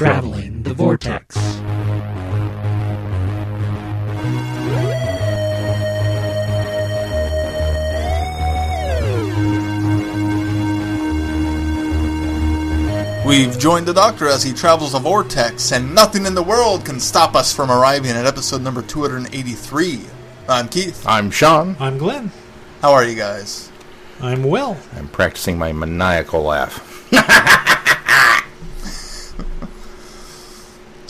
Traveling 0.00 0.62
the 0.62 0.72
Vortex. 0.72 1.36
We've 13.26 13.58
joined 13.58 13.84
the 13.84 13.92
Doctor 13.92 14.26
as 14.26 14.42
he 14.42 14.54
travels 14.54 14.94
a 14.94 14.98
vortex, 14.98 15.70
and 15.70 15.94
nothing 15.94 16.24
in 16.24 16.34
the 16.34 16.42
world 16.42 16.86
can 16.86 16.98
stop 16.98 17.34
us 17.34 17.54
from 17.54 17.70
arriving 17.70 18.12
at 18.12 18.24
episode 18.24 18.62
number 18.62 18.80
283. 18.80 20.00
I'm 20.48 20.70
Keith. 20.70 21.06
I'm 21.06 21.30
Sean. 21.30 21.76
I'm 21.78 21.98
Glenn. 21.98 22.32
How 22.80 22.94
are 22.94 23.04
you 23.04 23.16
guys? 23.16 23.70
I'm 24.22 24.44
well. 24.44 24.78
I'm 24.96 25.08
practicing 25.08 25.58
my 25.58 25.72
maniacal 25.72 26.44
laugh. 26.44 26.86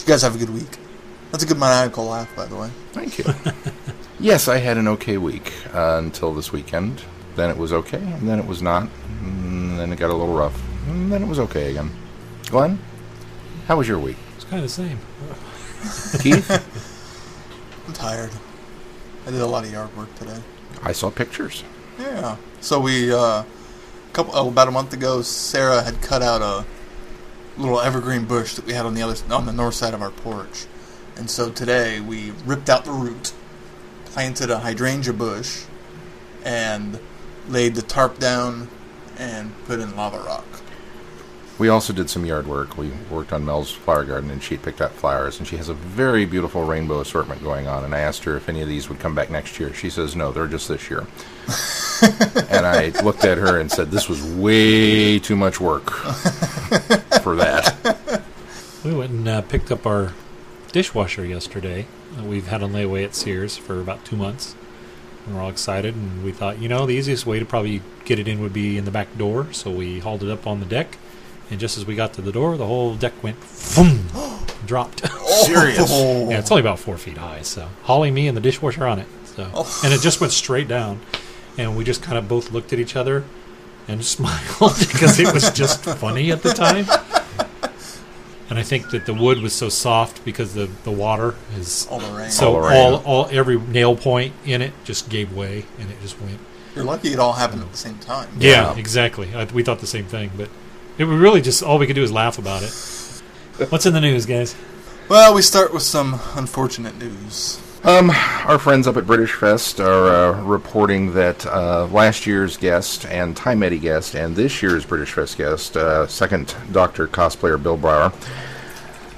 guys 0.11 0.23
have 0.23 0.35
a 0.35 0.37
good 0.37 0.49
week? 0.49 0.77
That's 1.31 1.41
a 1.41 1.47
good 1.47 1.57
maniacal 1.57 2.03
laugh, 2.03 2.35
by 2.35 2.45
the 2.45 2.57
way. 2.57 2.69
Thank 2.91 3.17
you. 3.17 3.23
yes, 4.19 4.49
I 4.49 4.57
had 4.57 4.75
an 4.75 4.85
okay 4.89 5.17
week 5.17 5.53
uh, 5.73 6.01
until 6.03 6.33
this 6.33 6.51
weekend. 6.51 7.01
Then 7.37 7.49
it 7.49 7.55
was 7.55 7.71
okay, 7.71 8.01
and 8.01 8.27
then 8.27 8.37
it 8.37 8.45
was 8.45 8.61
not. 8.61 8.89
And 9.21 9.79
then 9.79 9.93
it 9.93 9.95
got 9.95 10.09
a 10.09 10.13
little 10.13 10.33
rough. 10.33 10.61
And 10.89 11.09
then 11.09 11.23
it 11.23 11.27
was 11.27 11.39
okay 11.39 11.71
again. 11.71 11.91
Glenn, 12.47 12.77
how 13.67 13.77
was 13.77 13.87
your 13.87 13.99
week? 13.99 14.17
It's 14.35 14.43
kind 14.43 14.61
of 14.61 14.63
the 14.63 14.67
same. 14.67 14.99
Keith, 16.21 16.51
I'm 17.87 17.93
tired. 17.93 18.31
I 19.25 19.31
did 19.31 19.39
a 19.39 19.47
lot 19.47 19.63
of 19.63 19.71
yard 19.71 19.95
work 19.95 20.13
today. 20.15 20.41
I 20.83 20.91
saw 20.91 21.09
pictures. 21.09 21.63
Yeah. 21.97 22.35
So 22.59 22.81
we, 22.81 23.13
uh, 23.13 23.45
couple 24.11 24.35
oh, 24.35 24.49
about 24.49 24.67
a 24.67 24.71
month 24.71 24.91
ago, 24.91 25.21
Sarah 25.21 25.81
had 25.81 26.01
cut 26.01 26.21
out 26.21 26.41
a 26.41 26.65
little 27.61 27.79
evergreen 27.79 28.25
bush 28.25 28.55
that 28.55 28.65
we 28.65 28.73
had 28.73 28.85
on 28.85 28.95
the 28.95 29.01
other 29.01 29.15
on 29.33 29.45
the 29.45 29.53
north 29.53 29.75
side 29.75 29.93
of 29.93 30.01
our 30.01 30.11
porch, 30.11 30.65
and 31.15 31.29
so 31.29 31.51
today 31.51 31.99
we 31.99 32.31
ripped 32.45 32.69
out 32.69 32.85
the 32.85 32.91
root, 32.91 33.33
planted 34.05 34.49
a 34.49 34.59
hydrangea 34.59 35.13
bush, 35.13 35.65
and 36.43 36.99
laid 37.47 37.75
the 37.75 37.81
tarp 37.81 38.17
down 38.17 38.67
and 39.17 39.53
put 39.65 39.79
in 39.79 39.95
lava 39.95 40.17
rock. 40.19 40.45
We 41.61 41.69
also 41.69 41.93
did 41.93 42.09
some 42.09 42.25
yard 42.25 42.47
work. 42.47 42.75
We 42.75 42.89
worked 43.11 43.31
on 43.31 43.45
Mel's 43.45 43.69
flower 43.69 44.03
garden, 44.03 44.31
and 44.31 44.41
she 44.41 44.57
picked 44.57 44.81
out 44.81 44.93
flowers. 44.93 45.37
And 45.37 45.47
she 45.47 45.57
has 45.57 45.69
a 45.69 45.75
very 45.75 46.25
beautiful 46.25 46.63
rainbow 46.63 47.01
assortment 47.01 47.43
going 47.43 47.67
on. 47.67 47.83
And 47.83 47.93
I 47.93 47.99
asked 47.99 48.23
her 48.23 48.35
if 48.35 48.49
any 48.49 48.63
of 48.63 48.67
these 48.67 48.89
would 48.89 48.97
come 48.97 49.13
back 49.13 49.29
next 49.29 49.59
year. 49.59 49.71
She 49.71 49.91
says 49.91 50.15
no, 50.15 50.31
they're 50.31 50.47
just 50.47 50.67
this 50.67 50.89
year. 50.89 51.01
and 52.49 52.65
I 52.65 52.89
looked 53.03 53.25
at 53.25 53.37
her 53.37 53.59
and 53.59 53.71
said, 53.71 53.91
"This 53.91 54.09
was 54.09 54.23
way 54.23 55.19
too 55.19 55.35
much 55.35 55.61
work 55.61 55.91
for 57.21 57.35
that." 57.35 58.23
We 58.83 58.95
went 58.95 59.11
and 59.11 59.27
uh, 59.27 59.41
picked 59.43 59.71
up 59.71 59.85
our 59.85 60.13
dishwasher 60.71 61.27
yesterday. 61.27 61.85
Uh, 62.17 62.23
we've 62.23 62.47
had 62.47 62.63
on 62.63 62.73
layaway 62.73 63.05
at 63.05 63.13
Sears 63.13 63.55
for 63.55 63.79
about 63.79 64.03
two 64.03 64.15
months. 64.15 64.55
And 65.27 65.35
we're 65.35 65.43
all 65.43 65.51
excited, 65.51 65.93
and 65.93 66.23
we 66.23 66.31
thought, 66.31 66.57
you 66.57 66.67
know, 66.67 66.87
the 66.87 66.95
easiest 66.95 67.27
way 67.27 67.37
to 67.37 67.45
probably 67.45 67.83
get 68.03 68.17
it 68.17 68.27
in 68.27 68.41
would 68.41 68.51
be 68.51 68.79
in 68.79 68.85
the 68.85 68.89
back 68.89 69.15
door. 69.15 69.53
So 69.53 69.69
we 69.69 69.99
hauled 69.99 70.23
it 70.23 70.31
up 70.31 70.47
on 70.47 70.59
the 70.59 70.65
deck, 70.65 70.97
and 71.51 71.59
just 71.59 71.77
as 71.77 71.85
we 71.85 71.95
got 71.95 72.13
to 72.13 72.21
the 72.21 72.31
door, 72.31 72.57
the 72.57 72.65
whole 72.65 72.95
deck 72.95 73.13
went 73.21 73.37
boom, 73.75 74.05
dropped. 74.65 75.07
Serious. 75.45 75.77
yeah, 75.91 76.39
it's 76.39 76.49
only 76.51 76.61
about 76.61 76.79
four 76.79 76.97
feet 76.97 77.17
high. 77.17 77.41
So 77.43 77.67
hauling 77.83 78.13
me 78.13 78.27
and 78.27 78.35
the 78.35 78.41
dishwasher 78.41 78.87
on 78.87 78.99
it. 78.99 79.07
So 79.25 79.49
oh. 79.53 79.81
and 79.85 79.93
it 79.93 80.01
just 80.01 80.19
went 80.21 80.33
straight 80.33 80.67
down, 80.67 80.99
and 81.57 81.77
we 81.77 81.83
just 81.83 82.01
kind 82.01 82.17
of 82.17 82.27
both 82.27 82.51
looked 82.51 82.73
at 82.73 82.79
each 82.79 82.95
other 82.95 83.23
and 83.87 84.03
smiled 84.05 84.77
because 84.79 85.19
it 85.19 85.33
was 85.33 85.51
just 85.51 85.83
funny 85.83 86.31
at 86.31 86.41
the 86.43 86.53
time. 86.53 86.85
And 88.49 88.59
I 88.59 88.63
think 88.63 88.89
that 88.89 89.05
the 89.05 89.13
wood 89.13 89.41
was 89.41 89.53
so 89.53 89.69
soft 89.69 90.25
because 90.25 90.53
the, 90.53 90.65
the 90.83 90.91
water 90.91 91.35
is 91.55 91.87
All 91.89 91.99
the 92.01 92.11
rain. 92.11 92.29
so 92.31 92.47
All 92.55 92.61
the 92.61 92.67
rain. 92.67 92.93
all, 92.93 92.95
all 93.05 93.27
every 93.31 93.57
nail 93.57 93.95
point 93.95 94.33
in 94.45 94.61
it 94.61 94.73
just 94.83 95.07
gave 95.09 95.33
way 95.33 95.63
and 95.79 95.89
it 95.89 95.95
just 96.01 96.19
went. 96.19 96.37
You're 96.75 96.83
lucky 96.83 97.13
it 97.13 97.19
all 97.19 97.31
happened 97.31 97.61
at 97.61 97.71
the 97.71 97.77
same 97.77 97.97
time. 97.99 98.27
Yeah, 98.37 98.73
Yeah. 98.73 98.77
exactly. 98.77 99.33
I, 99.33 99.45
we 99.45 99.63
thought 99.63 99.79
the 99.79 99.87
same 99.87 100.03
thing, 100.03 100.31
but 100.35 100.49
it 101.01 101.05
was 101.05 101.19
really 101.19 101.41
just 101.41 101.63
all 101.63 101.79
we 101.79 101.87
could 101.87 101.95
do 101.95 102.03
is 102.03 102.11
laugh 102.11 102.37
about 102.37 102.61
it. 102.61 102.71
What's 103.69 103.87
in 103.87 103.93
the 103.93 104.01
news, 104.01 104.27
guys? 104.27 104.55
Well, 105.09 105.33
we 105.33 105.41
start 105.41 105.73
with 105.73 105.81
some 105.81 106.19
unfortunate 106.35 106.95
news. 106.99 107.59
Um, 107.83 108.11
our 108.45 108.59
friends 108.59 108.85
up 108.85 108.97
at 108.97 109.07
British 109.07 109.33
Fest 109.33 109.79
are 109.79 110.07
uh, 110.07 110.43
reporting 110.43 111.15
that 111.15 111.43
uh, 111.47 111.87
last 111.87 112.27
year's 112.27 112.55
guest 112.55 113.05
and 113.07 113.35
Time 113.35 113.63
Eddie 113.63 113.79
guest 113.79 114.13
and 114.13 114.35
this 114.35 114.61
year's 114.61 114.85
British 114.85 115.13
Fest 115.13 115.39
guest, 115.39 115.75
uh, 115.75 116.05
second 116.05 116.55
Doctor 116.71 117.07
cosplayer 117.07 117.61
Bill 117.61 117.77
Brower, 117.77 118.13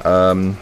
um, 0.06 0.58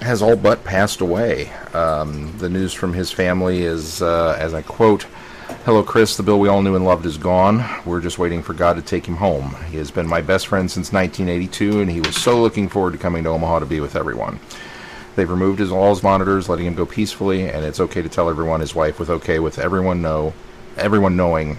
has 0.00 0.22
all 0.22 0.36
but 0.36 0.62
passed 0.62 1.00
away. 1.00 1.50
Um, 1.74 2.38
the 2.38 2.48
news 2.48 2.72
from 2.72 2.92
his 2.92 3.10
family 3.10 3.62
is, 3.62 4.00
uh, 4.00 4.36
as 4.38 4.54
I 4.54 4.62
quote, 4.62 5.06
Hello, 5.50 5.82
Chris. 5.82 6.16
The 6.16 6.22
Bill 6.22 6.40
we 6.40 6.48
all 6.48 6.62
knew 6.62 6.74
and 6.74 6.84
loved 6.84 7.04
is 7.04 7.18
gone. 7.18 7.64
We're 7.84 8.00
just 8.00 8.18
waiting 8.18 8.42
for 8.42 8.54
God 8.54 8.76
to 8.76 8.82
take 8.82 9.06
him 9.06 9.16
home. 9.16 9.56
He 9.70 9.76
has 9.76 9.90
been 9.90 10.06
my 10.06 10.20
best 10.20 10.46
friend 10.46 10.70
since 10.70 10.92
1982, 10.92 11.80
and 11.80 11.90
he 11.90 12.00
was 12.00 12.16
so 12.16 12.40
looking 12.40 12.68
forward 12.68 12.92
to 12.92 12.98
coming 12.98 13.24
to 13.24 13.30
Omaha 13.30 13.58
to 13.58 13.66
be 13.66 13.80
with 13.80 13.96
everyone. 13.96 14.40
They've 15.16 15.28
removed 15.28 15.58
his 15.58 15.70
all 15.70 15.90
his 15.90 16.02
monitors, 16.02 16.48
letting 16.48 16.66
him 16.66 16.74
go 16.74 16.86
peacefully, 16.86 17.48
and 17.48 17.64
it's 17.64 17.80
okay 17.80 18.00
to 18.00 18.08
tell 18.08 18.30
everyone 18.30 18.60
his 18.60 18.74
wife 18.74 18.98
was 18.98 19.10
okay 19.10 19.38
with 19.38 19.58
everyone 19.58 20.00
know, 20.00 20.34
everyone 20.76 21.16
knowing 21.16 21.58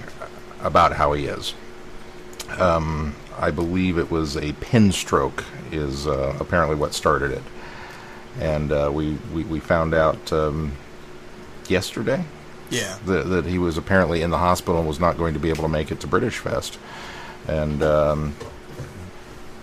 about 0.62 0.94
how 0.94 1.14
he 1.14 1.26
is. 1.26 1.54
Um, 2.60 3.14
I 3.38 3.52
believe 3.52 3.98
it 3.98 4.10
was 4.10 4.38
a 4.38 4.54
pin 4.54 4.92
stroke 4.92 5.44
is 5.72 6.08
uh, 6.08 6.36
apparently 6.40 6.76
what 6.76 6.94
started 6.94 7.32
it, 7.32 7.44
and 8.40 8.72
uh, 8.72 8.90
we, 8.92 9.18
we 9.34 9.44
we 9.44 9.60
found 9.60 9.94
out 9.94 10.32
um, 10.34 10.72
yesterday 11.68 12.26
Yeah. 12.72 12.98
that, 13.06 13.28
that 13.30 13.46
he 13.46 13.60
was 13.60 13.78
apparently 13.78 14.22
in 14.24 14.32
the 14.32 14.38
hospital 14.40 14.80
and 14.80 14.88
was 14.88 15.00
not 15.00 15.18
going 15.18 15.34
to 15.36 15.40
be 15.40 15.50
able 15.50 15.64
to 15.64 15.70
make 15.70 15.92
it 15.92 16.00
to 16.00 16.08
British 16.08 16.38
Fest, 16.40 16.80
and 17.48 17.84
um, 17.84 18.36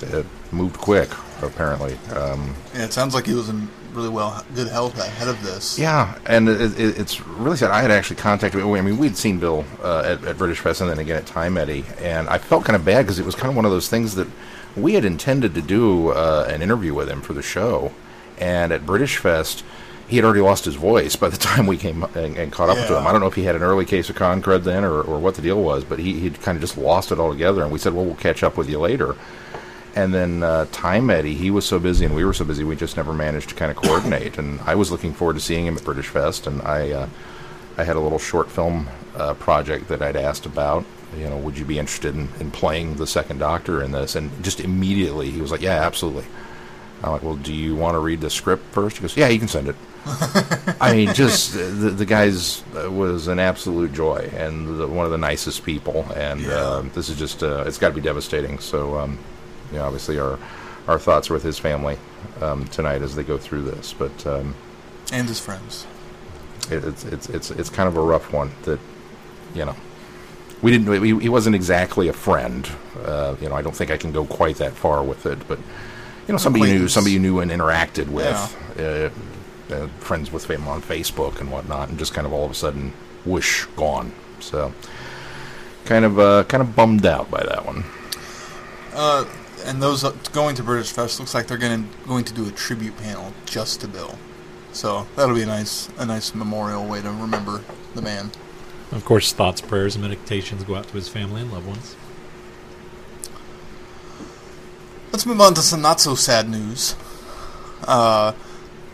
it 0.00 0.26
moved 0.52 0.76
quick 0.78 1.08
apparently. 1.42 1.94
Um, 2.14 2.54
Yeah, 2.74 2.84
it 2.84 2.92
sounds 2.92 3.14
like 3.14 3.26
he 3.26 3.34
was 3.34 3.48
in 3.48 3.68
really 3.92 4.08
well, 4.08 4.44
good 4.54 4.68
health 4.68 4.98
ahead 4.98 5.28
of 5.28 5.42
this. 5.42 5.78
Yeah, 5.78 6.18
and 6.26 6.48
it, 6.48 6.78
it, 6.78 6.98
it's 6.98 7.20
really 7.26 7.56
sad. 7.56 7.70
I 7.70 7.80
had 7.80 7.90
actually 7.90 8.16
contacted. 8.16 8.60
I 8.62 8.80
mean, 8.80 8.98
we'd 8.98 9.16
seen 9.16 9.38
Bill 9.38 9.64
uh, 9.82 10.00
at, 10.00 10.24
at 10.24 10.38
British 10.38 10.60
Fest 10.60 10.80
and 10.80 10.90
then 10.90 10.98
again 10.98 11.16
at 11.16 11.26
Time 11.26 11.56
Eddie, 11.56 11.84
and 12.00 12.28
I 12.28 12.38
felt 12.38 12.64
kind 12.64 12.76
of 12.76 12.84
bad 12.84 13.02
because 13.02 13.18
it 13.18 13.26
was 13.26 13.34
kind 13.34 13.50
of 13.50 13.56
one 13.56 13.64
of 13.64 13.70
those 13.70 13.88
things 13.88 14.14
that 14.16 14.28
we 14.76 14.94
had 14.94 15.04
intended 15.04 15.54
to 15.54 15.62
do 15.62 16.10
uh, 16.10 16.46
an 16.48 16.62
interview 16.62 16.94
with 16.94 17.08
him 17.08 17.22
for 17.22 17.32
the 17.32 17.42
show, 17.42 17.92
and 18.38 18.72
at 18.72 18.84
British 18.86 19.16
Fest. 19.16 19.64
He 20.08 20.16
had 20.16 20.24
already 20.24 20.40
lost 20.40 20.64
his 20.64 20.74
voice 20.74 21.16
by 21.16 21.28
the 21.28 21.36
time 21.48 21.66
we 21.66 21.76
came 21.76 22.02
and, 22.02 22.36
and 22.36 22.52
caught 22.52 22.70
up 22.70 22.86
to 22.86 22.96
him. 22.96 23.06
I 23.06 23.12
don't 23.12 23.20
know 23.20 23.26
if 23.26 23.34
he 23.34 23.44
had 23.44 23.56
an 23.56 23.62
early 23.62 23.84
case 23.84 24.08
of 24.08 24.16
con 24.16 24.42
crud 24.42 24.64
then 24.64 24.84
or, 24.84 25.02
or 25.02 25.18
what 25.18 25.34
the 25.34 25.42
deal 25.42 25.62
was, 25.62 25.84
but 25.84 25.98
he, 25.98 26.18
he'd 26.20 26.40
kind 26.40 26.56
of 26.56 26.62
just 26.62 26.78
lost 26.78 27.12
it 27.12 27.18
altogether. 27.18 27.62
And 27.62 27.70
we 27.70 27.78
said, 27.78 27.92
well, 27.92 28.04
we'll 28.04 28.14
catch 28.16 28.42
up 28.42 28.56
with 28.56 28.68
you 28.68 28.78
later. 28.78 29.16
And 29.94 30.14
then 30.14 30.42
uh, 30.42 30.66
Time 30.70 31.10
Eddie, 31.10 31.34
he 31.34 31.50
was 31.50 31.66
so 31.66 31.78
busy 31.78 32.04
and 32.04 32.14
we 32.14 32.24
were 32.24 32.32
so 32.32 32.44
busy, 32.44 32.62
we 32.64 32.76
just 32.76 32.96
never 32.96 33.12
managed 33.12 33.48
to 33.50 33.54
kind 33.54 33.70
of 33.70 33.76
coordinate. 33.82 34.38
And 34.38 34.60
I 34.60 34.74
was 34.74 34.90
looking 34.90 35.12
forward 35.12 35.34
to 35.34 35.40
seeing 35.40 35.66
him 35.66 35.76
at 35.76 35.84
British 35.84 36.06
Fest, 36.08 36.46
and 36.46 36.62
I, 36.62 36.90
uh, 36.90 37.08
I 37.76 37.84
had 37.84 37.96
a 37.96 38.00
little 38.00 38.18
short 38.18 38.50
film 38.50 38.88
uh, 39.16 39.34
project 39.34 39.88
that 39.88 40.02
I'd 40.02 40.16
asked 40.16 40.46
about. 40.46 40.84
You 41.16 41.28
know, 41.28 41.38
would 41.38 41.58
you 41.58 41.64
be 41.64 41.78
interested 41.78 42.14
in, 42.14 42.28
in 42.38 42.50
playing 42.50 42.96
the 42.96 43.06
second 43.06 43.38
Doctor 43.38 43.82
in 43.82 43.92
this? 43.92 44.14
And 44.14 44.30
just 44.44 44.60
immediately 44.60 45.30
he 45.30 45.40
was 45.40 45.50
like, 45.50 45.62
"Yeah, 45.62 45.80
absolutely." 45.80 46.24
I'm 47.02 47.12
like, 47.12 47.22
"Well, 47.22 47.36
do 47.36 47.52
you 47.54 47.76
want 47.76 47.94
to 47.94 47.98
read 48.00 48.20
the 48.20 48.30
script 48.30 48.64
first? 48.72 48.96
He 48.96 49.02
goes, 49.02 49.16
"Yeah, 49.16 49.28
you 49.28 49.38
can 49.38 49.48
send 49.48 49.68
it." 49.68 49.76
I 50.80 50.92
mean, 50.94 51.12
just 51.14 51.54
uh, 51.54 51.58
the, 51.58 51.90
the 51.90 52.06
guy's 52.06 52.62
uh, 52.76 52.90
was 52.90 53.28
an 53.28 53.38
absolute 53.38 53.92
joy 53.92 54.30
and 54.34 54.78
the, 54.80 54.86
one 54.86 55.04
of 55.04 55.10
the 55.12 55.18
nicest 55.18 55.64
people. 55.64 56.06
And 56.16 56.40
Yeah. 56.40 56.52
uh, 56.54 56.82
this 56.94 57.08
is 57.08 57.18
just 57.18 57.42
uh, 57.42 57.64
it's 57.66 57.78
got 57.78 57.88
to 57.90 57.94
be 57.94 58.00
devastating. 58.00 58.58
So, 58.58 58.96
um, 58.98 59.18
you 59.72 59.78
know, 59.78 59.84
obviously 59.84 60.18
our 60.18 60.38
our 60.86 60.98
thoughts 60.98 61.30
are 61.30 61.34
with 61.34 61.42
his 61.42 61.58
family 61.58 61.98
um, 62.40 62.64
tonight 62.68 63.02
as 63.02 63.14
they 63.14 63.22
go 63.22 63.36
through 63.38 63.62
this. 63.62 63.92
But 63.92 64.26
um, 64.26 64.54
And 65.12 65.28
his 65.28 65.40
friends. 65.40 65.86
it, 66.70 66.84
it's 66.84 67.04
it's 67.04 67.28
it's 67.28 67.50
it's 67.50 67.70
kind 67.70 67.88
of 67.88 67.96
a 67.96 68.02
rough 68.02 68.32
one 68.32 68.50
that 68.62 68.80
you 69.54 69.64
know 69.66 69.76
we 70.62 70.70
didn't 70.72 71.02
he, 71.04 71.18
he 71.20 71.28
wasn't 71.28 71.54
exactly 71.54 72.08
a 72.08 72.12
friend. 72.14 72.68
Uh, 73.04 73.36
you 73.40 73.48
know, 73.48 73.54
I 73.54 73.62
don't 73.62 73.76
think 73.76 73.90
I 73.90 73.96
can 73.98 74.10
go 74.12 74.24
quite 74.24 74.56
that 74.56 74.72
far 74.72 75.02
with 75.04 75.26
it, 75.26 75.46
but 75.46 75.58
you 76.28 76.34
know, 76.34 76.38
somebody 76.38 76.70
you 76.70 76.78
knew, 76.78 76.88
somebody 76.88 77.14
you 77.14 77.18
knew 77.18 77.40
and 77.40 77.50
interacted 77.50 78.08
with, 78.08 78.56
uh, 78.78 79.74
uh, 79.74 79.88
friends 79.98 80.30
with 80.30 80.48
him 80.48 80.68
on 80.68 80.82
Facebook 80.82 81.40
and 81.40 81.50
whatnot, 81.50 81.88
and 81.88 81.98
just 81.98 82.14
kind 82.14 82.26
of 82.26 82.32
all 82.32 82.44
of 82.44 82.50
a 82.50 82.54
sudden, 82.54 82.92
whoosh, 83.24 83.64
gone. 83.76 84.12
So, 84.40 84.72
kind 85.86 86.04
of, 86.04 86.18
uh, 86.18 86.44
kind 86.44 86.62
of 86.62 86.76
bummed 86.76 87.06
out 87.06 87.30
by 87.30 87.42
that 87.42 87.64
one. 87.64 87.84
Uh, 88.94 89.24
and 89.64 89.82
those 89.82 90.04
uh, 90.04 90.10
going 90.32 90.54
to 90.56 90.62
British 90.62 90.92
Fest 90.92 91.18
looks 91.18 91.34
like 91.34 91.46
they're 91.46 91.58
going 91.58 91.88
to 91.88 92.06
going 92.06 92.24
to 92.24 92.34
do 92.34 92.46
a 92.46 92.50
tribute 92.52 92.96
panel 92.98 93.32
just 93.46 93.80
to 93.80 93.88
Bill. 93.88 94.16
So 94.72 95.06
that'll 95.16 95.34
be 95.34 95.42
a 95.42 95.46
nice 95.46 95.88
a 95.98 96.06
nice 96.06 96.34
memorial 96.34 96.86
way 96.86 97.00
to 97.00 97.10
remember 97.10 97.62
the 97.94 98.02
man. 98.02 98.30
Of 98.92 99.04
course, 99.04 99.32
thoughts, 99.32 99.60
prayers, 99.60 99.96
and 99.96 100.02
meditations 100.02 100.64
go 100.64 100.76
out 100.76 100.88
to 100.88 100.94
his 100.94 101.08
family 101.08 101.42
and 101.42 101.52
loved 101.52 101.66
ones. 101.66 101.96
Let's 105.18 105.26
move 105.26 105.40
on 105.40 105.54
to 105.54 105.62
some 105.62 105.82
not 105.82 106.00
so 106.00 106.14
sad 106.14 106.48
news. 106.48 106.94
Uh, 107.82 108.34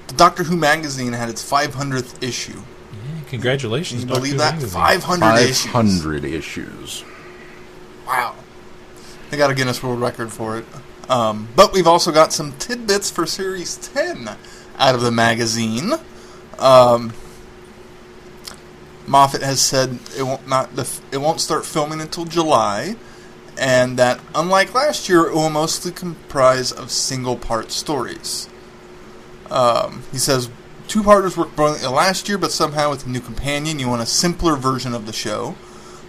the 0.06 0.15
Doctor 0.15 0.44
Who 0.44 0.56
magazine 0.56 1.12
had 1.12 1.29
its 1.29 1.47
500th 1.47 2.23
issue. 2.23 2.61
Yeah, 2.62 3.21
congratulations, 3.29 4.00
Can 4.05 4.09
you 4.09 4.15
Doctor 4.15 4.21
believe 4.21 4.32
Who 4.32 4.38
that? 4.38 4.55
Magazine. 4.55 4.81
500 4.81 5.35
issues. 5.43 5.65
500 5.67 6.25
issues. 6.25 7.05
Wow. 8.06 8.37
They 9.29 9.37
got 9.37 9.50
a 9.50 9.55
Guinness 9.55 9.82
World 9.82 10.00
Record 10.00 10.32
for 10.32 10.56
it. 10.56 10.65
Um, 11.11 11.47
but 11.55 11.75
we've 11.75 11.87
also 11.87 12.11
got 12.11 12.32
some 12.32 12.55
tidbits 12.59 13.11
for 13.11 13.27
Series 13.27 13.77
10 13.77 14.27
out 14.79 14.94
of 14.94 15.03
the 15.03 15.12
magazine. 15.12 15.93
Um, 16.59 17.12
Moffat 19.06 19.43
has 19.43 19.61
said 19.61 19.99
it 20.17 20.23
won't 20.23 20.49
not 20.49 20.75
the, 20.75 20.85
f- 20.85 21.03
it 21.12 21.19
won't 21.19 21.43
start 21.43 21.67
filming 21.67 22.00
until 22.00 22.25
July, 22.25 22.97
and 23.59 23.99
that 23.99 24.21
unlike 24.35 24.75
last 24.75 25.09
year, 25.09 25.27
it 25.27 25.35
will 25.35 25.51
mostly 25.51 25.93
comprise 25.93 26.73
of 26.73 26.91
single 26.91 27.37
part 27.37 27.71
stories. 27.71 28.49
Um, 29.51 30.03
he 30.11 30.19
says 30.19 30.51
two 30.89 31.03
parters 31.03 31.37
worked 31.37 31.56
brilliantly 31.56 31.89
last 31.89 32.29
year, 32.29 32.39
but 32.39 32.53
somehow 32.53 32.91
with 32.91 33.06
a 33.06 33.09
new 33.09 33.21
companion, 33.21 33.79
you 33.79 33.89
want 33.89 34.03
a 34.03 34.06
simpler 34.06 34.56
version 34.56 34.95
of 34.95 35.06
the 35.06 35.12
show. 35.12 35.55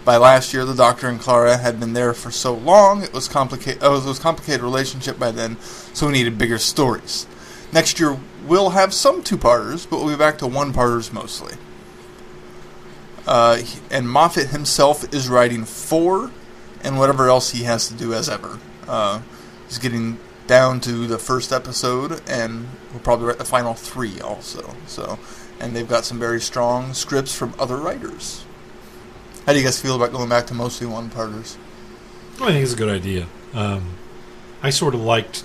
By 0.04 0.16
last 0.16 0.54
year, 0.54 0.64
the 0.64 0.74
Doctor 0.74 1.08
and 1.08 1.20
Clara 1.20 1.56
had 1.56 1.80
been 1.80 1.92
there 1.92 2.14
for 2.14 2.30
so 2.30 2.54
long; 2.54 3.02
it 3.02 3.12
was 3.12 3.26
complicated. 3.26 3.82
Oh, 3.82 3.96
it 3.96 4.04
was 4.04 4.18
a 4.18 4.22
complicated 4.22 4.62
relationship 4.62 5.18
by 5.18 5.32
then, 5.32 5.58
so 5.60 6.06
we 6.06 6.12
needed 6.12 6.38
bigger 6.38 6.58
stories. 6.58 7.26
Next 7.72 7.98
year, 7.98 8.16
we'll 8.46 8.70
have 8.70 8.94
some 8.94 9.22
two-parters, 9.22 9.84
but 9.86 9.98
we'll 9.98 10.14
be 10.14 10.16
back 10.16 10.38
to 10.38 10.46
one-parters 10.46 11.12
mostly. 11.12 11.56
Uh, 13.26 13.60
and 13.90 14.08
Moffat 14.08 14.50
himself 14.50 15.12
is 15.12 15.28
writing 15.28 15.64
four, 15.64 16.30
and 16.82 16.98
whatever 16.98 17.28
else 17.28 17.50
he 17.50 17.64
has 17.64 17.88
to 17.88 17.94
do 17.94 18.14
as 18.14 18.28
ever. 18.28 18.58
Uh, 18.86 19.20
he's 19.66 19.78
getting 19.78 20.18
down 20.46 20.80
to 20.80 21.06
the 21.06 21.18
first 21.18 21.52
episode, 21.52 22.22
and 22.28 22.68
we'll 22.90 23.00
probably 23.00 23.26
write 23.26 23.38
the 23.38 23.44
final 23.44 23.74
three 23.74 24.20
also. 24.20 24.74
So, 24.86 25.18
and 25.58 25.74
they've 25.74 25.88
got 25.88 26.04
some 26.04 26.18
very 26.18 26.40
strong 26.40 26.94
scripts 26.94 27.34
from 27.34 27.54
other 27.58 27.76
writers. 27.76 28.44
How 29.44 29.52
do 29.52 29.58
you 29.58 29.64
guys 29.64 29.80
feel 29.80 29.96
about 29.96 30.12
going 30.12 30.28
back 30.28 30.46
to 30.48 30.54
mostly 30.54 30.86
one-parters? 30.86 31.56
I 32.34 32.46
think 32.46 32.62
it's 32.62 32.72
a 32.72 32.76
good 32.76 32.88
idea. 32.88 33.26
Um, 33.54 33.94
I 34.62 34.70
sort 34.70 34.94
of 34.94 35.00
liked 35.00 35.44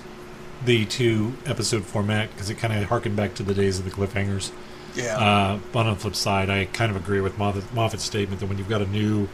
the 0.64 0.84
two 0.86 1.34
episode 1.46 1.84
format 1.84 2.30
because 2.30 2.50
it 2.50 2.56
kind 2.56 2.72
of 2.72 2.84
harkened 2.88 3.16
back 3.16 3.34
to 3.34 3.42
the 3.42 3.54
days 3.54 3.78
of 3.78 3.84
the 3.84 3.90
cliffhangers. 3.90 4.50
Yeah. 4.94 5.18
Uh, 5.18 5.58
but 5.72 5.86
on 5.86 5.94
the 5.94 6.00
flip 6.00 6.14
side, 6.14 6.50
I 6.50 6.66
kind 6.66 6.90
of 6.90 6.96
agree 6.96 7.20
with 7.20 7.38
Moffat, 7.38 7.72
Moffat's 7.72 8.04
statement 8.04 8.40
that 8.40 8.46
when 8.46 8.58
you've 8.58 8.68
got 8.68 8.82
a 8.82 8.86
new 8.86 9.28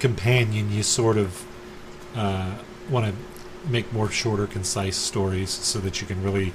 companion, 0.00 0.72
you 0.72 0.82
sort 0.82 1.16
of 1.16 1.46
uh, 2.14 2.54
want 2.88 3.06
to 3.06 3.70
make 3.70 3.92
more 3.92 4.10
shorter, 4.10 4.46
concise 4.46 4.96
stories 4.96 5.50
so 5.50 5.78
that 5.80 6.00
you 6.00 6.06
can 6.06 6.22
really 6.22 6.52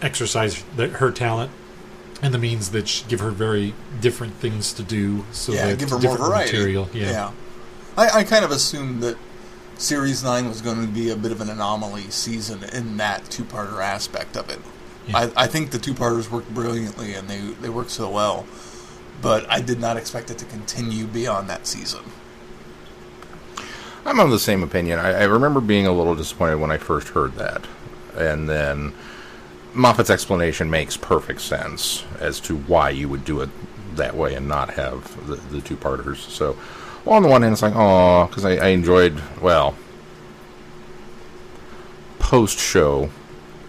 exercise 0.00 0.62
the, 0.76 0.88
her 0.88 1.10
talent 1.10 1.50
and 2.20 2.32
the 2.32 2.38
means 2.38 2.70
that 2.70 2.88
sh- 2.88 3.02
give 3.08 3.20
her 3.20 3.30
very 3.30 3.74
different 4.00 4.34
things 4.34 4.72
to 4.74 4.82
do. 4.82 5.24
So 5.32 5.52
yeah, 5.52 5.68
that 5.68 5.78
give 5.78 5.90
her 5.90 5.96
more 5.96 6.02
different 6.02 6.30
variety. 6.30 6.52
material. 6.52 6.88
Yeah. 6.92 7.32
I, 7.96 8.20
I 8.20 8.24
kind 8.24 8.44
of 8.44 8.50
assumed 8.50 9.02
that 9.02 9.16
Series 9.76 10.22
9 10.22 10.48
was 10.48 10.60
going 10.60 10.80
to 10.80 10.92
be 10.92 11.10
a 11.10 11.16
bit 11.16 11.32
of 11.32 11.40
an 11.40 11.50
anomaly 11.50 12.10
season 12.10 12.62
in 12.64 12.96
that 12.98 13.24
two-parter 13.30 13.82
aspect 13.82 14.36
of 14.36 14.48
it. 14.48 14.60
Yeah. 15.08 15.18
I, 15.18 15.44
I 15.44 15.46
think 15.48 15.72
the 15.72 15.78
two-parters 15.78 16.30
worked 16.30 16.54
brilliantly 16.54 17.14
and 17.14 17.28
they, 17.28 17.38
they 17.38 17.68
worked 17.68 17.90
so 17.90 18.08
well, 18.08 18.46
but 19.22 19.48
I 19.50 19.60
did 19.60 19.80
not 19.80 19.96
expect 19.96 20.30
it 20.30 20.38
to 20.38 20.44
continue 20.44 21.06
beyond 21.06 21.48
that 21.48 21.66
season. 21.66 22.02
I'm 24.04 24.18
of 24.18 24.30
the 24.30 24.38
same 24.38 24.62
opinion. 24.62 24.98
I, 24.98 25.12
I 25.12 25.22
remember 25.24 25.60
being 25.60 25.86
a 25.86 25.92
little 25.92 26.16
disappointed 26.16 26.56
when 26.56 26.72
I 26.72 26.76
first 26.76 27.08
heard 27.08 27.34
that. 27.36 27.64
And 28.16 28.48
then 28.48 28.92
Moffat's 29.72 30.10
explanation 30.10 30.68
makes 30.68 30.96
perfect 30.96 31.40
sense 31.40 32.04
as 32.18 32.40
to 32.40 32.56
why 32.56 32.90
you 32.90 33.08
would 33.08 33.24
do 33.24 33.40
it 33.40 33.48
that 33.96 34.16
way 34.16 34.34
and 34.34 34.48
not 34.48 34.70
have 34.70 35.26
the, 35.28 35.36
the 35.36 35.60
two 35.60 35.76
parters. 35.76 36.20
So, 36.20 36.56
well, 37.04 37.16
on 37.16 37.22
the 37.22 37.28
one 37.28 37.42
hand, 37.42 37.52
it's 37.52 37.62
like, 37.62 37.74
oh, 37.76 38.26
because 38.26 38.44
I, 38.44 38.56
I 38.56 38.68
enjoyed, 38.68 39.20
well, 39.40 39.76
post 42.18 42.58
show, 42.58 43.10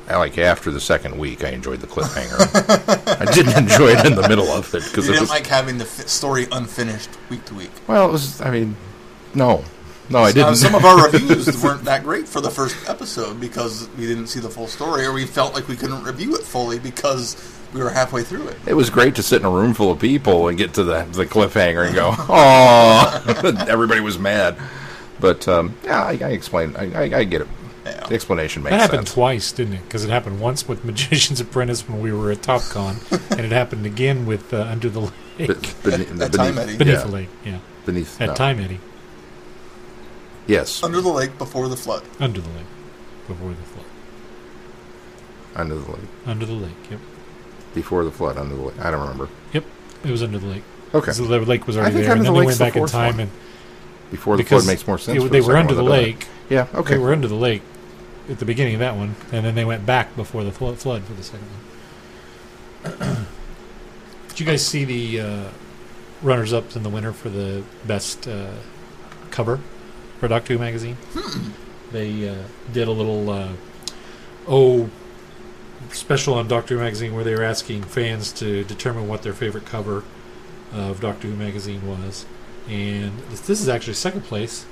like 0.09 0.37
after 0.37 0.69
the 0.71 0.79
second 0.81 1.17
week, 1.17 1.43
I 1.43 1.49
enjoyed 1.49 1.79
the 1.79 1.87
cliffhanger. 1.87 3.19
I 3.21 3.31
didn't 3.31 3.57
enjoy 3.57 3.89
it 3.89 4.05
in 4.05 4.15
the 4.15 4.27
middle 4.27 4.47
of 4.49 4.73
it 4.75 4.83
because 4.83 5.05
You 5.07 5.13
it 5.13 5.15
didn't 5.15 5.21
was, 5.21 5.29
like 5.29 5.47
having 5.47 5.77
the 5.77 5.85
fi- 5.85 6.05
story 6.05 6.47
unfinished 6.51 7.09
week 7.29 7.45
to 7.45 7.53
week. 7.55 7.71
well, 7.87 8.09
it 8.09 8.11
was, 8.11 8.41
I 8.41 8.51
mean, 8.51 8.75
no. 9.33 9.63
No, 10.09 10.19
I 10.19 10.29
Uh, 10.29 10.31
didn't. 10.33 10.55
some 10.57 10.75
of 10.75 10.83
our 10.83 11.05
reviews 11.11 11.63
weren't 11.63 11.85
that 11.85 12.03
great 12.03 12.27
for 12.27 12.41
the 12.41 12.49
first 12.51 12.75
episode 12.89 13.39
because 13.39 13.87
we 13.97 14.05
didn't 14.05 14.27
see 14.27 14.41
the 14.41 14.49
full 14.49 14.67
story, 14.67 15.05
or 15.05 15.13
we 15.13 15.25
felt 15.25 15.53
like 15.53 15.67
we 15.69 15.77
couldn't 15.77 16.03
review 16.03 16.35
it 16.35 16.41
fully 16.43 16.77
because 16.77 17.37
we 17.73 17.81
were 17.81 17.89
halfway 17.89 18.21
through 18.21 18.49
it. 18.49 18.57
It 18.67 18.73
was 18.73 18.89
great 18.89 19.15
to 19.15 19.23
sit 19.23 19.39
in 19.39 19.45
a 19.45 19.49
room 19.49 19.73
full 19.73 19.89
of 19.91 19.99
people 19.99 20.49
and 20.49 20.57
get 20.57 20.73
to 20.73 20.83
the, 20.83 21.03
the 21.13 21.25
cliffhanger 21.25 21.85
and 21.87 21.95
go, 21.95 22.13
"Oh!" 22.29 23.65
Everybody 23.69 24.01
was 24.01 24.19
mad, 24.19 24.57
but 25.21 25.47
um, 25.47 25.73
yeah, 25.85 26.03
I, 26.03 26.11
I 26.21 26.29
explained. 26.31 26.75
I, 26.77 26.91
I, 26.93 27.03
I 27.19 27.23
get 27.23 27.41
it. 27.41 27.47
Yeah. 27.85 28.05
The 28.07 28.15
explanation 28.15 28.63
makes 28.63 28.71
That 28.71 28.79
happened 28.81 29.07
sense. 29.07 29.13
twice, 29.13 29.51
didn't 29.51 29.73
it? 29.73 29.83
Because 29.83 30.05
it 30.05 30.09
happened 30.09 30.39
once 30.39 30.67
with 30.67 30.85
Magician's 30.85 31.39
Apprentice 31.45 31.87
when 31.87 31.99
we 32.01 32.13
were 32.13 32.31
at 32.31 32.37
TopCon, 32.39 32.95
and 33.31 33.39
it 33.41 33.51
happened 33.51 33.85
again 33.85 34.25
with 34.25 34.53
uh, 34.53 34.61
Under 34.63 34.89
the 34.89 34.99
Lake. 35.01 35.11
Be- 35.37 35.47
beneath, 35.47 36.11
At- 36.13 36.21
at 36.21 36.33
Time 36.33 36.57
Eddie. 36.57 36.77
Beneath 36.77 36.93
yeah, 36.93 37.03
the 37.03 37.11
Lake, 37.11 37.29
yeah. 37.45 37.59
beneath 37.85 38.21
At 38.21 38.27
no. 38.29 38.35
Time 38.35 38.59
Eddie. 38.59 38.79
Yes, 40.47 40.83
Under 40.83 40.99
the 41.01 41.09
lake 41.09 41.37
before 41.37 41.67
the 41.69 41.77
flood. 41.77 42.03
Under 42.19 42.41
the 42.41 42.49
Lake. 42.49 42.65
Before 43.27 43.49
the 43.49 43.55
flood. 43.55 43.85
under 45.55 45.75
the 45.75 45.91
lake, 45.91 46.01
Under 46.25 46.45
the 46.45 46.53
Lake, 46.53 46.71
yep. 46.91 46.99
before 47.73 48.03
the 48.03 48.11
flood, 48.11 48.37
under 48.37 48.55
the 48.55 48.61
lake. 48.61 48.79
I 48.81 48.91
don't 48.91 48.99
remember. 49.01 49.29
Yep. 49.53 49.63
It 50.03 50.11
was 50.11 50.21
Under 50.23 50.39
the 50.39 50.47
Lake. 50.47 50.63
Okay, 50.93 51.05
'Cause 51.07 51.17
the 51.17 51.23
lake 51.23 51.65
was 51.65 51.75
already 51.77 51.93
think 51.95 52.05
there, 52.05 52.11
and 52.15 52.19
Under 52.19 52.23
then 52.25 52.33
the 52.33 52.39
they 52.39 52.45
Lake's 52.47 52.59
went 52.59 52.73
the 52.73 52.79
back 52.79 52.83
in 52.83 52.87
time, 52.87 53.11
one. 53.13 53.19
and 53.21 53.31
before 54.11 54.37
the 54.37 54.43
flood 54.43 54.67
makes 54.67 54.85
more 54.85 54.97
sense. 54.97 55.23
it- 55.23 55.31
they 55.31 55.39
the 55.39 55.47
were 55.47 55.57
under 55.57 55.73
the 55.73 55.83
one, 55.83 55.91
I 55.91 55.95
lake. 55.95 56.27
Yeah. 56.49 56.67
Okay. 56.75 56.95
They 56.95 56.99
were 56.99 57.11
under 57.13 57.27
the 57.27 57.33
lake 57.35 57.61
at 58.29 58.39
the 58.39 58.45
beginning 58.45 58.75
of 58.75 58.79
that 58.79 58.95
one, 58.95 59.15
and 59.31 59.45
then 59.45 59.55
they 59.55 59.65
went 59.65 59.85
back 59.85 60.15
before 60.15 60.43
the 60.43 60.51
flo- 60.51 60.75
flood 60.75 61.03
for 61.03 61.13
the 61.13 61.23
second 61.23 61.47
one. 62.83 63.27
Did 64.29 64.39
you 64.39 64.45
guys 64.45 64.65
see 64.65 64.85
the 64.85 65.21
uh, 65.21 65.49
runners 66.21 66.53
up 66.53 66.75
in 66.75 66.83
the 66.83 66.89
winter 66.89 67.13
for 67.13 67.29
the 67.29 67.63
best 67.85 68.27
uh, 68.27 68.53
cover 69.29 69.59
for 70.19 70.27
Doctor 70.27 70.53
Who 70.53 70.59
magazine? 70.59 70.97
They 71.91 72.27
uh, 72.27 72.35
did 72.71 72.87
a 72.87 72.91
little 72.91 73.29
uh, 73.29 73.49
oh 74.47 74.89
special 75.91 76.33
on 76.33 76.47
Doctor 76.47 76.75
Who 76.75 76.81
magazine 76.81 77.13
where 77.13 77.23
they 77.23 77.35
were 77.35 77.43
asking 77.43 77.83
fans 77.83 78.31
to 78.33 78.63
determine 78.63 79.07
what 79.07 79.21
their 79.21 79.33
favorite 79.33 79.65
cover 79.65 80.03
of 80.73 80.99
Doctor 80.99 81.27
Who 81.27 81.35
magazine 81.35 81.87
was, 81.87 82.25
and 82.67 83.19
this, 83.29 83.41
this 83.41 83.61
is 83.61 83.69
actually 83.69 83.93
second 83.93 84.21
place. 84.21 84.65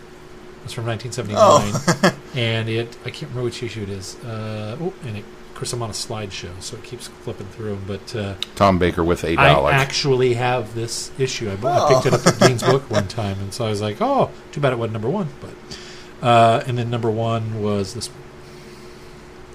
It's 0.64 0.74
from 0.74 0.86
1979 0.86 1.34
Oh, 1.38 2.18
and 2.40 2.70
it 2.70 2.96
I 3.06 3.10
can't 3.10 3.24
remember 3.32 3.44
which 3.44 3.62
issue 3.64 3.84
it 3.84 3.90
is. 3.90 4.16
Uh, 4.24 4.78
oh, 4.80 4.94
and 5.06 5.18
it, 5.18 5.24
of 5.24 5.56
course 5.56 5.74
I'm 5.74 5.82
on 5.82 5.90
a 5.90 5.94
slideshow, 5.94 6.50
so 6.62 6.78
it 6.78 6.84
keeps 6.84 7.08
flipping 7.08 7.48
through 7.48 7.74
'em, 7.74 7.84
But 7.88 8.16
uh, 8.16 8.36
Tom 8.56 8.78
Baker 8.80 9.04
with 9.04 9.24
a 9.24 9.36
I 9.38 9.54
dollar. 9.54 9.72
I 9.72 9.76
actually 9.76 10.34
have 10.36 10.74
this 10.76 11.12
issue. 11.20 11.52
I, 11.52 11.56
bu- 11.56 11.68
I 11.68 11.78
Oh. 11.80 11.88
picked 12.02 12.06
it 12.08 12.14
up 12.14 12.26
at 12.28 12.40
Dean's 12.40 12.64
book 12.64 12.90
one 12.92 13.08
time, 13.08 13.40
and 13.40 13.54
so 13.54 13.66
I 13.66 13.70
was 13.70 13.82
like, 13.82 13.98
"Oh, 14.02 14.30
too 14.52 14.60
bad 14.62 14.74
it 14.74 14.78
wasn't 14.80 14.94
number 14.94 15.10
one." 15.10 15.30
But 15.42 16.26
uh, 16.28 16.64
and 16.68 16.78
then 16.78 16.90
number 16.90 17.10
one 17.12 17.62
was 17.62 17.94
this. 17.96 18.10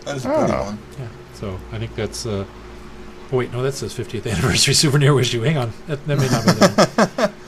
that 0.04 0.16
is 0.16 0.24
a 0.24 0.28
pretty 0.28 0.52
Oh. 0.52 0.62
one. 0.64 0.78
Yeah, 0.98 1.08
so 1.34 1.58
I 1.72 1.78
think 1.78 1.94
that's. 1.94 2.26
Uh, 2.26 2.44
oh 3.32 3.36
wait, 3.36 3.52
no, 3.52 3.62
that 3.62 3.72
says 3.74 3.92
50th 3.94 4.30
anniversary 4.30 4.74
souvenir 4.82 5.18
issue. 5.20 5.42
Hang 5.42 5.56
on, 5.56 5.72
that, 5.86 6.04
that 6.06 6.18
may 6.18 6.28
not 6.28 6.44
be 6.44 6.50
the 6.52 7.12
one. 7.16 7.32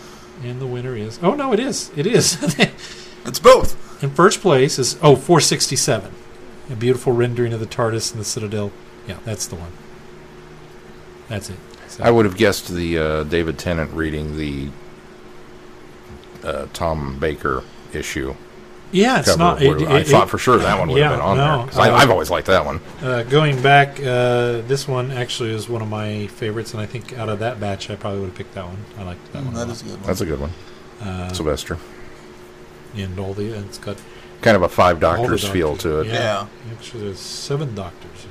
And 0.44 0.60
the 0.60 0.66
winner 0.68 0.94
is. 0.96 1.18
Oh 1.20 1.34
no, 1.34 1.52
it 1.52 1.58
is. 1.58 1.90
It 1.96 2.06
is. 2.06 2.36
It's 3.26 3.38
both. 3.38 4.02
In 4.02 4.10
first 4.10 4.40
place 4.40 4.78
is 4.78 4.94
oh 5.02 5.16
467, 5.16 6.12
a 6.70 6.76
beautiful 6.76 7.12
rendering 7.12 7.52
of 7.52 7.60
the 7.60 7.66
TARDIS 7.66 8.12
and 8.12 8.20
the 8.20 8.24
Citadel. 8.24 8.70
Yeah, 9.06 9.18
that's 9.24 9.46
the 9.46 9.56
one. 9.56 9.72
That's 11.28 11.50
it. 11.50 11.56
So, 11.88 12.04
I 12.04 12.10
would 12.10 12.24
have 12.26 12.36
guessed 12.36 12.68
the 12.68 12.98
uh, 12.98 13.24
David 13.24 13.58
Tennant 13.58 13.90
reading 13.92 14.36
the 14.36 14.68
uh, 16.44 16.66
Tom 16.72 17.18
Baker 17.18 17.64
issue. 17.92 18.34
yeah, 18.92 19.18
it's 19.18 19.28
cover 19.28 19.38
not. 19.38 19.60
would- 19.60 19.82
It, 19.82 19.88
I 19.88 19.98
it- 20.00 20.06
thought 20.06 20.28
it- 20.28 20.30
for 20.30 20.38
sure 20.38 20.58
that 20.58 20.78
one 20.78 20.88
would 20.90 20.98
yeah, 20.98 21.08
have 21.10 21.18
been 21.18 21.26
on 21.26 21.36
no, 21.36 21.56
there. 21.58 21.66
'cause 21.66 21.78
I, 21.78 21.90
uh, 21.90 21.96
I've 21.96 22.10
always 22.10 22.30
liked 22.30 22.46
that 22.46 22.64
one. 22.64 22.80
Uh, 23.02 23.22
going 23.24 23.60
back, 23.62 23.98
uh, 24.00 24.60
this 24.68 24.86
one 24.86 25.10
actually 25.10 25.50
is 25.54 25.68
one 25.68 25.82
of 25.82 25.88
my 25.88 26.26
favorites, 26.28 26.72
and 26.72 26.80
I 26.82 26.86
think 26.86 27.18
out 27.18 27.28
of 27.28 27.38
that 27.40 27.58
batch, 27.60 27.90
I 27.90 27.96
probably 27.96 28.20
would 28.20 28.26
have 28.30 28.36
picked 28.36 28.54
that 28.54 28.64
one. 28.66 28.78
I 28.98 29.02
liked 29.04 29.32
that 29.32 29.42
Mm, 29.42 29.46
one. 29.46 29.54
a 29.54 29.58
that 29.58 29.66
lot. 29.68 29.72
is 29.74 29.80
a 29.82 29.84
good 29.84 29.92
one. 29.98 30.02
That's 30.06 30.20
a 30.20 30.26
good 30.26 30.40
one. 30.40 30.50
Uh, 31.02 31.32
Sylvester. 31.32 31.78
And 32.96 33.18
all 33.18 33.34
the 33.34 33.52
it's 33.58 33.78
got 33.78 33.96
Kind 34.40 34.56
of 34.56 34.62
a 34.62 34.68
five 34.68 35.02
all 35.02 35.14
the 35.16 35.18
doctors 35.22 35.48
feel 35.48 35.76
to 35.78 36.00
it. 36.00 36.06
Yeah, 36.06 36.12
Yeah. 36.12 36.46
actually, 36.72 37.04
there's 37.04 37.18
seven 37.18 37.74
doctors. 37.74 38.24
In 38.24 38.30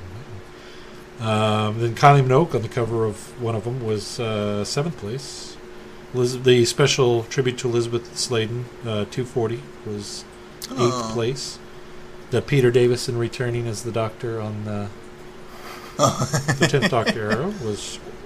that. 1.20 1.28
Um, 1.30 1.80
then 1.80 1.94
Kylie 1.94 2.24
Minogue 2.26 2.54
on 2.54 2.62
the 2.62 2.68
cover 2.68 3.04
of 3.04 3.40
one 3.42 3.54
of 3.54 3.64
them 3.64 3.84
was 3.84 4.18
uh, 4.18 4.64
seventh 4.64 4.96
place. 4.98 5.56
Liz- 6.14 6.42
the 6.42 6.64
special 6.64 7.24
tribute 7.24 7.58
to 7.58 7.68
Elizabeth 7.68 8.16
Sladen, 8.16 8.64
uh, 8.82 9.04
240, 9.10 9.60
was 9.84 10.24
eighth 10.70 10.78
Oh. 10.80 11.10
place. 11.12 11.58
the 12.30 12.40
Peter 12.42 12.70
Davison 12.70 13.16
returning 13.18 13.66
as 13.66 13.82
the 13.84 13.92
Doctor 13.92 14.40
on 14.40 14.64
the 14.64 14.88
the 15.96 16.66
tenth 16.70 16.90
Doctor 16.90 17.30
era 17.30 17.46
was 17.64 17.96
one 17.96 18.06
of 18.06 18.12
them. 18.12 18.17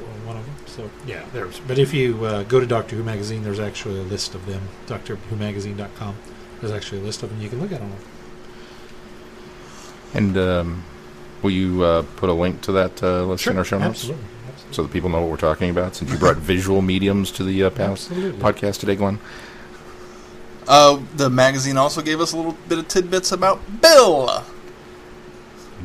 So 0.72 0.90
yeah, 1.06 1.24
there's. 1.32 1.60
But 1.60 1.78
if 1.78 1.92
you 1.92 2.24
uh, 2.24 2.42
go 2.44 2.58
to 2.58 2.66
Doctor 2.66 2.96
Who 2.96 3.04
magazine, 3.04 3.44
there's 3.44 3.60
actually 3.60 3.98
a 3.98 4.02
list 4.02 4.34
of 4.34 4.46
them. 4.46 4.62
DoctorWhoMagazine.com. 4.86 6.16
There's 6.60 6.72
actually 6.72 7.02
a 7.02 7.04
list 7.04 7.22
of 7.22 7.28
them. 7.28 7.40
You 7.42 7.50
can 7.50 7.60
look 7.60 7.72
at 7.72 7.80
them. 7.80 7.92
And 10.14 10.38
um, 10.38 10.84
will 11.42 11.50
you 11.50 11.82
uh, 11.82 12.02
put 12.16 12.30
a 12.30 12.32
link 12.32 12.62
to 12.62 12.72
that 12.72 13.02
uh, 13.02 13.24
list 13.24 13.46
in 13.46 13.58
our 13.58 13.64
show 13.64 13.78
notes 13.78 14.00
Absolutely. 14.00 14.24
Absolutely. 14.48 14.74
so 14.74 14.82
that 14.82 14.92
people 14.92 15.10
know 15.10 15.20
what 15.20 15.30
we're 15.30 15.36
talking 15.36 15.68
about? 15.70 15.94
Since 15.94 16.10
you 16.10 16.18
brought 16.18 16.36
visual 16.54 16.80
mediums 16.80 17.30
to 17.32 17.44
the 17.44 17.64
uh, 17.64 17.70
pa- 17.70 17.94
podcast 17.94 18.80
today, 18.80 18.96
Glenn. 18.96 19.18
Uh, 20.66 21.02
the 21.16 21.28
magazine 21.28 21.76
also 21.76 22.00
gave 22.00 22.20
us 22.20 22.32
a 22.32 22.36
little 22.36 22.56
bit 22.68 22.78
of 22.78 22.88
tidbits 22.88 23.32
about 23.32 23.60
Bill. 23.82 24.44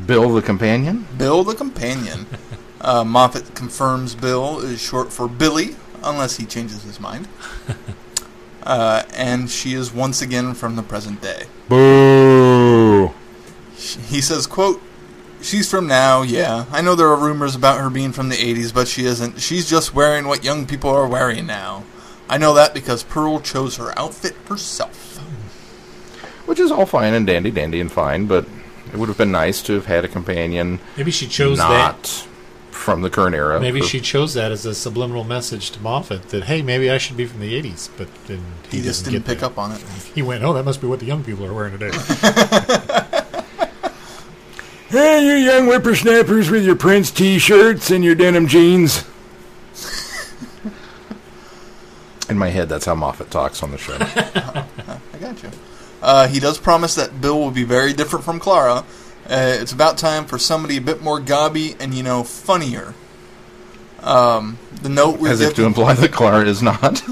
Bill 0.05 0.33
the 0.33 0.41
companion. 0.41 1.07
Bill 1.17 1.43
the 1.43 1.55
companion. 1.55 2.25
uh, 2.81 3.03
Moffat 3.03 3.55
confirms 3.55 4.15
Bill 4.15 4.59
is 4.59 4.81
short 4.81 5.11
for 5.11 5.27
Billy, 5.27 5.75
unless 6.03 6.37
he 6.37 6.45
changes 6.45 6.83
his 6.83 6.99
mind. 6.99 7.27
Uh, 8.67 9.03
and 9.13 9.49
she 9.49 9.73
is 9.73 9.93
once 9.93 10.21
again 10.21 10.53
from 10.53 10.75
the 10.75 10.83
present 10.83 11.21
day. 11.21 11.45
Boo! 11.69 13.13
He 13.77 14.19
says, 14.19 14.45
quote, 14.45 14.81
She's 15.41 15.71
from 15.71 15.87
now, 15.87 16.23
yeah. 16.23 16.65
I 16.69 16.81
know 16.81 16.93
there 16.93 17.07
are 17.07 17.15
rumors 17.15 17.55
about 17.55 17.79
her 17.79 17.89
being 17.89 18.11
from 18.11 18.27
the 18.27 18.35
80s, 18.35 18.73
but 18.73 18.89
she 18.89 19.05
isn't. 19.05 19.39
She's 19.39 19.69
just 19.69 19.93
wearing 19.93 20.27
what 20.27 20.43
young 20.43 20.65
people 20.65 20.89
are 20.89 21.07
wearing 21.07 21.45
now. 21.45 21.85
I 22.27 22.37
know 22.37 22.53
that 22.55 22.73
because 22.73 23.03
Pearl 23.03 23.39
chose 23.39 23.77
her 23.77 23.97
outfit 23.97 24.35
herself. 24.49 25.17
Which 26.45 26.59
is 26.59 26.69
all 26.69 26.85
fine 26.85 27.13
and 27.13 27.25
dandy, 27.25 27.51
dandy 27.51 27.79
and 27.79 27.91
fine, 27.91 28.25
but 28.25 28.45
it 28.91 28.97
would 28.97 29.07
have 29.07 29.17
been 29.17 29.31
nice 29.31 29.61
to 29.63 29.73
have 29.73 29.85
had 29.85 30.03
a 30.03 30.09
companion 30.09 30.79
Maybe 30.97 31.11
she 31.11 31.27
chose 31.27 31.57
not 31.57 32.03
that. 32.03 32.27
From 32.87 33.01
the 33.01 33.09
current 33.09 33.35
era. 33.35 33.59
Maybe 33.59 33.81
for- 33.81 33.87
she 33.87 33.99
chose 33.99 34.33
that 34.35 34.49
as 34.53 34.65
a 34.65 34.73
subliminal 34.73 35.25
message 35.25 35.71
to 35.71 35.81
Moffat 35.81 36.29
that 36.29 36.45
hey, 36.45 36.61
maybe 36.61 36.89
I 36.89 36.97
should 36.97 37.17
be 37.17 37.25
from 37.25 37.41
the 37.41 37.61
'80s. 37.61 37.89
But 37.97 38.07
then 38.27 38.39
He, 38.71 38.77
he, 38.77 38.83
just 38.83 39.01
doesn't 39.01 39.11
didn't 39.11 39.25
get 39.25 39.29
pick 39.33 39.39
that. 39.41 39.47
up 39.47 39.57
on 39.57 39.73
it. 39.73 39.83
He 40.15 40.21
went, 40.21 40.41
oh, 40.45 40.53
that 40.53 40.63
must 40.63 40.79
be 40.79 40.87
what 40.87 41.01
the 41.01 41.05
young 41.05 41.21
people 41.21 41.45
are 41.45 41.53
wearing 41.53 41.77
today. 41.77 41.91
Hey, 44.89 45.25
you 45.25 45.33
young 45.33 45.65
whippersnappers 45.65 46.49
with 46.49 46.63
your 46.63 46.77
Prince 46.77 47.11
t-shirts 47.11 47.91
and 47.91 48.05
your 48.05 48.15
denim 48.15 48.47
jeans. 48.47 49.03
In 52.29 52.37
my 52.37 52.47
head, 52.47 52.69
that's 52.69 52.85
how 52.85 52.95
Moffat 52.95 53.29
talks 53.29 53.61
on 53.63 53.71
the 53.71 53.77
show. 53.77 53.97
I 53.99 54.65
got 55.19 55.43
you. 55.43 55.49
Uh, 56.01 56.29
he 56.29 56.39
does 56.39 56.57
promise 56.57 56.95
that 56.95 57.19
Bill 57.19 57.37
will 57.37 57.51
be 57.51 57.65
very 57.65 57.91
different 57.91 58.23
from 58.23 58.39
Clara. 58.39 58.85
Uh, 59.29 59.57
it's 59.61 59.73
about 59.73 59.97
time 59.97 60.25
for 60.25 60.37
somebody 60.39 60.77
a 60.77 60.81
bit 60.81 61.01
more 61.01 61.19
gobby 61.19 61.75
and, 61.79 61.93
you 61.93 62.01
know, 62.03 62.23
funnier. 62.23 62.93
Um, 64.01 64.57
the 64.81 64.89
note 64.89 65.19
we're 65.19 65.31
As 65.31 65.41
if 65.41 65.55
to 65.55 65.65
imply 65.65 65.93
that 65.95 66.11
Clara 66.13 66.45
is 66.45 66.61
not. 66.63 66.95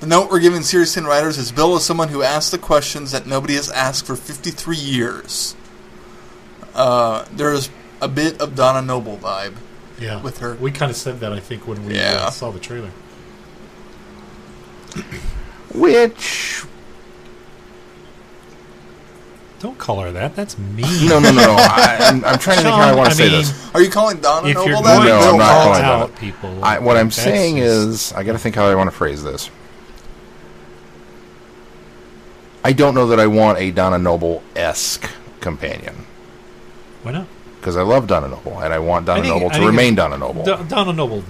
the 0.00 0.06
note 0.06 0.30
we're 0.30 0.40
giving 0.40 0.62
Series 0.62 0.92
10 0.94 1.04
writers 1.04 1.38
is 1.38 1.52
Bill 1.52 1.76
is 1.76 1.84
someone 1.84 2.08
who 2.08 2.22
asks 2.22 2.50
the 2.50 2.58
questions 2.58 3.12
that 3.12 3.26
nobody 3.26 3.54
has 3.54 3.70
asked 3.70 4.06
for 4.06 4.16
53 4.16 4.76
years. 4.76 5.54
Uh, 6.74 7.24
there's 7.32 7.70
a 8.00 8.08
bit 8.08 8.40
of 8.40 8.54
Donna 8.56 8.82
Noble 8.82 9.16
vibe. 9.18 9.54
yeah, 10.00 10.20
With 10.22 10.38
her. 10.38 10.54
We 10.56 10.70
kind 10.72 10.90
of 10.90 10.96
said 10.96 11.20
that 11.20 11.32
I 11.32 11.38
think 11.40 11.66
when 11.68 11.84
we 11.86 11.94
Yeah. 11.94 12.24
uh, 12.26 12.30
saw 12.30 12.50
the 12.50 12.58
trailer. 12.60 12.90
Which 15.74 16.64
Don't 19.60 19.76
call 19.76 20.00
her 20.02 20.12
that. 20.12 20.36
That's 20.36 20.56
mean. 20.56 20.86
no, 21.08 21.18
no, 21.18 21.30
no. 21.32 21.42
no. 21.42 21.56
I, 21.58 21.96
I'm, 22.00 22.24
I'm 22.24 22.38
trying 22.38 22.58
to 22.58 22.62
think 22.62 22.74
how 22.76 22.80
I 22.82 22.94
want 22.94 23.06
to 23.08 23.14
I 23.14 23.14
say 23.14 23.24
mean, 23.28 23.38
this. 23.40 23.74
Are 23.74 23.82
you 23.82 23.90
calling 23.90 24.20
Donna 24.20 24.48
If 24.48 24.54
Noble 24.54 24.68
you're 24.70 24.82
that? 24.82 24.96
going 24.96 25.08
No, 25.08 25.18
Bill 25.18 25.30
I'm 25.32 25.38
not 25.38 25.50
all 25.50 25.64
calling 25.64 25.84
out 25.84 26.10
that. 26.10 26.18
people, 26.20 26.64
I, 26.64 26.78
what 26.78 26.96
I'm 26.96 27.06
that's 27.08 27.16
saying 27.16 27.56
just- 27.56 28.10
is, 28.10 28.12
I 28.12 28.22
got 28.22 28.32
to 28.32 28.38
think 28.38 28.54
how 28.54 28.66
I 28.66 28.74
want 28.76 28.88
to 28.88 28.96
phrase 28.96 29.24
this. 29.24 29.50
I 32.64 32.72
don't 32.72 32.94
know 32.94 33.06
that 33.08 33.20
I 33.20 33.26
want 33.26 33.58
a 33.58 33.70
Donna 33.70 33.98
Noble 33.98 34.42
esque 34.54 35.08
companion 35.40 36.04
why 37.02 37.12
not? 37.12 37.26
because 37.60 37.76
I 37.76 37.82
love 37.82 38.06
Donna 38.08 38.28
Noble 38.28 38.58
and 38.60 38.72
I 38.74 38.78
want 38.80 39.06
Donna 39.06 39.20
I 39.20 39.22
think- 39.22 39.34
Noble 39.34 39.46
I 39.46 39.52
to 39.54 39.58
think 39.58 39.70
remain 39.70 39.94
Donna 39.94 40.18
Noble. 40.18 40.44
Do- 40.44 40.64
Donna 40.68 40.92
Noble 40.92 41.22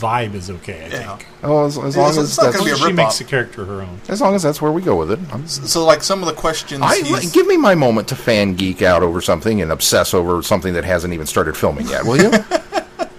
vibe 0.00 0.34
is 0.34 0.50
okay. 0.50 0.84
I 0.84 0.88
Yeah. 0.88 1.16
think. 1.16 1.28
oh, 1.42 1.66
as, 1.66 1.76
as 1.78 1.96
long 1.96 2.12
so 2.12 2.20
as 2.22 2.28
it's 2.30 2.38
not 2.38 2.44
that's 2.44 2.56
gonna 2.58 2.70
be 2.70 2.74
a 2.74 2.76
she 2.76 2.92
makes 2.92 3.18
the 3.18 3.24
character 3.24 3.64
her 3.64 3.82
own. 3.82 4.00
as 4.08 4.20
long 4.20 4.34
as 4.34 4.42
that's 4.42 4.60
where 4.62 4.72
we 4.72 4.82
go 4.82 4.96
with 4.96 5.10
it. 5.12 5.18
I'm, 5.32 5.46
So, 5.46 5.84
like, 5.84 6.02
some 6.02 6.20
of 6.22 6.26
the 6.26 6.34
questions 6.34 6.82
I 6.82 6.96
he's... 7.02 7.30
give 7.32 7.46
me 7.46 7.56
my 7.56 7.74
moment 7.74 8.08
to 8.08 8.16
fan 8.16 8.54
geek 8.54 8.82
out 8.82 9.02
over 9.02 9.20
something 9.20 9.60
and 9.60 9.70
obsess 9.70 10.14
over 10.14 10.42
something 10.42 10.74
that 10.74 10.84
hasn't 10.84 11.12
even 11.14 11.26
started 11.26 11.56
filming 11.56 11.86
yet, 11.88 12.04
will 12.04 12.16
you? 12.16 12.30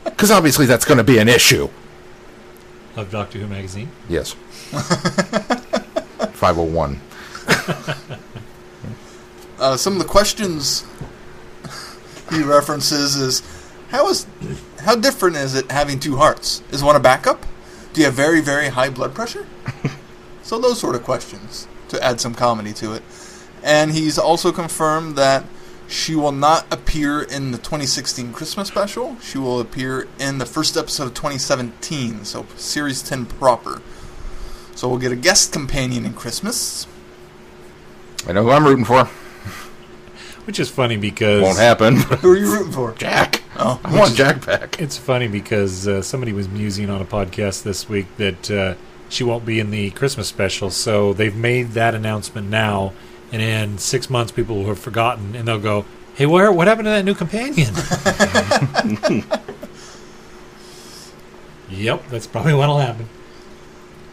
Because 0.04 0.30
obviously 0.30 0.68
that's 0.68 0.86
going 0.86 1.00
to 1.00 1.04
be 1.04 1.18
an 1.18 1.28
issue. 1.28 1.68
Of 2.96 3.10
Doctor 3.10 3.40
Who 3.40 3.48
magazine. 3.48 3.90
Yes. 4.08 4.34
Five 6.34 6.58
hundred 6.58 6.74
one. 6.74 7.00
uh, 9.60 9.78
some 9.78 9.94
of 9.94 10.00
the 10.00 10.06
questions 10.08 10.86
he 12.32 12.44
references 12.44 13.16
is 13.16 13.42
how 13.90 14.08
is 14.10 14.26
how 14.82 14.96
different 14.96 15.36
is 15.36 15.56
it 15.56 15.72
having 15.72 16.00
two 16.00 16.18
hearts? 16.18 16.62
Is 16.72 16.84
one 16.84 16.96
a 16.96 17.00
backup? 17.00 17.46
Do 17.94 18.02
you 18.02 18.06
have 18.06 18.16
very 18.16 18.42
very 18.42 18.70
high 18.70 18.90
blood 18.90 19.14
pressure? 19.14 19.46
so 20.44 20.60
those 20.60 20.80
sort 20.80 20.96
of 20.96 21.04
questions 21.04 21.68
to 21.90 22.04
add 22.04 22.22
some 22.22 22.34
comedy 22.34 22.74
to 22.74 22.94
it. 22.94 23.04
And 23.64 23.92
he's 23.92 24.18
also 24.18 24.52
confirmed 24.52 25.16
that 25.18 25.46
she 25.88 26.16
will 26.16 26.32
not 26.32 26.66
appear 26.72 27.22
in 27.22 27.52
the 27.52 27.58
2016 27.58 28.32
Christmas 28.32 28.70
special. 28.70 29.18
She 29.20 29.38
will 29.38 29.60
appear 29.60 30.08
in 30.20 30.38
the 30.38 30.46
first 30.46 30.78
episode 30.78 31.08
of 31.08 31.14
2017, 31.14 32.24
so 32.24 32.46
series 32.56 33.04
10 33.04 33.26
proper. 33.26 33.82
So 34.74 34.88
we'll 34.88 35.00
get 35.00 35.12
a 35.12 35.18
guest 35.18 35.52
companion 35.52 36.06
in 36.06 36.14
Christmas. 36.14 36.88
I 38.26 38.32
know 38.32 38.44
who 38.44 38.52
I'm 38.52 38.66
rooting 38.66 38.86
for. 38.86 39.06
Which 40.46 40.60
is 40.60 40.70
funny 40.70 40.98
because 40.98 41.44
Won't 41.44 41.60
happen. 41.60 41.96
Who 42.22 42.32
are 42.32 42.38
you 42.38 42.52
rooting 42.52 42.72
for? 42.72 42.94
Jack. 42.94 43.41
Oh, 43.58 43.80
I 43.84 43.98
want 43.98 44.16
Jack 44.16 44.46
back. 44.46 44.82
It's 44.82 44.98
funny 44.98 45.28
because 45.28 45.88
uh, 45.88 46.02
somebody 46.02 46.32
was 46.32 46.48
musing 46.48 46.90
on 46.90 47.02
a 47.02 47.06
podcast 47.06 47.64
this 47.64 47.90
week 47.90 48.08
that 48.18 48.50
uh, 48.50 48.76
she 49.10 49.24
won't 49.24 49.46
be 49.46 49.60
in 49.60 49.72
the 49.72 49.92
Christmas 49.92 50.28
special, 50.28 50.72
so 50.72 51.12
they've 51.14 51.36
made 51.36 51.72
that 51.72 51.94
announcement 51.94 52.50
now, 52.50 52.94
and 53.32 53.42
in 53.42 53.78
six 53.78 54.10
months 54.10 54.32
people 54.32 54.56
will 54.56 54.68
have 54.68 54.80
forgotten, 54.80 55.36
and 55.36 55.48
they'll 55.48 55.60
go, 55.60 55.86
"Hey, 56.16 56.26
where? 56.26 56.52
What 56.52 56.68
happened 56.68 56.86
to 56.86 56.92
that 56.92 57.04
new 57.04 57.14
companion?" 57.14 57.74
yep, 61.70 62.08
that's 62.10 62.28
probably 62.28 62.54
what'll 62.54 62.80
happen. 62.80 63.10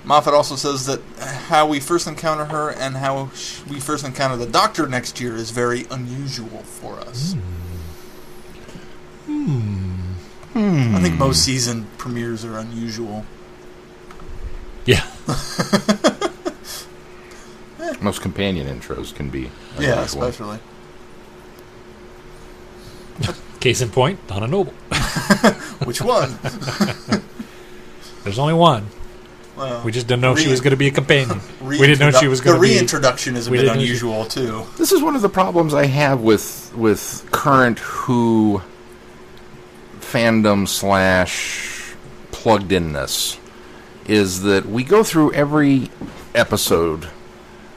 Moffat 0.05 0.35
also 0.35 0.57
says 0.57 0.87
that 0.87 1.01
how 1.49 1.67
we 1.69 1.81
first 1.81 2.07
encounter 2.07 2.47
her 2.47 2.71
and 2.71 2.97
how 2.97 3.31
we 3.69 3.79
first 3.79 4.05
encounter 4.05 4.37
the 4.37 4.47
Doctor 4.47 4.89
next 4.89 5.21
year 5.21 5.37
is 5.37 5.51
very 5.51 5.87
unusual 5.91 6.63
for 6.65 6.99
us. 7.01 7.37
Hmm. 9.45 10.95
I 10.97 11.01
think 11.01 11.19
most 11.19 11.45
season 11.45 11.87
premieres 11.99 12.45
are 12.45 12.59
unusual. 12.59 13.25
Yeah, 14.87 15.05
Most 18.01 18.23
companion 18.23 18.67
intros 18.67 19.15
can 19.15 19.29
be. 19.29 19.51
Yeah, 19.79 20.01
especially. 20.03 20.59
case 23.61 23.81
in 23.83 23.91
point, 23.91 24.25
Donna 24.29 24.47
Noble. 24.47 24.73
Which 25.85 26.01
one? 26.01 26.39
There's 28.25 28.39
only 28.39 28.55
one. 28.55 28.87
Well, 29.57 29.83
We 29.85 29.91
just 29.93 30.07
didn't 30.07 30.23
know 30.23 30.37
she 30.37 30.49
was 30.49 30.61
going 30.61 30.71
to 30.71 30.77
be 30.77 30.87
a 30.87 30.91
companion. 30.93 31.41
we 31.61 31.77
didn't 31.79 31.99
know 31.99 32.13
she 32.19 32.29
was 32.29 32.41
going 32.41 32.57
to 32.57 32.63
be. 32.63 32.69
The 32.69 32.75
reintroduction 32.77 33.35
is 33.37 33.49
a 33.49 33.51
we 33.51 33.59
bit 33.59 33.63
didn't 33.65 33.79
she- 33.81 33.85
unusual 33.87 34.25
too. 34.25 34.65
This 34.79 34.93
is 34.93 35.03
one 35.03 35.17
of 35.17 35.23
the 35.23 35.29
problems 35.29 35.75
I 35.75 35.87
have 35.87 36.21
with 36.21 36.73
with 36.77 37.27
current 37.33 37.81
Who 37.81 38.63
fandom 40.13 40.67
slash 40.67 41.95
plugged 42.31 42.73
inness 42.73 43.39
is 44.07 44.43
that 44.43 44.65
we 44.67 44.83
go 44.85 45.03
through 45.05 45.33
every 45.35 45.91
episode 46.35 47.09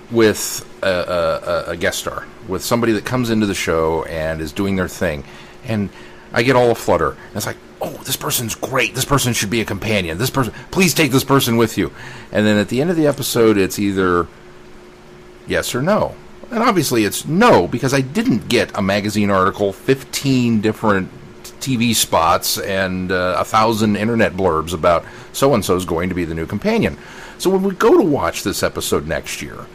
with 0.09 0.65
a, 0.83 0.87
a, 0.87 0.89
a- 0.89 1.71
a 1.71 1.77
guest 1.77 1.99
star, 1.99 2.25
with 2.47 2.63
somebody 2.63 2.93
that 2.93 3.05
comes 3.05 3.29
into 3.29 3.45
the 3.45 3.53
show 3.53 4.03
and 4.05 4.41
is 4.41 4.51
doing 4.53 4.75
their 4.75 4.87
thing, 4.87 5.23
and 5.65 5.89
I 6.33 6.43
get 6.43 6.55
all 6.55 6.71
aflutter. 6.71 7.11
And 7.11 7.35
it's 7.35 7.45
like, 7.45 7.57
oh, 7.81 7.91
this 8.05 8.15
person's 8.15 8.55
great. 8.55 8.95
This 8.95 9.05
person 9.05 9.33
should 9.33 9.49
be 9.49 9.59
a 9.61 9.65
companion. 9.65 10.17
This 10.17 10.29
person, 10.29 10.53
please 10.71 10.93
take 10.93 11.11
this 11.11 11.23
person 11.25 11.57
with 11.57 11.77
you. 11.77 11.91
And 12.31 12.45
then 12.45 12.57
at 12.57 12.69
the 12.69 12.79
end 12.81 12.89
of 12.89 12.95
the 12.95 13.07
episode, 13.07 13.57
it's 13.57 13.77
either 13.79 14.27
yes 15.47 15.75
or 15.75 15.81
no. 15.81 16.15
And 16.49 16.59
obviously 16.63 17.03
it's 17.05 17.25
no, 17.25 17.67
because 17.67 17.93
I 17.93 18.01
didn't 18.01 18.47
get 18.49 18.77
a 18.77 18.81
magazine 18.81 19.29
article, 19.29 19.73
15 19.73 20.61
different 20.61 21.09
TV 21.61 21.95
spots, 21.95 22.57
and 22.57 23.11
uh, 23.11 23.35
a 23.39 23.45
thousand 23.45 23.95
internet 23.95 24.33
blurbs 24.33 24.73
about 24.73 25.05
so 25.33 25.53
and 25.53 25.63
so's 25.63 25.85
going 25.85 26.09
to 26.09 26.15
be 26.15 26.25
the 26.25 26.35
new 26.35 26.45
companion. 26.45 26.97
So 27.37 27.49
when 27.49 27.63
we 27.63 27.73
go 27.73 27.97
to 27.97 28.03
watch 28.03 28.43
this 28.43 28.61
episode 28.63 29.07
next 29.07 29.41
year, 29.41 29.65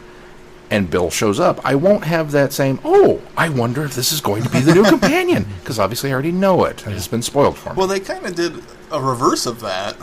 and 0.69 0.89
Bill 0.89 1.09
shows 1.09 1.39
up, 1.39 1.59
I 1.65 1.75
won't 1.75 2.03
have 2.03 2.31
that 2.31 2.51
same, 2.53 2.79
oh, 2.83 3.21
I 3.37 3.47
wonder 3.49 3.83
if 3.85 3.95
this 3.95 4.11
is 4.11 4.19
going 4.21 4.43
to 4.43 4.49
be 4.49 4.59
the 4.59 4.73
new 4.73 4.83
companion. 4.89 5.45
Because 5.61 5.79
obviously 5.79 6.09
I 6.09 6.13
already 6.13 6.31
know 6.33 6.65
it. 6.65 6.85
and 6.85 6.93
It's 6.95 7.07
been 7.07 7.21
spoiled 7.21 7.57
for 7.57 7.69
me. 7.69 7.75
Well, 7.77 7.87
they 7.87 7.99
kind 8.01 8.25
of 8.25 8.35
did 8.35 8.63
a 8.91 9.01
reverse 9.01 9.45
of 9.45 9.61
that 9.61 9.95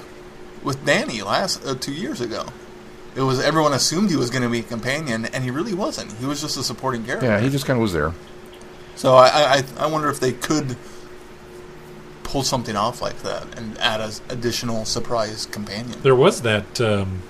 with 0.62 0.84
Danny 0.86 1.20
last 1.22 1.64
uh, 1.66 1.74
two 1.74 1.92
years 1.92 2.20
ago. 2.22 2.46
It 3.14 3.20
was 3.20 3.40
everyone 3.40 3.72
assumed 3.74 4.10
he 4.10 4.16
was 4.16 4.30
going 4.30 4.42
to 4.42 4.48
be 4.48 4.60
a 4.60 4.62
companion, 4.62 5.26
and 5.26 5.44
he 5.44 5.50
really 5.50 5.74
wasn't. 5.74 6.12
He 6.14 6.26
was 6.26 6.40
just 6.40 6.56
a 6.56 6.62
supporting 6.64 7.04
character. 7.04 7.26
yeah, 7.26 7.40
he 7.40 7.48
just 7.50 7.64
kind 7.66 7.76
of 7.78 7.82
was 7.82 7.92
there. 7.92 8.12
So 8.96 9.14
I, 9.14 9.26
I, 9.28 9.62
I 9.78 9.86
wonder 9.86 10.08
if 10.08 10.18
they 10.18 10.32
could 10.32 10.76
pull 12.34 12.42
something 12.42 12.74
off 12.74 13.00
like 13.00 13.22
that 13.22 13.56
and 13.56 13.78
add 13.78 14.00
an 14.00 14.10
additional 14.28 14.84
surprise 14.84 15.46
companion. 15.46 15.96
There 16.02 16.16
was 16.16 16.42
that 16.42 16.80
um, 16.80 17.20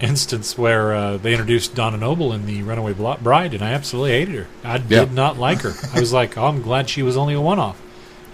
instance 0.00 0.56
where 0.56 0.94
uh, 0.94 1.16
they 1.18 1.32
introduced 1.32 1.74
Donna 1.74 1.98
Noble 1.98 2.32
in 2.32 2.46
the 2.46 2.62
Runaway 2.62 2.94
Bride, 2.94 3.52
and 3.52 3.62
I 3.62 3.72
absolutely 3.74 4.12
hated 4.12 4.34
her. 4.36 4.46
I 4.64 4.76
Yeah. 4.76 5.00
did 5.04 5.12
not 5.12 5.38
like 5.38 5.60
her. 5.60 5.74
I 5.92 6.00
was 6.00 6.14
like, 6.14 6.38
oh, 6.38 6.46
I'm 6.46 6.62
glad 6.62 6.88
she 6.88 7.02
was 7.02 7.14
only 7.14 7.34
a 7.34 7.42
one 7.42 7.58
off. 7.58 7.78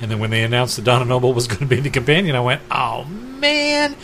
And 0.01 0.09
then 0.09 0.21
when 0.21 0.31
they 0.31 0.45
announced 0.45 0.77
that 0.77 0.85
Donna 0.85 1.05
Noble 1.05 1.33
was 1.35 1.49
going 1.49 1.59
to 1.59 1.67
be 1.67 1.81
the 1.81 1.91
companion, 1.91 2.37
I 2.37 2.41
went, 2.41 2.63
oh, 2.71 3.03
man. 3.07 3.97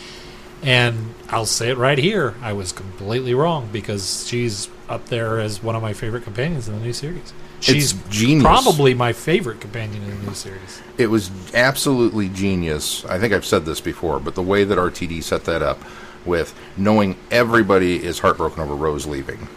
And 0.61 1.13
I'll 1.29 1.45
say 1.45 1.69
it 1.69 1.77
right 1.77 1.97
here. 1.97 2.35
I 2.41 2.51
was 2.51 2.73
completely 2.73 3.33
wrong 3.35 3.69
because 3.71 4.27
she's 4.27 4.67
up 4.89 5.05
there 5.05 5.39
as 5.39 5.63
one 5.63 5.77
of 5.77 5.81
my 5.81 5.93
favorite 5.93 6.23
companions 6.25 6.67
in 6.67 6.73
the 6.77 6.81
new 6.81 6.91
series. 6.91 7.31
She's 7.59 7.93
genius. 8.09 8.43
probably 8.43 8.93
my 8.93 9.13
favorite 9.13 9.59
companion 9.59 10.03
in 10.03 10.09
the 10.19 10.27
new 10.27 10.33
series. 10.33 10.81
It 10.97 11.07
was 11.07 11.31
absolutely 11.53 12.29
genius. 12.29 13.03
I 13.05 13.19
think 13.19 13.33
I've 13.33 13.45
said 13.45 13.65
this 13.65 13.81
before, 13.81 14.19
but 14.19 14.35
the 14.35 14.43
way 14.43 14.63
that 14.63 14.77
RTD 14.77 15.23
set 15.23 15.45
that 15.45 15.61
up 15.61 15.79
with 16.25 16.53
knowing 16.75 17.17
everybody 17.31 18.03
is 18.03 18.19
heartbroken 18.19 18.61
over 18.61 18.75
Rose 18.75 19.07
leaving. 19.07 19.47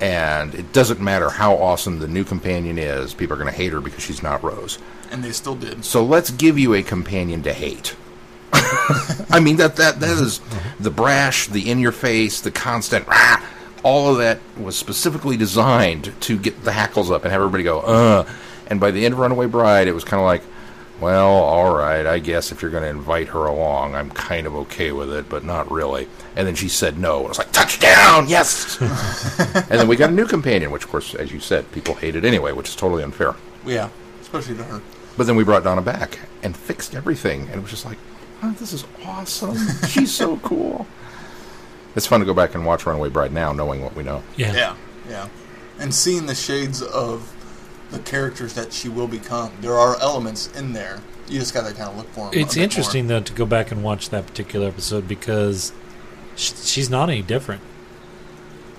And 0.00 0.54
it 0.54 0.72
doesn't 0.72 1.00
matter 1.00 1.30
how 1.30 1.54
awesome 1.54 1.98
the 1.98 2.08
new 2.08 2.24
companion 2.24 2.78
is, 2.78 3.14
people 3.14 3.34
are 3.34 3.38
going 3.38 3.52
to 3.52 3.56
hate 3.56 3.72
her 3.72 3.80
because 3.80 4.02
she's 4.02 4.22
not 4.22 4.42
Rose. 4.42 4.78
And 5.10 5.22
they 5.22 5.32
still 5.32 5.54
did. 5.54 5.84
So 5.84 6.04
let's 6.04 6.30
give 6.30 6.58
you 6.58 6.74
a 6.74 6.82
companion 6.82 7.42
to 7.42 7.52
hate. 7.52 7.94
I 9.30 9.40
mean 9.40 9.56
that 9.56 9.76
that 9.76 10.00
that 10.00 10.18
is 10.18 10.40
uh-huh. 10.40 10.70
the 10.80 10.90
brash, 10.90 11.46
the 11.46 11.70
in 11.70 11.78
your 11.78 11.92
face, 11.92 12.40
the 12.40 12.50
constant 12.50 13.06
rah, 13.06 13.42
all 13.82 14.10
of 14.10 14.18
that 14.18 14.40
was 14.56 14.76
specifically 14.76 15.36
designed 15.36 16.12
to 16.22 16.38
get 16.38 16.64
the 16.64 16.72
hackles 16.72 17.10
up 17.10 17.24
and 17.24 17.32
have 17.32 17.40
everybody 17.40 17.64
go, 17.64 17.80
uh. 17.80 18.28
And 18.68 18.80
by 18.80 18.90
the 18.90 19.04
end 19.04 19.14
of 19.14 19.20
Runaway 19.20 19.46
Bride, 19.46 19.88
it 19.88 19.92
was 19.92 20.04
kind 20.04 20.20
of 20.20 20.24
like, 20.24 20.42
well, 21.00 21.30
all 21.30 21.74
right, 21.74 22.06
I 22.06 22.20
guess 22.20 22.52
if 22.52 22.62
you're 22.62 22.70
going 22.70 22.84
to 22.84 22.88
invite 22.88 23.28
her 23.28 23.44
along, 23.44 23.96
I'm 23.96 24.08
kind 24.10 24.46
of 24.46 24.54
okay 24.54 24.92
with 24.92 25.12
it, 25.12 25.28
but 25.28 25.42
not 25.44 25.70
really. 25.70 26.06
And 26.36 26.46
then 26.46 26.54
she 26.54 26.68
said 26.68 26.96
no. 26.96 27.16
And 27.16 27.24
it 27.24 27.28
was 27.28 27.38
like, 27.38 27.50
touchdown, 27.50 28.28
yes! 28.28 28.80
and 28.80 29.80
then 29.80 29.88
we 29.88 29.96
got 29.96 30.10
a 30.10 30.12
new 30.12 30.26
companion, 30.26 30.70
which, 30.70 30.84
of 30.84 30.90
course, 30.90 31.14
as 31.16 31.32
you 31.32 31.40
said, 31.40 31.70
people 31.72 31.94
hated 31.94 32.24
anyway, 32.24 32.52
which 32.52 32.68
is 32.68 32.76
totally 32.76 33.02
unfair. 33.02 33.34
Yeah, 33.66 33.88
especially 34.20 34.56
to 34.58 34.64
her. 34.64 34.82
But 35.16 35.26
then 35.26 35.34
we 35.34 35.42
brought 35.42 35.64
Donna 35.64 35.82
back 35.82 36.20
and 36.44 36.56
fixed 36.56 36.94
everything, 36.94 37.42
and 37.48 37.56
it 37.56 37.60
was 37.60 37.70
just 37.70 37.84
like, 37.84 37.98
oh, 38.44 38.52
this 38.52 38.72
is 38.72 38.84
awesome. 39.04 39.56
She's 39.88 40.14
so 40.14 40.36
cool. 40.38 40.86
It's 41.94 42.06
fun 42.06 42.20
to 42.20 42.26
go 42.26 42.34
back 42.34 42.54
and 42.54 42.64
watch 42.64 42.86
Runaway 42.86 43.10
Bride 43.10 43.32
now, 43.32 43.52
knowing 43.52 43.82
what 43.82 43.94
we 43.94 44.02
know. 44.02 44.22
Yeah. 44.36 44.54
Yeah, 44.54 44.76
yeah. 45.08 45.28
And 45.78 45.94
seeing 45.94 46.26
the 46.26 46.34
shades 46.34 46.80
of 46.82 47.32
the 47.90 47.98
characters 48.00 48.54
that 48.54 48.72
she 48.72 48.88
will 48.88 49.06
become. 49.06 49.52
There 49.60 49.74
are 49.74 50.00
elements 50.00 50.50
in 50.56 50.72
there. 50.72 51.00
You 51.28 51.38
just 51.38 51.54
got 51.54 51.68
to 51.68 51.74
kind 51.74 51.90
of 51.90 51.96
look 51.96 52.08
for 52.08 52.30
them. 52.30 52.38
It's 52.40 52.56
interesting 52.56 53.06
though 53.06 53.20
to 53.20 53.32
go 53.32 53.46
back 53.46 53.70
and 53.70 53.82
watch 53.84 54.10
that 54.10 54.26
particular 54.26 54.66
episode 54.68 55.06
because 55.06 55.72
sh- 56.36 56.52
she's 56.62 56.90
not 56.90 57.08
any 57.10 57.22
different, 57.22 57.62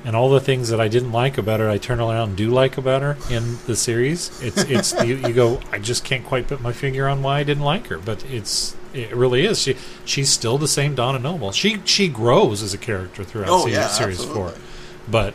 and 0.04 0.16
all 0.16 0.30
the 0.30 0.40
things 0.40 0.70
that 0.70 0.82
I 0.82 0.88
didn't 0.88 1.12
like 1.12 1.38
about 1.38 1.60
her, 1.62 1.70
I 1.70 1.78
turn 1.78 2.00
around 2.00 2.30
and 2.30 2.38
do 2.38 2.50
like 2.50 2.78
about 2.78 3.02
her 3.02 3.18
in 3.30 3.58
the 3.66 3.76
series. 3.76 4.30
It's 4.42 4.64
it's 4.64 4.94
you, 5.06 5.16
you 5.16 5.34
go, 5.34 5.62
I 5.72 5.80
just 5.80 6.04
can't 6.04 6.26
quite 6.26 6.48
put 6.48 6.62
my 6.62 6.74
finger 6.74 7.08
on 7.08 7.24
why 7.24 7.40
I 7.40 7.44
didn't 7.44 7.64
like 7.64 7.88
her, 7.88 7.98
but 7.98 8.26
it's 8.26 8.76
it 8.94 9.16
really 9.16 9.46
is. 9.46 9.60
She 9.62 9.76
she's 10.06 10.30
still 10.30 10.58
the 10.58 10.68
same 10.68 10.96
Donna 10.96 11.20
Noble. 11.20 11.52
She 11.52 11.82
she 11.86 12.08
grows 12.08 12.62
as 12.62 12.74
a 12.74 12.78
character 12.78 13.24
throughout 13.24 13.50
Oh, 13.50 13.60
series, 13.62 13.76
yeah, 13.76 13.88
series 13.88 14.20
absolutely. 14.20 14.52
four, 14.54 14.62
but. 15.10 15.34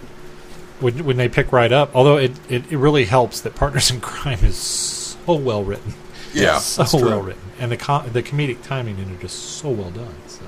When, 0.80 1.04
when 1.04 1.16
they 1.16 1.28
pick 1.28 1.50
right 1.50 1.72
up, 1.72 1.90
although 1.96 2.18
it, 2.18 2.30
it, 2.48 2.70
it 2.70 2.76
really 2.76 3.04
helps 3.06 3.40
that 3.40 3.56
Partners 3.56 3.90
in 3.90 4.00
Crime 4.00 4.38
is 4.44 4.56
so 4.56 5.34
well 5.34 5.64
written 5.64 5.92
Yeah, 6.32 6.58
so 6.60 6.82
that's 6.82 6.92
true. 6.96 7.04
well 7.04 7.20
written, 7.20 7.42
and 7.58 7.72
the 7.72 7.76
com- 7.76 8.08
the 8.12 8.22
comedic 8.22 8.62
timing 8.62 8.96
in 9.00 9.12
it 9.12 9.24
is 9.24 9.32
so 9.32 9.70
well 9.70 9.90
done. 9.90 10.14
So 10.28 10.42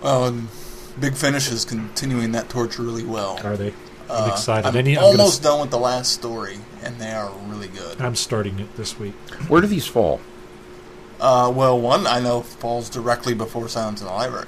Well, 0.00 0.26
and 0.26 0.48
Big 1.00 1.14
Finish 1.16 1.50
is 1.50 1.64
continuing 1.64 2.30
that 2.32 2.48
torch 2.48 2.78
really 2.78 3.04
well. 3.04 3.40
are 3.44 3.56
they? 3.56 3.72
I'm 4.08 4.30
Uh, 4.30 4.32
excited. 4.32 4.68
I'm 4.68 4.76
I 4.76 4.82
need- 4.82 4.96
I'm 4.96 5.02
gonna 5.10 5.18
almost 5.22 5.42
done 5.42 5.60
with 5.60 5.70
the 5.70 5.78
last 5.78 6.12
story, 6.12 6.58
and 6.84 7.00
they 7.00 7.10
are 7.10 7.32
really 7.48 7.66
good. 7.68 8.00
I'm 8.00 8.14
starting 8.14 8.60
it 8.60 8.76
this 8.76 8.96
week. 8.98 9.14
Where 9.48 9.60
do 9.60 9.66
these 9.66 9.86
fall? 9.88 10.20
Uh, 11.20 11.50
well, 11.54 11.78
one 11.80 12.06
I 12.06 12.20
know 12.20 12.42
falls 12.42 12.88
directly 12.88 13.34
before 13.34 13.68
Silence 13.68 14.00
in 14.00 14.06
the 14.06 14.12
Library, 14.12 14.46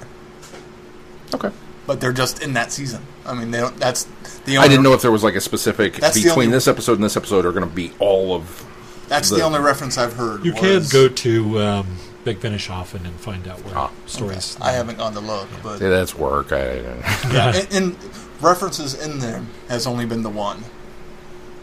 Okay. 1.33 1.51
but 1.85 1.99
they're 1.99 2.13
just 2.13 2.41
in 2.41 2.53
that 2.53 2.71
season. 2.71 3.05
I 3.25 3.33
mean, 3.33 3.51
they 3.51 3.59
don't, 3.59 3.75
that's 3.77 4.05
the. 4.45 4.55
Only, 4.57 4.57
I 4.57 4.67
didn't 4.67 4.83
know 4.83 4.93
if 4.93 5.01
there 5.01 5.11
was 5.11 5.23
like 5.23 5.35
a 5.35 5.41
specific 5.41 5.95
That's 5.95 6.15
the 6.15 6.23
between 6.23 6.45
only- 6.47 6.55
this 6.57 6.67
episode 6.67 6.93
and 6.93 7.03
this 7.03 7.17
episode 7.17 7.45
are 7.45 7.51
going 7.51 7.67
to 7.67 7.75
be 7.75 7.91
all 7.99 8.33
of. 8.33 8.65
That's 9.09 9.29
the, 9.29 9.37
the- 9.37 9.41
only 9.43 9.59
reference 9.59 9.97
I've 9.97 10.13
heard. 10.13 10.45
You 10.45 10.53
was- 10.53 10.89
can 10.89 11.01
go 11.01 11.07
to 11.13 11.59
um, 11.61 11.97
Big 12.23 12.39
Finish 12.39 12.69
often 12.69 13.05
and 13.05 13.15
find 13.19 13.45
out 13.47 13.59
where 13.65 13.77
Ah, 13.77 13.91
stories. 14.05 14.57
I 14.61 14.71
haven't 14.71 14.97
gone 14.97 15.13
to 15.13 15.19
look, 15.19 15.49
but 15.63 15.81
Yeah, 15.81 15.89
that's 15.89 16.15
work. 16.15 16.51
I, 16.53 16.75
yeah, 17.31 17.53
and, 17.55 17.73
and 17.73 17.97
references 18.41 18.93
in 19.05 19.19
there 19.19 19.43
has 19.67 19.85
only 19.85 20.05
been 20.05 20.23
the 20.23 20.29
one. 20.29 20.63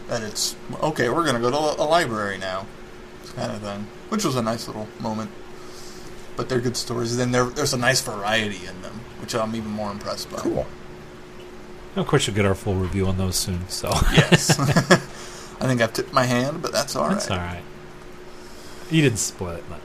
That 0.07 0.21
it's 0.23 0.55
okay. 0.81 1.09
We're 1.09 1.25
gonna 1.25 1.39
go 1.39 1.49
to 1.51 1.81
a 1.81 1.85
library 1.85 2.37
now, 2.37 2.65
kind 3.39 3.51
of 3.51 3.61
thing, 3.61 3.87
which 4.09 4.23
was 4.23 4.35
a 4.35 4.41
nice 4.41 4.67
little 4.67 4.87
moment. 4.99 5.31
But 6.35 6.47
they're 6.49 6.61
good 6.61 6.77
stories. 6.77 7.17
Then 7.17 7.31
there's 7.31 7.73
a 7.73 7.77
nice 7.77 8.01
variety 8.01 8.65
in 8.65 8.81
them, 8.81 9.01
which 9.19 9.35
I'm 9.35 9.55
even 9.55 9.71
more 9.71 9.91
impressed 9.91 10.31
by. 10.31 10.37
cool. 10.37 10.65
Of 11.95 12.07
course, 12.07 12.27
you'll 12.27 12.35
get 12.35 12.45
our 12.45 12.55
full 12.55 12.75
review 12.75 13.07
on 13.07 13.17
those 13.17 13.35
soon. 13.35 13.67
So 13.67 13.89
Yes. 14.13 14.57
I 15.61 15.67
think 15.67 15.81
I've 15.81 15.91
tipped 15.91 16.13
my 16.13 16.23
hand, 16.23 16.61
but 16.61 16.71
that's 16.71 16.95
all 16.95 17.07
right. 17.07 17.13
that's 17.15 17.29
all 17.29 17.37
right. 17.37 17.63
You 18.89 19.01
didn't 19.01 19.19
spoil 19.19 19.55
it 19.55 19.69
much. 19.69 19.81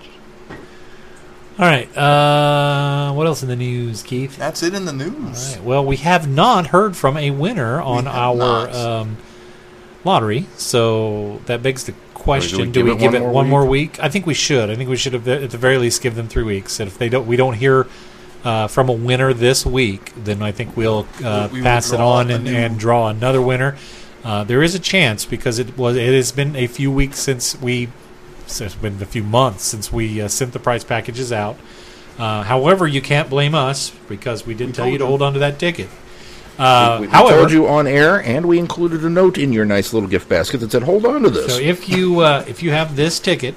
All 1.59 1.67
right. 1.67 1.97
Uh, 1.97 3.12
what 3.12 3.27
else 3.27 3.43
in 3.43 3.49
the 3.49 3.57
news, 3.57 4.03
Keith? 4.03 4.37
That's 4.37 4.62
it 4.62 4.75
in 4.75 4.85
the 4.85 4.93
news. 4.93 5.57
right. 5.57 5.64
Well, 5.64 5.85
we 5.85 5.97
have 5.97 6.29
not 6.29 6.69
heard 6.69 6.97
from 6.97 7.17
a 7.17 7.31
winner 7.31 7.81
on 7.81 8.07
our 8.07 8.71
um, 8.71 9.17
lottery, 10.05 10.47
so 10.57 11.40
that 11.47 11.62
begs 11.62 11.85
the 11.85 11.95
question: 12.14 12.72
do 12.72 12.81
Do 12.81 12.85
we 12.85 12.90
we, 12.92 12.96
give 12.96 13.12
give 13.12 13.14
it 13.14 13.22
it 13.22 13.27
one 13.27 13.33
one 13.35 13.48
more 13.48 13.61
more 13.61 13.68
week? 13.70 13.98
I 14.00 14.09
think 14.09 14.27
we 14.27 14.35
should. 14.35 14.70
I 14.70 14.77
think 14.77 14.88
we 14.88 14.96
should 14.96 15.12
have, 15.12 15.27
at 15.29 15.50
the 15.50 15.59
very 15.59 15.79
least, 15.79 16.03
give 16.03 16.14
them 16.14 16.29
three 16.29 16.42
weeks. 16.44 16.81
And 16.81 16.88
if 16.88 16.96
they 16.98 17.09
don't, 17.09 17.27
we 17.27 17.37
don't 17.37 17.55
hear 17.55 17.87
uh, 18.44 18.66
from 18.68 18.88
a 18.88 18.92
winner 18.92 19.33
this 19.33 19.64
week, 19.66 20.12
then 20.16 20.42
I 20.42 20.53
think 20.53 20.77
we'll 20.77 21.07
uh, 21.22 21.48
We 21.53 21.62
pass 21.62 21.92
it 21.92 22.00
on 22.00 22.31
and, 22.31 22.46
and 22.48 22.79
draw 22.79 23.09
another 23.09 23.40
winner. 23.42 23.77
Uh, 24.22 24.42
there 24.44 24.62
is 24.62 24.74
a 24.74 24.79
chance 24.79 25.24
because 25.27 25.59
it 25.59 25.77
was 25.77 25.96
it 25.96 26.14
has 26.14 26.33
been 26.33 26.57
a 26.57 26.66
few 26.66 26.90
weeks 26.90 27.18
since 27.20 27.61
we 27.61 27.88
so 28.46 28.64
it's 28.66 28.74
been 28.74 29.00
a 29.03 29.07
few 29.07 29.22
months 29.22 29.64
since 29.64 29.92
we 29.92 30.20
uh, 30.20 30.29
sent 30.29 30.53
the 30.53 30.59
prize 30.59 30.85
packages 30.85 31.33
out. 31.33 31.57
Uh, 32.18 32.42
however, 32.44 32.87
you 32.87 33.03
can't 33.03 33.29
blame 33.29 33.55
us 33.55 33.90
because 34.09 34.46
we 34.46 34.55
did 34.55 34.68
We 34.68 34.72
tell 34.72 34.87
you 34.87 34.98
to 34.98 35.05
you. 35.05 35.09
hold 35.09 35.20
on 35.22 35.33
to 35.35 35.38
that 35.40 35.59
ticket. 35.59 35.88
Uh, 36.59 36.99
we, 37.01 37.07
we 37.07 37.12
however, 37.12 37.38
told 37.38 37.53
you 37.53 37.67
on 37.67 37.87
air, 37.87 38.23
and 38.23 38.47
we 38.47 38.59
included 38.59 39.05
a 39.05 39.11
note 39.11 39.38
in 39.38 39.53
your 39.53 39.64
nice 39.64 39.93
little 39.93 40.09
gift 40.09 40.29
basket 40.29 40.59
that 40.59 40.71
said, 40.71 40.83
"Hold 40.85 41.05
on 41.05 41.23
to 41.23 41.31
this." 41.31 41.55
so 41.55 41.61
if 41.61 41.88
you 41.88 42.21
uh, 42.21 42.45
if 42.47 42.62
you 42.62 42.71
have 42.71 42.97
this 42.97 43.19
ticket, 43.19 43.55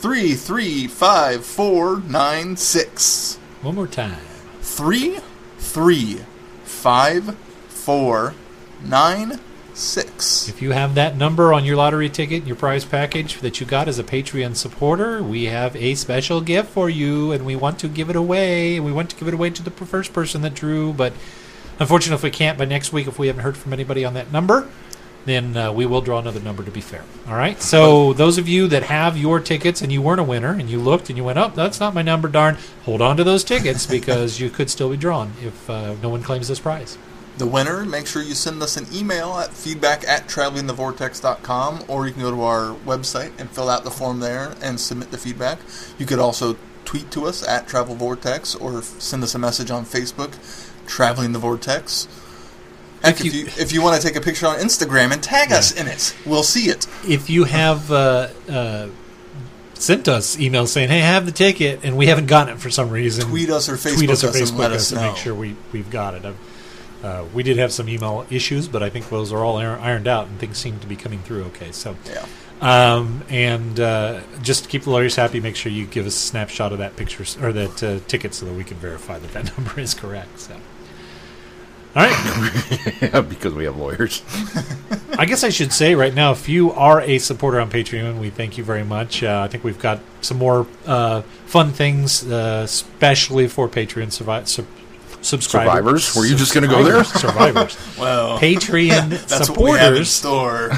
Three, 0.00 0.32
three, 0.32 0.86
five, 0.86 1.44
four, 1.44 2.00
nine, 2.08 2.56
six. 2.56 3.38
one 3.60 3.74
more 3.74 3.86
time. 3.86 4.16
Three, 4.62 5.18
three, 5.58 6.20
five, 6.64 7.36
four, 7.68 8.32
nine, 8.82 9.40
six. 9.74 10.48
If 10.48 10.62
you 10.62 10.70
have 10.70 10.94
that 10.94 11.18
number 11.18 11.52
on 11.52 11.66
your 11.66 11.76
lottery 11.76 12.08
ticket, 12.08 12.46
your 12.46 12.56
prize 12.56 12.86
package 12.86 13.40
that 13.40 13.60
you 13.60 13.66
got 13.66 13.88
as 13.88 13.98
a 13.98 14.02
Patreon 14.02 14.56
supporter, 14.56 15.22
we 15.22 15.44
have 15.44 15.76
a 15.76 15.94
special 15.96 16.40
gift 16.40 16.70
for 16.70 16.88
you, 16.88 17.32
and 17.32 17.44
we 17.44 17.54
want 17.54 17.78
to 17.80 17.86
give 17.88 18.08
it 18.08 18.16
away. 18.16 18.76
And 18.76 18.86
we 18.86 18.92
want 18.92 19.10
to 19.10 19.16
give 19.16 19.28
it 19.28 19.34
away 19.34 19.50
to 19.50 19.62
the 19.62 19.70
first 19.70 20.14
person 20.14 20.40
that 20.40 20.54
drew, 20.54 20.94
but 20.94 21.12
unfortunately, 21.80 22.14
if 22.14 22.22
we 22.22 22.30
can't 22.30 22.56
by 22.56 22.66
next 22.66 22.92
week, 22.92 23.08
if 23.08 23.18
we 23.18 23.26
haven't 23.26 23.42
heard 23.42 23.56
from 23.56 23.72
anybody 23.72 24.04
on 24.04 24.14
that 24.14 24.30
number, 24.30 24.68
then 25.24 25.56
uh, 25.56 25.72
we 25.72 25.86
will 25.86 26.00
draw 26.00 26.18
another 26.18 26.40
number 26.40 26.62
to 26.62 26.70
be 26.70 26.80
fair. 26.80 27.02
All 27.26 27.34
right. 27.34 27.60
So 27.60 28.12
those 28.12 28.38
of 28.38 28.48
you 28.48 28.68
that 28.68 28.84
have 28.84 29.16
your 29.16 29.40
tickets 29.40 29.82
and 29.82 29.92
you 29.92 30.00
weren't 30.00 30.20
a 30.20 30.24
winner, 30.24 30.52
and 30.52 30.70
you 30.70 30.78
looked 30.78 31.08
and 31.08 31.16
you 31.16 31.24
went, 31.24 31.38
"Oh, 31.38 31.52
that's 31.54 31.80
not 31.80 31.94
my 31.94 32.02
number." 32.02 32.28
Darn! 32.28 32.56
Hold 32.84 33.02
on 33.02 33.16
to 33.16 33.24
those 33.24 33.44
tickets 33.44 33.86
because 33.98 34.38
you 34.38 34.50
could 34.50 34.70
still 34.70 34.90
be 34.90 34.96
drawn 34.96 35.32
if 35.42 35.68
uh, 35.68 35.94
no 36.02 36.08
one 36.08 36.22
claims 36.22 36.48
this 36.48 36.60
prize. 36.60 36.96
The 37.38 37.46
winner, 37.46 37.86
make 37.86 38.06
sure 38.06 38.20
you 38.20 38.34
send 38.34 38.62
us 38.62 38.76
an 38.76 38.86
email 38.92 39.38
at 39.38 39.50
feedback 39.50 40.06
at 40.06 40.26
travelingthevortex.com 40.28 41.84
or 41.88 42.06
you 42.06 42.12
can 42.12 42.20
go 42.20 42.30
to 42.30 42.42
our 42.42 42.74
website 42.84 43.32
and 43.38 43.48
fill 43.48 43.70
out 43.70 43.82
the 43.82 43.90
form 43.90 44.20
there 44.20 44.54
and 44.60 44.78
submit 44.78 45.10
the 45.10 45.16
feedback. 45.16 45.58
You 45.96 46.04
could 46.04 46.18
also 46.18 46.58
tweet 46.84 47.10
to 47.12 47.24
us 47.24 47.46
at 47.46 47.66
Travel 47.66 47.94
Vortex 47.94 48.54
or 48.54 48.82
send 48.82 49.22
us 49.22 49.34
a 49.34 49.38
message 49.38 49.70
on 49.70 49.86
Facebook, 49.86 50.34
Traveling 50.90 51.32
the 51.32 51.38
Vortex. 51.38 52.08
Heck, 53.02 53.20
If 53.20 53.26
if 53.26 53.32
you- 53.34 53.40
you 53.40 53.46
if 53.58 53.72
you 53.72 53.80
want 53.82 54.00
to 54.00 54.06
take 54.06 54.16
a 54.16 54.20
picture 54.20 54.46
on 54.46 54.58
Instagram 54.58 55.12
and 55.12 55.22
tag 55.22 55.52
us 55.52 55.72
in 55.72 55.86
it, 55.86 56.14
we'll 56.26 56.42
see 56.42 56.68
it. 56.68 56.86
if 57.08 57.30
you 57.30 57.44
have 57.44 57.90
uh, 57.90 58.28
uh, 58.50 58.86
sent 59.74 60.06
us 60.08 60.36
emails 60.36 60.68
saying, 60.68 60.90
"Hey, 60.90 60.98
I 61.00 61.06
have 61.06 61.24
the 61.24 61.32
ticket," 61.32 61.80
and 61.82 61.96
we 61.96 62.06
haven't 62.08 62.26
gotten 62.26 62.54
it 62.54 62.60
for 62.60 62.68
some 62.70 62.90
reason, 62.90 63.24
Tweet 63.30 63.48
us 63.50 63.68
or 63.70 63.76
Facebook 63.76 63.94
tweet 63.96 64.10
us 64.10 64.22
or 64.24 64.28
us 64.28 64.50
and 64.50 64.58
let 64.58 64.72
us 64.72 64.92
us 64.92 64.98
to 64.98 65.06
make 65.06 65.16
sure 65.16 65.34
we 65.34 65.56
we've 65.72 65.90
got 65.90 66.14
it. 66.14 66.24
Uh, 67.02 67.24
we 67.32 67.42
did 67.42 67.56
have 67.56 67.72
some 67.72 67.88
email 67.88 68.26
issues, 68.28 68.68
but 68.68 68.82
I 68.82 68.90
think 68.90 69.08
those 69.08 69.32
are 69.32 69.42
all 69.42 69.56
ironed 69.56 70.06
out, 70.06 70.26
and 70.26 70.38
things 70.38 70.58
seem 70.58 70.78
to 70.80 70.86
be 70.86 70.96
coming 70.96 71.20
through 71.20 71.44
okay. 71.44 71.72
So, 71.72 71.96
Yeah. 72.06 72.26
um, 72.60 73.22
and 73.30 73.80
uh, 73.80 74.20
just 74.42 74.64
to 74.64 74.68
keep 74.68 74.82
the 74.84 74.90
lawyers 74.90 75.16
happy, 75.16 75.40
make 75.40 75.56
sure 75.56 75.72
you 75.72 75.86
give 75.86 76.04
us 76.06 76.14
a 76.14 76.18
snapshot 76.18 76.72
of 76.72 76.78
that 76.80 76.96
picture 76.96 77.24
or 77.42 77.54
that 77.54 77.82
uh, 77.82 78.00
ticket 78.06 78.34
so 78.34 78.44
that 78.44 78.52
we 78.52 78.64
can 78.64 78.76
verify 78.76 79.18
that 79.18 79.32
that 79.32 79.56
number 79.58 79.80
is 79.80 79.94
correct. 79.94 80.40
So, 80.40 80.56
all 81.96 82.02
right. 82.02 83.28
because 83.28 83.52
we 83.52 83.64
have 83.64 83.76
lawyers. 83.76 84.22
I 85.18 85.24
guess 85.26 85.42
I 85.42 85.48
should 85.48 85.72
say 85.72 85.94
right 85.94 86.14
now, 86.14 86.32
if 86.32 86.48
you 86.48 86.72
are 86.72 87.00
a 87.00 87.18
supporter 87.18 87.60
on 87.60 87.68
Patreon, 87.70 88.20
we 88.20 88.30
thank 88.30 88.56
you 88.56 88.64
very 88.64 88.84
much. 88.84 89.22
Uh, 89.22 89.42
I 89.44 89.48
think 89.48 89.64
we've 89.64 89.78
got 89.78 90.00
some 90.20 90.38
more 90.38 90.66
uh, 90.86 91.22
fun 91.46 91.72
things, 91.72 92.24
uh, 92.30 92.62
especially 92.64 93.48
for 93.48 93.68
Patreon 93.68 94.06
survi- 94.06 94.46
sub- 94.46 94.66
subscribers. 95.20 95.72
Survivors? 96.04 96.16
Were 96.16 96.26
you 96.26 96.36
just 96.36 96.54
gonna 96.54 96.68
go 96.68 96.82
there? 96.84 97.04
Survivors. 97.04 97.76
Well, 97.98 98.38
Patreon 98.38 99.10
that's 99.28 99.50
what 99.50 99.58
we 99.60 99.70
have 99.72 99.94
in 99.94 100.04
supporters. 100.04 100.10
store. 100.10 100.68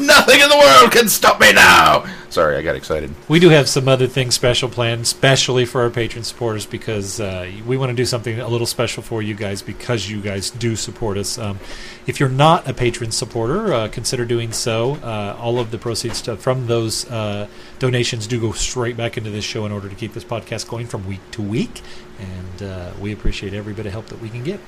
Nothing 0.00 0.40
in 0.40 0.48
the 0.48 0.56
world 0.58 0.90
can 0.92 1.08
stop 1.08 1.38
me 1.40 1.52
now. 1.52 2.04
Sorry, 2.36 2.58
I 2.58 2.60
got 2.60 2.76
excited. 2.76 3.14
We 3.28 3.40
do 3.40 3.48
have 3.48 3.66
some 3.66 3.88
other 3.88 4.06
things 4.06 4.34
special 4.34 4.68
planned, 4.68 5.00
especially 5.00 5.64
for 5.64 5.80
our 5.80 5.88
patron 5.88 6.22
supporters, 6.22 6.66
because 6.66 7.18
uh, 7.18 7.50
we 7.66 7.78
want 7.78 7.88
to 7.88 7.96
do 7.96 8.04
something 8.04 8.38
a 8.38 8.46
little 8.46 8.66
special 8.66 9.02
for 9.02 9.22
you 9.22 9.32
guys 9.32 9.62
because 9.62 10.10
you 10.10 10.20
guys 10.20 10.50
do 10.50 10.76
support 10.76 11.16
us. 11.16 11.38
Um, 11.38 11.58
if 12.06 12.20
you're 12.20 12.28
not 12.28 12.68
a 12.68 12.74
patron 12.74 13.10
supporter, 13.10 13.72
uh, 13.72 13.88
consider 13.88 14.26
doing 14.26 14.52
so. 14.52 14.96
Uh, 14.96 15.34
all 15.40 15.58
of 15.58 15.70
the 15.70 15.78
proceeds 15.78 16.20
to, 16.20 16.36
from 16.36 16.66
those 16.66 17.10
uh, 17.10 17.48
donations 17.78 18.26
do 18.26 18.38
go 18.38 18.52
straight 18.52 18.98
back 18.98 19.16
into 19.16 19.30
this 19.30 19.42
show 19.42 19.64
in 19.64 19.72
order 19.72 19.88
to 19.88 19.94
keep 19.94 20.12
this 20.12 20.22
podcast 20.22 20.68
going 20.68 20.86
from 20.86 21.08
week 21.08 21.22
to 21.30 21.40
week, 21.40 21.80
and 22.18 22.62
uh, 22.62 22.90
we 23.00 23.14
appreciate 23.14 23.54
every 23.54 23.72
bit 23.72 23.86
of 23.86 23.92
help 23.92 24.08
that 24.08 24.20
we 24.20 24.28
can 24.28 24.44
get. 24.44 24.60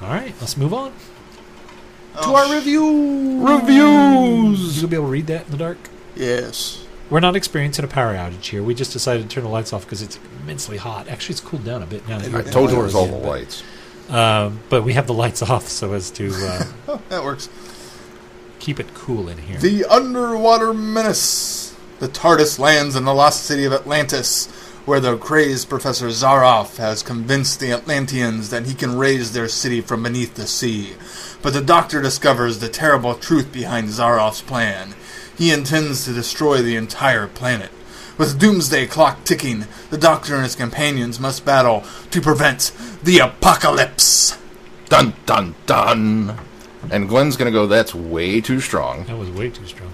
All 0.00 0.08
right, 0.08 0.32
let's 0.40 0.56
move 0.56 0.72
on 0.72 0.94
to 2.22 2.28
Oh, 2.28 2.36
our 2.36 2.54
review. 2.54 3.46
Reviews. 3.46 4.80
You'll 4.80 4.90
be 4.90 4.96
able 4.96 5.06
to 5.06 5.12
read 5.12 5.26
that 5.28 5.46
in 5.46 5.50
the 5.52 5.56
dark. 5.56 5.78
Yes. 6.14 6.84
We're 7.08 7.20
not 7.20 7.34
experiencing 7.36 7.84
a 7.84 7.88
power 7.88 8.14
outage 8.14 8.44
here. 8.44 8.62
We 8.62 8.74
just 8.74 8.92
decided 8.92 9.22
to 9.28 9.28
turn 9.34 9.44
the 9.44 9.50
lights 9.50 9.72
off 9.72 9.84
because 9.84 10.00
it's 10.02 10.18
immensely 10.42 10.76
hot. 10.76 11.08
Actually, 11.08 11.32
it's 11.34 11.40
cooled 11.40 11.64
down 11.64 11.82
a 11.82 11.86
bit 11.86 12.06
now. 12.08 12.18
that 12.18 12.28
I 12.28 12.30
you're 12.30 12.42
told 12.52 12.70
you 12.70 12.78
it 12.80 12.82
was 12.82 12.94
all 12.94 13.06
the 13.06 13.12
but- 13.12 13.24
lights. 13.28 13.62
Um, 14.08 14.58
but 14.68 14.82
we 14.82 14.94
have 14.94 15.06
the 15.06 15.14
lights 15.14 15.40
off 15.50 15.68
so 15.68 15.92
as 15.92 16.10
to 16.12 16.28
uh, 16.34 16.98
that 17.10 17.22
works. 17.24 17.48
keep 18.58 18.80
it 18.80 18.92
cool 18.94 19.28
in 19.28 19.38
here. 19.38 19.58
The 19.58 19.84
Underwater 19.84 20.72
Menace. 20.74 21.76
The 22.00 22.08
TARDIS 22.08 22.58
lands 22.58 22.96
in 22.96 23.04
the 23.04 23.12
lost 23.14 23.44
city 23.44 23.64
of 23.66 23.72
Atlantis, 23.72 24.46
where 24.86 25.00
the 25.00 25.16
crazed 25.18 25.68
Professor 25.68 26.06
Zaroff 26.08 26.78
has 26.78 27.02
convinced 27.02 27.60
the 27.60 27.72
Atlanteans 27.72 28.50
that 28.50 28.66
he 28.66 28.74
can 28.74 28.96
raise 28.96 29.32
their 29.32 29.48
city 29.48 29.80
from 29.80 30.02
beneath 30.02 30.34
the 30.34 30.46
sea. 30.46 30.94
But 31.42 31.52
the 31.52 31.62
Doctor 31.62 32.02
discovers 32.02 32.58
the 32.58 32.68
terrible 32.68 33.14
truth 33.14 33.52
behind 33.52 33.88
Zaroff's 33.88 34.42
plan. 34.42 34.94
He 35.36 35.50
intends 35.50 36.04
to 36.04 36.12
destroy 36.12 36.60
the 36.60 36.76
entire 36.76 37.26
planet. 37.26 37.70
With 38.18 38.38
Doomsday 38.38 38.86
Clock 38.86 39.24
ticking, 39.24 39.64
the 39.88 39.96
Doctor 39.96 40.34
and 40.34 40.42
his 40.42 40.54
companions 40.54 41.18
must 41.18 41.46
battle 41.46 41.84
to 42.10 42.20
prevent 42.20 42.72
the 43.02 43.18
apocalypse. 43.20 44.36
Dun 44.90 45.14
dun 45.24 45.54
dun. 45.64 46.38
And 46.90 47.08
Glenn's 47.08 47.38
gonna 47.38 47.50
go. 47.50 47.66
That's 47.66 47.94
way 47.94 48.42
too 48.42 48.60
strong. 48.60 49.04
that 49.04 49.16
was 49.16 49.30
way 49.30 49.48
too 49.48 49.66
strong. 49.66 49.90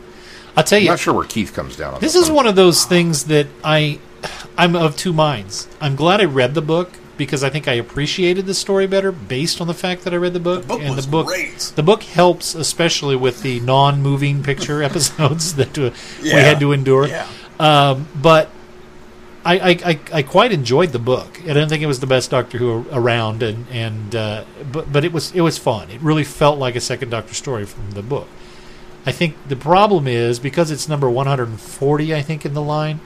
I'll 0.56 0.64
tell 0.64 0.78
you. 0.78 0.84
I'm 0.84 0.86
you, 0.86 0.90
not 0.90 0.98
sure 0.98 1.14
where 1.14 1.26
Keith 1.26 1.54
comes 1.54 1.76
down 1.76 1.94
on 1.94 2.00
this 2.00 2.14
this 2.14 2.24
is 2.24 2.30
one 2.30 2.46
of 2.46 2.56
those 2.56 2.84
things 2.84 3.26
that 3.26 3.46
I, 3.62 4.00
I'm 4.58 4.74
of 4.74 4.96
two 4.96 5.12
minds. 5.12 5.68
I'm 5.80 5.94
glad 5.94 6.20
I 6.20 6.24
read 6.24 6.54
the 6.54 6.62
book 6.62 6.92
because 7.16 7.42
I 7.42 7.50
think 7.50 7.68
I 7.68 7.74
appreciated 7.74 8.46
the 8.46 8.54
story 8.54 8.86
better 8.86 9.12
based 9.12 9.60
on 9.60 9.66
the 9.66 9.74
fact 9.74 10.04
that 10.04 10.12
I 10.12 10.16
read 10.16 10.32
the 10.32 10.40
book. 10.40 10.62
The 10.62 10.68
book 10.68 10.80
and 10.80 10.96
was 10.96 11.06
the 11.06 11.10
book, 11.10 11.26
great. 11.26 11.72
The 11.74 11.82
book 11.82 12.02
helps, 12.02 12.54
especially 12.54 13.16
with 13.16 13.42
the 13.42 13.60
non-moving 13.60 14.42
picture 14.42 14.82
episodes 14.90 15.54
that 15.56 15.78
uh, 15.78 15.90
we 16.22 16.30
had 16.30 16.60
to 16.60 16.72
endure. 16.72 17.06
Yeah. 17.08 17.28
Um, 17.58 18.08
but 18.14 18.50
I, 19.44 19.58
I, 19.58 19.70
I, 19.70 20.00
I 20.12 20.22
quite 20.22 20.52
enjoyed 20.52 20.90
the 20.90 20.98
book. 20.98 21.40
I 21.48 21.52
don't 21.52 21.68
think 21.68 21.82
it 21.82 21.86
was 21.86 22.00
the 22.00 22.06
best 22.06 22.30
Doctor 22.30 22.58
Who 22.58 22.84
around, 22.90 23.42
and 23.42 23.66
and 23.70 24.14
uh, 24.14 24.44
but 24.72 24.92
but 24.92 25.04
it 25.04 25.12
was 25.12 25.32
it 25.32 25.40
was 25.40 25.56
fun. 25.56 25.90
It 25.90 26.00
really 26.00 26.24
felt 26.24 26.58
like 26.58 26.74
a 26.74 26.80
second 26.80 27.10
Doctor 27.10 27.32
story 27.32 27.64
from 27.64 27.92
the 27.92 28.02
book. 28.02 28.28
I 29.06 29.12
think 29.12 29.36
the 29.46 29.54
problem 29.54 30.08
is 30.08 30.40
because 30.40 30.72
it's 30.72 30.88
number 30.88 31.08
140, 31.08 32.12
I 32.12 32.22
think 32.22 32.44
in 32.44 32.54
the 32.54 32.62
line, 32.62 32.98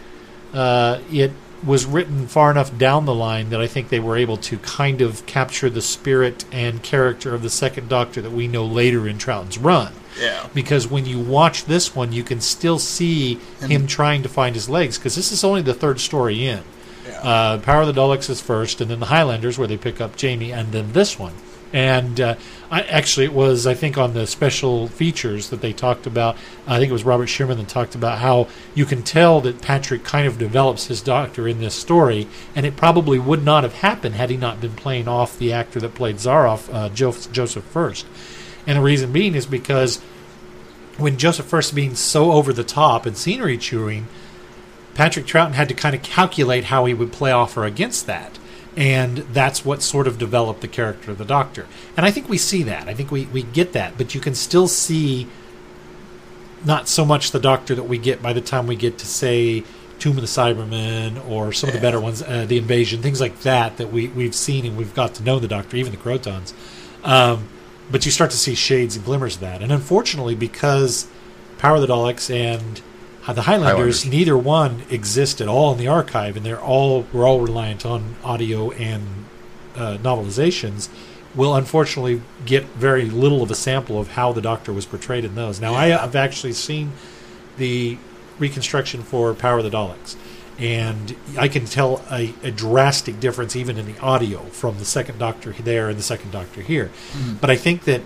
uh, 0.54 1.00
it 1.12 1.30
was 1.64 1.84
written 1.84 2.26
far 2.26 2.50
enough 2.50 2.76
down 2.78 3.04
the 3.04 3.14
line 3.14 3.50
that 3.50 3.60
I 3.60 3.66
think 3.66 3.88
they 3.88 4.00
were 4.00 4.16
able 4.16 4.36
to 4.38 4.58
kind 4.58 5.00
of 5.00 5.26
capture 5.26 5.68
the 5.68 5.82
spirit 5.82 6.44
and 6.50 6.82
character 6.82 7.34
of 7.34 7.42
the 7.42 7.50
second 7.50 7.88
Doctor 7.88 8.22
that 8.22 8.30
we 8.32 8.48
know 8.48 8.64
later 8.64 9.06
in 9.06 9.18
Troughton's 9.18 9.58
run 9.58 9.92
Yeah. 10.20 10.46
because 10.54 10.86
when 10.88 11.04
you 11.06 11.18
watch 11.18 11.66
this 11.66 11.94
one, 11.94 12.12
you 12.12 12.22
can 12.22 12.40
still 12.40 12.78
see 12.78 13.34
him 13.60 13.86
trying 13.86 14.22
to 14.22 14.28
find 14.28 14.54
his 14.54 14.68
legs 14.70 14.96
because 14.98 15.14
this 15.16 15.32
is 15.32 15.44
only 15.44 15.60
the 15.62 15.74
third 15.74 16.00
story 16.00 16.46
in. 16.46 16.62
Yeah. 17.06 17.20
Uh, 17.20 17.58
Power 17.58 17.82
of 17.82 17.94
the 17.94 18.00
Daleks 18.00 18.30
is 18.30 18.40
first, 18.40 18.80
and 18.80 18.90
then 18.90 19.00
the 19.00 19.06
Highlanders 19.06 19.58
where 19.58 19.68
they 19.68 19.76
pick 19.76 20.00
up 20.00 20.16
Jamie, 20.16 20.52
and 20.52 20.70
then 20.72 20.92
this 20.92 21.18
one. 21.18 21.32
And 21.72 22.20
uh, 22.20 22.34
I, 22.70 22.82
actually, 22.82 23.26
it 23.26 23.32
was 23.32 23.66
I 23.66 23.74
think 23.74 23.96
on 23.96 24.12
the 24.12 24.26
special 24.26 24.88
features 24.88 25.50
that 25.50 25.60
they 25.60 25.72
talked 25.72 26.06
about. 26.06 26.36
I 26.66 26.78
think 26.78 26.90
it 26.90 26.92
was 26.92 27.04
Robert 27.04 27.28
Shearman 27.28 27.58
that 27.58 27.68
talked 27.68 27.94
about 27.94 28.18
how 28.18 28.48
you 28.74 28.84
can 28.84 29.02
tell 29.02 29.40
that 29.42 29.62
Patrick 29.62 30.02
kind 30.02 30.26
of 30.26 30.38
develops 30.38 30.86
his 30.86 31.00
Doctor 31.00 31.46
in 31.46 31.60
this 31.60 31.74
story, 31.74 32.26
and 32.54 32.66
it 32.66 32.76
probably 32.76 33.18
would 33.18 33.44
not 33.44 33.62
have 33.62 33.74
happened 33.74 34.16
had 34.16 34.30
he 34.30 34.36
not 34.36 34.60
been 34.60 34.74
playing 34.74 35.06
off 35.06 35.38
the 35.38 35.52
actor 35.52 35.78
that 35.80 35.94
played 35.94 36.16
Zaroff, 36.16 36.72
uh, 36.74 36.88
jo- 36.88 37.12
Joseph 37.12 37.64
Furst. 37.64 38.06
And 38.66 38.78
the 38.78 38.82
reason 38.82 39.12
being 39.12 39.34
is 39.34 39.46
because 39.46 40.00
when 40.98 41.16
Joseph 41.16 41.46
Furst 41.46 41.74
being 41.74 41.94
so 41.94 42.32
over 42.32 42.52
the 42.52 42.64
top 42.64 43.06
and 43.06 43.16
scenery 43.16 43.56
chewing, 43.56 44.06
Patrick 44.94 45.24
Troughton 45.24 45.52
had 45.52 45.68
to 45.68 45.74
kind 45.74 45.94
of 45.94 46.02
calculate 46.02 46.64
how 46.64 46.84
he 46.84 46.94
would 46.94 47.12
play 47.12 47.30
off 47.30 47.56
or 47.56 47.64
against 47.64 48.06
that. 48.06 48.38
And 48.80 49.18
that's 49.18 49.62
what 49.62 49.82
sort 49.82 50.06
of 50.06 50.16
developed 50.16 50.62
the 50.62 50.68
character 50.68 51.10
of 51.10 51.18
the 51.18 51.24
Doctor. 51.26 51.66
And 51.98 52.06
I 52.06 52.10
think 52.10 52.30
we 52.30 52.38
see 52.38 52.62
that. 52.62 52.88
I 52.88 52.94
think 52.94 53.10
we, 53.10 53.26
we 53.26 53.42
get 53.42 53.74
that. 53.74 53.98
But 53.98 54.14
you 54.14 54.22
can 54.22 54.34
still 54.34 54.68
see 54.68 55.28
not 56.64 56.88
so 56.88 57.04
much 57.04 57.30
the 57.30 57.40
Doctor 57.40 57.74
that 57.74 57.82
we 57.82 57.98
get 57.98 58.22
by 58.22 58.32
the 58.32 58.40
time 58.40 58.66
we 58.66 58.76
get 58.76 58.96
to, 58.96 59.06
say, 59.06 59.64
Tomb 59.98 60.16
of 60.16 60.22
the 60.22 60.28
Cybermen 60.28 61.22
or 61.28 61.52
some 61.52 61.68
of 61.68 61.74
the 61.74 61.80
better 61.80 62.00
ones, 62.00 62.22
uh, 62.22 62.46
The 62.46 62.56
Invasion, 62.56 63.02
things 63.02 63.20
like 63.20 63.40
that, 63.40 63.76
that 63.76 63.92
we, 63.92 64.08
we've 64.08 64.34
seen 64.34 64.64
and 64.64 64.78
we've 64.78 64.94
got 64.94 65.14
to 65.16 65.22
know 65.22 65.38
the 65.38 65.48
Doctor, 65.48 65.76
even 65.76 65.92
the 65.92 65.98
Krotons. 65.98 66.54
Um, 67.04 67.48
but 67.90 68.06
you 68.06 68.10
start 68.10 68.30
to 68.30 68.38
see 68.38 68.54
shades 68.54 68.96
and 68.96 69.04
glimmers 69.04 69.34
of 69.34 69.40
that. 69.42 69.60
And 69.60 69.70
unfortunately, 69.72 70.34
because 70.34 71.06
Power 71.58 71.74
of 71.76 71.82
the 71.82 71.88
Daleks 71.88 72.34
and 72.34 72.80
uh, 73.26 73.32
the 73.32 73.42
Highlanders, 73.42 74.02
Highlanders. 74.02 74.06
neither 74.06 74.36
one 74.36 74.82
exists 74.90 75.40
at 75.40 75.48
all 75.48 75.72
in 75.72 75.78
the 75.78 75.88
archive, 75.88 76.36
and 76.36 76.44
they're 76.44 76.60
all 76.60 77.06
we're 77.12 77.26
all 77.26 77.40
reliant 77.40 77.84
on 77.84 78.16
audio 78.24 78.70
and 78.72 79.26
uh, 79.76 79.98
novelizations. 79.98 80.88
Will 81.34 81.54
unfortunately 81.54 82.22
get 82.44 82.64
very 82.70 83.04
little 83.04 83.42
of 83.42 83.50
a 83.52 83.54
sample 83.54 84.00
of 84.00 84.08
how 84.12 84.32
the 84.32 84.40
Doctor 84.40 84.72
was 84.72 84.84
portrayed 84.84 85.24
in 85.24 85.36
those. 85.36 85.60
Now, 85.60 85.74
I 85.74 85.88
have 85.88 86.16
actually 86.16 86.54
seen 86.54 86.90
the 87.56 87.98
reconstruction 88.40 89.02
for 89.02 89.32
Power 89.34 89.58
of 89.58 89.64
the 89.64 89.70
Daleks, 89.70 90.16
and 90.58 91.14
I 91.38 91.46
can 91.46 91.66
tell 91.66 92.02
a, 92.10 92.34
a 92.42 92.50
drastic 92.50 93.20
difference 93.20 93.54
even 93.54 93.78
in 93.78 93.86
the 93.86 93.98
audio 94.00 94.40
from 94.46 94.78
the 94.78 94.84
second 94.84 95.18
Doctor 95.18 95.52
there 95.52 95.88
and 95.88 95.96
the 95.96 96.02
second 96.02 96.32
Doctor 96.32 96.62
here. 96.62 96.90
But 97.40 97.48
I 97.48 97.56
think 97.56 97.84
that 97.84 98.00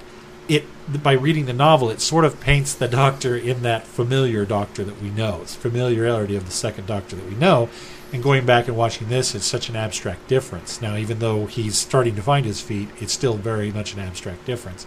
it 0.49 0.65
by 1.03 1.13
reading 1.13 1.47
the 1.47 1.53
novel, 1.53 1.91
it 1.91 2.01
sort 2.01 2.25
of 2.25 2.41
paints 2.41 2.75
the 2.75 2.89
Doctor 2.89 3.37
in 3.37 3.63
that 3.63 3.87
familiar 3.87 4.45
Doctor 4.45 4.85
that 4.85 5.01
we 5.01 5.09
know. 5.11 5.41
It's 5.43 5.55
familiarity 5.55 6.37
of 6.37 6.45
the 6.47 6.53
second 6.53 6.87
Doctor 6.87 7.17
that 7.17 7.27
we 7.29 7.35
know. 7.35 7.69
And 8.13 8.23
going 8.23 8.47
back 8.47 8.69
and 8.69 8.77
watching 8.77 9.09
this, 9.09 9.35
it's 9.35 9.47
such 9.47 9.69
an 9.69 9.75
abstract 9.77 10.29
difference. 10.29 10.81
Now, 10.81 10.97
even 10.97 11.19
though 11.19 11.47
he's 11.47 11.77
starting 11.77 12.15
to 12.17 12.23
find 12.23 12.47
his 12.47 12.61
feet, 12.61 12.89
it's 13.01 13.13
still 13.13 13.35
very 13.35 13.73
much 13.73 13.95
an 13.95 14.01
abstract 14.01 14.45
difference. 14.45 14.87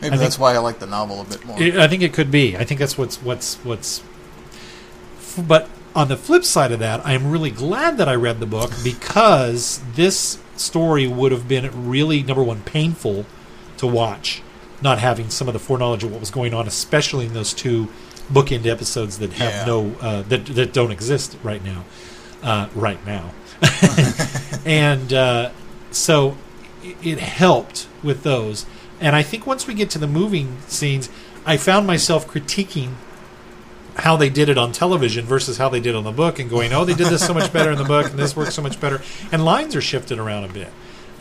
Maybe 0.00 0.14
I 0.14 0.18
that's 0.18 0.36
think- 0.36 0.42
why 0.42 0.54
I 0.54 0.58
like 0.58 0.78
the 0.78 0.86
novel 0.86 1.20
a 1.20 1.24
bit 1.24 1.44
more. 1.44 1.60
It, 1.60 1.76
I 1.76 1.86
think 1.88 2.02
it 2.02 2.12
could 2.14 2.30
be. 2.30 2.56
I 2.56 2.64
think 2.64 2.80
that's 2.80 2.96
what's 2.96 3.20
what's 3.22 3.56
what's. 3.56 4.00
f- 5.18 5.44
But 5.46 5.68
on 5.94 6.08
the 6.08 6.16
flip 6.16 6.44
side 6.44 6.72
of 6.72 6.78
that, 6.78 7.04
I'm 7.06 7.30
really 7.30 7.50
glad 7.50 7.98
that 7.98 8.08
I 8.08 8.14
read 8.14 8.40
the 8.40 8.46
book 8.46 8.70
because 8.82 9.80
this 9.94 10.38
story 10.56 11.06
would 11.06 11.32
have 11.32 11.46
been 11.48 11.88
really 11.88 12.22
number 12.22 12.42
one 12.42 12.62
painful 12.62 13.26
to 13.76 13.86
watch, 13.86 14.42
not 14.82 14.98
having 14.98 15.30
some 15.30 15.48
of 15.48 15.54
the 15.54 15.60
foreknowledge 15.60 16.02
of 16.04 16.10
what 16.10 16.20
was 16.20 16.30
going 16.30 16.52
on, 16.54 16.66
especially 16.66 17.26
in 17.26 17.34
those 17.34 17.52
two 17.54 17.88
bookend 18.32 18.66
episodes 18.66 19.18
that 19.18 19.32
have 19.34 19.52
Yeah. 19.52 19.64
no 19.64 19.94
uh, 20.00 20.22
that 20.22 20.46
that 20.46 20.72
don't 20.72 20.90
exist 20.92 21.36
right 21.42 21.62
now, 21.64 21.84
uh, 22.42 22.68
right 22.74 23.04
now, 23.06 23.30
and 24.64 25.12
uh, 25.12 25.50
so 25.90 26.36
it, 26.82 26.96
it 27.02 27.18
helped 27.18 27.88
with 28.02 28.22
those. 28.22 28.66
And 29.00 29.16
I 29.16 29.22
think 29.22 29.46
once 29.46 29.66
we 29.66 29.74
get 29.74 29.90
to 29.90 29.98
the 29.98 30.06
moving 30.06 30.58
scenes, 30.68 31.08
I 31.44 31.56
found 31.56 31.86
myself 31.86 32.28
critiquing 32.28 32.94
how 33.96 34.16
they 34.16 34.30
did 34.30 34.48
it 34.48 34.56
on 34.56 34.72
television 34.72 35.24
versus 35.26 35.58
how 35.58 35.68
they 35.68 35.80
did 35.80 35.94
on 35.94 36.04
the 36.04 36.12
book, 36.12 36.38
and 36.38 36.48
going, 36.48 36.72
"Oh, 36.72 36.84
they 36.84 36.94
did 36.94 37.08
this 37.08 37.26
so 37.26 37.34
much 37.34 37.52
better 37.52 37.70
in 37.70 37.78
the 37.78 37.84
book, 37.84 38.08
and 38.10 38.18
this 38.18 38.34
works 38.36 38.54
so 38.54 38.62
much 38.62 38.80
better." 38.80 39.02
And 39.30 39.44
lines 39.44 39.76
are 39.76 39.80
shifted 39.82 40.18
around 40.18 40.44
a 40.44 40.48
bit. 40.48 40.68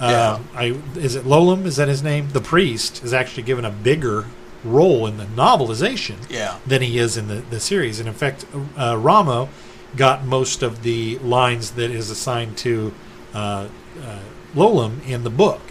Yeah. 0.01 0.31
Um, 0.33 0.47
I 0.55 0.65
is 0.97 1.15
it 1.15 1.23
Lolem? 1.25 1.65
Is 1.65 1.75
that 1.75 1.87
his 1.87 2.01
name? 2.01 2.29
The 2.31 2.41
priest 2.41 3.03
is 3.03 3.13
actually 3.13 3.43
given 3.43 3.65
a 3.65 3.69
bigger 3.71 4.25
role 4.63 5.07
in 5.07 5.17
the 5.17 5.25
novelization 5.25 6.15
Yeah. 6.29 6.57
than 6.67 6.81
he 6.81 6.97
is 6.99 7.17
in 7.17 7.27
the, 7.27 7.35
the 7.49 7.59
series. 7.59 7.99
And 7.99 8.07
in 8.07 8.13
fact, 8.13 8.45
uh, 8.77 8.95
Ramo 8.97 9.49
got 9.95 10.23
most 10.25 10.61
of 10.63 10.83
the 10.83 11.17
lines 11.19 11.71
that 11.71 11.89
is 11.91 12.09
assigned 12.09 12.57
to 12.59 12.93
uh, 13.33 13.67
uh, 14.03 14.19
Lolem 14.55 15.05
in 15.07 15.23
the 15.23 15.29
book. 15.29 15.61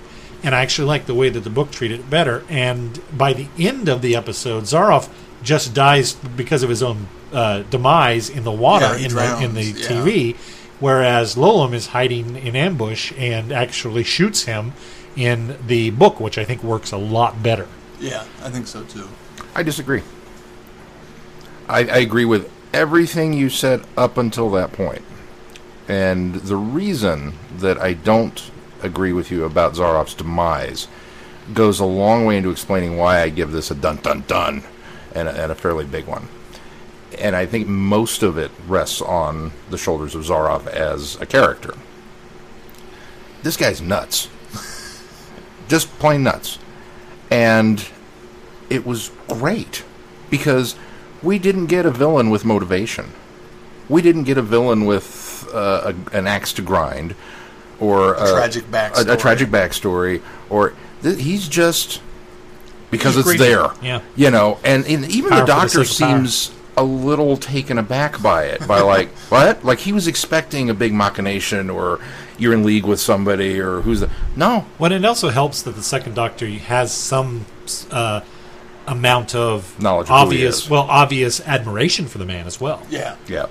And 0.43 0.55
I 0.55 0.63
actually 0.63 0.89
like 0.89 1.07
the 1.07 1.15
way 1.15 1.29
that 1.29 1.41
the 1.41 1.51
book 1.51 1.71
treated 1.71 2.01
it 2.01 2.11
better. 2.11 2.45
And 2.49 3.01
by 3.17 3.33
the 3.33 3.47
end 3.59 3.89
of 3.89 4.01
the 4.03 4.17
episode, 4.17 4.65
Zaroff 4.65 5.09
just 5.43 5.73
dies 5.75 6.15
because 6.15 6.63
of 6.63 6.69
his 6.71 6.83
own 6.83 7.09
uh, 7.33 7.63
demise 7.71 8.29
in 8.29 8.43
the 8.45 8.51
water 8.53 8.97
Yeah, 8.99 9.07
in 9.07 9.15
the 9.15 9.45
in 9.45 9.55
the 9.55 9.63
yeah. 9.63 9.87
TV, 9.89 10.37
whereas 10.81 11.37
Lolem 11.37 11.73
is 11.73 11.89
hiding 11.89 12.37
in 12.37 12.57
ambush 12.57 13.13
and 13.17 13.53
actually 13.53 14.03
shoots 14.03 14.45
him 14.45 14.73
in 15.17 15.57
the 15.67 15.91
book, 15.91 16.19
which 16.21 16.39
I 16.39 16.45
think 16.45 16.63
works 16.65 16.93
a 16.93 16.97
lot 16.97 17.43
better. 17.43 17.69
Yeah, 18.01 18.25
I 18.43 18.51
think 18.51 18.67
so 18.67 18.83
too. 18.85 19.09
I 19.55 19.63
disagree. 19.63 20.03
I, 21.69 21.81
I 21.81 21.99
agree 21.99 22.25
with 22.25 22.51
everything 22.73 23.33
you 23.33 23.49
said 23.49 23.85
up 23.97 24.17
until 24.17 24.51
that 24.51 24.73
point. 24.73 25.03
And 25.89 26.37
the 26.37 26.57
reason 26.57 27.35
that 27.59 27.79
I 27.79 27.95
don't 27.95 28.51
agree 28.83 29.13
with 29.13 29.31
you 29.31 29.45
about 29.45 29.75
Zaroff's 29.75 30.15
demise 30.15 30.89
goes 31.53 31.81
a 31.81 31.85
long 31.85 32.25
way 32.25 32.37
into 32.37 32.51
explaining 32.51 32.97
why 32.97 33.21
I 33.21 33.29
give 33.29 33.51
this 33.51 33.71
a 33.71 33.75
dun 33.75 33.97
dun 33.97 34.25
dun 34.27 34.63
and 35.15 35.29
a, 35.29 35.33
and 35.33 35.53
a 35.53 35.55
fairly 35.55 35.85
big 35.85 36.07
one. 36.07 36.29
And 37.19 37.35
I 37.37 37.47
think 37.47 37.67
most 37.67 38.23
of 38.23 38.39
it 38.39 38.51
rests 38.67 39.03
on 39.03 39.53
the 39.71 39.77
shoulders 39.79 40.15
of 40.15 40.23
Zaroff 40.25 40.67
as 40.67 41.21
a 41.21 41.27
character. 41.27 41.75
This 43.43 43.57
guy's 43.57 43.81
nuts. 43.81 44.29
Just 45.69 45.89
plain 45.99 46.23
nuts. 46.23 46.59
And 47.31 47.85
it 48.69 48.87
was 48.87 49.11
great 49.29 49.85
because 50.31 50.77
we 51.23 51.39
didn't 51.39 51.67
get 51.67 51.87
a 51.87 51.91
villain 51.91 52.31
with 52.31 52.45
motivation. 52.45 53.13
We 53.89 54.03
didn't 54.03 54.25
get 54.25 54.39
a 54.39 54.43
villain 54.43 54.85
with 54.87 55.49
uh, 55.53 55.93
a, 56.13 56.17
an 56.17 56.27
axe 56.27 56.53
to 56.55 56.63
grind 56.63 57.15
or 57.81 58.15
A 58.15 58.31
tragic 58.31 58.65
backstory. 58.65 59.13
a 59.13 59.17
tragic 59.17 59.49
backstory, 59.49 60.23
or 60.51 60.75
th- 61.03 61.19
he's 61.21 61.49
just 61.49 62.01
because 62.91 63.15
He's 63.15 63.27
it's 63.27 63.37
great. 63.37 63.39
there. 63.39 63.69
Yeah. 63.83 64.03
you 64.17 64.31
know, 64.31 64.59
and, 64.65 64.85
and 64.87 65.11
even 65.11 65.31
Power 65.31 65.41
the 65.41 65.47
for 65.47 65.47
the 65.47 65.61
doctor 65.61 65.79
power. 65.79 65.85
seems 65.85 66.53
a 66.77 66.85
little 66.85 67.37
taken 67.37 67.79
aback 67.79 68.21
by 68.23 68.45
it. 68.45 68.67
By 68.67 68.81
like 68.81 69.09
what? 69.29 69.65
Like 69.65 69.79
he 69.79 69.93
was 69.93 70.07
expecting 70.07 70.71
a 70.71 70.75
big 70.75 70.93
machination, 70.93 71.71
or 71.71 72.01
you're 72.39 72.55
in 72.55 72.65
league 72.65 72.85
with 72.85 73.01
somebody, 73.01 73.61
or 73.61 73.81
who's 73.81 74.01
the 74.01 74.11
no. 74.37 74.67
Well, 74.79 74.93
it 74.93 75.05
also 75.05 75.29
helps 75.29 75.63
that 75.63 75.75
the 75.75 75.83
second 75.83 76.15
Doctor 76.15 76.47
has 76.49 76.93
some 76.93 77.47
uh, 77.91 78.21
amount 78.87 79.35
of 79.35 79.81
Knowledge 79.81 80.05
of 80.05 80.09
who 80.09 80.15
he 80.15 80.23
obvious, 80.23 80.65
is. 80.65 80.71
well, 80.71 80.83
obvious 80.83 81.41
admiration 81.47 82.07
for 82.07 82.19
the 82.19 82.27
man 82.27 82.47
as 82.47 82.61
well. 82.61 82.83
Yeah. 82.91 83.17
Yeah. 83.29 83.47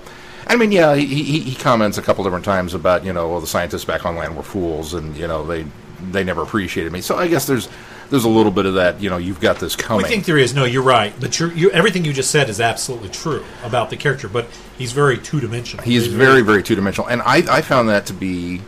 I 0.46 0.56
mean, 0.56 0.72
yeah, 0.72 0.96
he, 0.96 1.06
he, 1.06 1.40
he 1.40 1.54
comments 1.54 1.96
a 1.96 2.02
couple 2.02 2.24
different 2.24 2.44
times 2.44 2.74
about, 2.74 3.04
you 3.04 3.12
know, 3.12 3.28
well, 3.28 3.40
the 3.40 3.46
scientists 3.46 3.84
back 3.84 4.04
on 4.04 4.16
land 4.16 4.36
were 4.36 4.42
fools 4.42 4.94
and, 4.94 5.16
you 5.16 5.28
know, 5.28 5.46
they 5.46 5.64
they 6.10 6.24
never 6.24 6.42
appreciated 6.42 6.92
me. 6.92 7.00
So 7.02 7.16
I 7.16 7.28
guess 7.28 7.46
there's 7.46 7.68
there's 8.10 8.24
a 8.24 8.28
little 8.28 8.52
bit 8.52 8.66
of 8.66 8.74
that, 8.74 9.00
you 9.00 9.08
know, 9.08 9.16
you've 9.16 9.40
got 9.40 9.60
this 9.60 9.76
coming. 9.76 10.04
I 10.04 10.08
think 10.08 10.24
there 10.26 10.36
is. 10.36 10.52
No, 10.52 10.64
you're 10.64 10.82
right. 10.82 11.14
But 11.18 11.38
you're, 11.38 11.52
you 11.52 11.70
everything 11.70 12.04
you 12.04 12.12
just 12.12 12.30
said 12.30 12.50
is 12.50 12.60
absolutely 12.60 13.08
true 13.08 13.44
about 13.62 13.88
the 13.88 13.96
character. 13.96 14.28
But 14.28 14.46
he's 14.76 14.92
very 14.92 15.16
two 15.16 15.40
dimensional. 15.40 15.84
He's 15.84 16.08
very, 16.08 16.42
very 16.42 16.62
two 16.62 16.74
dimensional. 16.74 17.08
And 17.08 17.22
I, 17.22 17.42
I 17.48 17.62
found 17.62 17.88
that 17.88 18.06
to 18.06 18.12
be 18.12 18.60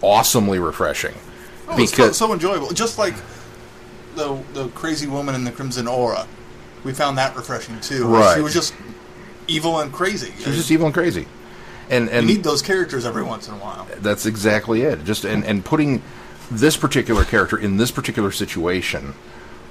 awesomely 0.00 0.58
refreshing. 0.58 1.14
Oh, 1.68 1.80
it's 1.80 1.94
so, 1.94 2.10
so 2.12 2.32
enjoyable. 2.32 2.70
Just 2.70 2.98
like 2.98 3.14
the 4.14 4.42
the 4.54 4.68
crazy 4.68 5.06
woman 5.06 5.34
in 5.34 5.44
the 5.44 5.52
Crimson 5.52 5.86
Horror, 5.86 6.26
we 6.82 6.92
found 6.92 7.18
that 7.18 7.36
refreshing 7.36 7.78
too. 7.80 8.06
Right. 8.06 8.36
She 8.36 8.40
was 8.40 8.54
just 8.54 8.74
evil 9.46 9.80
and 9.80 9.92
crazy. 9.92 10.32
She 10.38 10.48
was 10.48 10.56
just 10.56 10.70
evil 10.70 10.86
and 10.86 10.94
crazy. 10.94 11.26
And, 11.88 12.06
you 12.06 12.12
and 12.12 12.26
need 12.26 12.42
those 12.42 12.62
characters 12.62 13.04
every 13.06 13.22
once 13.22 13.46
in 13.46 13.54
a 13.54 13.58
while. 13.58 13.86
That's 13.98 14.26
exactly 14.26 14.82
it. 14.82 15.04
Just 15.04 15.24
and, 15.24 15.44
and 15.44 15.64
putting 15.64 16.02
this 16.50 16.76
particular 16.76 17.24
character 17.24 17.56
in 17.58 17.76
this 17.76 17.90
particular 17.90 18.30
situation 18.30 19.14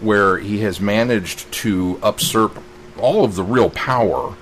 where 0.01 0.37
he 0.39 0.59
has 0.59 0.79
managed 0.79 1.49
to 1.51 1.99
usurp 2.03 2.61
all 2.99 3.23
of 3.23 3.35
the 3.35 3.43
real 3.43 3.69
power 3.69 4.35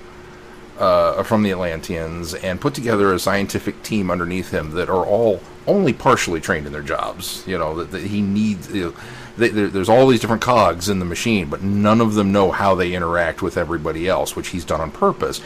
uh, 0.78 1.22
from 1.22 1.42
the 1.44 1.50
Atlanteans 1.52 2.34
and 2.34 2.60
put 2.60 2.74
together 2.74 3.12
a 3.12 3.18
scientific 3.18 3.82
team 3.84 4.10
underneath 4.10 4.50
him 4.50 4.72
that 4.72 4.88
are 4.88 5.04
all 5.06 5.40
only 5.66 5.92
partially 5.92 6.40
trained 6.40 6.66
in 6.66 6.72
their 6.72 6.82
jobs. 6.82 7.44
You 7.46 7.56
know 7.58 7.74
that, 7.76 7.92
that 7.92 8.02
he 8.02 8.20
needs. 8.20 8.72
You 8.74 8.82
know, 8.90 8.94
they, 9.36 9.48
there's 9.48 9.88
all 9.88 10.06
these 10.08 10.20
different 10.20 10.42
cogs 10.42 10.88
in 10.88 10.98
the 10.98 11.04
machine, 11.04 11.48
but 11.48 11.62
none 11.62 12.00
of 12.00 12.14
them 12.14 12.32
know 12.32 12.50
how 12.50 12.74
they 12.74 12.94
interact 12.94 13.42
with 13.42 13.56
everybody 13.56 14.08
else, 14.08 14.36
which 14.36 14.48
he's 14.48 14.64
done 14.64 14.80
on 14.80 14.90
purpose. 14.90 15.40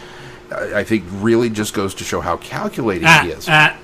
I, 0.50 0.80
I 0.80 0.84
think 0.84 1.04
really 1.10 1.50
just 1.50 1.72
goes 1.74 1.94
to 1.96 2.04
show 2.04 2.20
how 2.22 2.38
calculating 2.38 3.06
Ah, 3.06 3.20
he 3.24 3.30
is. 3.30 3.46
ah. 3.48 3.78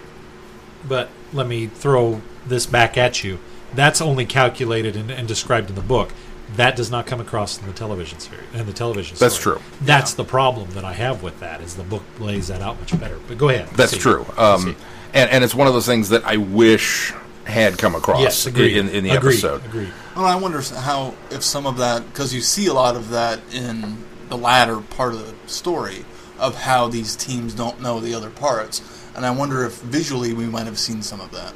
But 0.88 1.10
let 1.32 1.46
me 1.46 1.66
throw 1.66 2.20
this 2.46 2.66
back 2.66 2.96
at 2.96 3.24
you. 3.24 3.38
That's 3.74 4.00
only 4.00 4.26
calculated 4.26 4.96
and, 4.96 5.10
and 5.10 5.26
described 5.26 5.68
in 5.68 5.74
the 5.74 5.82
book. 5.82 6.12
That 6.56 6.76
does 6.76 6.90
not 6.90 7.06
come 7.06 7.20
across 7.20 7.58
in 7.58 7.66
the 7.66 7.72
television 7.72 8.20
series. 8.20 8.44
In 8.54 8.66
the 8.66 8.72
television, 8.72 9.16
That's 9.18 9.34
story. 9.34 9.58
true. 9.58 9.64
That's 9.82 10.14
the 10.14 10.24
problem 10.24 10.70
that 10.72 10.84
I 10.84 10.92
have 10.92 11.22
with 11.22 11.40
that. 11.40 11.60
Is 11.60 11.74
the 11.74 11.82
book 11.82 12.02
lays 12.20 12.48
that 12.48 12.60
out 12.60 12.78
much 12.78 12.98
better. 13.00 13.18
But 13.26 13.38
go 13.38 13.48
ahead. 13.48 13.68
That's 13.70 13.96
true. 13.96 14.26
Um, 14.36 14.76
and, 15.14 15.30
and 15.30 15.42
it's 15.42 15.54
one 15.54 15.66
of 15.66 15.74
those 15.74 15.86
things 15.86 16.10
that 16.10 16.24
I 16.24 16.36
wish 16.36 17.12
had 17.44 17.78
come 17.78 17.94
across 17.94 18.20
yes, 18.20 18.46
agreed. 18.46 18.76
in, 18.76 18.88
in 18.88 19.04
the 19.04 19.10
agreed. 19.10 19.34
episode. 19.34 19.64
Agreed. 19.64 19.92
Well, 20.16 20.24
I 20.24 20.36
wonder 20.36 20.60
how 20.60 21.14
if 21.30 21.42
some 21.42 21.66
of 21.66 21.78
that 21.78 22.06
because 22.06 22.32
you 22.32 22.40
see 22.40 22.66
a 22.66 22.74
lot 22.74 22.96
of 22.96 23.10
that 23.10 23.40
in 23.52 24.04
the 24.28 24.36
latter 24.36 24.80
part 24.80 25.14
of 25.14 25.26
the 25.26 25.48
story 25.48 26.04
of 26.38 26.56
how 26.56 26.88
these 26.88 27.16
teams 27.16 27.54
don't 27.54 27.80
know 27.80 28.00
the 28.00 28.14
other 28.14 28.30
parts, 28.30 28.82
and 29.14 29.24
I 29.24 29.30
wonder 29.30 29.64
if 29.64 29.80
visually 29.82 30.32
we 30.32 30.46
might 30.46 30.66
have 30.66 30.78
seen 30.78 31.02
some 31.02 31.20
of 31.20 31.30
that. 31.32 31.54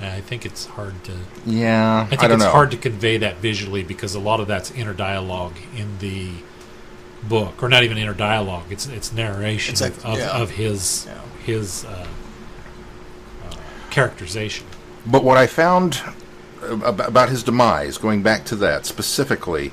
I 0.00 0.20
think 0.20 0.46
it's 0.46 0.66
hard 0.66 1.02
to. 1.04 1.12
Yeah, 1.44 2.02
I 2.02 2.06
think 2.06 2.22
don't 2.22 2.32
it's 2.32 2.44
know. 2.44 2.50
hard 2.50 2.70
to 2.70 2.76
convey 2.76 3.18
that 3.18 3.36
visually 3.36 3.82
because 3.82 4.14
a 4.14 4.20
lot 4.20 4.40
of 4.40 4.46
that's 4.48 4.70
inner 4.70 4.94
dialogue 4.94 5.54
in 5.76 5.98
the 5.98 6.30
book, 7.22 7.62
or 7.62 7.68
not 7.68 7.84
even 7.84 7.98
inner 7.98 8.14
dialogue. 8.14 8.64
It's 8.70 8.86
it's 8.86 9.12
narration 9.12 9.72
It's 9.72 9.82
like- 9.82 9.96
of, 9.98 10.04
of, 10.06 10.18
yeah. 10.18 10.30
of 10.30 10.50
his 10.52 11.06
Yeah. 11.06 11.20
his 11.44 11.84
uh, 11.84 12.06
uh, 13.50 13.54
characterization. 13.90 14.66
But 15.06 15.24
what 15.24 15.36
I 15.36 15.46
found 15.46 16.00
about 16.62 17.28
his 17.28 17.42
demise, 17.42 17.98
going 17.98 18.22
back 18.22 18.44
to 18.46 18.56
that 18.56 18.86
specifically, 18.86 19.72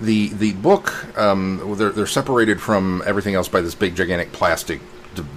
the 0.00 0.28
the 0.28 0.52
book 0.52 1.16
um, 1.18 1.74
they're 1.78 1.90
they're 1.92 2.06
separated 2.06 2.60
from 2.60 3.02
everything 3.06 3.34
else 3.34 3.48
by 3.48 3.60
this 3.60 3.74
big 3.74 3.94
gigantic 3.96 4.32
plastic 4.32 4.80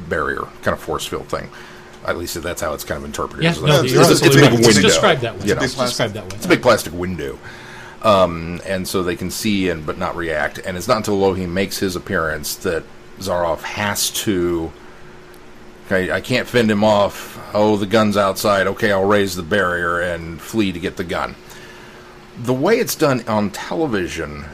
barrier, 0.10 0.41
kind 0.62 0.74
of 0.74 0.80
force 0.80 1.06
field 1.06 1.28
thing. 1.28 1.50
At 2.07 2.17
least 2.17 2.41
that's 2.41 2.61
how 2.61 2.73
it's 2.73 2.83
kind 2.83 2.97
of 2.99 3.05
interpreted. 3.05 3.43
Yeah, 3.43 3.51
It's 3.51 3.61
no, 3.61 3.83
it's, 3.83 3.93
it's, 3.93 4.21
it's 4.21 4.35
a 4.35 4.39
big 4.39 4.43
right. 4.51 4.59
It's 4.59 4.67
window. 4.67 4.81
described 4.81 5.21
that 5.21 5.39
way. 5.39 5.45
you 5.47 5.55
know. 5.55 5.61
It's 5.61 5.75
described 5.75 6.13
that 6.13 6.23
way. 6.23 6.35
It's 6.35 6.45
a 6.45 6.49
big 6.49 6.61
plastic 6.61 6.93
window. 6.93 7.39
Um, 8.03 8.61
and 8.65 8.87
so 8.87 9.01
they 9.01 9.15
can 9.15 9.31
see 9.31 9.69
and 9.69 9.85
but 9.85 9.97
not 9.97 10.15
react. 10.15 10.59
And 10.59 10.77
it's 10.77 10.87
not 10.87 10.97
until 10.97 11.17
Lohim 11.17 11.53
makes 11.53 11.79
his 11.79 11.95
appearance 11.95 12.55
that 12.57 12.83
Zaroff 13.19 13.61
has 13.61 14.11
to. 14.11 14.71
Okay, 15.87 16.11
I 16.11 16.21
can't 16.21 16.47
fend 16.47 16.69
him 16.69 16.83
off. 16.83 17.39
Oh, 17.53 17.77
the 17.77 17.85
gun's 17.85 18.17
outside. 18.17 18.67
Okay, 18.67 18.91
I'll 18.91 19.05
raise 19.05 19.35
the 19.35 19.43
barrier 19.43 20.01
and 20.01 20.41
flee 20.41 20.71
to 20.71 20.79
get 20.79 20.97
the 20.97 21.03
gun. 21.03 21.35
The 22.37 22.53
way 22.53 22.77
it's 22.79 22.95
done 22.95 23.23
on 23.27 23.49
television, 23.51 24.45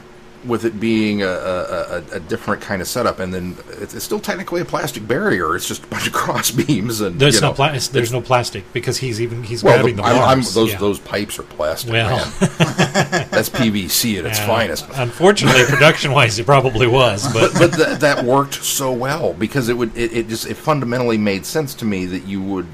with 0.44 0.64
it 0.64 0.80
being 0.80 1.22
a, 1.22 1.26
a, 1.26 1.28
a, 1.30 2.02
a 2.16 2.20
different 2.20 2.60
kind 2.62 2.82
of 2.82 2.88
setup, 2.88 3.20
and 3.20 3.32
then 3.32 3.56
it's, 3.80 3.94
it's 3.94 4.04
still 4.04 4.18
technically 4.18 4.60
a 4.60 4.64
plastic 4.64 5.06
barrier. 5.06 5.54
It's 5.54 5.68
just 5.68 5.84
a 5.84 5.86
bunch 5.86 6.06
of 6.08 6.12
cross 6.22 6.50
beams 6.50 7.00
and 7.00 7.20
There's 7.20 7.40
no 7.40 7.48
know, 7.50 7.54
pla- 7.54 7.78
there's 7.92 8.12
no 8.12 8.20
plastic 8.20 8.64
because 8.72 8.98
he's 8.98 9.20
even 9.20 9.44
he's 9.44 9.62
well, 9.62 9.74
grabbing 9.76 9.96
the 9.96 10.02
I'm- 10.02 10.16
I'm- 10.22 10.42
those 10.54 10.72
Yeah. 10.72 10.78
those 10.78 10.98
pipes 10.98 11.38
are 11.38 11.44
plastic. 11.44 11.92
Well. 11.92 12.16
that's 12.40 13.48
PVC 13.50 14.18
at 14.18 14.26
its 14.26 14.40
Uh, 14.40 14.46
finest. 14.46 14.86
Unfortunately, 14.94 15.62
production 15.64 16.10
wise, 16.12 16.38
it 16.38 16.46
probably 16.46 16.86
was, 16.88 17.32
but 17.32 17.52
But 17.58 17.74
th- 17.74 17.98
that 18.00 18.24
worked 18.24 18.54
so 18.54 18.92
well 18.92 19.34
because 19.34 19.68
it 19.68 19.76
would 19.76 19.96
it, 19.96 20.12
it 20.12 20.28
just 20.28 20.46
it 20.46 20.56
fundamentally 20.56 21.18
made 21.18 21.46
sense 21.46 21.74
to 21.76 21.84
me 21.84 22.06
that 22.06 22.26
you 22.26 22.42
would 22.42 22.66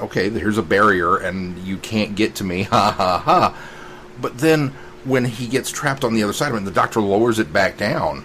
okay 0.00 0.28
here's 0.30 0.58
a 0.58 0.62
barrier 0.62 1.16
and 1.16 1.58
you 1.58 1.76
can't 1.78 2.14
get 2.14 2.34
to 2.36 2.44
me 2.44 2.62
ha 2.70 2.90
ha 2.92 3.18
ha 3.18 3.56
but 4.20 4.38
then 4.38 4.72
when 5.04 5.24
he 5.24 5.46
gets 5.46 5.70
trapped 5.70 6.04
on 6.04 6.14
the 6.14 6.22
other 6.22 6.32
side 6.32 6.48
of 6.48 6.54
it 6.54 6.58
and 6.58 6.66
the 6.66 6.72
doctor 6.72 7.00
lowers 7.00 7.38
it 7.38 7.52
back 7.52 7.76
down 7.76 8.24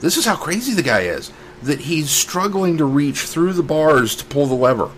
this 0.00 0.16
is 0.16 0.24
how 0.24 0.36
crazy 0.36 0.72
the 0.72 0.82
guy 0.82 1.00
is 1.00 1.32
that 1.62 1.80
he's 1.80 2.10
struggling 2.10 2.78
to 2.78 2.84
reach 2.84 3.20
through 3.20 3.52
the 3.52 3.62
bars 3.62 4.14
to 4.16 4.24
pull 4.24 4.46
the 4.46 4.54
lever 4.54 4.90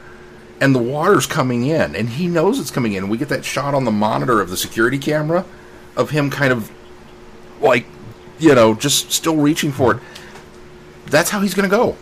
and 0.62 0.76
the 0.76 0.78
water's 0.78 1.26
coming 1.26 1.66
in, 1.66 1.96
and 1.96 2.09
he 2.09 2.28
knows 2.28 2.61
it's 2.61 2.70
coming 2.70 2.92
in. 2.92 3.09
We 3.09 3.18
get 3.18 3.31
that 3.31 3.44
shot 3.44 3.74
on 3.74 3.85
the 3.85 3.90
monitor 3.90 4.40
of 4.40 4.48
the 4.48 4.57
security 4.57 4.96
camera 4.96 5.44
of 5.96 6.11
him 6.11 6.31
kind 6.31 6.52
of 6.52 6.70
like, 7.61 7.85
you 8.38 8.55
know, 8.55 8.72
just 8.72 9.11
still 9.11 9.37
reaching 9.37 9.72
for 9.72 9.96
it. 9.96 10.02
That's 11.07 11.31
how 11.31 11.40
he's 11.40 11.55
going 11.55 11.68
to 11.68 11.76
go. 11.76 11.96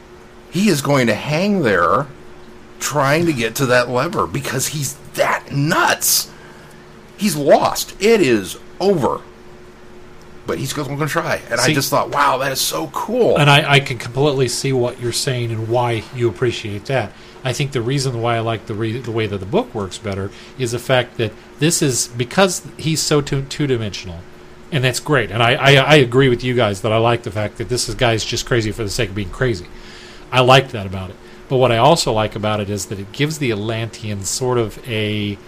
He 0.50 0.68
is 0.68 0.82
going 0.82 1.06
to 1.06 1.14
hang 1.14 1.62
there 1.62 2.06
trying 2.80 3.24
to 3.24 3.32
get 3.32 3.54
to 3.56 3.66
that 3.66 3.88
lever 3.88 4.26
because 4.26 4.68
he's 4.68 4.94
that 5.14 5.50
nuts. 5.50 6.30
He's 7.16 7.36
lost. 7.36 7.96
It 7.98 8.20
is 8.20 8.58
over. 8.80 9.20
But 10.46 10.58
he's 10.58 10.72
going 10.72 10.98
to 10.98 11.06
try. 11.06 11.36
And 11.50 11.60
I 11.60 11.72
just 11.72 11.90
thought, 11.90 12.10
wow, 12.10 12.38
that 12.38 12.50
is 12.50 12.60
so 12.60 12.88
cool. 12.88 13.38
And 13.38 13.48
I, 13.48 13.74
I 13.74 13.80
can 13.80 13.98
completely 13.98 14.48
see 14.48 14.72
what 14.72 14.98
you're 14.98 15.12
saying 15.12 15.52
and 15.52 15.68
why 15.68 16.02
you 16.14 16.28
appreciate 16.28 16.86
that. 16.86 17.12
I 17.44 17.52
think 17.52 17.72
the 17.72 17.80
reason 17.80 18.20
why 18.20 18.36
I 18.36 18.40
like 18.40 18.66
the 18.66 18.74
re- 18.74 18.98
the 18.98 19.12
way 19.12 19.26
that 19.26 19.38
the 19.38 19.46
book 19.46 19.74
works 19.74 19.96
better 19.96 20.30
is 20.58 20.72
the 20.72 20.78
fact 20.78 21.16
that 21.16 21.32
this 21.58 21.82
is 21.82 22.08
because 22.08 22.66
he's 22.76 23.00
so 23.00 23.20
two 23.20 23.42
two 23.44 23.66
dimensional, 23.66 24.20
and 24.70 24.84
that's 24.84 25.00
great. 25.00 25.30
And 25.30 25.42
I, 25.42 25.54
I 25.54 25.70
I 25.76 25.94
agree 25.96 26.28
with 26.28 26.44
you 26.44 26.54
guys 26.54 26.82
that 26.82 26.92
I 26.92 26.98
like 26.98 27.22
the 27.22 27.30
fact 27.30 27.56
that 27.58 27.68
this 27.68 27.88
is 27.88 27.94
guy's 27.94 28.24
just 28.24 28.44
crazy 28.44 28.72
for 28.72 28.82
the 28.82 28.90
sake 28.90 29.10
of 29.10 29.14
being 29.14 29.30
crazy. 29.30 29.66
I 30.30 30.40
like 30.40 30.70
that 30.72 30.86
about 30.86 31.10
it. 31.10 31.16
But 31.48 31.56
what 31.56 31.72
I 31.72 31.78
also 31.78 32.12
like 32.12 32.36
about 32.36 32.60
it 32.60 32.70
is 32.70 32.86
that 32.86 32.98
it 32.98 33.10
gives 33.10 33.38
the 33.38 33.50
Atlanteans 33.50 34.28
sort 34.28 34.58
of 34.58 34.78
a 34.88 35.38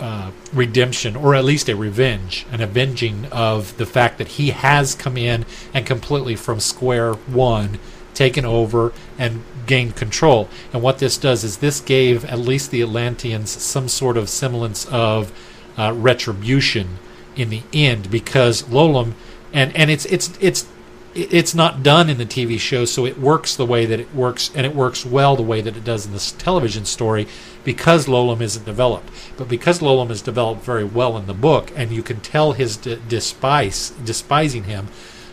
uh, 0.00 0.30
redemption, 0.52 1.16
or 1.16 1.34
at 1.34 1.44
least 1.44 1.68
a 1.68 1.76
revenge, 1.76 2.46
an 2.50 2.60
avenging 2.60 3.26
of 3.26 3.76
the 3.76 3.86
fact 3.86 4.18
that 4.18 4.28
he 4.28 4.50
has 4.50 4.94
come 4.94 5.16
in 5.16 5.44
and 5.72 5.86
completely 5.86 6.36
from 6.36 6.60
square 6.60 7.14
one 7.14 7.78
taken 8.14 8.44
over 8.44 8.92
and 9.18 9.42
gained 9.66 9.96
control. 9.96 10.48
And 10.72 10.82
what 10.82 10.98
this 10.98 11.18
does 11.18 11.44
is 11.44 11.58
this 11.58 11.80
gave 11.80 12.24
at 12.24 12.38
least 12.38 12.70
the 12.70 12.82
Atlanteans 12.82 13.50
some 13.50 13.88
sort 13.88 14.16
of 14.16 14.28
semblance 14.28 14.86
of 14.86 15.32
uh, 15.76 15.92
retribution 15.92 16.98
in 17.36 17.50
the 17.50 17.62
end 17.72 18.10
because 18.10 18.62
Lolem 18.64 19.14
and 19.52 19.74
and 19.76 19.90
it's 19.90 20.04
it's 20.06 20.36
it's 20.40 20.66
it's 21.14 21.54
not 21.54 21.82
done 21.82 22.10
in 22.10 22.18
the 22.18 22.26
TV 22.26 22.58
show, 22.58 22.84
so 22.84 23.06
it 23.06 23.18
works 23.18 23.54
the 23.54 23.66
way 23.66 23.86
that 23.86 24.00
it 24.00 24.12
works, 24.14 24.50
and 24.54 24.66
it 24.66 24.74
works 24.74 25.06
well 25.06 25.36
the 25.36 25.42
way 25.42 25.60
that 25.60 25.76
it 25.76 25.84
does 25.84 26.06
in 26.06 26.12
this 26.12 26.32
television 26.32 26.84
story 26.84 27.26
because 27.62 28.06
Lolem 28.06 28.40
isn't 28.40 28.64
developed. 28.64 29.10
But 29.36 29.48
because 29.48 29.78
Lolem 29.78 30.10
is 30.10 30.22
developed 30.22 30.62
very 30.62 30.84
well 30.84 31.16
in 31.16 31.26
the 31.26 31.34
book, 31.34 31.70
and 31.76 31.92
you 31.92 32.02
can 32.02 32.20
tell 32.20 32.52
his 32.52 32.76
d- 32.76 32.98
despise, 33.08 33.90
despising 34.04 34.64
him, 34.64 34.88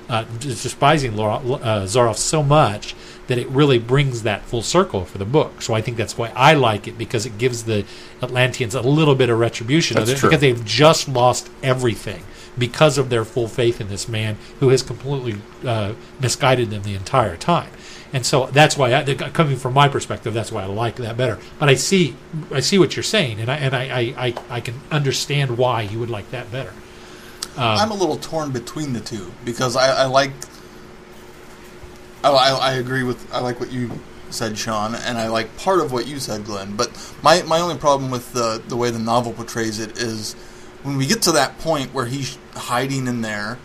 uh, 0.08 0.26
despising 0.40 1.16
Laura, 1.16 1.36
uh, 1.36 1.84
Zaroff 1.86 2.18
so 2.18 2.44
much 2.44 2.96
that 3.28 3.38
it 3.38 3.48
really 3.48 3.80
brings 3.80 4.24
that 4.24 4.44
full 4.44 4.62
circle 4.62 5.06
for 5.06 5.18
the 5.18 5.26
book. 5.26 5.62
So 5.62 5.74
I 5.74 5.82
think 5.82 5.98
that's 5.98 6.18
why 6.18 6.32
I 6.36 6.54
like 6.54 6.88
it 6.88 6.98
because 6.98 7.26
it 7.26 7.38
gives 7.38 7.64
the 7.64 7.86
Atlanteans 8.22 8.76
a 8.76 8.82
little 8.82 9.16
bit 9.16 9.30
of 9.30 9.40
retribution 9.40 9.96
because 9.98 10.42
they've 10.42 10.66
just 10.66 11.08
lost 11.08 11.50
everything 11.64 12.24
because 12.58 12.98
of 12.98 13.10
their 13.10 13.26
full 13.26 13.48
faith 13.48 13.80
in 13.80 13.90
this 13.90 14.08
man 14.08 14.38
who 14.60 14.70
has 14.70 14.84
completely 14.84 15.36
uh, 15.66 15.94
misguided 16.20 16.70
them 16.70 16.84
the 16.84 16.96
entire 16.96 17.38
time. 17.38 17.70
And 18.14 18.26
so 18.26 18.48
that's 18.48 18.76
why, 18.76 18.94
I, 18.94 19.04
coming 19.06 19.56
from 19.56 19.74
my 19.74 19.88
perspective, 19.88 20.34
that's 20.34 20.52
why 20.52 20.64
I 20.64 20.66
like 20.66 20.98
that 20.98 21.16
better. 21.16 21.40
But 21.60 21.70
I 21.70 21.76
see, 21.76 22.16
I 22.52 22.60
see 22.60 22.78
what 22.78 22.96
you're 22.96 23.04
saying, 23.04 23.40
and 23.40 23.50
I 23.50 23.56
and 23.56 23.74
I, 23.74 23.84
I, 24.18 24.34
I, 24.50 24.60
can 24.60 24.76
understand 24.92 25.58
why 25.58 25.84
you 25.84 26.00
would 26.00 26.10
like 26.10 26.30
that 26.32 26.52
better. 26.52 26.74
I'm 27.58 27.92
a 27.92 27.94
little 27.94 28.18
torn 28.18 28.52
between 28.52 28.94
the 28.94 29.00
two 29.00 29.32
because 29.46 29.76
I, 29.76 30.04
I 30.04 30.06
like. 30.06 30.32
I, 32.24 32.32
I, 32.32 32.50
I 32.50 32.74
agree 32.74 33.04
with 33.04 33.34
I 33.34 33.40
like 33.40 33.62
what 33.62 33.72
you 33.72 33.92
said, 34.30 34.58
Sean, 34.58 34.96
and 34.96 35.18
I 35.18 35.28
like 35.28 35.56
part 35.58 35.80
of 35.80 35.92
what 35.92 36.06
you 36.06 36.20
said, 36.20 36.46
Glenn. 36.46 36.76
But 36.76 36.92
my 37.24 37.42
my 37.44 37.62
only 37.62 37.78
problem 37.78 38.12
with 38.12 38.34
the 38.34 38.62
the 38.68 38.76
way 38.76 38.90
the 38.90 39.00
novel 39.00 39.32
portrays 39.32 39.80
it 39.80 39.98
is 39.98 40.36
when 40.84 40.98
we 40.98 41.06
get 41.06 41.22
to 41.24 41.32
that 41.34 41.58
point 41.60 41.94
where 41.94 42.06
he's 42.06 42.38
hiding 42.56 43.08
in 43.08 43.22
there. 43.22 43.58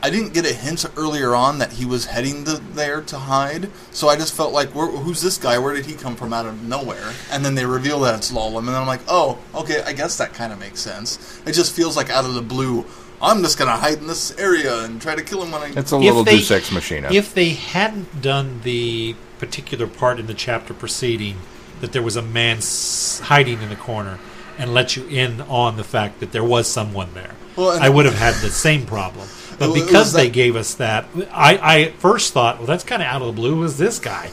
I 0.00 0.10
didn't 0.10 0.32
get 0.32 0.48
a 0.48 0.52
hint 0.54 0.84
earlier 0.96 1.34
on 1.34 1.58
that 1.58 1.72
he 1.72 1.84
was 1.84 2.04
heading 2.06 2.44
to 2.44 2.58
there 2.72 3.00
to 3.02 3.18
hide, 3.18 3.68
so 3.90 4.08
I 4.08 4.14
just 4.14 4.32
felt 4.32 4.52
like, 4.52 4.72
where, 4.72 4.86
"Who's 4.86 5.20
this 5.20 5.36
guy? 5.38 5.58
Where 5.58 5.74
did 5.74 5.86
he 5.86 5.94
come 5.94 6.14
from 6.14 6.32
out 6.32 6.46
of 6.46 6.62
nowhere?" 6.62 7.14
And 7.32 7.44
then 7.44 7.56
they 7.56 7.66
reveal 7.66 7.98
that 8.00 8.14
it's 8.14 8.30
Lolem, 8.30 8.58
and 8.58 8.68
then 8.68 8.76
I'm 8.76 8.86
like, 8.86 9.00
"Oh, 9.08 9.38
okay, 9.56 9.82
I 9.84 9.92
guess 9.92 10.16
that 10.18 10.34
kind 10.34 10.52
of 10.52 10.60
makes 10.60 10.78
sense." 10.80 11.18
It 11.44 11.52
just 11.52 11.72
feels 11.72 11.96
like 11.96 12.10
out 12.10 12.24
of 12.24 12.34
the 12.34 12.42
blue. 12.42 12.86
I'm 13.20 13.42
just 13.42 13.58
gonna 13.58 13.76
hide 13.76 13.98
in 13.98 14.06
this 14.06 14.30
area 14.38 14.84
and 14.84 15.02
try 15.02 15.16
to 15.16 15.22
kill 15.22 15.42
him 15.42 15.50
when 15.50 15.62
I. 15.62 15.72
it's 15.76 15.90
a 15.90 15.96
little 15.96 16.22
they- 16.22 16.36
Deus 16.36 16.50
Ex 16.52 16.70
Machina. 16.70 17.08
If 17.10 17.34
they 17.34 17.48
hadn't 17.54 18.22
done 18.22 18.60
the 18.62 19.16
particular 19.40 19.88
part 19.88 20.20
in 20.20 20.28
the 20.28 20.34
chapter 20.34 20.74
preceding 20.74 21.38
that 21.80 21.90
there 21.90 22.02
was 22.02 22.14
a 22.14 22.22
man 22.22 22.58
s- 22.58 23.20
hiding 23.24 23.62
in 23.62 23.68
the 23.68 23.76
corner 23.76 24.20
and 24.58 24.74
let 24.74 24.96
you 24.96 25.06
in 25.08 25.40
on 25.42 25.76
the 25.76 25.84
fact 25.84 26.20
that 26.20 26.32
there 26.32 26.44
was 26.44 26.68
someone 26.68 27.14
there, 27.14 27.34
Well, 27.56 27.78
I 27.80 27.88
would 27.88 28.04
have 28.04 28.18
had 28.18 28.34
the 28.34 28.50
same 28.50 28.84
problem. 28.86 29.28
But 29.58 29.70
was 29.70 29.82
because 29.82 30.12
they 30.12 30.30
gave 30.30 30.54
us 30.56 30.74
that, 30.74 31.06
I, 31.32 31.56
I 31.56 31.80
at 31.82 31.94
first 31.94 32.32
thought, 32.32 32.58
well, 32.58 32.66
that's 32.66 32.84
kind 32.84 33.02
of 33.02 33.08
out 33.08 33.22
of 33.22 33.28
the 33.28 33.32
blue. 33.32 33.56
Who's 33.56 33.76
this 33.78 33.98
guy? 33.98 34.30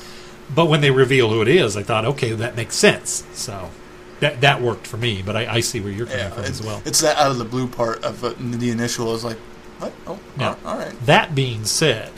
But 0.53 0.65
when 0.67 0.81
they 0.81 0.91
reveal 0.91 1.29
who 1.29 1.41
it 1.41 1.47
is, 1.47 1.75
I 1.75 1.81
thought, 1.83 2.05
okay, 2.05 2.31
that 2.33 2.55
makes 2.55 2.75
sense. 2.75 3.23
So 3.33 3.71
that 4.19 4.41
that 4.41 4.61
worked 4.61 4.85
for 4.85 4.97
me. 4.97 5.23
But 5.23 5.35
I, 5.35 5.55
I 5.55 5.59
see 5.61 5.79
where 5.79 5.91
you're 5.91 6.05
coming 6.05 6.21
yeah, 6.21 6.29
from 6.29 6.43
as 6.43 6.61
well. 6.61 6.81
it's 6.85 7.01
that 7.01 7.17
out 7.17 7.31
of 7.31 7.37
the 7.39 7.45
blue 7.45 7.67
part 7.67 8.03
of 8.03 8.23
uh, 8.23 8.33
the 8.37 8.69
initial 8.69 9.13
is 9.15 9.23
like, 9.23 9.37
what? 9.79 9.93
Oh, 10.07 10.19
all- 10.39 10.57
all 10.65 10.77
right. 10.77 10.93
That 11.05 11.33
being 11.35 11.65
said, 11.65 12.11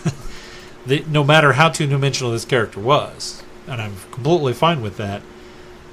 the, 0.86 1.04
no 1.08 1.22
matter 1.22 1.52
how 1.52 1.68
two 1.68 1.86
dimensional 1.86 2.32
this 2.32 2.44
character 2.44 2.80
was, 2.80 3.42
and 3.66 3.80
I'm 3.80 3.96
completely 4.10 4.54
fine 4.54 4.80
with 4.80 4.96
that, 4.96 5.22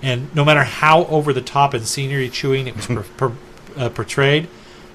and 0.06 0.34
no 0.36 0.46
matter 0.46 0.64
how 0.64 1.06
over 1.06 1.34
the 1.34 1.42
top 1.42 1.74
and 1.74 1.86
scenery 1.88 2.30
chewing 2.30 2.68
it 2.68 2.76
was 2.76 2.86
per, 2.86 3.04
per, 3.18 3.32
uh, 3.76 3.90
portrayed, 3.90 4.48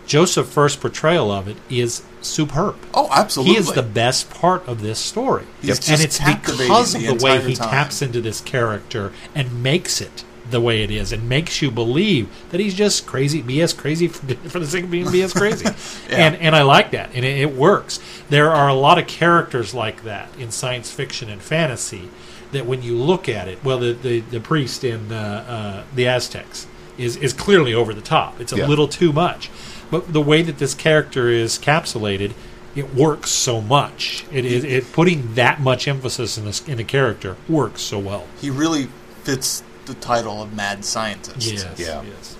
Joseph 0.06 0.46
Furst's 0.46 0.76
portrayal 0.76 1.30
of 1.32 1.48
it 1.48 1.56
is 1.68 2.02
superb. 2.20 2.76
Oh, 2.94 3.08
absolutely. 3.10 3.54
He 3.54 3.58
is 3.58 3.72
the 3.72 3.82
best 3.82 4.30
part 4.30 4.66
of 4.68 4.82
this 4.82 4.98
story. 5.00 5.46
He's 5.60 5.90
and 5.90 6.00
it's 6.00 6.18
because 6.18 6.94
of 6.94 7.02
the 7.02 7.14
the, 7.14 7.24
way 7.24 7.40
he 7.40 7.54
time. 7.54 7.70
taps 7.70 8.02
into 8.02 8.20
this 8.20 8.40
character 8.40 9.12
and 9.34 9.62
makes 9.62 10.00
it 10.00 10.24
the 10.48 10.60
way 10.60 10.82
it 10.82 10.90
is 10.90 11.12
and 11.12 11.28
makes 11.28 11.60
you 11.60 11.70
believe 11.70 12.28
that 12.50 12.60
he's 12.60 12.74
just 12.74 13.06
crazy, 13.06 13.42
BS 13.42 13.76
crazy 13.76 14.08
for, 14.08 14.34
for 14.48 14.58
the 14.60 14.66
sake 14.66 14.84
of 14.84 14.90
being 14.90 15.06
BS 15.06 15.34
crazy. 15.34 15.66
And 16.10 16.36
and 16.36 16.56
I 16.56 16.62
like 16.62 16.90
that. 16.92 17.10
And 17.14 17.24
it, 17.24 17.38
it 17.38 17.54
works. 17.54 17.98
There 18.28 18.50
are 18.50 18.68
a 18.68 18.74
lot 18.74 18.98
of 18.98 19.06
characters 19.06 19.74
like 19.74 20.04
that 20.04 20.28
in 20.38 20.50
science 20.50 20.90
fiction 20.90 21.30
and 21.30 21.40
fantasy 21.40 22.08
that 22.52 22.66
when 22.66 22.82
you 22.82 22.94
look 22.96 23.28
at 23.28 23.48
it, 23.48 23.62
well, 23.64 23.78
the, 23.78 23.92
the, 23.92 24.20
the 24.20 24.40
priest 24.40 24.84
in 24.84 25.12
uh, 25.12 25.44
uh, 25.86 25.94
the 25.94 26.06
Aztecs 26.08 26.66
is, 26.98 27.16
is 27.16 27.32
clearly 27.32 27.72
over 27.74 27.94
the 27.94 28.00
top. 28.00 28.40
It's 28.40 28.52
a 28.52 28.56
Yeah. 28.58 28.66
little 28.66 28.88
too 28.88 29.12
much. 29.12 29.50
But 29.90 30.12
the 30.12 30.20
way 30.20 30.42
that 30.42 30.58
this 30.58 30.74
character 30.74 31.28
is 31.28 31.58
capsulated, 31.58 32.32
it 32.76 32.94
works 32.94 33.30
so 33.30 33.60
much. 33.60 34.24
It 34.32 34.44
is 34.44 34.62
it 34.64 34.92
putting 34.92 35.34
that 35.34 35.60
much 35.60 35.88
emphasis 35.88 36.38
in 36.38 36.44
this 36.44 36.66
in 36.68 36.78
a 36.78 36.84
character 36.84 37.36
works 37.48 37.82
so 37.82 37.98
well. 37.98 38.26
he 38.40 38.50
really 38.50 38.88
fits 39.24 39.62
the 39.86 39.94
title 39.94 40.40
of 40.42 40.54
mad 40.54 40.84
scientist. 40.84 41.50
Yeah. 41.76 42.02
yes. 42.02 42.36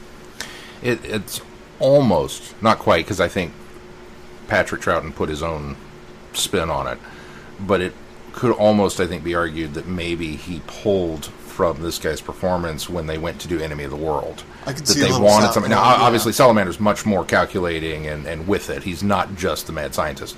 It, 0.83 1.05
it's 1.05 1.41
almost 1.81 2.55
not 2.63 2.79
quite 2.79 3.05
because 3.05 3.21
I 3.21 3.27
think 3.29 3.53
Patrick 4.47 4.81
Troughton 4.83 5.15
put 5.15 5.29
his 5.29 5.43
own 5.43 5.77
spin 6.33 6.71
on 6.71 6.87
it, 6.87 6.99
but 7.59 7.81
it 7.81 7.93
could 8.33 8.53
almost 8.53 9.01
I 9.01 9.07
think 9.07 9.25
be 9.25 9.35
argued 9.35 9.75
that 9.75 9.87
maybe 9.87 10.37
he 10.37 10.61
pulled 10.67 11.27
from 11.27 11.83
this 11.83 11.99
guy's 11.99 12.21
performance 12.21 12.89
when 12.89 13.07
they 13.07 13.19
went 13.19 13.41
to 13.43 13.49
do 13.49 13.61
Enemy 13.61 13.85
of 13.85 13.91
the 13.91 13.97
World. 13.97 14.43
I 14.67 14.73
could 14.73 14.87
that 14.87 14.93
see 14.95 15.01
a 15.01 15.05
they 15.05 15.11
little 15.11 15.27
wanted 15.27 15.45
Sal- 15.47 15.53
something. 15.55 15.71
Now, 15.71 15.83
yeah. 15.83 16.03
obviously, 16.03 16.33
Salamander's 16.33 16.81
much 16.81 17.05
more 17.05 17.25
calculating 17.25 18.07
and, 18.07 18.27
and 18.27 18.49
with 18.49 18.71
it. 18.71 18.83
He's 18.83 19.03
not 19.03 19.35
just 19.35 19.67
the 19.67 19.73
mad 19.73 19.95
scientist. 19.95 20.37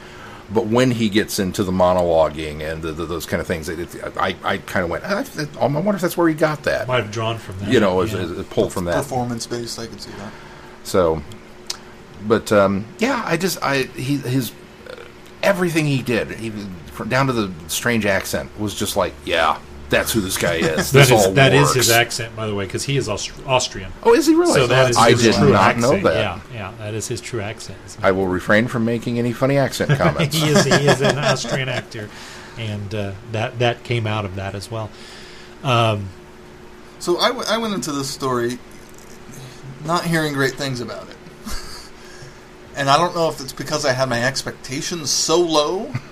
But 0.52 0.66
when 0.66 0.90
he 0.90 1.08
gets 1.08 1.38
into 1.38 1.64
the 1.64 1.72
monologuing 1.72 2.60
and 2.60 2.82
the, 2.82 2.92
the, 2.92 3.06
those 3.06 3.24
kind 3.24 3.40
of 3.40 3.46
things, 3.46 3.68
it, 3.68 3.78
it, 3.94 4.16
I, 4.18 4.36
I 4.44 4.58
kind 4.58 4.84
of 4.84 4.90
went, 4.90 5.04
"Ah, 5.06 5.22
that- 5.22 5.56
I 5.56 5.66
wonder 5.66 5.94
if 5.94 6.00
that's 6.00 6.16
where 6.16 6.28
he 6.28 6.34
got 6.34 6.64
that. 6.64 6.88
Might 6.88 7.02
have 7.04 7.12
drawn 7.12 7.38
from 7.38 7.58
that. 7.60 7.72
You 7.72 7.80
know, 7.80 8.02
yeah. 8.02 8.18
as, 8.18 8.30
as 8.32 8.46
pulled 8.46 8.72
from 8.72 8.84
that. 8.86 8.96
Performance 8.96 9.46
based, 9.46 9.78
I 9.78 9.86
could 9.86 10.00
see 10.00 10.10
that. 10.12 10.32
So, 10.84 11.22
but 12.26 12.50
um, 12.52 12.84
yeah, 12.98 13.22
I 13.24 13.36
just 13.36 13.62
I 13.62 13.84
he 13.84 14.16
his 14.18 14.52
everything 15.42 15.86
he 15.86 16.02
did, 16.02 16.32
even 16.40 16.74
down 17.08 17.26
to 17.26 17.32
the 17.32 17.52
strange 17.68 18.06
accent, 18.06 18.50
was 18.58 18.74
just 18.74 18.96
like, 18.96 19.12
yeah, 19.24 19.58
that's 19.88 20.12
who 20.12 20.20
this 20.20 20.38
guy 20.38 20.54
is. 20.54 20.90
That 20.92 21.08
this 21.08 21.10
is 21.10 21.26
all 21.26 21.32
that 21.32 21.52
is 21.52 21.62
works. 21.62 21.74
his 21.74 21.90
accent, 21.90 22.34
by 22.36 22.46
the 22.46 22.54
way, 22.54 22.64
because 22.64 22.84
he 22.84 22.96
is 22.96 23.08
Aust- 23.08 23.32
Austrian. 23.46 23.92
Oh, 24.02 24.14
is 24.14 24.26
he 24.26 24.34
really? 24.34 24.52
So 24.54 24.66
that 24.66 24.90
is 24.90 24.96
I 24.96 25.10
his 25.10 25.22
did 25.22 25.34
true 25.34 25.50
not 25.52 25.76
accent. 25.76 26.02
know 26.02 26.08
that. 26.10 26.16
Yeah, 26.16 26.40
yeah, 26.54 26.72
that 26.78 26.94
is 26.94 27.08
his 27.08 27.20
true 27.20 27.40
accent. 27.40 27.78
I 28.02 28.12
will 28.12 28.26
refrain 28.28 28.68
from 28.68 28.84
making 28.84 29.18
any 29.18 29.32
funny 29.32 29.58
accent 29.58 29.90
comments. 29.98 30.34
he 30.36 30.48
is 30.48 30.64
he 30.64 30.86
is 30.86 31.00
an 31.02 31.18
Austrian 31.30 31.68
actor, 31.68 32.08
and 32.58 32.94
uh, 32.94 33.12
that 33.32 33.58
that 33.58 33.84
came 33.84 34.06
out 34.06 34.24
of 34.24 34.36
that 34.36 34.54
as 34.54 34.70
well. 34.70 34.90
Um, 35.62 36.08
So 36.98 37.18
I, 37.18 37.28
w- 37.28 37.46
I 37.48 37.58
went 37.58 37.74
into 37.74 37.90
this 37.92 38.08
story 38.10 38.58
not 39.84 40.04
hearing 40.04 40.32
great 40.32 40.54
things 40.54 40.80
about 40.80 41.08
it. 41.08 41.11
And 42.76 42.88
I 42.88 42.96
don't 42.96 43.14
know 43.14 43.28
if 43.28 43.40
it's 43.40 43.52
because 43.52 43.84
I 43.84 43.92
had 43.92 44.08
my 44.08 44.22
expectations 44.24 45.10
so 45.10 45.40
low. 45.40 45.92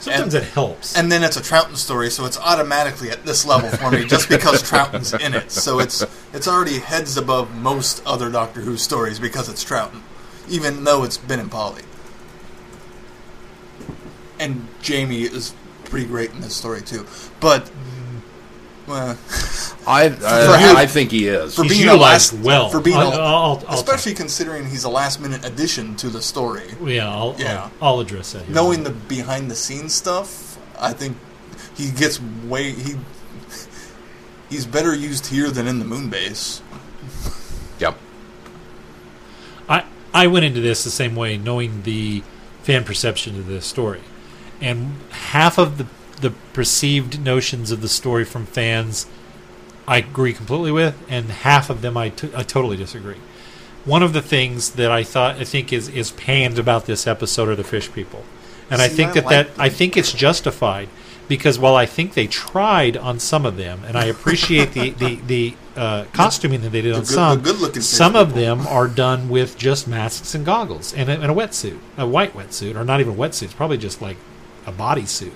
Sometimes 0.00 0.34
and, 0.34 0.44
it 0.44 0.48
helps. 0.52 0.96
and 0.96 1.12
then 1.12 1.22
it's 1.22 1.36
a 1.36 1.42
Troughton 1.42 1.76
story, 1.76 2.08
so 2.08 2.24
it's 2.24 2.38
automatically 2.38 3.10
at 3.10 3.26
this 3.26 3.44
level 3.44 3.68
for 3.68 3.90
me 3.90 4.06
just 4.06 4.30
because 4.30 4.62
Troughton's 4.62 5.12
in 5.12 5.34
it. 5.34 5.50
So 5.50 5.78
it's 5.78 6.02
it's 6.32 6.48
already 6.48 6.78
heads 6.78 7.18
above 7.18 7.54
most 7.54 8.02
other 8.06 8.30
Doctor 8.30 8.62
Who 8.62 8.78
stories 8.78 9.20
because 9.20 9.50
it's 9.50 9.62
Troughton, 9.62 10.00
even 10.48 10.84
though 10.84 11.04
it's 11.04 11.18
Ben 11.18 11.38
and 11.38 11.50
Polly. 11.50 11.82
And 14.38 14.68
Jamie 14.80 15.22
is 15.22 15.54
pretty 15.84 16.06
great 16.06 16.30
in 16.30 16.40
this 16.40 16.56
story 16.56 16.80
too, 16.80 17.06
but. 17.38 17.70
Well, 18.90 19.10
I 19.86 20.08
For 20.10 20.24
uh, 20.26 20.74
I, 20.76 20.82
I 20.82 20.86
think 20.86 21.10
he 21.10 21.26
is. 21.28 21.54
for 21.54 21.62
He's 21.62 21.72
being 21.72 21.88
a 21.88 21.92
utilized 21.92 22.32
last, 22.34 22.44
well. 22.44 22.68
for 22.70 22.80
being 22.80 22.96
I'll- 22.96 23.12
a- 23.12 23.18
I'll- 23.18 23.64
I'll- 23.68 23.78
especially 23.78 24.14
considering 24.14 24.66
he's 24.68 24.84
a 24.84 24.90
last 24.90 25.20
minute 25.20 25.44
addition 25.44 25.96
to 25.96 26.08
the 26.10 26.20
story. 26.20 26.74
yeah, 26.84 27.08
I'll, 27.08 27.34
Yeah. 27.38 27.70
I'll, 27.80 27.94
I'll 27.94 28.00
address 28.00 28.32
that. 28.32 28.42
Here. 28.44 28.54
Knowing 28.54 28.82
the 28.84 28.90
behind 28.90 29.50
the 29.50 29.54
scenes 29.56 29.94
stuff, 29.94 30.58
I 30.78 30.92
think 30.92 31.16
he 31.76 31.90
gets 31.90 32.20
way 32.20 32.72
he 32.72 32.96
he's 34.50 34.66
better 34.66 34.94
used 34.94 35.26
here 35.28 35.50
than 35.50 35.66
in 35.66 35.78
the 35.78 35.84
moon 35.84 36.10
base. 36.10 36.60
Yep. 37.78 37.96
I 39.68 39.84
I 40.12 40.26
went 40.26 40.44
into 40.44 40.60
this 40.60 40.84
the 40.84 40.90
same 40.90 41.14
way, 41.14 41.36
knowing 41.38 41.82
the 41.82 42.22
fan 42.64 42.84
perception 42.84 43.38
of 43.38 43.46
this 43.46 43.64
story, 43.64 44.00
and 44.60 44.96
half 45.10 45.56
of 45.58 45.78
the 45.78 45.86
the 46.20 46.30
perceived 46.52 47.20
notions 47.20 47.70
of 47.70 47.80
the 47.82 47.88
story 47.88 48.24
from 48.24 48.46
fans, 48.46 49.06
I 49.88 49.98
agree 49.98 50.32
completely 50.32 50.72
with, 50.72 50.94
and 51.08 51.26
half 51.30 51.70
of 51.70 51.82
them 51.82 51.96
I 51.96 52.10
t- 52.10 52.30
I 52.36 52.42
totally 52.42 52.76
disagree. 52.76 53.16
One 53.84 54.02
of 54.02 54.12
the 54.12 54.22
things 54.22 54.70
that 54.72 54.90
I 54.90 55.02
thought 55.02 55.36
I 55.36 55.44
think 55.44 55.72
is 55.72 55.88
is 55.88 56.10
panned 56.12 56.58
about 56.58 56.86
this 56.86 57.06
episode 57.06 57.48
are 57.48 57.56
the 57.56 57.64
fish 57.64 57.90
people, 57.92 58.24
and 58.70 58.80
I 58.82 58.88
think 58.88 59.10
I 59.10 59.14
that 59.14 59.24
like 59.24 59.30
that 59.30 59.46
them. 59.54 59.60
I 59.60 59.68
think 59.68 59.96
it's 59.96 60.12
justified 60.12 60.88
because 61.28 61.58
while 61.58 61.76
I 61.76 61.86
think 61.86 62.14
they 62.14 62.26
tried 62.26 62.96
on 62.96 63.18
some 63.18 63.46
of 63.46 63.56
them, 63.56 63.82
and 63.86 63.96
I 63.96 64.04
appreciate 64.04 64.72
the 64.72 64.90
the 64.90 65.14
the 65.26 65.54
uh, 65.76 66.04
costuming 66.12 66.60
that 66.60 66.70
they 66.70 66.82
did 66.82 66.92
The 66.92 66.98
on 66.98 67.04
good- 67.04 67.08
some, 67.14 67.38
the 67.38 67.44
good-looking 67.44 67.74
fish 67.76 67.84
some 67.84 68.14
of 68.16 68.28
people. 68.34 68.42
them 68.42 68.66
are 68.66 68.86
done 68.86 69.28
with 69.30 69.56
just 69.56 69.88
masks 69.88 70.34
and 70.34 70.44
goggles 70.44 70.92
and 70.92 71.08
a, 71.08 71.12
and 71.14 71.30
a 71.30 71.34
wetsuit, 71.34 71.78
a 71.96 72.06
white 72.06 72.34
wetsuit, 72.34 72.76
or 72.76 72.84
not 72.84 73.00
even 73.00 73.14
a 73.14 73.16
wetsuit. 73.16 73.44
It's 73.44 73.54
probably 73.54 73.78
just 73.78 74.02
like 74.02 74.18
a 74.66 74.72
bodysuit. 74.72 75.32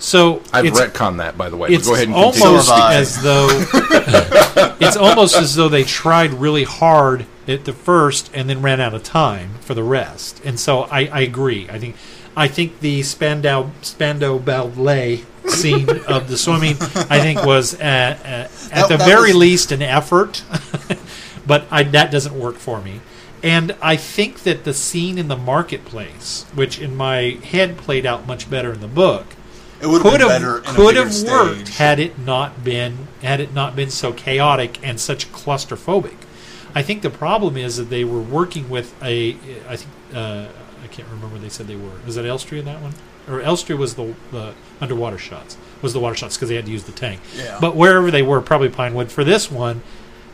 So 0.00 0.42
I've 0.52 0.64
it's, 0.64 0.80
retconned 0.80 1.18
that, 1.18 1.36
by 1.38 1.48
the 1.50 1.56
way. 1.56 1.68
it's 1.70 1.86
Go 1.86 1.94
ahead 1.94 2.08
and 2.08 2.14
continue. 2.16 2.46
almost 2.48 2.68
So 2.68 2.74
as 2.88 3.22
though 3.22 3.48
it's 4.80 4.96
almost 4.96 5.36
as 5.36 5.54
though 5.54 5.68
they 5.68 5.84
tried 5.84 6.32
really 6.34 6.64
hard 6.64 7.26
at 7.46 7.64
the 7.64 7.72
first 7.72 8.30
and 8.34 8.48
then 8.48 8.62
ran 8.62 8.80
out 8.80 8.94
of 8.94 9.02
time 9.02 9.50
for 9.60 9.74
the 9.74 9.82
rest. 9.82 10.40
And 10.44 10.58
so 10.58 10.82
I, 10.84 11.00
I 11.06 11.20
agree. 11.20 11.68
I 11.68 11.78
think 11.78 11.96
I 12.36 12.48
think 12.48 12.80
the 12.80 13.02
Spandau 13.02 13.70
Spandau 13.82 14.38
ballet 14.38 15.24
scene 15.46 15.88
of 16.06 16.28
the 16.28 16.36
swimming 16.38 16.76
I 17.10 17.20
think 17.20 17.44
was 17.44 17.74
uh, 17.74 17.78
uh, 17.78 17.84
at 17.84 18.50
That- 18.70 18.88
the 18.88 18.96
that 18.96 19.06
very 19.06 19.30
was- 19.30 19.36
least 19.36 19.72
an 19.72 19.82
effort, 19.82 20.42
but 21.46 21.66
I, 21.70 21.82
that 21.82 22.10
doesn't 22.10 22.38
work 22.38 22.56
for 22.56 22.80
me. 22.80 23.00
And 23.42 23.74
I 23.82 23.96
think 23.96 24.44
that 24.44 24.64
the 24.64 24.74
scene 24.74 25.18
in 25.18 25.28
the 25.28 25.36
marketplace, 25.36 26.44
which 26.54 26.78
in 26.78 26.94
my 26.94 27.38
head 27.42 27.78
played 27.78 28.04
out 28.06 28.26
much 28.26 28.50
better 28.50 28.72
in 28.72 28.80
the 28.80 28.86
book, 28.88 29.26
It 29.82 29.86
would 29.86 30.02
have 30.02 30.12
could 30.12 30.18
been 30.18 30.28
better 30.28 30.62
have 30.62 30.76
could 30.76 30.96
have 30.96 31.24
worked 31.24 31.66
stage. 31.68 31.76
had 31.76 31.98
it 31.98 32.18
not 32.18 32.62
been 32.62 33.08
had 33.22 33.40
it 33.40 33.52
not 33.54 33.74
been 33.76 33.90
so 33.90 34.12
chaotic 34.12 34.78
and 34.82 35.00
such 35.00 35.30
claustrophobic. 35.32 36.16
I 36.74 36.82
think 36.82 37.02
the 37.02 37.10
problem 37.10 37.56
is 37.56 37.76
that 37.78 37.90
they 37.90 38.04
were 38.04 38.20
working 38.20 38.68
with 38.68 38.94
a 39.02 39.36
I 39.68 39.76
think 39.76 39.90
uh, 40.14 40.46
I 40.82 40.86
can't 40.88 41.08
remember 41.08 41.28
where 41.28 41.38
they 41.40 41.48
said 41.48 41.66
they 41.66 41.76
were. 41.76 41.90
Was 42.06 42.16
it 42.16 42.24
Elstree 42.24 42.58
in 42.58 42.64
that 42.66 42.80
one? 42.80 42.92
Or 43.28 43.40
Elstree 43.40 43.76
was 43.76 43.94
the 43.94 44.14
the 44.30 44.54
underwater 44.80 45.18
shots. 45.18 45.56
Was 45.82 45.92
the 45.92 46.00
water 46.00 46.14
shots 46.16 46.36
because 46.36 46.48
they 46.48 46.56
had 46.56 46.66
to 46.66 46.72
use 46.72 46.84
the 46.84 46.92
tank. 46.92 47.20
Yeah. 47.36 47.58
But 47.60 47.76
wherever 47.76 48.10
they 48.10 48.22
were, 48.22 48.40
probably 48.40 48.68
Pinewood. 48.68 49.10
For 49.10 49.24
this 49.24 49.50
one, 49.50 49.82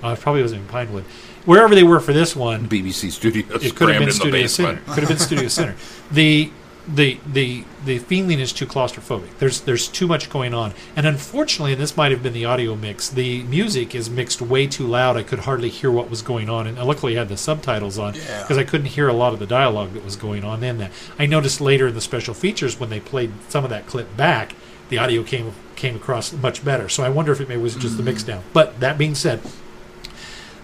uh, 0.03 0.09
it 0.11 0.21
probably 0.21 0.43
wasn't 0.43 0.61
even 0.63 0.73
Pinewood. 0.73 1.05
Wherever 1.45 1.75
they 1.75 1.85
were 1.85 2.01
for 2.01 2.13
this 2.13 2.35
one, 2.35 2.69
BBC 2.69 3.13
Studios 3.13 3.65
it 3.65 3.77
could 3.77 3.89
have 3.89 4.01
been 4.01 4.13
Studio 4.13 4.47
Center. 4.47 4.81
Could 4.87 5.01
have 5.05 5.09
been 5.09 5.19
Studio 5.19 5.49
Center. 5.49 5.77
The 6.11 6.51
the 6.89 7.19
the 7.27 7.65
the 7.85 7.99
feeling 7.99 8.39
is 8.39 8.53
too 8.53 8.67
claustrophobic. 8.67 9.39
There's 9.39 9.61
there's 9.63 9.89
too 9.89 10.07
much 10.07 10.31
going 10.31 10.55
on, 10.55 10.73
and 10.95 11.07
unfortunately, 11.07 11.73
and 11.73 11.81
this 11.81 11.97
might 11.97 12.13
have 12.13 12.23
been 12.23 12.33
the 12.33 12.45
audio 12.45 12.77
mix. 12.77 13.09
The 13.09 13.43
music 13.45 13.95
is 13.95 14.09
mixed 14.09 14.41
way 14.41 14.67
too 14.67 14.87
loud. 14.87 15.17
I 15.17 15.23
could 15.23 15.41
hardly 15.41 15.69
hear 15.69 15.91
what 15.91 16.09
was 16.09 16.23
going 16.23 16.49
on, 16.49 16.67
and 16.67 16.79
I 16.79 16.83
luckily 16.83 17.17
I 17.17 17.21
had 17.21 17.29
the 17.29 17.37
subtitles 17.37 17.99
on 17.99 18.15
Yeah. 18.15 18.43
because 18.43 18.57
I 18.57 18.65
couldn't 18.65 18.87
hear 18.87 19.09
a 19.09 19.13
lot 19.13 19.33
of 19.33 19.41
the 19.41 19.47
dialogue 19.47 19.95
that 19.95 20.05
was 20.05 20.17
going 20.17 20.45
on. 20.45 20.63
In 20.63 20.79
that, 20.79 20.93
I 21.19 21.27
noticed 21.27 21.61
later 21.61 21.89
in 21.89 21.95
the 21.95 22.01
special 22.01 22.35
features 22.35 22.79
when 22.79 22.91
they 22.91 23.01
played 23.01 23.33
some 23.49 23.65
of 23.65 23.71
that 23.71 23.87
clip 23.87 24.17
back, 24.17 24.55
the 24.89 24.99
audio 24.99 25.23
came 25.23 25.53
came 25.75 25.97
across 25.97 26.33
much 26.33 26.65
better. 26.65 26.89
So 26.89 27.03
I 27.03 27.09
wonder 27.09 27.33
if 27.33 27.41
it 27.41 27.57
was 27.59 27.75
just 27.75 27.97
the 27.97 28.03
mix 28.03 28.23
mm. 28.23 28.29
down. 28.29 28.43
But 28.53 28.81
that 28.81 28.97
being 28.97 29.15
said, 29.15 29.41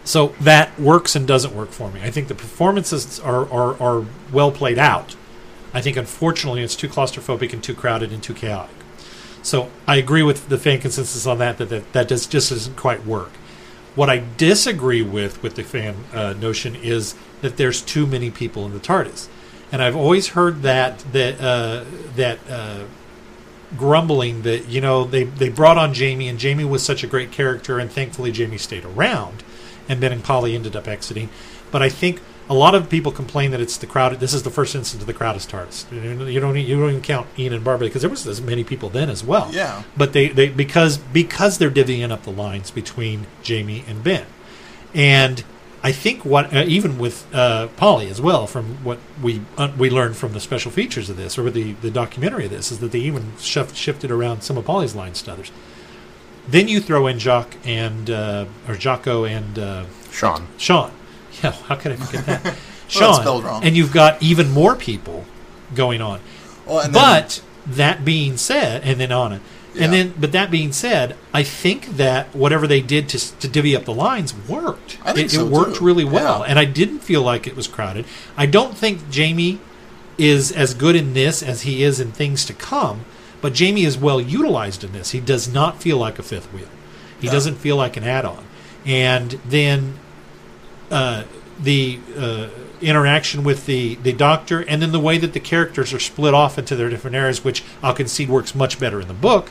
so 0.05 0.35
that 0.41 0.79
works 0.79 1.15
and 1.17 1.27
doesn't 1.27 1.55
work 1.55 1.71
for 1.71 1.91
me. 1.91 2.01
I 2.03 2.11
think 2.11 2.29
the 2.29 2.35
performances 2.35 3.21
are, 3.21 3.51
are, 3.53 3.81
are 3.81 4.07
well 4.33 4.51
played 4.51 4.79
out. 4.79 5.17
I 5.75 5.81
think 5.81 5.97
unfortunately 5.97 6.63
it's 6.63 6.77
too 6.77 6.89
claustrophobic 6.89 7.53
and 7.53 7.63
too 7.63 7.75
crowded 7.75 8.13
and 8.13 8.23
too 8.23 8.35
chaotic. 8.35 8.77
So 9.43 9.71
I 9.87 9.97
agree 9.97 10.23
with 10.23 10.49
the 10.49 10.59
fan 10.59 10.81
consensus 10.81 11.27
on 11.27 11.39
that 11.39 11.59
that 11.59 11.69
that, 11.71 11.93
that 11.93 12.09
does, 12.09 12.27
just 12.27 12.51
doesn't 12.51 12.77
quite 12.77 13.05
work. 13.05 13.31
What 13.95 14.09
I 14.09 14.23
disagree 14.37 15.03
with 15.03 15.43
with 15.43 15.57
the 15.57 15.65
fan 15.65 15.97
uh, 16.15 16.35
notion 16.35 16.77
is 16.77 17.15
that 17.41 17.57
there's 17.57 17.83
too 17.83 18.07
many 18.07 18.31
people 18.31 18.65
in 18.65 18.73
the 18.73 18.79
TARDIS, 18.79 19.29
and 19.71 19.83
I've 19.83 19.97
always 19.97 20.29
heard 20.29 20.63
that 20.63 21.01
that 21.13 21.41
uh, 21.41 21.85
that 22.17 22.39
uh, 22.49 22.85
grumbling 23.77 24.43
that 24.43 24.69
you 24.69 24.81
know 24.81 25.05
they 25.05 25.25
they 25.25 25.49
brought 25.49 25.79
on 25.79 25.95
Jamie 25.95 26.29
and 26.29 26.39
Jamie 26.39 26.65
was 26.65 26.83
such 26.83 27.03
a 27.03 27.07
great 27.07 27.33
character 27.33 27.79
and 27.79 27.91
thankfully 27.91 28.31
Jamie 28.31 28.59
stayed 28.59 28.85
around 28.85 29.43
and 29.89 30.01
Ben 30.01 30.13
and 30.13 30.23
Polly 30.23 30.55
ended 30.55 30.77
up 30.77 30.87
exiting 30.87 31.31
but 31.71 31.83
I 31.83 31.89
think 31.89 32.21
a 32.51 32.55
lot 32.55 32.75
of 32.75 32.91
people 32.91 33.13
complain 33.13 33.51
that 33.53 33.61
it's 33.61 33.77
the 33.77 33.87
crowd 33.87 34.19
this 34.21 34.35
is 34.35 34.43
the 34.43 34.51
first 34.51 34.75
instance 34.75 35.01
of 35.01 35.07
the 35.07 35.15
crowd 35.15 35.37
is 35.37 35.47
TARDIS 35.47 35.91
you 35.93 36.41
don't 36.41 36.57
you 36.57 36.77
don't 36.79 36.91
even 36.91 37.01
count 37.03 37.27
Ian 37.39 37.53
and 37.55 37.65
Barbara 37.65 37.87
because 37.89 38.03
there 38.03 38.11
was 38.11 38.27
as 38.27 38.41
many 38.41 38.65
people 38.65 38.89
then 38.89 39.09
as 39.09 39.23
well 39.25 39.49
Yeah. 39.53 39.83
but 39.97 40.13
they, 40.13 40.29
they 40.29 40.49
because 40.49 40.99
because 40.99 41.59
they're 41.59 41.71
divvying 41.71 42.11
up 42.11 42.23
the 42.25 42.33
lines 42.33 42.71
between 42.71 43.27
Jamie 43.43 43.85
and 43.87 44.03
Ben 44.05 44.27
and 44.95 45.45
I 45.85 45.91
think 45.91 46.25
what 46.25 46.55
uh, 46.55 46.63
even 46.69 46.97
with 46.97 47.27
uh, 47.35 47.67
Polly 47.77 48.09
as 48.09 48.21
well, 48.21 48.47
from 48.47 48.85
what 48.85 49.01
we 49.21 49.43
uh, 49.59 49.73
we 49.77 49.91
learned 49.91 50.17
from 50.17 50.33
the 50.33 50.39
special 50.39 50.71
features 50.71 51.11
of 51.11 51.17
this 51.17 51.37
or 51.37 51.43
with 51.43 51.55
the 51.55 51.73
the 51.73 51.91
documentary 51.91 52.45
of 52.45 52.53
this, 52.53 52.71
is 52.71 52.79
that 52.79 52.93
they 52.93 53.01
even 53.01 53.33
shift, 53.39 53.75
shifted 53.75 54.09
around 54.13 54.43
some 54.43 54.57
of 54.57 54.65
Polly's 54.65 54.95
lines 54.95 55.21
to 55.23 55.33
others. 55.33 55.51
Then 56.47 56.69
you 56.69 56.81
throw 56.81 57.09
in 57.09 57.19
Jock 57.19 57.57
and 57.65 58.09
uh, 58.09 58.45
or 58.69 58.77
Jocko 58.77 59.25
and 59.25 59.59
uh, 59.59 59.87
Sean. 60.13 60.47
Sean. 60.57 60.93
Yeah, 61.43 61.53
how 61.53 61.77
could 61.77 61.93
I 61.93 61.97
forget 61.97 62.27
that? 62.27 62.45
Well, 62.95 63.15
Sean, 63.15 63.21
spelled 63.23 63.45
wrong. 63.45 63.65
and 63.65 63.75
you've 63.75 63.93
got 63.93 64.23
even 64.23 64.51
more 64.51 64.77
people 64.77 65.25
going 65.75 66.03
on. 66.03 66.21
Well, 66.67 66.81
and 66.81 66.95
then- 66.95 67.23
But 67.23 67.41
that 67.67 68.05
being 68.05 68.37
said, 68.37 68.83
and 68.83 69.01
then 69.01 69.11
Anna, 69.11 69.41
Yeah. 69.75 69.85
and 69.85 69.93
then 69.95 70.15
but 70.21 70.33
that 70.33 70.51
being 70.51 70.73
said, 70.73 71.17
I 71.33 71.43
think 71.43 71.97
that 71.97 72.35
whatever 72.37 72.67
they 72.67 72.83
did 72.83 73.09
to 73.11 73.19
to 73.39 73.49
divvy 73.49 73.75
up 73.75 73.87
the 73.87 73.95
lines 73.95 74.35
worked. 74.47 74.99
I 75.05 75.15
think 75.15 75.27
it, 75.29 75.31
so, 75.31 75.47
it 75.47 75.51
worked 75.51 75.77
too. 75.77 75.85
really 75.87 76.05
well, 76.05 76.41
Yeah. 76.41 76.51
and 76.51 76.59
I 76.59 76.67
didn't 76.67 76.99
feel 76.99 77.23
like 77.23 77.47
it 77.47 77.57
was 77.57 77.67
crowded. 77.67 78.05
I 78.37 78.45
don't 78.45 78.77
think 78.77 79.09
Jamie 79.11 79.59
is 80.19 80.53
as 80.53 80.75
good 80.75 80.95
in 80.95 81.15
this 81.15 81.43
as 81.43 81.63
he 81.63 81.83
is 81.83 81.99
in 81.99 82.13
things 82.13 82.45
to 82.45 82.53
come, 82.53 83.07
but 83.41 83.55
Jamie 83.55 83.85
is 83.85 83.97
well 83.97 84.21
utilized 84.21 84.85
in 84.85 84.93
this. 84.93 85.13
He 85.13 85.21
does 85.21 85.49
not 85.51 85.81
feel 85.83 85.97
like 85.97 86.19
a 86.19 86.23
fifth 86.23 86.53
wheel. 86.53 86.69
He 87.19 87.29
No. 87.29 87.33
doesn't 87.33 87.55
feel 87.57 87.77
like 87.77 87.97
an 87.97 88.05
add-on. 88.05 88.45
And 88.85 89.41
then 89.49 89.95
uh, 90.93 91.25
the 91.59 91.99
uh, 92.17 92.49
interaction 92.83 93.45
with 93.45 93.67
the, 93.67 93.95
the 93.97 94.13
doctor, 94.13 94.61
and 94.61 94.83
then 94.83 94.93
the 94.93 95.01
way 95.01 95.19
that 95.19 95.33
the 95.33 95.41
characters 95.41 95.93
are 95.93 95.99
split 95.99 96.35
off 96.35 96.59
into 96.59 96.77
their 96.77 96.91
different 96.91 97.17
areas, 97.17 97.45
which 97.45 97.65
I'll 97.83 97.95
concede 97.95 98.29
works 98.29 98.55
much 98.55 98.79
better 98.79 99.01
in 99.01 99.09
the 99.09 99.15
book, 99.15 99.51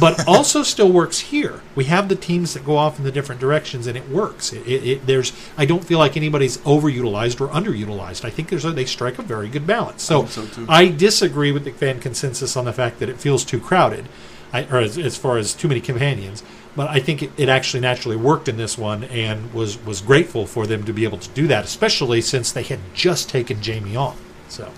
but 0.00 0.26
also 0.28 0.62
still 0.62 0.90
works 0.90 1.20
here. 1.20 1.62
We 1.74 1.84
have 1.84 2.08
the 2.08 2.16
teams 2.16 2.54
that 2.54 2.64
go 2.64 2.76
off 2.76 2.98
in 2.98 3.04
the 3.04 3.12
different 3.12 3.40
directions, 3.40 3.86
and 3.86 3.96
it 3.96 4.08
works. 4.08 4.52
It, 4.52 4.66
it, 4.66 4.86
it, 4.86 5.06
there's 5.06 5.32
I 5.56 5.64
don't 5.64 5.84
feel 5.84 5.98
like 5.98 6.16
anybody's 6.16 6.58
overutilized 6.58 7.40
or 7.40 7.48
underutilized. 7.48 8.24
I 8.24 8.30
think 8.30 8.48
there's 8.48 8.64
a, 8.64 8.72
they 8.72 8.84
strike 8.84 9.18
a 9.18 9.22
very 9.22 9.48
good 9.48 9.66
balance. 9.66 10.02
So, 10.02 10.22
I 10.22 10.26
so. 10.26 10.66
I 10.68 10.88
disagree 10.88 11.52
with 11.52 11.64
the 11.64 11.72
fan 11.72 12.00
consensus 12.00 12.56
on 12.56 12.64
the 12.64 12.72
fact 12.72 12.98
that 12.98 13.08
it 13.08 13.18
feels 13.18 13.44
too 13.44 13.60
crowded, 13.60 14.08
I, 14.52 14.64
or 14.64 14.78
as, 14.78 14.98
as 14.98 15.16
far 15.16 15.38
as 15.38 15.54
too 15.54 15.68
many 15.68 15.80
companions. 15.80 16.42
But 16.74 16.88
I 16.88 17.00
think 17.00 17.22
it, 17.22 17.30
it 17.36 17.48
actually 17.48 17.80
naturally 17.80 18.16
worked 18.16 18.48
in 18.48 18.56
this 18.56 18.78
one, 18.78 19.04
and 19.04 19.52
was 19.52 19.78
was 19.84 20.00
grateful 20.00 20.46
for 20.46 20.66
them 20.66 20.84
to 20.84 20.92
be 20.92 21.04
able 21.04 21.18
to 21.18 21.28
do 21.30 21.46
that, 21.48 21.64
especially 21.64 22.20
since 22.20 22.52
they 22.52 22.62
had 22.62 22.80
just 22.94 23.28
taken 23.28 23.60
Jamie 23.60 23.96
on. 23.96 24.16
So 24.48 24.70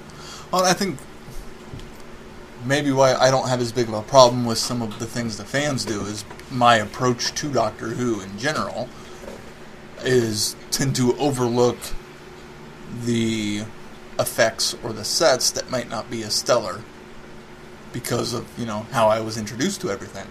Well, 0.53 0.65
I 0.65 0.73
think 0.73 0.99
maybe 2.65 2.91
why 2.91 3.15
I 3.15 3.31
don't 3.31 3.49
have 3.49 3.61
as 3.61 3.73
big 3.73 3.89
of 3.89 3.95
a 3.95 4.03
problem 4.03 4.45
with 4.45 4.59
some 4.59 4.83
of 4.83 4.99
the 4.99 5.07
things 5.07 5.37
the 5.37 5.45
fans 5.45 5.85
do 5.85 6.01
is 6.03 6.25
my 6.51 6.77
approach 6.77 7.33
to 7.35 7.53
Doctor 7.53 7.89
Who 7.89 8.21
in 8.21 8.39
general 8.39 8.89
is 10.03 10.57
tend 10.71 10.97
to 10.97 11.17
overlook 11.17 11.79
the 13.05 13.63
effects 14.19 14.77
or 14.83 14.93
the 14.93 15.05
sets 15.05 15.51
that 15.51 15.71
might 15.71 15.89
not 15.89 16.11
be 16.11 16.23
as 16.23 16.35
stellar 16.35 16.81
because 17.93 18.33
of 18.33 18.47
you 18.59 18.67
know 18.67 18.87
how 18.91 19.09
I 19.09 19.21
was 19.21 19.39
introduced 19.39 19.81
to 19.83 19.91
everything. 19.91 20.27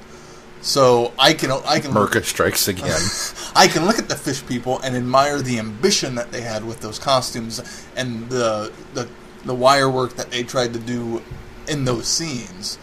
So 0.64 1.12
I 1.20 1.34
can 1.34 1.52
I 1.52 1.80
can 1.80 1.92
Merca 1.92 2.24
strikes 2.24 2.70
again. 2.70 3.02
I 3.56 3.68
can 3.68 3.86
look 3.86 4.00
at 4.00 4.08
the 4.08 4.16
fish 4.16 4.46
people 4.48 4.80
and 4.80 4.96
admire 4.96 5.42
the 5.42 5.60
ambition 5.60 6.16
that 6.16 6.32
they 6.32 6.42
had 6.42 6.64
with 6.66 6.80
those 6.80 6.98
costumes 6.98 7.62
and 7.96 8.30
the 8.30 8.72
the 8.94 9.10
the 9.46 9.54
wire 9.54 9.90
work 9.90 10.16
that 10.16 10.32
they 10.32 10.42
tried 10.42 10.72
to 10.74 10.80
do 10.80 11.22
in 11.68 11.84
those 11.84 12.08
scenes, 12.08 12.78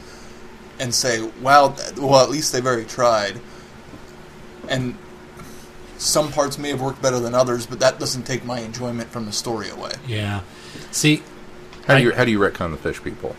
and 0.78 0.94
say, 0.94 1.22
"Wow, 1.40 1.74
well, 1.96 2.22
at 2.22 2.28
least 2.28 2.52
they 2.52 2.60
very 2.60 2.84
tried." 2.84 3.40
And 4.68 4.96
some 5.96 6.30
parts 6.32 6.58
may 6.58 6.68
have 6.68 6.82
worked 6.82 7.00
better 7.00 7.18
than 7.18 7.34
others, 7.34 7.66
but 7.66 7.80
that 7.80 7.98
doesn't 7.98 8.24
take 8.24 8.44
my 8.44 8.60
enjoyment 8.60 9.10
from 9.10 9.24
the 9.24 9.32
story 9.32 9.70
away. 9.70 9.92
Yeah. 10.06 10.42
See, 10.90 11.22
How 11.86 11.96
do 11.96 12.02
you 12.02 12.12
how 12.12 12.26
do 12.26 12.30
you 12.30 12.38
retcon 12.38 12.72
the 12.72 12.76
fish 12.76 13.02
people? 13.02 13.36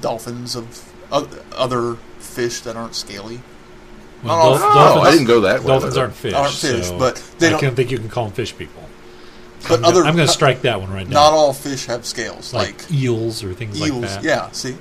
Dolphins 0.00 0.56
of 0.56 0.92
oth- 1.12 1.44
other 1.54 1.94
fish 2.18 2.60
that 2.62 2.74
aren't 2.74 2.96
scaly. 2.96 3.42
Well, 4.22 4.36
Oh, 4.40 4.58
dolph- 4.58 4.60
oh, 4.62 4.74
dolphins, 4.74 5.06
I 5.06 5.10
didn't 5.12 5.26
go 5.26 5.40
that 5.42 5.60
way. 5.60 5.66
Dolphins 5.66 5.96
aren't 5.96 6.14
fish. 6.14 6.32
Aren't 6.34 6.52
fish, 6.54 6.86
so 6.88 6.98
but 6.98 7.16
they 7.38 7.48
I 7.48 7.50
don't- 7.50 7.60
don't 7.62 7.74
think 7.76 7.90
you 7.90 7.98
can 7.98 8.08
call 8.08 8.24
them 8.24 8.32
fish 8.34 8.56
people. 8.56 8.82
But 9.68 9.80
I'm, 9.80 9.84
other 9.84 10.00
gonna, 10.00 10.08
I'm 10.08 10.16
going 10.16 10.26
to 10.26 10.32
strike 10.32 10.62
that 10.62 10.80
one 10.80 10.90
right 10.90 11.06
now. 11.06 11.14
Not 11.24 11.32
all 11.34 11.52
fish 11.52 11.84
have 11.86 12.06
scales, 12.06 12.54
like, 12.54 12.80
like, 12.82 12.92
eels 12.92 13.44
or 13.44 13.52
things 13.52 13.78
eels. 13.78 13.90
like 14.02 14.10
that. 14.10 14.24
Yeah, 14.24 14.50
see, 14.52 14.76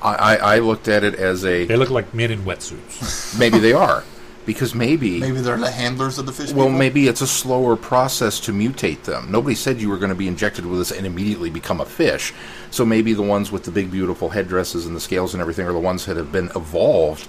I, 0.00 0.14
I, 0.14 0.34
I 0.36 0.58
looked 0.60 0.86
at 0.88 1.02
it 1.04 1.14
as 1.16 1.44
a 1.44 1.64
They 1.66 1.76
look 1.76 1.90
like 1.90 2.14
men 2.14 2.30
in 2.30 2.42
wetsuits. 2.42 3.36
maybe 3.38 3.58
they 3.58 3.72
are 3.72 4.04
because 4.46 4.74
maybe, 4.74 5.20
maybe 5.20 5.40
they're 5.40 5.56
the 5.56 5.70
handlers 5.70 6.18
of 6.18 6.26
the 6.26 6.32
fish. 6.32 6.52
well 6.52 6.66
people. 6.66 6.78
maybe 6.78 7.06
it's 7.08 7.20
a 7.20 7.26
slower 7.26 7.76
process 7.76 8.40
to 8.40 8.52
mutate 8.52 9.02
them. 9.04 9.30
Nobody 9.30 9.54
said 9.54 9.80
you 9.80 9.88
were 9.88 9.98
going 9.98 10.08
to 10.10 10.16
be 10.16 10.26
injected 10.28 10.64
with 10.66 10.78
this 10.80 10.90
and 10.92 11.04
immediately 11.06 11.48
become 11.50 11.80
a 11.80 11.84
fish. 11.84 12.32
So 12.70 12.84
maybe 12.84 13.14
the 13.14 13.22
ones 13.22 13.50
with 13.52 13.64
the 13.64 13.70
big 13.70 13.90
beautiful 13.90 14.28
headdresses 14.30 14.86
and 14.86 14.94
the 14.96 15.00
scales 15.00 15.34
and 15.34 15.40
everything 15.40 15.66
are 15.66 15.72
the 15.72 15.78
ones 15.78 16.06
that 16.06 16.16
have 16.16 16.30
been 16.32 16.50
evolved 16.56 17.28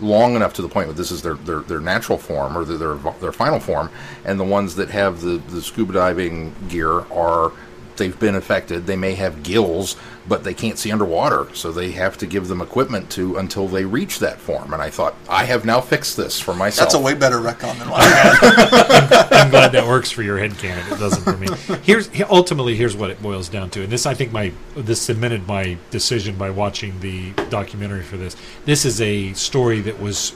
long 0.00 0.36
enough 0.36 0.54
to 0.54 0.62
the 0.62 0.68
point 0.68 0.86
where 0.86 0.94
this 0.94 1.10
is 1.10 1.22
their, 1.22 1.34
their, 1.34 1.60
their 1.60 1.80
natural 1.80 2.18
form 2.18 2.56
or 2.56 2.64
their, 2.64 2.94
their 2.94 3.12
their 3.20 3.32
final 3.32 3.60
form, 3.60 3.90
and 4.24 4.38
the 4.38 4.44
ones 4.44 4.76
that 4.76 4.90
have 4.90 5.20
the, 5.20 5.38
the 5.48 5.62
scuba 5.62 5.92
diving 5.92 6.54
gear 6.68 7.00
are 7.12 7.52
they've 7.98 8.18
been 8.18 8.34
affected. 8.34 8.86
They 8.86 8.96
may 8.96 9.14
have 9.14 9.42
gills, 9.42 9.96
but 10.26 10.44
they 10.44 10.54
can't 10.54 10.78
see 10.78 10.90
underwater, 10.90 11.48
so 11.54 11.70
they 11.72 11.92
have 11.92 12.16
to 12.18 12.26
give 12.26 12.48
them 12.48 12.60
equipment 12.60 13.10
to 13.10 13.36
until 13.36 13.68
they 13.68 13.84
reach 13.84 14.18
that 14.20 14.38
form. 14.38 14.72
And 14.72 14.80
I 14.80 14.90
thought 14.90 15.14
I 15.28 15.44
have 15.44 15.64
now 15.64 15.80
fixed 15.80 16.16
this 16.16 16.40
for 16.40 16.54
myself. 16.54 16.86
That's 16.86 16.94
a 16.94 17.00
way 17.00 17.14
better 17.14 17.36
retcon 17.36 17.78
than 17.78 17.90
what 17.90 18.00
I 18.00 18.06
had. 18.06 19.32
I'm 19.32 19.50
glad 19.50 19.72
that 19.72 19.86
works 19.86 20.10
for 20.10 20.22
your 20.22 20.38
head 20.38 20.56
canon. 20.58 20.84
It 20.92 20.98
doesn't 20.98 21.22
for 21.22 21.36
me. 21.36 21.48
Here's 21.82 22.08
ultimately 22.30 22.76
here's 22.76 22.96
what 22.96 23.10
it 23.10 23.20
boils 23.22 23.48
down 23.48 23.70
to, 23.70 23.82
and 23.82 23.92
this 23.92 24.06
I 24.06 24.14
think 24.14 24.32
my 24.32 24.52
this 24.74 25.02
cemented 25.02 25.46
my 25.46 25.76
decision 25.90 26.36
by 26.36 26.50
watching 26.50 27.00
the 27.00 27.32
documentary 27.50 28.02
for 28.02 28.16
this. 28.16 28.36
This 28.64 28.84
is 28.84 29.00
a 29.00 29.32
story 29.34 29.80
that 29.80 30.00
was 30.00 30.34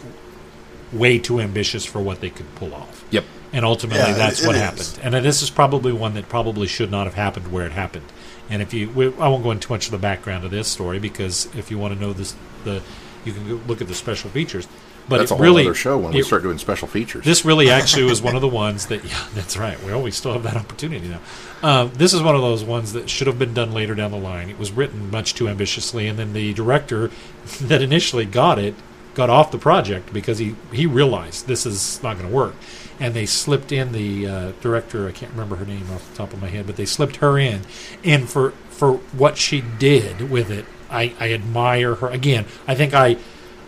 way 0.92 1.18
too 1.18 1.40
ambitious 1.40 1.84
for 1.84 2.00
what 2.00 2.20
they 2.20 2.30
could 2.30 2.52
pull 2.54 2.74
off. 2.74 3.04
Yep. 3.10 3.24
And 3.52 3.64
ultimately, 3.64 4.00
Yeah, 4.02 4.14
that's 4.14 4.42
it- 4.42 4.46
what 4.46 4.56
it 4.56 4.60
happened. 4.60 4.80
is. 4.80 4.98
And 5.02 5.14
this 5.14 5.42
is 5.42 5.50
probably 5.50 5.92
one 5.92 6.14
that 6.14 6.28
probably 6.28 6.66
should 6.66 6.90
not 6.90 7.04
have 7.06 7.14
happened 7.14 7.52
where 7.52 7.66
it 7.66 7.72
happened. 7.72 8.06
And 8.48 8.62
if 8.62 8.72
you, 8.74 8.88
we, 8.90 9.06
I 9.18 9.28
won't 9.28 9.42
go 9.42 9.50
into 9.50 9.66
too 9.68 9.74
much 9.74 9.86
of 9.86 9.92
the 9.92 9.98
background 9.98 10.44
of 10.44 10.50
this 10.50 10.68
story 10.68 10.98
because 10.98 11.48
if 11.56 11.70
you 11.70 11.78
want 11.78 11.94
to 11.94 12.00
know 12.00 12.12
this, 12.12 12.34
the 12.64 12.82
you 13.24 13.32
can 13.32 13.66
look 13.66 13.80
at 13.80 13.88
the 13.88 13.94
special 13.94 14.30
features. 14.30 14.66
But 15.08 15.18
That's 15.18 15.30
a 15.32 15.34
whole 15.34 15.42
really, 15.42 15.64
other 15.64 15.74
show 15.74 15.98
when 15.98 16.12
we 16.12 16.22
start 16.22 16.42
doing 16.44 16.58
special 16.58 16.86
features. 16.86 17.24
this 17.24 17.44
really 17.44 17.70
actually 17.70 18.04
was 18.04 18.22
one 18.22 18.36
of 18.36 18.40
the 18.48 18.48
ones 18.48 18.86
that, 18.86 19.04
yeah, 19.04 19.18
that's 19.34 19.56
right. 19.56 19.80
Well, 19.82 20.00
we 20.00 20.12
still 20.12 20.32
have 20.32 20.44
that 20.44 20.56
opportunity 20.56 21.08
now. 21.08 21.18
Uh, 21.62 21.84
this 21.86 22.12
is 22.14 22.22
one 22.22 22.36
of 22.36 22.40
those 22.40 22.62
ones 22.64 22.92
that 22.92 23.10
should 23.10 23.26
have 23.26 23.38
been 23.38 23.52
done 23.52 23.72
later 23.72 23.94
down 23.96 24.12
the 24.12 24.16
line. 24.16 24.48
It 24.48 24.58
was 24.60 24.70
written 24.70 25.10
much 25.10 25.34
too 25.34 25.48
ambitiously, 25.48 26.06
and 26.06 26.18
then 26.18 26.32
the 26.34 26.52
director 26.54 27.10
that 27.62 27.82
initially 27.82 28.24
got 28.24 28.58
it 28.60 28.74
got 29.14 29.30
off 29.30 29.50
the 29.50 29.58
project 29.58 30.12
because 30.12 30.38
he, 30.38 30.54
he 30.72 30.86
realized 30.86 31.46
this 31.46 31.66
is 31.66 32.02
not 32.02 32.16
going 32.16 32.28
to 32.28 32.34
work. 32.34 32.54
And 33.00 33.14
they 33.14 33.26
slipped 33.26 33.72
in 33.72 33.92
the 33.92 34.26
uh, 34.26 34.52
director, 34.60 35.08
I 35.08 35.12
can't 35.12 35.32
remember 35.32 35.56
her 35.56 35.64
name 35.64 35.90
off 35.90 36.08
the 36.10 36.16
top 36.16 36.32
of 36.32 36.40
my 36.40 36.48
head, 36.48 36.66
but 36.66 36.76
they 36.76 36.86
slipped 36.86 37.16
her 37.16 37.38
in. 37.38 37.62
And 38.04 38.28
for, 38.28 38.52
for 38.70 38.94
what 39.12 39.36
she 39.36 39.60
did 39.60 40.30
with 40.30 40.50
it, 40.50 40.66
I, 40.90 41.14
I 41.18 41.32
admire 41.32 41.96
her. 41.96 42.08
Again, 42.08 42.46
I 42.66 42.74
think 42.74 42.94
I, 42.94 43.16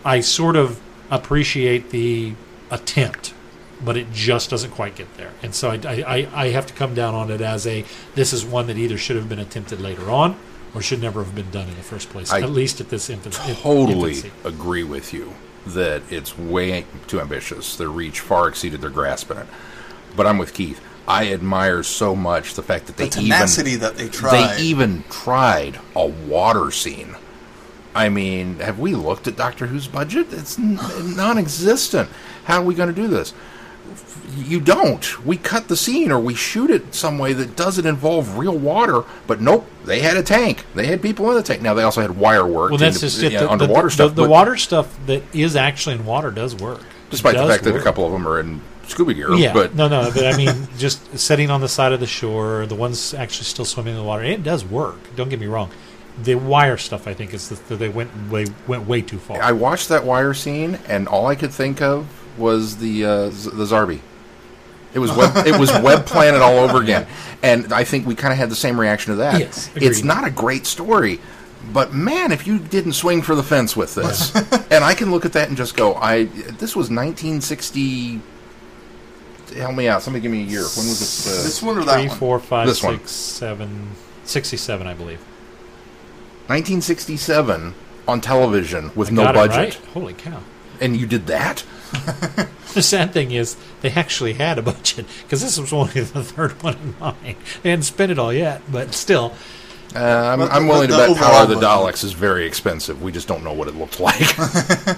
I 0.03 0.21
sort 0.21 0.55
of 0.55 0.81
appreciate 1.11 1.89
the 1.89 2.33
attempt 2.71 3.33
but 3.83 3.97
it 3.97 4.11
just 4.13 4.49
doesn't 4.49 4.71
quite 4.71 4.95
get 4.95 5.17
there. 5.17 5.31
And 5.43 5.53
so 5.53 5.69
I, 5.69 5.77
I, 5.85 6.27
I 6.33 6.49
have 6.49 6.65
to 6.67 6.73
come 6.73 6.95
down 6.95 7.13
on 7.13 7.29
it 7.29 7.41
as 7.41 7.67
a 7.67 7.83
this 8.15 8.31
is 8.31 8.45
one 8.45 8.67
that 8.67 8.77
either 8.77 8.97
should 8.97 9.17
have 9.17 9.27
been 9.27 9.39
attempted 9.39 9.81
later 9.81 10.09
on 10.09 10.37
or 10.75 10.81
should 10.81 11.01
never 11.01 11.23
have 11.23 11.33
been 11.33 11.49
done 11.51 11.67
in 11.69 11.75
the 11.75 11.83
first 11.83 12.09
place, 12.09 12.31
I 12.31 12.41
at 12.41 12.49
least 12.51 12.81
at 12.81 12.89
this 12.89 13.09
infant, 13.09 13.35
totally 13.35 14.11
infancy. 14.11 14.31
agree 14.43 14.83
with 14.83 15.13
you 15.13 15.33
that 15.67 16.03
it's 16.11 16.37
way 16.37 16.85
too 17.07 17.19
ambitious. 17.21 17.75
Their 17.77 17.89
reach 17.89 18.19
far 18.19 18.47
exceeded 18.47 18.81
their 18.81 18.89
grasp 18.91 19.31
in 19.31 19.37
it. 19.37 19.47
But 20.15 20.27
I'm 20.27 20.37
with 20.37 20.53
Keith. 20.53 20.79
I 21.07 21.31
admire 21.31 21.81
so 21.83 22.15
much 22.15 22.53
the 22.55 22.63
fact 22.63 22.87
that 22.87 22.97
they 22.97 23.05
The 23.05 23.21
tenacity 23.21 23.71
even 23.71 23.81
that 23.81 23.95
they 23.95 24.09
tried. 24.09 24.57
they 24.57 24.61
even 24.63 25.03
tried 25.09 25.79
a 25.95 26.05
water 26.05 26.71
scene. 26.71 27.15
I 27.93 28.09
mean, 28.09 28.59
have 28.59 28.77
we 28.79 28.93
looked 28.95 29.27
at 29.27 29.37
Doctor 29.37 29.67
Who's 29.67 29.87
budget? 29.87 30.27
It's 30.33 30.59
n- 30.59 30.77
non-existent. 31.15 32.09
How 32.43 32.59
are 32.61 32.65
we 32.65 32.75
going 32.75 32.89
to 32.93 32.95
do 32.95 33.07
this? 33.07 33.33
You 34.37 34.59
don't. 34.59 35.25
We 35.25 35.37
cut 35.37 35.67
the 35.67 35.75
scene 35.77 36.11
or 36.11 36.19
we 36.19 36.33
shoot 36.35 36.69
it 36.69 36.93
some 36.95 37.17
way 37.17 37.33
that 37.33 37.55
doesn't 37.55 37.85
involve 37.85 38.37
real 38.37 38.57
water. 38.57 39.03
But 39.27 39.41
nope, 39.41 39.65
they 39.83 39.99
had 39.99 40.17
a 40.17 40.23
tank. 40.23 40.65
They 40.75 40.87
had 40.87 41.01
people 41.01 41.29
in 41.29 41.35
the 41.35 41.43
tank. 41.43 41.61
Now 41.61 41.73
they 41.73 41.83
also 41.83 42.01
had 42.01 42.11
wire 42.17 42.45
work. 42.45 42.71
Well, 42.71 42.77
that's 42.77 42.99
just 42.99 43.21
yeah, 43.21 43.29
The, 43.29 43.45
the- 43.45 43.51
underwater 43.51 43.87
the, 43.87 43.91
stuff. 43.91 44.15
The, 44.15 44.27
water 44.27 44.57
stuff 44.57 44.97
that 45.05 45.23
is 45.33 45.55
actually 45.55 45.95
in 45.95 46.05
water 46.05 46.31
does 46.31 46.55
work. 46.55 46.81
It 46.81 47.11
despite 47.11 47.35
the 47.35 47.41
does 47.41 47.51
fact 47.51 47.63
that 47.65 47.75
a 47.75 47.81
couple 47.81 48.05
of 48.05 48.11
them 48.11 48.27
are 48.27 48.39
in 48.39 48.61
scuba 48.87 49.13
gear. 49.13 49.33
Yeah, 49.35 49.53
but 49.53 49.75
no, 49.75 49.87
no, 49.87 50.11
but 50.13 50.25
I 50.25 50.37
mean, 50.37 50.67
just 50.77 51.17
sitting 51.17 51.49
on 51.49 51.61
the 51.61 51.69
side 51.69 51.91
of 51.93 51.99
the 51.99 52.07
shore, 52.07 52.65
the 52.65 52.75
ones 52.75 53.13
actually 53.13 53.45
still 53.45 53.65
swimming 53.65 53.93
in 53.93 53.99
the 53.99 54.05
water, 54.05 54.23
it 54.23 54.43
does 54.43 54.65
work. 54.65 54.97
Don't 55.15 55.29
get 55.29 55.39
me 55.39 55.47
wrong. 55.47 55.71
The 56.23 56.35
wire 56.35 56.77
stuff, 56.77 57.07
I 57.07 57.13
think, 57.13 57.33
is 57.33 57.49
that 57.49 57.75
they 57.77 57.89
went 57.89 58.09
way 58.31 58.45
went 58.67 58.87
way 58.87 59.01
too 59.01 59.17
far. 59.19 59.41
I 59.41 59.51
watched 59.51 59.89
that 59.89 60.05
wire 60.05 60.33
scene, 60.33 60.79
and 60.87 61.07
all 61.07 61.27
I 61.27 61.35
could 61.35 61.51
think 61.51 61.81
of 61.81 62.07
was 62.37 62.77
the 62.77 63.05
uh, 63.05 63.29
Z- 63.31 63.49
the 63.53 63.65
Zarbi. 63.65 63.99
It 64.95 64.99
was 64.99 65.11
web, 65.15 65.45
it 65.45 65.59
was 65.59 65.71
Web 65.79 66.05
Planet 66.07 66.41
all 66.41 66.57
over 66.57 66.81
again, 66.81 67.05
and 67.43 67.71
I 67.73 67.83
think 67.83 68.07
we 68.07 68.15
kind 68.15 68.31
of 68.31 68.37
had 68.39 68.49
the 68.49 68.55
same 68.55 68.79
reaction 68.79 69.11
to 69.11 69.17
that. 69.17 69.39
Yes, 69.39 69.69
it's 69.75 70.03
not 70.03 70.25
a 70.25 70.31
great 70.31 70.65
story, 70.65 71.19
but 71.73 71.93
man, 71.93 72.31
if 72.31 72.47
you 72.47 72.57
didn't 72.57 72.93
swing 72.93 73.21
for 73.21 73.35
the 73.35 73.43
fence 73.43 73.75
with 73.75 73.93
this, 73.93 74.33
and 74.71 74.83
I 74.83 74.93
can 74.93 75.11
look 75.11 75.25
at 75.25 75.33
that 75.33 75.49
and 75.49 75.57
just 75.57 75.75
go, 75.75 75.95
I 75.95 76.23
this 76.23 76.75
was 76.75 76.89
1960. 76.89 78.21
Help 79.57 79.75
me 79.75 79.87
out. 79.87 80.01
Somebody 80.01 80.21
give 80.23 80.31
me 80.31 80.41
a 80.41 80.45
year. 80.45 80.61
When 80.61 80.87
was 80.87 80.99
this? 80.99 81.27
Uh, 81.27 81.43
this 81.43 81.61
one 81.61 81.77
or 81.77 81.83
that 81.85 81.93
Three, 81.99 82.07
one? 82.07 82.17
four, 82.17 82.39
five, 82.39 82.67
This 82.67 82.81
one. 82.83 83.05
seven, 83.05 83.89
67, 84.23 84.87
I 84.87 84.93
believe. 84.93 85.19
1967 86.47 87.73
on 88.07 88.21
television 88.21 88.91
with 88.95 89.11
no 89.11 89.23
Got 89.23 89.35
it 89.35 89.37
budget, 89.37 89.57
right? 89.57 89.75
Holy 89.93 90.13
cow. 90.13 90.39
and 90.79 90.95
you 90.95 91.05
did 91.07 91.27
that. 91.27 91.63
The 92.75 92.81
sad 92.81 93.13
thing 93.13 93.31
is, 93.31 93.55
they 93.79 93.89
actually 93.91 94.33
had 94.33 94.57
a 94.57 94.61
budget 94.61 95.05
because 95.23 95.41
this 95.41 95.57
was 95.57 95.71
only 95.71 95.93
the 96.01 96.21
third 96.23 96.61
one 96.61 96.73
in 96.75 96.95
mine. 96.99 97.37
They 97.63 97.69
hadn't 97.69 97.83
spent 97.83 98.11
it 98.11 98.19
all 98.19 98.33
yet, 98.33 98.61
but 98.69 98.93
still, 98.93 99.33
Uh, 99.95 99.99
I'm, 99.99 100.39
But 100.39 100.51
I'm 100.51 100.63
the- 100.63 100.73
willing 100.73 100.89
to 100.89 100.97
bet 100.97 101.15
Power 101.15 101.43
of 101.43 101.49
the 101.49 101.55
overall 101.55 101.87
Daleks 101.87 102.03
is 102.03 102.11
very 102.11 102.45
expensive. 102.45 103.01
We 103.01 103.13
just 103.13 103.29
don't 103.29 103.45
know 103.45 103.53
what 103.53 103.69
it 103.69 103.75
looked 103.75 104.01
like. 104.01 104.19
and, 104.89 104.97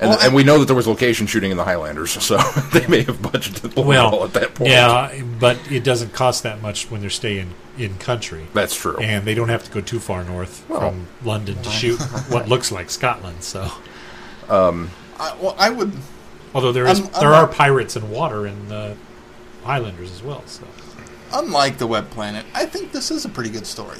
Well, 0.00 0.18
and 0.20 0.32
we 0.32 0.44
know 0.44 0.58
that 0.60 0.66
there 0.66 0.76
was 0.76 0.86
location 0.86 1.26
shooting 1.26 1.50
in 1.50 1.56
the 1.56 1.64
Highlanders, 1.64 2.12
so 2.22 2.36
they 2.72 2.86
may 2.86 3.02
have 3.02 3.18
budgeted 3.18 3.74
well, 3.74 3.86
well, 4.12 4.24
at 4.24 4.32
that 4.34 4.54
point. 4.54 4.70
yeah, 4.70 5.22
but 5.40 5.58
it 5.72 5.82
doesn't 5.82 6.12
cost 6.12 6.44
that 6.44 6.62
much 6.62 6.88
when 6.88 7.00
they're 7.00 7.10
staying 7.10 7.52
in 7.78 7.96
country. 7.98 8.46
That's 8.54 8.76
true. 8.76 8.98
And 8.98 9.24
they 9.24 9.34
don't 9.34 9.48
have 9.48 9.64
to 9.64 9.72
go 9.72 9.80
too 9.80 9.98
far 9.98 10.22
north 10.22 10.64
Well, 10.68 10.78
from 10.78 11.08
London 11.24 11.60
to 11.62 11.70
shoot 11.70 12.00
what 12.28 12.48
looks 12.48 12.70
like 12.70 12.90
Scotland. 12.90 13.42
So, 13.42 13.72
I, 15.18 15.34
well, 15.40 15.54
I 15.58 15.70
would. 15.70 15.92
although 16.54 16.72
there 16.72 16.86
is 16.86 17.00
I'm 17.00 17.06
there 17.20 17.32
are 17.34 17.46
pirates 17.46 17.96
in 17.96 18.10
water 18.10 18.46
in 18.46 18.68
the 18.68 18.96
Highlanders 19.64 20.10
as 20.12 20.22
well. 20.22 20.42
So, 20.46 20.64
Unlike 21.32 21.78
the 21.78 21.86
Web 21.86 22.10
Planet, 22.10 22.44
I 22.54 22.66
think 22.66 22.92
this 22.92 23.10
is 23.10 23.24
a 23.24 23.28
pretty 23.28 23.50
good 23.50 23.66
story. 23.66 23.98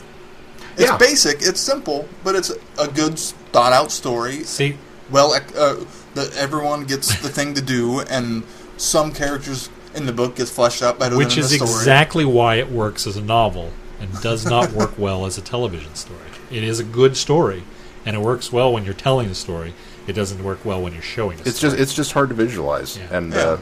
It's 0.76 0.90
Yeah. 0.90 0.96
basic, 0.96 1.42
it's 1.42 1.60
simple, 1.60 2.08
but 2.22 2.34
it's 2.34 2.52
a 2.78 2.88
good 2.88 3.18
thought 3.52 3.72
out 3.72 3.90
story. 3.90 4.44
see, 4.44 4.76
Well, 5.10 5.32
uh, 5.34 5.76
that 6.14 6.36
everyone 6.36 6.84
gets 6.84 7.20
the 7.22 7.28
thing 7.28 7.54
to 7.54 7.62
do, 7.62 8.00
and 8.00 8.44
some 8.76 9.12
characters 9.12 9.68
in 9.94 10.06
the 10.06 10.12
book 10.12 10.36
gets 10.36 10.50
fleshed 10.50 10.82
out 10.82 10.98
better 10.98 11.16
which 11.16 11.36
is 11.38 11.52
exactly 11.52 12.24
why 12.24 12.56
it 12.56 12.70
works 12.70 13.06
as 13.06 13.16
a 13.16 13.20
novel 13.22 13.70
and 14.00 14.20
does 14.20 14.44
not 14.44 14.72
work 14.72 14.98
well 14.98 15.24
as 15.26 15.38
a 15.38 15.40
television 15.40 15.94
story. 15.94 16.18
It 16.50 16.64
is 16.64 16.80
a 16.80 16.84
good 16.84 17.16
story, 17.16 17.62
and 18.04 18.16
it 18.16 18.18
works 18.20 18.52
well 18.52 18.72
when 18.72 18.84
you're 18.84 18.94
telling 18.94 19.28
the 19.28 19.34
story. 19.34 19.74
It 20.07 20.12
doesn't 20.12 20.42
work 20.44 20.64
well 20.64 20.82
when 20.82 20.92
you're 20.92 21.02
showing 21.02 21.38
the 21.38 21.48
it's 21.48 21.59
story. 21.59 21.70
just 21.72 21.82
it's 21.82 21.94
just 21.94 22.12
hard 22.12 22.28
to 22.30 22.34
visualize. 22.34 22.96
Yeah. 22.98 23.16
And 23.16 23.32
Yeah. 23.32 23.38
uh, 23.38 23.59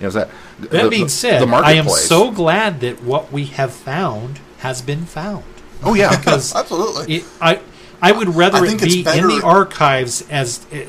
you 0.00 0.06
know 0.06 0.10
that. 0.10 0.28
that 0.60 0.70
the- 0.84 0.88
being 0.88 1.08
said, 1.08 1.42
the 1.46 1.54
I 1.54 1.72
am 1.72 1.88
so 1.88 2.30
glad 2.30 2.80
that 2.80 3.02
what 3.02 3.32
we 3.32 3.46
have 3.46 3.72
found 3.72 4.40
has 4.58 4.82
been 4.82 5.04
found. 5.06 5.44
Oh 5.82 5.94
yeah, 5.94 6.16
Because 6.16 6.54
Absolutely. 6.54 7.16
it, 7.16 7.24
I 7.40 7.60
I 8.02 8.12
would 8.12 8.34
rather 8.34 8.58
I 8.58 8.68
it 8.68 8.80
be 8.82 9.00
in 9.00 9.04
the 9.28 9.42
archives 9.44 10.22
as 10.30 10.64
it, 10.70 10.88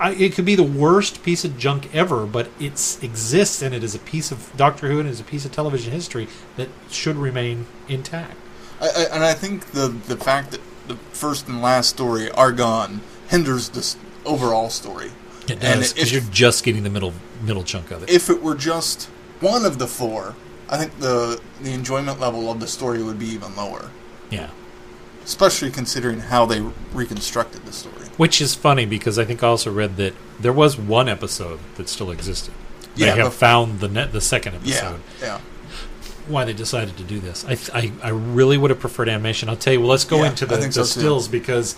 it 0.00 0.34
could 0.34 0.44
be 0.44 0.54
the 0.56 0.62
worst 0.62 1.22
piece 1.22 1.42
of 1.44 1.56
junk 1.58 1.94
ever, 1.94 2.26
but 2.26 2.48
it 2.58 2.72
exists 3.02 3.62
and 3.62 3.74
it 3.74 3.82
is 3.82 3.94
a 3.94 3.98
piece 3.98 4.30
of 4.30 4.50
Doctor 4.56 4.88
Who 4.88 4.98
and 5.00 5.08
it 5.08 5.12
is 5.12 5.20
a 5.20 5.24
piece 5.24 5.44
of 5.46 5.52
television 5.52 5.92
history 5.92 6.28
that 6.56 6.68
should 6.90 7.16
remain 7.16 7.66
intact. 7.88 8.36
I, 8.80 8.88
I, 8.88 9.02
and 9.14 9.24
I 9.24 9.32
think 9.34 9.72
the 9.72 9.88
the 9.88 10.16
fact 10.16 10.50
that 10.50 10.60
the 10.88 10.96
first 11.12 11.48
and 11.48 11.62
last 11.62 11.88
story 11.90 12.30
are 12.32 12.52
gone 12.52 13.00
hinders 13.28 13.68
this 13.70 13.96
overall 14.24 14.70
story. 14.70 15.10
It 15.46 15.52
And 15.52 15.60
does 15.80 15.92
because 15.92 16.08
if- 16.08 16.12
you're 16.12 16.32
just 16.32 16.64
getting 16.64 16.82
the 16.82 16.90
middle 16.90 17.12
middle 17.42 17.64
chunk 17.64 17.90
of 17.90 18.02
it. 18.02 18.10
If 18.10 18.28
it 18.30 18.42
were 18.42 18.54
just 18.54 19.08
one 19.40 19.64
of 19.64 19.78
the 19.78 19.86
four, 19.86 20.34
I 20.68 20.76
think 20.76 20.98
the 21.00 21.40
the 21.62 21.72
enjoyment 21.72 22.20
level 22.20 22.50
of 22.50 22.60
the 22.60 22.66
story 22.68 23.02
would 23.02 23.18
be 23.18 23.26
even 23.28 23.56
lower. 23.56 23.90
yeah. 24.30 24.48
Especially 25.24 25.70
considering 25.70 26.20
how 26.20 26.46
they 26.46 26.60
reconstructed 26.92 27.64
the 27.66 27.72
story. 27.72 28.06
Which 28.16 28.40
is 28.40 28.54
funny 28.54 28.84
because 28.86 29.18
I 29.18 29.24
think 29.24 29.42
I 29.44 29.48
also 29.48 29.70
read 29.70 29.96
that 29.98 30.14
there 30.40 30.52
was 30.52 30.76
one 30.78 31.08
episode 31.08 31.60
that 31.76 31.88
still 31.88 32.10
existed. 32.10 32.54
They 32.96 33.06
Yeah, 33.06 33.14
have 33.16 33.24
the- 33.26 33.30
found 33.30 33.80
the 33.80 33.88
net, 33.88 34.12
the 34.12 34.20
second 34.20 34.54
episode. 34.56 35.00
yeah. 35.20 35.38
Why 36.26 36.44
they 36.44 36.52
decided 36.52 36.96
to 36.96 37.02
do 37.04 37.18
this? 37.20 37.44
I, 37.48 37.56
I 37.78 37.92
I 38.02 38.08
really 38.10 38.56
would 38.56 38.70
have 38.70 38.80
preferred 38.80 39.08
animation. 39.08 39.48
I'll 39.48 39.56
tell 39.56 39.72
you. 39.72 39.80
Well, 39.80 39.90
let's 39.90 40.04
go 40.04 40.22
Yeah, 40.22 40.30
into 40.30 40.46
the, 40.46 40.56
the 40.56 40.72
so, 40.72 40.82
too. 40.82 40.86
stills 40.86 41.28
because 41.28 41.76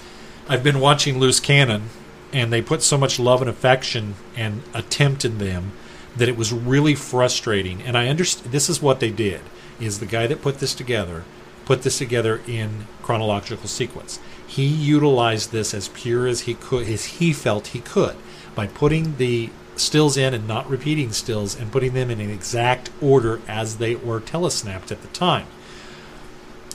I've 0.49 0.62
been 0.62 0.78
watching 0.80 1.18
Loose 1.18 1.40
Cannon, 1.40 1.90
and 2.33 2.53
they 2.53 2.62
put 2.62 2.83
so 2.83 2.97
much 2.97 3.18
love 3.18 3.41
and 3.41 3.51
affection 3.51 4.14
and 4.37 4.62
attempt 4.74 5.24
in 5.24 5.39
them 5.39 5.72
that 6.16 6.28
it 6.28 6.37
was 6.37 6.53
really 6.53 6.95
frustrating. 6.95 7.83
And 7.83 7.97
I 7.97 8.09
understand 8.09 8.53
this 8.53 8.68
is 8.68 8.83
what 8.83 9.01
they 9.01 9.11
did: 9.11 9.41
is 9.80 9.99
the 9.99 10.07
guy 10.07 10.26
that 10.26 10.43
put 10.43 10.59
this 10.59 10.74
together 10.74 11.24
put 11.64 11.83
this 11.83 11.99
together 11.99 12.41
in 12.47 12.87
chronological 13.03 13.68
sequence. 13.68 14.18
He 14.47 14.66
utilized 14.66 15.53
this 15.53 15.72
as 15.74 15.89
pure 15.89 16.26
as 16.26 16.43
he 16.43 16.55
could, 16.55 16.89
as 16.89 17.05
he 17.05 17.33
felt 17.33 17.68
he 17.68 17.80
could, 17.80 18.16
by 18.55 18.66
putting 18.66 19.16
the 19.16 19.51
stills 19.76 20.16
in 20.16 20.35
and 20.35 20.47
not 20.47 20.68
repeating 20.68 21.12
stills 21.12 21.59
and 21.59 21.72
putting 21.72 21.95
them 21.95 22.11
in 22.11 22.20
an 22.20 22.30
exact 22.30 22.91
order 23.01 23.41
as 23.49 23.78
they 23.78 23.95
were 23.95 24.20
telesnapped 24.20 24.93
at 24.93 25.01
the 25.01 25.09
time. 25.09 25.47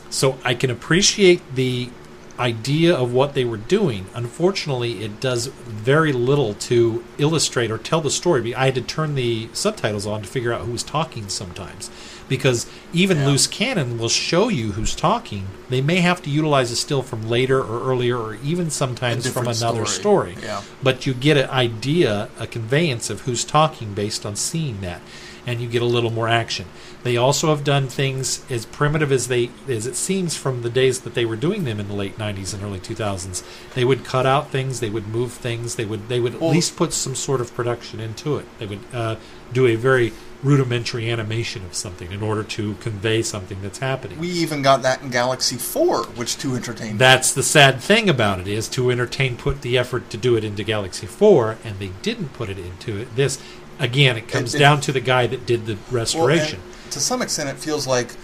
So 0.09 0.39
I 0.43 0.55
can 0.55 0.71
appreciate 0.71 1.41
the 1.53 1.89
idea 2.39 2.95
of 2.95 3.13
what 3.13 3.33
they 3.33 3.45
were 3.45 3.57
doing. 3.57 4.05
Unfortunately, 4.13 5.03
it 5.03 5.19
does 5.19 5.47
very 5.47 6.13
little 6.13 6.53
to 6.55 7.03
illustrate 7.17 7.71
or 7.71 7.77
tell 7.77 8.01
the 8.01 8.11
story. 8.11 8.53
I 8.53 8.65
had 8.65 8.75
to 8.75 8.81
turn 8.81 9.15
the 9.15 9.49
subtitles 9.53 10.05
on 10.05 10.21
to 10.21 10.27
figure 10.27 10.53
out 10.53 10.61
who 10.61 10.71
was 10.71 10.83
talking 10.83 11.29
sometimes. 11.29 11.89
Because 12.29 12.65
even 12.91 13.19
Yeah. 13.19 13.27
loose 13.27 13.47
cannon 13.47 13.97
will 13.97 14.09
show 14.09 14.49
you 14.49 14.73
who's 14.73 14.93
talking. 14.93 15.47
They 15.69 15.79
may 15.81 16.01
have 16.01 16.21
to 16.23 16.29
utilize 16.29 16.71
a 16.71 16.75
still 16.75 17.01
from 17.01 17.29
later 17.29 17.59
or 17.61 17.89
earlier 17.89 18.17
or 18.17 18.37
even 18.43 18.69
sometimes 18.69 19.27
from 19.29 19.47
another 19.47 19.85
story. 19.85 20.33
story. 20.33 20.37
Yeah. 20.43 20.61
But 20.83 21.05
you 21.05 21.13
get 21.13 21.37
an 21.37 21.49
idea, 21.49 22.27
a 22.37 22.45
conveyance 22.45 23.09
of 23.09 23.21
who's 23.21 23.45
talking 23.45 23.93
based 23.93 24.25
on 24.25 24.35
seeing 24.35 24.81
that, 24.81 24.99
and 25.45 25.61
you 25.61 25.69
get 25.69 25.81
a 25.81 25.85
little 25.85 26.11
more 26.11 26.27
action. 26.27 26.65
They 27.07 27.15
also 27.15 27.47
have 27.55 27.63
done 27.63 27.87
things 27.87 28.43
as 28.49 28.65
primitive 28.65 29.13
as 29.13 29.29
they 29.29 29.49
as 29.69 29.87
it 29.87 29.95
seems 29.95 30.35
from 30.35 30.61
the 30.61 30.69
days 30.69 30.99
that 30.99 31.13
they 31.13 31.23
were 31.23 31.37
doing 31.37 31.63
them 31.63 31.79
in 31.79 31.87
the 31.87 31.93
late 31.93 32.17
'90s 32.17 32.53
and 32.53 32.61
early 32.61 32.81
2000s. 32.81 33.43
They 33.75 33.85
would 33.85 34.03
cut 34.03 34.25
out 34.25 34.51
things, 34.51 34.81
they 34.81 34.89
would 34.89 35.07
move 35.07 35.31
things, 35.31 35.75
they 35.75 35.85
would 35.85 36.09
they 36.09 36.19
would 36.19 36.35
at 36.35 36.41
Well- 36.41 36.51
least 36.51 36.75
put 36.75 36.91
some 36.91 37.15
sort 37.15 37.39
of 37.39 37.55
production 37.55 38.01
into 38.01 38.35
it. 38.35 38.45
They 38.59 38.65
would 38.65 38.79
uh, 38.93 39.15
do 39.53 39.67
a 39.67 39.75
very 39.75 40.11
rudimentary 40.43 41.09
animation 41.09 41.63
of 41.63 41.75
something 41.75 42.11
in 42.11 42.21
order 42.21 42.43
to 42.43 42.73
convey 42.81 43.21
something 43.21 43.59
that's 43.61 43.79
happening. 43.79 44.19
We 44.19 44.27
even 44.27 44.61
got 44.61 44.81
that 44.81 45.01
in 45.01 45.09
Galaxy 45.09 45.55
4, 45.55 46.03
which 46.17 46.37
too 46.37 46.55
entertained. 46.57 46.99
That's 46.99 47.31
the 47.31 47.41
sad 47.41 47.79
thing 47.79 48.09
about 48.09 48.41
it 48.41 48.49
is 48.49 48.67
to 48.69 48.91
entertain 48.91 49.37
put 49.37 49.61
the 49.61 49.77
effort 49.77 50.09
to 50.09 50.17
do 50.17 50.35
it 50.35 50.43
into 50.43 50.61
Galaxy 50.65 51.07
4 51.07 51.57
and 51.63 51.79
they 51.79 51.91
didn't 52.01 52.33
put 52.33 52.49
it 52.49 52.57
into 52.59 52.97
it. 52.97 53.15
This 53.15 53.39
again 53.79 54.17
it 54.17 54.27
comes 54.27 54.53
it- 54.53 54.59
down 54.59 54.81
to 54.81 54.91
the 54.91 54.99
guy 54.99 55.25
that 55.25 55.45
did 55.45 55.67
the 55.67 55.75
Well, 55.75 56.01
restoration. 56.01 56.59
and 56.59 56.73
to 56.91 56.99
some 56.99 57.21
extent, 57.21 57.49
it 57.49 57.57
feels 57.57 57.87
like 57.87 58.15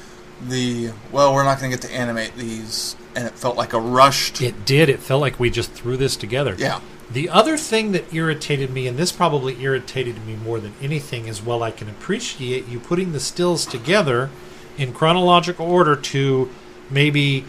the 0.42 0.92
well, 1.12 1.34
we're 1.34 1.44
not 1.44 1.60
going 1.60 1.72
to 1.72 1.78
get 1.78 1.88
to 1.88 1.94
animate 1.94 2.36
these, 2.36 2.96
and 3.16 3.28
it 3.28 3.34
felt 3.34 3.56
like 3.56 3.74
a 3.74 3.80
rushed. 3.80 4.42
it 4.42 4.66
did. 4.66 4.90
It 4.90 5.00
felt 5.00 5.22
like 5.22 5.40
we 5.40 5.50
just 5.50 5.72
threw 5.72 5.98
this 5.98 6.16
together. 6.16 6.56
Yeah. 6.58 6.82
The 7.12 7.30
other 7.30 7.58
thing 7.58 7.92
that 7.92 8.12
irritated 8.14 8.72
me, 8.72 8.88
and 8.88 8.98
this 8.98 9.12
probably 9.12 9.62
irritated 9.62 10.26
me 10.26 10.36
more 10.36 10.60
than 10.60 10.74
anything, 10.82 11.28
is 11.28 11.44
well, 11.44 11.62
I 11.62 11.72
can 11.72 11.90
appreciate 11.90 12.68
you 12.68 12.80
putting 12.80 13.12
the 13.12 13.20
stills 13.20 13.66
together 13.66 14.30
in 14.78 14.94
chronological 14.94 15.68
order 15.70 15.96
to 15.96 16.50
maybe 16.90 17.46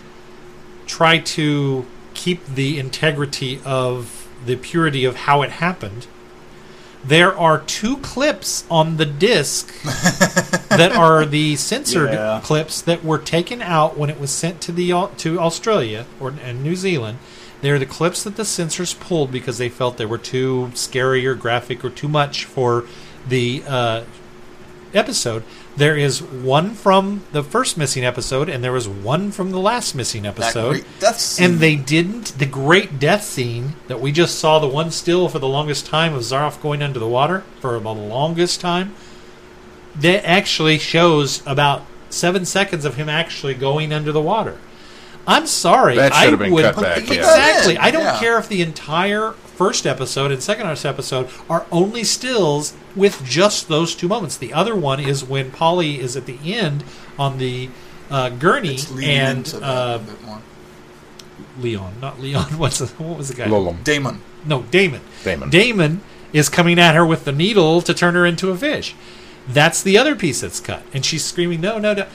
try 0.87 1.19
to 1.19 1.87
keep 2.13 2.45
the 2.47 2.79
integrity 2.79 3.61
of 3.65 4.29
the 4.45 4.57
purity 4.57 5.05
of 5.05 5.17
how 5.17 5.43
it 5.43 5.53
happened. 5.53 6.07
There 7.07 7.37
are 7.37 7.59
two 7.61 7.99
clips 7.99 8.65
on 8.71 8.97
the 8.97 9.05
disc 9.05 9.73
that 10.71 10.93
are 10.97 11.27
the 11.27 11.57
censored 11.57 12.13
Yeah. 12.13 12.41
clips 12.43 12.81
that 12.83 13.05
were 13.05 13.19
taken 13.19 13.61
out 13.61 13.99
when 13.99 14.09
it 14.11 14.19
was 14.19 14.31
sent 14.31 14.61
to 14.63 14.73
the 14.73 14.89
to 15.19 15.39
Australia 15.39 16.07
or 16.19 16.33
and 16.43 16.63
New 16.63 16.77
Zealand. 16.77 17.19
They're 17.61 17.79
the 17.79 17.87
clips 17.87 18.23
that 18.25 18.37
the 18.37 18.45
censors 18.45 18.95
pulled 18.95 19.31
because 19.33 19.59
they 19.59 19.69
felt 19.69 19.97
they 19.97 20.07
were 20.07 20.19
too 20.19 20.71
scary 20.75 21.27
or 21.27 21.35
graphic 21.35 21.85
or 21.85 21.91
too 21.91 22.09
much 22.09 22.45
for 22.45 22.85
the 23.27 23.63
uh, 23.67 24.05
episode. 24.93 25.45
There 25.77 25.97
is 25.97 26.23
one 26.23 26.75
from 26.75 27.25
the 27.33 27.43
first 27.43 27.77
missing 27.77 28.05
episode, 28.05 28.49
and 28.49 28.63
there 28.63 28.71
was 28.71 28.89
one 28.89 29.33
from 29.33 29.51
the 29.51 29.59
last 29.59 29.95
missing 29.95 30.23
that 30.23 30.39
episode. 30.39 30.71
great 30.71 31.01
death 31.01 31.19
scene. 31.19 31.51
And 31.51 31.59
they 31.59 31.75
didn't. 31.75 32.39
The 32.39 32.47
great 32.47 33.01
death 33.01 33.25
scene 33.25 33.75
that 33.89 34.01
we 34.01 34.13
just 34.13 34.39
saw, 34.39 34.61
the 34.61 34.69
one 34.69 34.93
still 34.93 35.29
for 35.29 35.41
the 35.41 35.49
longest 35.49 35.87
time 35.87 36.15
of 36.15 36.23
Zaroff 36.23 36.63
going 36.63 36.81
under 36.81 37.01
the 37.01 37.09
water 37.09 37.43
for 37.61 37.79
the 37.81 37.93
longest 37.93 38.61
time, 38.61 38.95
that 39.97 40.25
actually 40.25 40.79
shows 40.79 41.43
about 41.45 41.83
seven 42.09 42.45
seconds 42.45 42.85
of 42.85 42.95
him 42.95 43.09
actually 43.09 43.55
going 43.55 43.93
under 43.93 44.13
the 44.13 44.21
water. 44.23 44.59
I'm 45.27 45.47
sorry. 45.47 45.97
That 45.97 46.13
should 46.13 46.27
I 46.27 46.31
have 46.31 46.39
been 46.39 46.53
would, 46.53 46.75
cut 46.75 46.83
back. 46.83 47.05
put 47.07 47.17
Yeah. 47.17 47.21
Exactly. 47.21 47.79
I 47.79 47.91
don't 47.91 48.03
yeah. 48.03 48.21
care 48.21 48.39
if 48.39 48.49
the 48.49 48.63
entire 48.63 49.35
first 49.55 49.87
episode 49.87 50.31
and 50.31 50.43
second 50.43 50.67
episode 50.67 51.29
are 51.49 51.67
only 51.71 52.05
stills 52.05 52.75
with 52.95 53.25
just 53.25 53.69
those 53.69 53.95
two 53.95 54.09
moments. 54.09 54.37
The 54.37 54.53
other 54.53 54.75
one 54.75 55.01
is 55.01 55.25
when 55.25 55.51
Polly 55.51 56.01
is 56.01 56.17
at 56.17 56.27
the 56.27 56.39
end 56.55 56.85
on 57.19 57.39
the 57.39 57.71
uh, 58.11 58.31
gurney 58.31 58.75
It's 58.75 58.91
and 58.91 59.39
into 59.39 59.59
that 59.59 59.67
uh, 59.67 59.97
a 59.97 59.99
bit 59.99 60.23
more. 60.25 60.43
Leon, 61.59 61.95
not 62.01 62.21
Leon. 62.21 62.45
What's 62.59 62.79
the, 62.79 62.87
what 63.03 63.19
was 63.19 63.29
the 63.29 63.35
guy? 63.35 63.47
Lolem. 63.47 63.83
Damon. 63.85 64.21
No, 64.45 64.63
Damon. 64.63 65.01
Damon. 65.23 65.51
Damon 65.51 66.01
is 66.33 66.49
coming 66.49 66.79
at 66.79 66.95
her 66.95 67.07
with 67.07 67.25
the 67.25 67.33
needle 67.33 67.81
to 67.83 67.95
turn 67.95 68.15
her 68.15 68.27
into 68.27 68.51
a 68.51 68.57
fish. 68.57 68.95
That's 69.47 69.83
the 69.83 69.99
other 69.99 70.17
piece 70.17 70.41
that's 70.41 70.61
cut, 70.61 70.83
and 70.93 71.05
she's 71.05 71.25
screaming, 71.25 71.61
"No, 71.61 71.79
no, 71.79 71.93
no!" 71.93 72.07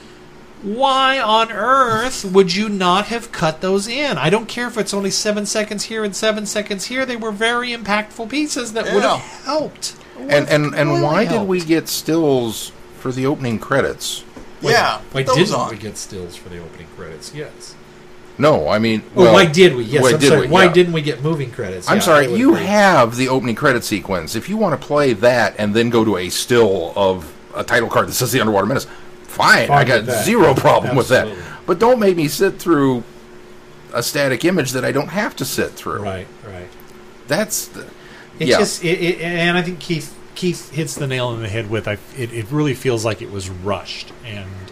Why 0.62 1.18
on 1.18 1.50
earth 1.50 2.24
would 2.24 2.54
you 2.54 2.68
not 2.68 3.06
have 3.06 3.32
cut 3.32 3.60
those 3.62 3.88
in? 3.88 4.18
I 4.18 4.28
don't 4.28 4.46
care 4.46 4.66
if 4.68 4.76
it's 4.76 4.92
only 4.92 5.10
seven 5.10 5.46
seconds 5.46 5.84
here 5.84 6.04
and 6.04 6.14
seven 6.14 6.44
seconds 6.44 6.86
here. 6.86 7.06
They 7.06 7.16
were 7.16 7.32
very 7.32 7.70
impactful 7.70 8.28
pieces 8.28 8.74
that 8.74 8.84
would 8.92 9.02
have 9.02 9.20
helped. 9.44 9.96
And 10.18 10.48
and 10.50 10.74
and 10.74 10.90
Really 10.90 11.02
why 11.02 11.24
did 11.24 11.48
we 11.48 11.60
get 11.60 11.88
stills 11.88 12.72
for 12.98 13.10
the 13.10 13.24
opening 13.24 13.58
credits? 13.58 14.22
yeah. 14.60 15.00
Why 15.12 15.22
didn't 15.22 15.54
on. 15.54 15.70
we 15.70 15.76
get 15.78 15.96
stills 15.96 16.36
for 16.36 16.50
the 16.50 16.58
opening 16.58 16.88
credits? 16.94 17.34
Yes. 17.34 17.74
No, 18.36 18.68
I 18.68 18.78
mean, 18.78 19.02
oh, 19.02 19.10
Well, 19.14 19.24
well, 19.26 19.34
why 19.34 19.46
did 19.46 19.74
we? 19.76 19.84
Yes, 19.84 20.02
why 20.02 20.10
I'm 20.12 20.18
did 20.18 20.28
sorry. 20.28 20.40
we? 20.42 20.46
Why 20.48 20.64
Yeah. 20.64 20.72
didn't 20.72 20.92
we 20.92 21.00
get 21.02 21.22
moving 21.22 21.50
credits? 21.50 21.88
I'm 21.88 21.96
Yeah, 21.96 22.02
sorry, 22.02 22.34
you 22.34 22.52
agree. 22.54 22.66
have 22.66 23.16
the 23.16 23.28
opening 23.28 23.54
credit 23.54 23.82
sequence. 23.84 24.34
If 24.36 24.48
you 24.50 24.58
want 24.58 24.78
to 24.78 24.86
play 24.86 25.14
that 25.14 25.54
and 25.58 25.72
then 25.74 25.88
go 25.90 26.04
to 26.04 26.18
a 26.18 26.28
still 26.28 26.92
of 26.96 27.32
a 27.54 27.64
title 27.64 27.88
card 27.88 28.08
that 28.08 28.12
says 28.12 28.32
the 28.32 28.40
Underwater 28.40 28.66
Menace, 28.66 28.86
fine. 29.30 29.68
Fine 29.68 29.78
I 29.78 29.84
got 29.84 30.24
zero 30.24 30.54
problem 30.54 30.96
with 30.96 31.08
that. 31.08 31.28
But 31.66 31.78
don't 31.78 32.00
make 32.00 32.16
me 32.16 32.28
sit 32.28 32.58
through 32.58 33.04
a 33.92 34.02
static 34.02 34.44
image 34.44 34.72
that 34.72 34.84
I 34.84 34.92
don't 34.92 35.08
have 35.08 35.36
to 35.36 35.44
sit 35.44 35.72
through. 35.72 36.02
Right, 36.02 36.26
right. 36.46 36.68
That's 37.28 37.68
the, 37.68 37.88
It 38.38 38.48
yeah. 38.48 38.58
just, 38.58 38.84
it, 38.84 39.00
it, 39.00 39.20
and 39.20 39.56
I 39.56 39.62
think 39.62 39.80
Keith 39.80 40.16
Keith 40.34 40.70
hits 40.70 40.94
the 40.94 41.06
nail 41.06 41.28
on 41.28 41.42
the 41.42 41.48
head 41.48 41.70
with. 41.70 41.86
I, 41.86 41.98
it, 42.16 42.32
it 42.32 42.50
really 42.50 42.74
feels 42.74 43.04
like 43.04 43.20
it 43.20 43.30
was 43.30 43.50
rushed, 43.50 44.12
and 44.24 44.69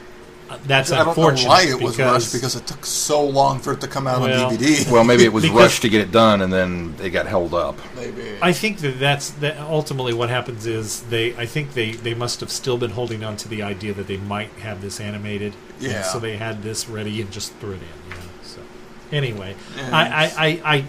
that's 0.64 0.90
I 0.90 0.96
don't 0.96 1.06
know 1.06 1.10
unfortunate. 1.10 1.48
why 1.48 1.62
it 1.62 1.80
was 1.80 1.96
because, 1.96 2.12
rushed 2.12 2.32
because 2.32 2.56
it 2.56 2.66
took 2.66 2.84
so 2.86 3.22
long 3.24 3.58
for 3.58 3.72
it 3.74 3.80
to 3.82 3.88
come 3.88 4.06
out 4.06 4.20
Well- 4.22 4.46
on 4.46 4.52
DVD. 4.56 4.90
well, 4.92 5.04
maybe 5.04 5.24
it 5.24 5.32
was 5.32 5.44
Because- 5.44 5.56
rushed 5.58 5.82
to 5.82 5.88
get 5.88 6.00
it 6.00 6.10
done 6.10 6.40
and 6.40 6.52
then 6.52 6.94
it 7.02 7.10
got 7.10 7.26
held 7.26 7.52
up. 7.54 7.78
maybe. 7.96 8.22
I 8.40 8.52
think 8.52 8.78
that 8.78 8.98
that's 8.98 9.30
that. 9.42 9.58
Ultimately, 9.58 10.14
what 10.14 10.30
happens 10.30 10.66
is 10.66 11.02
they. 11.10 11.36
I 11.36 11.46
think 11.46 11.74
they 11.74 11.92
they 11.92 12.14
must 12.14 12.40
have 12.40 12.50
still 12.50 12.78
been 12.78 12.90
holding 12.92 13.22
on 13.24 13.36
to 13.38 13.48
the 13.48 13.62
idea 13.62 13.92
that 13.94 14.06
they 14.06 14.16
might 14.16 14.50
have 14.60 14.80
this 14.80 15.00
animated. 15.00 15.54
Yeah. 15.80 16.02
so 16.02 16.18
they 16.18 16.36
had 16.36 16.62
this 16.62 16.88
ready 16.88 17.20
and 17.20 17.30
just 17.30 17.52
threw 17.56 17.72
it 17.72 17.74
in. 17.82 18.10
You 18.10 18.14
know. 18.16 18.30
So 18.42 18.60
anyway, 19.12 19.54
Yeah. 19.76 19.90
I, 19.96 20.02
I, 20.02 20.24
I 20.46 20.74
I 20.76 20.84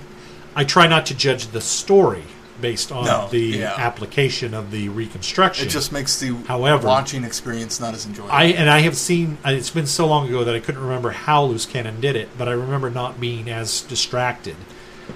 I 0.55 0.63
try 0.63 0.87
not 0.87 1.05
to 1.07 1.13
judge 1.15 1.47
the 1.47 1.61
story 1.61 2.23
based 2.61 2.91
on 2.91 3.05
No, 3.05 3.27
the 3.29 3.39
yeah. 3.39 3.73
application 3.77 4.53
of 4.53 4.71
the 4.71 4.89
reconstruction. 4.89 5.67
It 5.67 5.71
just 5.71 5.91
makes 5.91 6.19
the 6.19 6.35
However- 6.47 6.87
watching 6.87 7.23
experience 7.23 7.79
not 7.79 7.93
as 7.93 8.05
enjoyable. 8.05 8.31
I 8.33 8.45
and 8.45 8.69
I 8.69 8.79
have 8.79 8.95
seen. 8.97 9.37
uh, 9.45 9.51
It's 9.51 9.69
been 9.69 9.87
so 9.87 10.05
long 10.07 10.27
ago 10.27 10.43
that 10.43 10.55
I 10.55 10.59
couldn't 10.59 10.81
remember 10.81 11.11
how 11.11 11.43
Loose 11.43 11.65
Cannon 11.65 11.99
did 12.01 12.15
it, 12.15 12.29
but 12.37 12.47
I 12.47 12.51
remember 12.51 12.89
not 12.89 13.19
being 13.19 13.49
as 13.49 13.81
distracted 13.81 14.55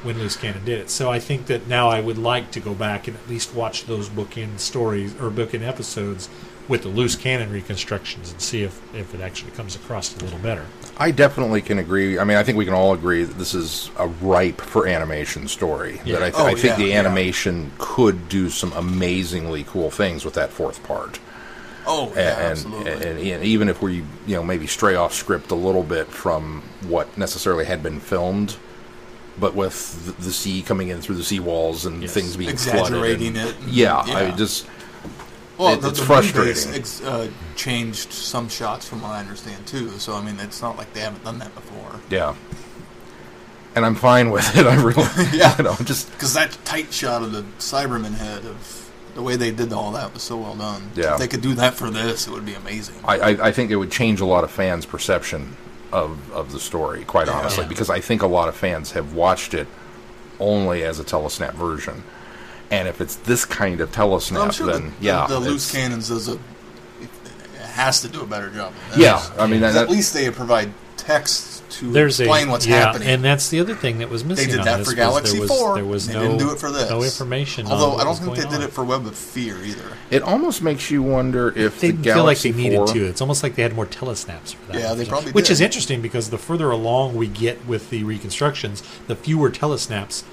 when 0.02 0.18
Loose 0.18 0.36
Cannon 0.36 0.66
did 0.66 0.80
it. 0.80 0.90
So 0.90 1.12
I 1.12 1.20
think 1.20 1.46
that 1.48 1.68
now 1.68 1.90
I 1.90 2.02
would 2.02 2.18
like 2.18 2.50
to 2.52 2.60
go 2.60 2.74
back 2.74 3.08
and 3.08 3.16
at 3.16 3.30
least 3.30 3.54
watch 3.54 3.86
those 3.86 4.10
bookend 4.10 4.60
stories 4.60 5.14
or 5.22 5.30
bookend 5.30 5.62
episodes 5.68 6.30
with 6.68 6.82
the 6.84 6.88
Loose 6.90 7.16
Cannon 7.16 7.52
reconstructions 7.52 8.32
and 8.32 8.40
see 8.42 8.64
if 8.64 8.80
if 8.96 9.14
it 9.14 9.22
actually 9.22 9.52
comes 9.52 9.76
across 9.76 10.16
a 10.16 10.24
little 10.24 10.40
better. 10.40 10.66
I 10.98 11.12
definitely 11.12 11.62
can 11.62 11.80
agree. 11.80 12.18
I 12.20 12.24
mean, 12.24 12.38
I 12.38 12.44
think 12.44 12.58
we 12.58 12.66
can 12.66 12.74
all 12.74 12.94
agree 12.94 13.24
that 13.24 13.38
this 13.38 13.54
is 13.54 13.90
a 13.98 14.08
ripe 14.08 14.62
for 14.62 14.88
animation 14.88 15.48
story. 15.48 16.00
Yeah. 16.06 16.20
That 16.20 16.24
I, 16.24 16.30
th- 16.30 16.36
Oh, 16.40 16.46
I 16.46 16.54
think 16.54 16.64
yeah, 16.66 16.76
the 16.78 16.86
yeah. 16.92 17.00
animation 17.00 17.72
could 17.80 18.30
do 18.30 18.50
some 18.50 18.72
amazingly 18.74 19.64
cool 19.66 19.90
things 19.92 20.24
with 20.24 20.36
that 20.36 20.52
fourth 20.52 20.84
part. 20.84 21.20
oh, 21.88 22.12
A- 22.14 22.16
yeah, 22.16 22.40
and, 22.40 22.52
absolutely. 22.52 22.92
and, 22.92 23.20
and 23.20 23.44
even 23.44 23.68
if 23.70 23.82
we, 23.82 23.96
you 24.28 24.36
know, 24.36 24.44
maybe 24.44 24.68
stray 24.68 24.96
off 24.96 25.14
script 25.14 25.52
a 25.52 25.56
little 25.56 25.84
bit 25.84 26.08
from 26.08 26.62
what 26.88 27.18
necessarily 27.18 27.66
had 27.66 27.82
been 27.84 28.00
filmed, 28.00 28.56
but 29.40 29.56
with 29.56 30.06
the, 30.06 30.12
the 30.24 30.32
sea 30.32 30.62
coming 30.62 30.90
in 30.90 31.02
through 31.02 31.16
the 31.16 31.24
sea 31.24 31.40
walls 31.40 31.86
and 31.88 32.04
Yes. 32.04 32.14
things 32.14 32.38
being 32.38 32.56
flooded 32.56 32.80
Exaggerating 32.82 33.28
and- 33.38 33.50
it 33.50 33.56
and- 33.60 33.70
Yeah, 33.70 33.98
I 33.98 34.32
just 34.32 34.68
well, 35.58 35.74
it- 35.74 35.82
the, 35.82 35.90
it's 35.90 36.00
the 36.00 36.06
frustrating. 36.06 36.74
Ex, 36.74 37.02
uh, 37.02 37.30
changed 37.56 38.12
some 38.12 38.50
shots 38.50 38.88
from 38.88 39.02
what 39.02 39.12
I 39.12 39.20
understand 39.20 39.66
too. 39.68 39.90
So 40.00 40.14
I 40.16 40.24
mean, 40.24 40.40
it's 40.40 40.62
not 40.62 40.78
like 40.78 40.94
they 40.94 41.02
haven't 41.02 41.24
done 41.24 41.40
that 41.40 41.54
before. 41.56 42.00
yeah. 42.10 42.36
And 43.76 43.84
I'm 43.86 43.96
fine 43.96 44.30
with 44.30 44.56
it. 44.56 44.68
I 44.68 44.76
really, 44.76 45.04
Yeah. 45.38 45.56
you 45.58 45.64
know, 45.64 45.76
just 45.84 46.12
Because 46.12 46.34
that 46.36 46.56
tight 46.64 46.94
shot 46.94 47.24
of 47.24 47.32
the 47.32 47.42
Cyberman 47.58 48.14
head 48.14 48.46
of 48.46 48.92
the 49.16 49.22
way 49.24 49.36
they 49.36 49.50
did 49.52 49.74
all 49.74 49.92
that 49.94 50.14
was 50.14 50.22
so 50.24 50.38
well 50.38 50.56
done. 50.56 50.92
Yeah. 50.96 51.14
If 51.14 51.20
they 51.20 51.28
could 51.28 51.42
do 51.42 51.56
that 51.56 51.74
for 51.74 51.90
this, 51.90 52.28
it 52.28 52.32
would 52.32 52.46
be 52.46 52.54
amazing. 52.54 52.96
I, 53.04 53.18
I, 53.18 53.48
I 53.48 53.52
think 53.52 53.72
it 53.72 53.76
would 53.78 53.92
change 53.92 54.22
a 54.22 54.26
lot 54.26 54.44
of 54.44 54.52
fans' 54.52 54.86
perception 54.86 55.56
of, 55.92 56.32
of 56.32 56.52
the 56.52 56.60
story, 56.60 57.04
quite 57.06 57.26
Yeah. 57.28 57.34
honestly, 57.34 57.66
because 57.66 57.90
I 57.90 58.00
think 58.00 58.22
a 58.22 58.28
lot 58.28 58.48
of 58.48 58.56
fans 58.56 58.92
have 58.92 59.14
watched 59.16 59.54
it 59.56 59.68
only 60.40 60.84
as 60.84 61.00
a 61.00 61.04
telesnap 61.04 61.54
version. 61.54 62.04
And 62.74 62.88
if 62.88 63.02
it's 63.02 63.16
this 63.18 63.46
kind 63.46 63.82
of 63.82 63.92
telesnap, 63.92 64.44
I'm 64.46 64.52
sure 64.52 64.66
then 64.68 64.88
the, 65.00 65.06
yeah, 65.06 65.28
the, 65.28 65.40
the 65.40 65.50
loose 65.52 65.72
cannons 65.72 66.08
does 66.10 66.28
a 66.28 66.34
it 67.02 67.10
has 67.62 68.02
to 68.02 68.08
do 68.08 68.22
a 68.22 68.26
better 68.26 68.50
job. 68.50 68.74
Than 68.92 69.00
Yeah, 69.02 69.14
this. 69.18 69.32
I 69.40 69.48
mean, 69.48 69.62
that, 69.62 69.76
at 69.76 69.90
least 69.90 70.14
they 70.14 70.30
provide 70.32 70.72
text 70.98 71.70
to 71.72 71.92
There's 71.92 72.20
a 72.20 72.24
explain 72.24 72.50
what's 72.50 72.66
yeah, 72.66 72.86
happening. 72.86 73.08
and 73.10 73.24
that's 73.24 73.50
the 73.50 73.60
other 73.60 73.76
thing 73.76 73.98
that 73.98 74.10
was 74.10 74.24
missing. 74.24 74.48
they 74.50 74.56
missing. 74.58 74.64
did 74.64 74.72
on 74.72 74.78
that 74.80 74.86
this 74.86 74.90
for 74.90 74.96
Galaxy 74.96 75.32
there 75.34 75.42
was, 75.42 75.50
Four. 75.50 75.76
There 75.76 75.86
was 75.86 76.08
they 76.08 76.14
no, 76.14 76.22
didn't 76.22 76.38
do 76.38 76.52
it 76.52 76.60
for 76.60 76.72
this. 76.72 76.90
no 76.90 77.04
information. 77.04 77.66
on 77.66 77.74
Although 77.74 77.90
what 77.90 78.00
I 78.02 78.04
don't 78.04 78.10
was 78.12 78.20
think 78.20 78.36
they 78.36 78.42
going 78.44 78.54
did 78.54 78.62
on. 78.64 78.68
it 78.70 78.74
for 78.74 78.84
Web 78.84 79.06
of 79.06 79.16
Fear 79.16 79.58
either. 79.64 79.98
it 80.12 80.22
almost 80.24 80.62
makes 80.62 80.90
you 80.92 81.04
wonder 81.04 81.50
if 81.50 81.80
They 81.80 81.88
the 81.92 81.94
didn't 81.98 82.04
feel 82.06 82.14
like 82.24 82.38
Galaxy 82.42 82.52
they 82.52 82.64
needed 82.64 82.78
4 82.78 82.88
to. 82.88 83.06
It's 83.06 83.22
almost 83.22 83.44
like 83.44 83.56
they 83.56 83.64
had 83.64 83.76
more 83.76 83.86
telesnaps 83.88 84.56
for 84.56 84.72
that. 84.72 84.82
Yeah, 84.82 84.94
they 84.94 85.06
probably 85.06 85.32
Which 85.32 85.48
did. 85.48 85.54
is 85.54 85.62
interesting 85.62 86.02
because 86.02 86.30
the 86.30 86.38
further 86.38 86.72
along 86.72 87.16
we 87.16 87.28
get 87.28 87.66
with 87.68 87.90
the 87.90 88.04
reconstructions, 88.04 88.82
the 89.08 89.16
fewer 89.16 89.52
telesnaps 89.52 90.24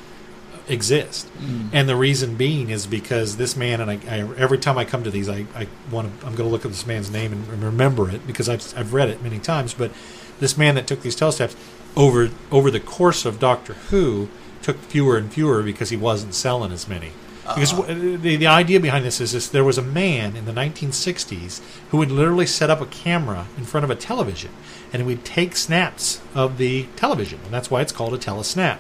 exist. 0.70 1.28
Mm. 1.38 1.70
And 1.72 1.88
the 1.88 1.96
reason 1.96 2.36
being 2.36 2.70
is 2.70 2.86
because 2.86 3.36
this 3.36 3.56
man 3.56 3.80
and 3.80 3.90
I, 3.90 3.98
I 4.08 4.18
every 4.36 4.58
time 4.58 4.78
I 4.78 4.84
come 4.84 5.02
to 5.04 5.10
these, 5.10 5.28
I, 5.28 5.46
I 5.54 5.66
want 5.90 6.20
to. 6.20 6.26
I'm 6.26 6.34
going 6.34 6.48
to 6.48 6.52
look 6.52 6.64
at 6.64 6.70
this 6.70 6.86
man's 6.86 7.10
name 7.10 7.32
and 7.32 7.62
remember 7.62 8.10
it 8.10 8.26
because 8.26 8.48
I've 8.48 8.76
I've 8.78 8.92
read 8.94 9.08
it 9.08 9.22
many 9.22 9.38
times. 9.38 9.74
But 9.74 9.90
this 10.38 10.56
man 10.56 10.74
that 10.76 10.86
took 10.86 11.02
these 11.02 11.16
telesnaps 11.16 11.56
over 11.96 12.30
over 12.50 12.70
the 12.70 12.80
course 12.80 13.24
of 13.24 13.38
Doctor 13.38 13.74
Who 13.90 14.28
took 14.62 14.76
fewer 14.78 15.16
and 15.16 15.32
fewer 15.32 15.62
because 15.62 15.90
he 15.90 15.96
wasn't 15.96 16.34
selling 16.34 16.72
as 16.72 16.86
many. 16.88 17.12
Because 17.42 17.72
Uh-huh. 17.72 17.94
the, 17.94 18.36
the 18.36 18.46
idea 18.46 18.78
behind 18.78 19.04
this 19.04 19.20
is 19.20 19.32
this, 19.32 19.48
there 19.48 19.64
was 19.64 19.78
a 19.78 19.82
man 19.82 20.36
in 20.36 20.44
the 20.44 20.52
1960s 20.52 21.60
who 21.90 21.96
would 21.96 22.12
literally 22.12 22.46
set 22.46 22.70
up 22.70 22.80
a 22.80 22.86
camera 22.86 23.46
in 23.56 23.64
front 23.64 23.82
of 23.84 23.90
a 23.90 23.96
television 23.96 24.50
and 24.92 25.02
he 25.02 25.06
would 25.08 25.24
take 25.24 25.56
snaps 25.56 26.20
of 26.34 26.58
the 26.58 26.86
television, 26.96 27.40
and 27.44 27.52
that's 27.52 27.70
why 27.70 27.80
it's 27.80 27.92
called 27.92 28.12
a 28.14 28.18
telesnap. 28.18 28.78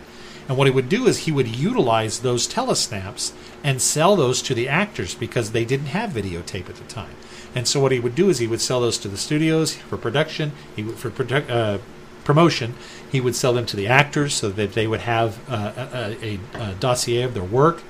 And 0.50 0.58
what 0.58 0.66
he 0.66 0.72
would 0.72 0.88
do 0.88 1.06
is 1.06 1.18
he 1.18 1.30
would 1.30 1.46
utilize 1.46 2.18
those 2.18 2.48
telesnaps 2.48 3.30
and 3.62 3.80
sell 3.80 4.16
those 4.16 4.42
to 4.42 4.52
the 4.52 4.68
actors 4.68 5.14
because 5.14 5.52
they 5.52 5.64
didn't 5.64 5.86
have 5.86 6.10
videotape 6.10 6.68
at 6.68 6.74
the 6.74 6.84
time. 6.88 7.14
And 7.54 7.68
so 7.68 7.78
what 7.78 7.92
he 7.92 8.00
would 8.00 8.16
do 8.16 8.28
is 8.28 8.40
he 8.40 8.48
would 8.48 8.60
sell 8.60 8.80
those 8.80 8.98
to 8.98 9.08
the 9.08 9.16
studios 9.16 9.76
for 9.76 9.96
production, 9.96 10.50
he 10.74 10.82
would, 10.82 10.96
for 10.96 11.08
produ- 11.08 11.48
uh, 11.48 11.78
promotion. 12.24 12.74
He 13.12 13.20
would 13.20 13.36
sell 13.36 13.52
them 13.52 13.64
to 13.66 13.76
the 13.76 13.86
actors 13.86 14.34
so 14.34 14.48
that 14.48 14.72
they 14.72 14.88
would 14.88 15.02
have 15.02 15.38
uh, 15.48 15.86
a, 15.92 16.16
a, 16.20 16.40
a 16.54 16.74
dossier 16.80 17.22
of 17.22 17.34
their 17.34 17.44
work 17.44 17.84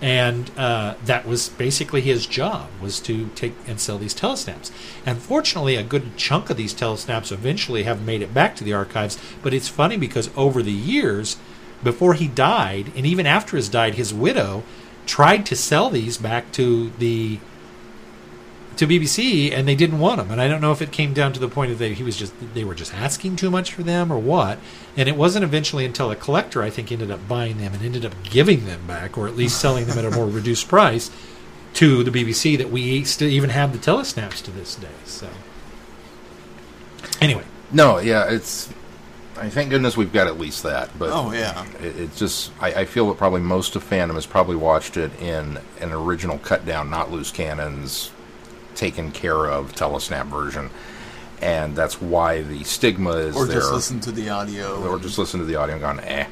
and 0.00 0.50
uh, 0.58 0.94
that 1.04 1.26
was 1.26 1.48
basically 1.48 2.02
his 2.02 2.26
job 2.26 2.68
was 2.82 3.00
to 3.00 3.30
take 3.34 3.54
and 3.66 3.80
sell 3.80 3.96
these 3.96 4.14
telesnaps 4.14 4.70
and 5.06 5.18
fortunately 5.18 5.74
a 5.74 5.82
good 5.82 6.18
chunk 6.18 6.50
of 6.50 6.58
these 6.58 6.74
telesnaps 6.74 7.32
eventually 7.32 7.84
have 7.84 8.04
made 8.04 8.20
it 8.20 8.34
back 8.34 8.54
to 8.54 8.62
the 8.62 8.74
archives 8.74 9.18
but 9.42 9.54
it's 9.54 9.68
funny 9.68 9.96
because 9.96 10.28
over 10.36 10.62
the 10.62 10.70
years 10.70 11.38
before 11.86 12.14
he 12.14 12.26
died 12.26 12.90
and 12.96 13.06
even 13.06 13.26
after 13.26 13.56
his 13.56 13.68
died 13.68 13.94
his 13.94 14.12
widow 14.12 14.64
tried 15.06 15.46
to 15.46 15.54
sell 15.54 15.88
these 15.88 16.18
back 16.18 16.50
to 16.50 16.90
the 16.98 17.38
to 18.76 18.88
BBC 18.88 19.52
and 19.52 19.68
they 19.68 19.76
didn't 19.76 20.00
want 20.00 20.18
them 20.18 20.32
and 20.32 20.40
I 20.40 20.48
don't 20.48 20.60
know 20.60 20.72
if 20.72 20.82
it 20.82 20.90
came 20.90 21.14
down 21.14 21.32
to 21.34 21.38
the 21.38 21.46
point 21.46 21.70
of 21.70 21.78
that 21.78 21.92
he 21.92 22.02
was 22.02 22.16
just 22.16 22.34
they 22.54 22.64
were 22.64 22.74
just 22.74 22.92
asking 22.92 23.36
too 23.36 23.52
much 23.52 23.72
for 23.72 23.84
them 23.84 24.12
or 24.12 24.18
what. 24.18 24.58
And 24.96 25.08
it 25.08 25.16
wasn't 25.16 25.44
eventually 25.44 25.84
until 25.84 26.10
a 26.10 26.16
collector 26.16 26.60
I 26.60 26.70
think 26.70 26.90
ended 26.90 27.12
up 27.12 27.28
buying 27.28 27.58
them 27.58 27.72
and 27.72 27.82
ended 27.84 28.04
up 28.04 28.14
giving 28.24 28.66
them 28.66 28.84
back 28.88 29.16
or 29.16 29.28
at 29.28 29.36
least 29.36 29.60
selling 29.60 29.86
them 29.86 29.96
at 29.96 30.04
a 30.04 30.10
more 30.10 30.26
reduced 30.40 30.66
price 30.66 31.08
to 31.74 32.02
the 32.02 32.10
BBC 32.10 32.58
that 32.58 32.70
we 32.70 33.04
still 33.04 33.28
even 33.28 33.50
have 33.50 33.72
the 33.72 33.78
telesnaps 33.78 34.42
to 34.42 34.50
this 34.50 34.74
day 34.74 34.88
so. 35.04 35.28
Anyway. 37.20 37.44
No, 37.72 37.98
yeah, 37.98 38.30
it's. 38.30 38.68
I 39.38 39.48
thank 39.50 39.70
goodness 39.70 39.96
we've 39.96 40.12
got 40.12 40.26
at 40.26 40.38
least 40.38 40.62
that, 40.62 40.90
but 40.98 41.10
Oh 41.12 41.32
yeah, 41.32 41.66
it, 41.82 41.96
it 42.00 42.16
just. 42.16 42.50
I, 42.60 42.72
I 42.72 42.84
feel 42.86 43.08
that 43.08 43.18
probably 43.18 43.40
most 43.42 43.76
of 43.76 43.84
fandom 43.88 44.14
has 44.14 44.26
probably 44.26 44.56
watched 44.56 44.96
it 44.96 45.10
in 45.20 45.58
an 45.80 45.92
original 45.92 46.38
cut 46.38 46.64
down, 46.64 46.88
not 46.90 47.10
loose 47.10 47.30
cannons, 47.30 48.10
taken 48.74 49.12
care 49.12 49.46
of 49.46 49.74
telesnap 49.74 50.26
version, 50.26 50.70
and 51.42 51.76
that's 51.76 52.00
why 52.00 52.42
the 52.42 52.64
stigma 52.64 53.10
is 53.12 53.36
or 53.36 53.44
there. 53.46 53.60
just 53.60 53.72
listen 53.72 54.00
to 54.00 54.12
the 54.12 54.28
audio. 54.30 54.82
or 54.88 54.98
just 54.98 55.18
listen 55.18 55.40
to 55.40 55.46
the 55.46 55.56
audio 55.56 55.74
and 55.74 55.82
gone 55.82 56.00
eh. 56.00 56.26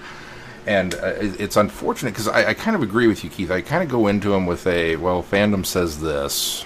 And 0.67 0.95
uh, 0.95 1.09
it- 1.09 1.39
it's 1.41 1.57
unfortunate 1.57 2.13
because 2.13 2.27
I, 2.29 2.49
I 2.51 2.55
kind 2.55 2.75
of 2.75 2.83
agree 2.83 3.07
with 3.07 3.23
you, 3.23 3.29
Keith. 3.29 3.51
I 3.51 3.61
kind 3.61 3.83
of 3.83 3.91
go 3.91 4.07
into 4.07 4.31
them 4.31 4.47
with 4.47 4.67
a 4.67 4.97
well, 4.97 5.23
fandom 5.23 5.67
says 5.67 6.01
this. 6.01 6.65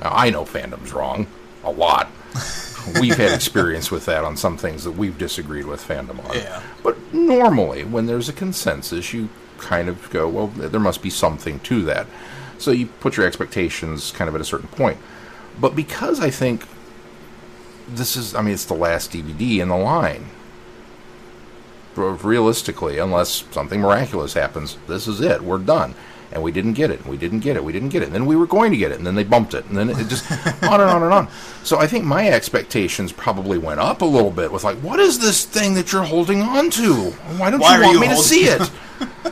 Now, 0.00 0.10
I 0.14 0.30
know 0.30 0.44
fandom's 0.44 0.92
wrong 0.92 1.28
a 1.62 1.70
lot. 1.70 2.10
we've 3.00 3.16
had 3.16 3.32
experience 3.32 3.90
with 3.90 4.06
that 4.06 4.24
on 4.24 4.36
some 4.36 4.56
things 4.56 4.84
that 4.84 4.92
we've 4.92 5.18
disagreed 5.18 5.66
with 5.66 5.86
fandom 5.86 6.24
on. 6.28 6.36
Yeah. 6.36 6.62
But 6.82 7.12
normally, 7.12 7.84
when 7.84 8.06
there's 8.06 8.28
a 8.28 8.32
consensus, 8.32 9.12
you 9.12 9.28
kind 9.58 9.88
of 9.88 10.08
go, 10.10 10.28
well, 10.28 10.46
there 10.48 10.80
must 10.80 11.02
be 11.02 11.10
something 11.10 11.60
to 11.60 11.82
that. 11.82 12.06
So 12.58 12.70
you 12.70 12.86
put 12.86 13.16
your 13.16 13.26
expectations 13.26 14.10
kind 14.12 14.28
of 14.28 14.34
at 14.34 14.40
a 14.40 14.44
certain 14.44 14.68
point. 14.68 14.98
But 15.58 15.74
because 15.74 16.20
I 16.20 16.30
think 16.30 16.66
this 17.88 18.16
is, 18.16 18.34
I 18.34 18.42
mean, 18.42 18.54
it's 18.54 18.64
the 18.64 18.74
last 18.74 19.12
DVD 19.12 19.58
in 19.58 19.68
the 19.68 19.76
line. 19.76 20.26
Realistically, 21.96 22.98
unless 22.98 23.44
something 23.50 23.80
miraculous 23.80 24.34
happens, 24.34 24.78
this 24.86 25.08
is 25.08 25.20
it. 25.20 25.42
We're 25.42 25.58
done. 25.58 25.94
And 26.32 26.42
we 26.42 26.52
didn't 26.52 26.74
get 26.74 26.90
it. 26.90 27.00
and 27.00 27.08
We 27.08 27.16
didn't 27.16 27.40
get 27.40 27.56
it. 27.56 27.64
We 27.64 27.72
didn't 27.72 27.88
get 27.88 28.02
it. 28.02 28.06
And 28.06 28.14
then 28.14 28.26
we 28.26 28.36
were 28.36 28.46
going 28.46 28.70
to 28.70 28.76
get 28.76 28.92
it. 28.92 28.98
And 28.98 29.06
then 29.06 29.16
they 29.16 29.24
bumped 29.24 29.54
it. 29.54 29.64
And 29.66 29.76
then 29.76 29.90
it 29.90 30.08
just 30.08 30.30
on 30.62 30.80
and 30.80 30.90
on 30.90 31.02
and 31.02 31.12
on. 31.12 31.28
So 31.64 31.78
I 31.78 31.86
think 31.86 32.04
my 32.04 32.28
expectations 32.28 33.12
probably 33.12 33.58
went 33.58 33.80
up 33.80 34.02
a 34.02 34.06
little 34.06 34.30
bit 34.30 34.52
with 34.52 34.62
like, 34.62 34.78
what 34.78 35.00
is 35.00 35.18
this 35.18 35.44
thing 35.44 35.74
that 35.74 35.92
you're 35.92 36.04
holding 36.04 36.42
on 36.42 36.70
to? 36.70 37.10
Why 37.36 37.50
don't 37.50 37.60
Why 37.60 37.76
you 37.76 37.82
want 37.82 37.94
you 37.94 38.00
me 38.00 38.08
to 38.08 38.16
see 38.16 38.44
it? 38.44 38.70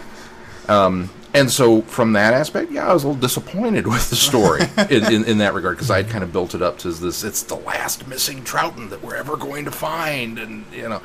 um, 0.69 1.11
and 1.35 1.51
so 1.51 1.83
from 1.83 2.15
that 2.15 2.35
aspect, 2.35 2.73
yeah, 2.73 2.89
I 2.89 2.93
was 2.93 3.05
a 3.05 3.09
little 3.09 3.21
disappointed 3.21 3.87
with 3.87 4.11
the 4.11 4.17
story 4.17 4.63
in, 4.91 5.13
in, 5.13 5.25
in 5.25 5.39
that 5.39 5.55
regard 5.55 5.77
because 5.77 5.91
I'd 5.91 6.09
kind 6.09 6.25
of 6.25 6.33
built 6.33 6.55
it 6.55 6.63
up 6.63 6.79
to 6.79 6.91
this, 6.91 7.23
it's 7.23 7.43
the 7.43 7.55
last 7.55 8.09
missing 8.09 8.43
Troughton 8.43 8.91
that 8.91 9.03
we're 9.03 9.17
ever 9.17 9.37
going 9.37 9.67
to 9.67 9.71
find. 9.71 10.39
And, 10.39 10.65
you 10.73 10.89
know, 10.89 11.03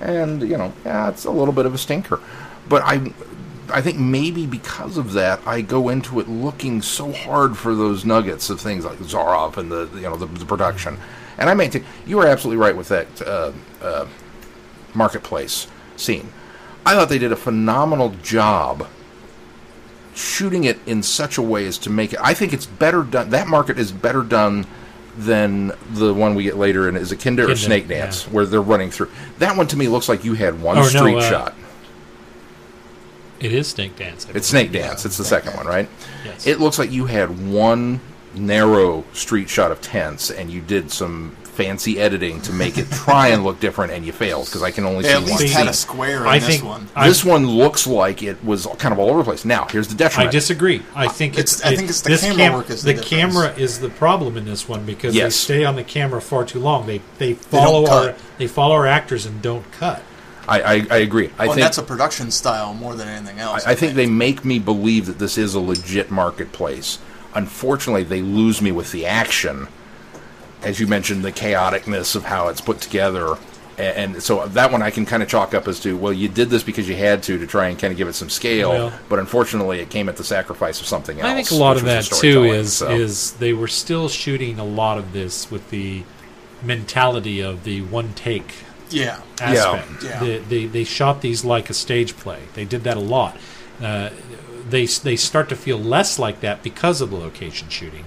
and, 0.00 0.40
you 0.42 0.56
know, 0.56 0.72
yeah, 0.84 1.08
it's 1.08 1.24
a 1.24 1.30
little 1.30 1.52
bit 1.52 1.66
of 1.66 1.74
a 1.74 1.78
stinker. 1.78 2.20
But 2.68 2.82
I, 2.84 3.12
I 3.70 3.80
think 3.80 3.98
maybe 3.98 4.46
because 4.46 4.96
of 4.96 5.12
that, 5.12 5.40
I 5.46 5.60
go 5.60 5.88
into 5.88 6.20
it 6.20 6.28
looking 6.28 6.82
so 6.82 7.12
hard 7.12 7.56
for 7.56 7.74
those 7.74 8.04
nuggets 8.04 8.50
of 8.50 8.60
things 8.60 8.84
like 8.84 8.98
Zaroff 8.98 9.56
and 9.56 9.70
the, 9.70 9.88
you 9.94 10.02
know, 10.02 10.16
the, 10.16 10.26
the 10.26 10.44
production. 10.44 10.98
And 11.38 11.50
I 11.50 11.54
maintain, 11.54 11.84
you 12.06 12.18
are 12.20 12.26
absolutely 12.26 12.62
right 12.62 12.76
with 12.76 12.88
that 12.88 13.22
uh, 13.22 13.52
uh, 13.82 14.06
marketplace 14.94 15.66
scene. 15.96 16.32
I 16.84 16.94
thought 16.94 17.08
they 17.08 17.18
did 17.18 17.32
a 17.32 17.36
phenomenal 17.36 18.10
job 18.22 18.88
shooting 20.14 20.64
it 20.64 20.78
in 20.86 21.02
such 21.02 21.36
a 21.36 21.42
way 21.42 21.66
as 21.66 21.78
to 21.78 21.90
make 21.90 22.12
it. 22.12 22.20
I 22.22 22.32
think 22.32 22.52
it's 22.52 22.66
better 22.66 23.02
done. 23.02 23.30
That 23.30 23.48
market 23.48 23.78
is 23.78 23.92
better 23.92 24.22
done 24.22 24.66
than 25.16 25.72
the 25.90 26.12
one 26.12 26.34
we 26.34 26.44
get 26.44 26.56
later 26.56 26.88
in. 26.88 26.96
Is 26.96 27.12
it 27.12 27.20
Kinda 27.20 27.42
or 27.42 27.46
Kinda, 27.46 27.60
Snake 27.60 27.88
Dance, 27.88 28.26
yeah. 28.26 28.32
where 28.32 28.46
they're 28.46 28.62
running 28.62 28.90
through? 28.90 29.10
That 29.38 29.56
one 29.56 29.66
to 29.68 29.76
me 29.76 29.88
looks 29.88 30.08
like 30.08 30.24
you 30.24 30.34
had 30.34 30.62
one 30.62 30.76
no, 30.76 30.84
street 30.84 31.16
uh, 31.16 31.30
shot. 31.30 31.54
It 33.40 33.52
is 33.52 33.68
Snake 33.68 33.96
Dance. 33.96 34.26
I 34.28 34.36
It's 34.36 34.48
Snake 34.48 34.72
Dance. 34.72 35.04
It's 35.04 35.16
the 35.18 35.24
second 35.24 35.54
one, 35.56 35.66
right? 35.66 35.88
Yes. 36.24 36.46
It 36.46 36.60
looks 36.60 36.78
like 36.78 36.90
you 36.90 37.06
had 37.06 37.50
one 37.50 38.00
narrow 38.34 39.04
street 39.12 39.48
shot 39.48 39.70
of 39.70 39.80
tents, 39.80 40.30
and 40.30 40.50
you 40.50 40.60
did 40.60 40.90
some 40.90 41.34
fancy 41.44 41.98
editing 41.98 42.38
to 42.42 42.52
make 42.52 42.76
it 42.76 42.90
try 42.90 43.28
and 43.28 43.42
look 43.42 43.58
different, 43.60 43.90
and 43.90 44.04
you 44.04 44.12
failed 44.12 44.44
because 44.44 44.62
I 44.62 44.70
can 44.70 44.84
only 44.84 45.02
They 45.04 45.08
see 45.08 45.14
at 45.14 45.20
one. 45.22 45.30
least 45.30 45.40
See, 45.40 45.48
had 45.48 45.68
a 45.68 45.72
square 45.72 46.20
in 46.20 46.26
I 46.26 46.38
this 46.38 46.48
think 46.48 46.64
one. 46.64 46.86
I- 46.94 47.08
this 47.08 47.24
one 47.24 47.46
looks 47.46 47.86
like 47.86 48.22
it 48.22 48.44
was 48.44 48.66
kind 48.78 48.92
of 48.92 48.98
all 48.98 49.08
over 49.08 49.20
the 49.20 49.24
place. 49.24 49.46
Now, 49.46 49.66
here's 49.70 49.88
the 49.88 49.94
detriment. 49.94 50.28
I 50.28 50.32
disagree. 50.32 50.82
I 50.94 51.06
uh, 51.06 51.08
think 51.08 51.32
It's- 51.38 51.54
it's. 51.54 51.64
I 51.64 51.74
think 51.74 51.88
it's 51.88 52.02
the 52.02 52.10
this 52.10 52.20
camera 52.22 52.58
work 52.58 52.68
is 52.68 52.82
the 52.82 52.92
the 52.92 53.02
camera 53.02 53.54
is 53.56 53.78
the 53.80 53.88
problem 53.88 54.36
in 54.36 54.44
this 54.44 54.68
one 54.68 54.84
because 54.84 55.14
Yes. 55.14 55.24
they 55.46 55.54
stay 55.54 55.64
on 55.64 55.76
the 55.76 55.84
camera 55.84 56.20
far 56.20 56.44
too 56.44 56.60
long. 56.60 56.86
They 56.86 57.00
they 57.16 57.32
follow 57.32 57.86
our 57.86 58.06
cut. 58.08 58.18
they 58.36 58.46
follow 58.48 58.74
our 58.74 58.86
actors 58.86 59.24
and 59.24 59.40
don't 59.40 59.70
cut. 59.72 60.02
I, 60.48 60.60
I, 60.60 60.86
I 60.90 60.96
agree. 60.98 61.30
I 61.38 61.46
well, 61.46 61.54
think 61.54 61.64
that's 61.64 61.78
a 61.78 61.82
production 61.82 62.30
style 62.30 62.74
more 62.74 62.94
than 62.94 63.08
anything 63.08 63.38
else. 63.38 63.66
I, 63.66 63.72
I 63.72 63.74
think 63.74 63.94
they 63.94 64.06
make 64.06 64.44
me 64.44 64.58
believe 64.58 65.06
that 65.06 65.18
this 65.18 65.36
is 65.38 65.54
a 65.54 65.60
legit 65.60 66.10
marketplace. 66.10 66.98
Unfortunately, 67.34 68.04
they 68.04 68.22
lose 68.22 68.62
me 68.62 68.72
with 68.72 68.92
the 68.92 69.06
action, 69.06 69.68
as 70.62 70.80
you 70.80 70.86
mentioned, 70.86 71.24
the 71.24 71.32
chaoticness 71.32 72.16
of 72.16 72.24
how 72.24 72.48
it's 72.48 72.60
put 72.60 72.80
together. 72.80 73.36
And 73.78 74.22
so 74.22 74.46
that 74.46 74.72
one 74.72 74.80
I 74.80 74.90
can 74.90 75.04
kind 75.04 75.22
of 75.22 75.28
chalk 75.28 75.52
up 75.52 75.68
as 75.68 75.80
to 75.80 75.98
well, 75.98 76.12
you 76.12 76.28
did 76.28 76.48
this 76.48 76.62
because 76.62 76.88
you 76.88 76.96
had 76.96 77.22
to 77.24 77.36
to 77.36 77.46
try 77.46 77.68
and 77.68 77.78
kind 77.78 77.90
of 77.90 77.98
give 77.98 78.08
it 78.08 78.14
some 78.14 78.30
scale, 78.30 78.70
Well- 78.70 78.92
but 79.10 79.18
unfortunately, 79.18 79.80
it 79.80 79.90
came 79.90 80.08
at 80.08 80.16
the 80.16 80.24
sacrifice 80.24 80.80
of 80.80 80.86
something 80.86 81.20
else. 81.20 81.28
I 81.28 81.34
think 81.34 81.50
a 81.50 81.56
lot 81.56 81.76
of 81.76 81.84
that 81.84 82.04
too 82.04 82.44
is 82.44 82.78
so. 82.78 82.88
is 82.88 83.32
they 83.32 83.52
were 83.52 83.68
still 83.68 84.08
shooting 84.08 84.58
a 84.58 84.64
lot 84.64 84.96
of 84.96 85.12
this 85.12 85.50
with 85.50 85.68
the 85.68 86.04
mentality 86.62 87.42
of 87.42 87.64
the 87.64 87.82
one 87.82 88.14
take 88.14 88.54
Yeah. 88.90 89.20
aspect. 89.40 90.04
Yeah. 90.04 90.20
They, 90.20 90.38
they 90.38 90.66
they 90.66 90.84
shot 90.84 91.20
these 91.20 91.44
like 91.44 91.70
a 91.70 91.74
stage 91.74 92.16
play. 92.16 92.40
They 92.54 92.64
did 92.64 92.84
that 92.84 92.96
a 92.96 93.00
lot. 93.00 93.36
Uh, 93.82 94.10
they 94.68 94.86
they 94.86 95.16
start 95.16 95.48
to 95.50 95.56
feel 95.56 95.78
less 95.78 96.18
like 96.18 96.40
that 96.40 96.62
because 96.62 97.00
of 97.00 97.10
the 97.10 97.16
location 97.16 97.68
shooting, 97.68 98.04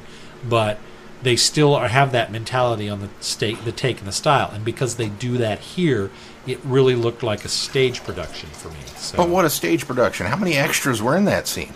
but 0.47 0.80
they 1.21 1.36
still 1.36 1.75
are, 1.75 1.88
have 1.89 2.11
that 2.13 2.32
mentality 2.32 2.88
on 2.89 3.01
the 3.01 3.09
state, 3.19 3.63
the 3.65 3.71
take, 3.71 3.99
and 3.99 4.07
the 4.07 4.11
style. 4.13 4.51
And 4.53 4.63
because 4.63 4.95
they 4.95 5.09
do 5.09 5.38
that 5.38 5.59
here, 5.59 6.11
it 6.47 6.59
really 6.63 6.95
looked 6.95 7.23
like 7.23 7.43
a 7.43 7.49
stage 7.49 8.03
production 8.03 8.49
for 8.49 8.69
me. 8.69 8.80
So. 8.95 9.17
But 9.17 9.30
what 9.30 9.45
a 9.45 9.49
stage 9.49 9.86
production! 9.86 10.27
How 10.27 10.38
many 10.38 10.53
extras 10.53 11.01
were 11.01 11.17
in 11.17 11.25
that 11.25 11.47
scene? 11.47 11.73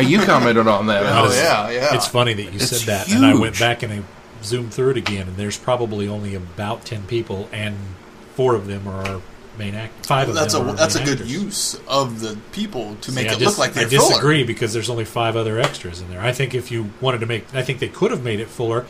You 0.00 0.20
commented 0.22 0.68
on 0.68 0.86
that. 0.86 1.02
Oh 1.06 1.32
yeah, 1.32 1.70
yeah. 1.70 1.94
It's 1.94 2.06
funny 2.06 2.32
that 2.34 2.42
you 2.44 2.50
It's 2.54 2.68
said 2.68 2.86
that, 2.86 3.12
and 3.12 3.24
I 3.26 3.34
went 3.34 3.58
back 3.58 3.82
and 3.82 3.92
I 3.92 4.02
zoomed 4.42 4.72
through 4.72 4.90
it 4.90 4.96
again, 4.96 5.28
and 5.28 5.36
there's 5.36 5.58
probably 5.58 6.06
only 6.06 6.34
about 6.34 6.84
ten 6.84 7.02
people, 7.04 7.48
and 7.52 7.76
four 8.34 8.54
of 8.54 8.66
them 8.66 8.86
are 8.88 9.06
our 9.06 9.20
main 9.58 9.74
act. 9.74 10.06
Five 10.06 10.28
of 10.28 10.34
that's 10.34 10.54
a 10.54 10.58
them. 10.58 10.70
are 10.70 10.72
that's 10.74 10.96
a 10.96 11.04
good 11.04 11.20
actors. 11.20 11.32
use 11.32 11.80
of 11.86 12.20
the 12.20 12.36
people 12.52 12.96
to 13.02 13.10
See, 13.10 13.14
make 13.14 13.28
I 13.28 13.34
it 13.34 13.38
dis- 13.38 13.48
look 13.48 13.58
like 13.58 13.72
they're 13.74 13.86
I 13.86 13.88
fuller. 13.88 14.08
disagree 14.10 14.44
because 14.44 14.72
there's 14.72 14.90
only 14.90 15.04
five 15.04 15.36
other 15.36 15.58
extras 15.60 16.00
in 16.00 16.10
there. 16.10 16.20
I 16.20 16.32
think 16.32 16.54
if 16.54 16.70
you 16.70 16.90
wanted 17.00 17.18
to 17.20 17.26
make, 17.26 17.52
I 17.54 17.62
think 17.62 17.78
they 17.78 17.88
could 17.88 18.10
have 18.10 18.22
made 18.24 18.40
it 18.40 18.48
fuller 18.48 18.86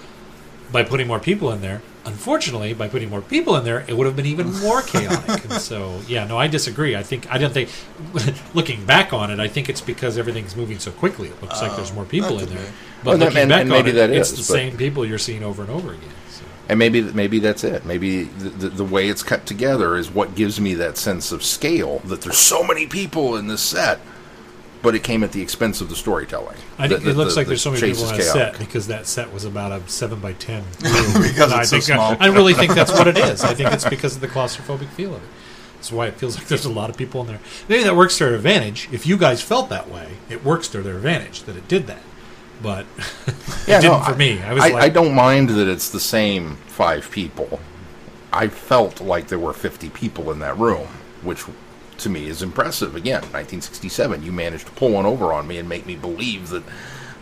by 0.72 0.82
putting 0.82 1.07
more 1.07 1.20
people 1.20 1.53
in 1.53 1.61
there. 1.61 1.82
Unfortunately, 2.07 2.74
by 2.74 2.86
putting 2.88 3.09
more 3.09 3.22
people 3.22 3.57
in 3.57 3.64
there, 3.64 3.84
it 3.88 3.97
would 3.97 4.07
have 4.07 4.14
been 4.16 4.26
even 4.26 4.53
more 4.61 4.82
chaotic. 4.92 5.45
and 5.45 5.55
so, 5.55 6.01
yeah, 6.07 6.26
no, 6.26 6.36
I 6.38 6.49
disagree. 6.49 6.95
I 6.97 7.03
think 7.03 7.30
I 7.32 7.38
don't 7.38 7.53
think. 7.53 7.70
looking 8.55 8.84
back 8.84 9.12
on 9.12 9.30
it, 9.30 9.40
I 9.40 9.49
think 9.49 9.68
it's 9.70 9.80
because 9.80 10.18
everything's 10.18 10.55
moving 10.57 10.78
so 10.78 10.90
quickly. 10.90 11.28
It 11.28 11.40
looks 11.42 11.61
like 11.62 11.76
there's 11.76 11.90
oh, 11.92 11.95
more 11.95 12.05
people 12.05 12.38
in 12.40 12.47
there. 12.49 12.59
be. 12.59 12.64
But 13.05 13.11
Well, 13.11 13.18
looking 13.18 13.38
and- 13.38 13.49
back 13.51 13.61
and 13.62 13.72
on 13.72 13.78
maybe 13.78 13.90
it, 13.90 13.95
that 13.95 14.11
it's 14.11 14.32
the 14.32 14.42
same 14.42 14.76
people 14.76 15.05
you're 15.07 15.18
seeing 15.18 15.42
over 15.42 15.62
and 15.62 15.70
over 15.70 15.92
again. 15.92 16.11
So. 16.30 16.43
And 16.68 16.78
maybe 16.78 17.02
maybe 17.02 17.38
that's 17.40 17.62
it. 17.62 17.84
Maybe 17.84 18.24
the, 18.24 18.48
the, 18.48 18.68
the 18.70 18.84
way 18.84 19.08
it's 19.08 19.22
cut 19.22 19.44
together 19.44 19.96
is 19.96 20.10
what 20.10 20.34
gives 20.34 20.60
me 20.60 20.74
that 20.74 20.96
sense 20.96 21.30
of 21.30 21.42
scale. 21.44 21.98
That 22.00 22.22
there's 22.22 22.38
so 22.38 22.62
many 22.64 22.86
people 22.86 23.36
in 23.36 23.48
this 23.48 23.60
set, 23.60 24.00
but 24.80 24.94
it 24.94 25.04
came 25.04 25.22
at 25.22 25.32
the 25.32 25.42
expense 25.42 25.82
of 25.82 25.90
the 25.90 25.94
storytelling. 25.96 26.56
I 26.78 26.88
think 26.88 27.02
The- 27.02 27.10
it 27.10 27.16
looks 27.16 27.36
like 27.36 27.46
the 27.46 27.50
there's 27.50 27.62
so 27.62 27.70
many 27.70 27.82
people 27.92 28.06
on 28.06 28.14
a 28.14 28.22
set 28.22 28.58
because 28.58 28.86
that 28.86 29.06
set 29.06 29.30
was 29.32 29.44
about 29.44 29.72
a 29.72 29.86
seven 29.88 30.20
by 30.20 30.32
ten. 30.34 30.64
Because 30.80 31.52
I 31.52 31.60
it's 31.62 31.70
so 31.70 31.76
think 31.80 31.90
uh, 31.90 31.94
small. 31.94 32.16
I, 32.18 32.28
really 32.28 32.54
think 32.54 32.74
that's 32.74 32.92
what 32.92 33.08
it 33.08 33.18
is. 33.18 33.42
I 33.44 33.54
think 33.54 33.72
it's 33.72 33.88
because 33.88 34.14
of 34.14 34.20
the 34.22 34.28
claustrophobic 34.28 34.88
feel 34.88 35.14
of 35.14 35.22
it. 35.22 35.28
That's 35.76 35.92
why 35.92 36.06
it 36.06 36.14
feels 36.14 36.38
like 36.38 36.46
there's 36.48 36.64
a 36.64 36.72
lot 36.72 36.88
of 36.88 36.96
people 36.96 37.20
in 37.20 37.26
there. 37.26 37.40
Maybe 37.68 37.82
that 37.84 37.94
works 37.94 38.16
to 38.18 38.24
their 38.24 38.34
advantage. 38.36 38.88
If 38.90 39.06
you 39.06 39.18
guys 39.18 39.42
felt 39.42 39.68
that 39.68 39.90
way, 39.90 40.12
it 40.30 40.42
works 40.42 40.66
to 40.68 40.80
their 40.80 40.96
advantage 40.96 41.42
that 41.42 41.56
it 41.56 41.68
did 41.68 41.86
that. 41.88 42.00
But 42.64 42.86
Yeah, 43.68 43.78
no, 43.80 44.00
for 44.00 44.16
me. 44.16 44.42
I 44.42 44.52
was 44.54 44.62
I, 44.64 44.68
like, 44.70 44.82
I 44.82 44.88
don't 44.88 45.14
mind 45.14 45.50
that 45.50 45.68
it's 45.68 45.90
the 45.90 46.00
same 46.00 46.56
five 46.66 47.10
people. 47.10 47.60
I 48.32 48.48
felt 48.48 49.00
like 49.00 49.28
there 49.28 49.38
were 49.38 49.52
50 49.52 49.90
people 49.90 50.32
in 50.32 50.40
that 50.40 50.58
room, 50.58 50.88
which 51.22 51.44
to 51.98 52.08
me 52.08 52.26
is 52.26 52.42
impressive. 52.42 52.96
Again, 52.96 53.20
1967, 53.20 54.22
you 54.22 54.32
managed 54.32 54.66
to 54.66 54.72
pull 54.72 54.90
one 54.90 55.06
over 55.06 55.32
on 55.32 55.46
me 55.46 55.58
and 55.58 55.68
make 55.68 55.86
me 55.86 55.94
believe 55.94 56.48
that 56.48 56.64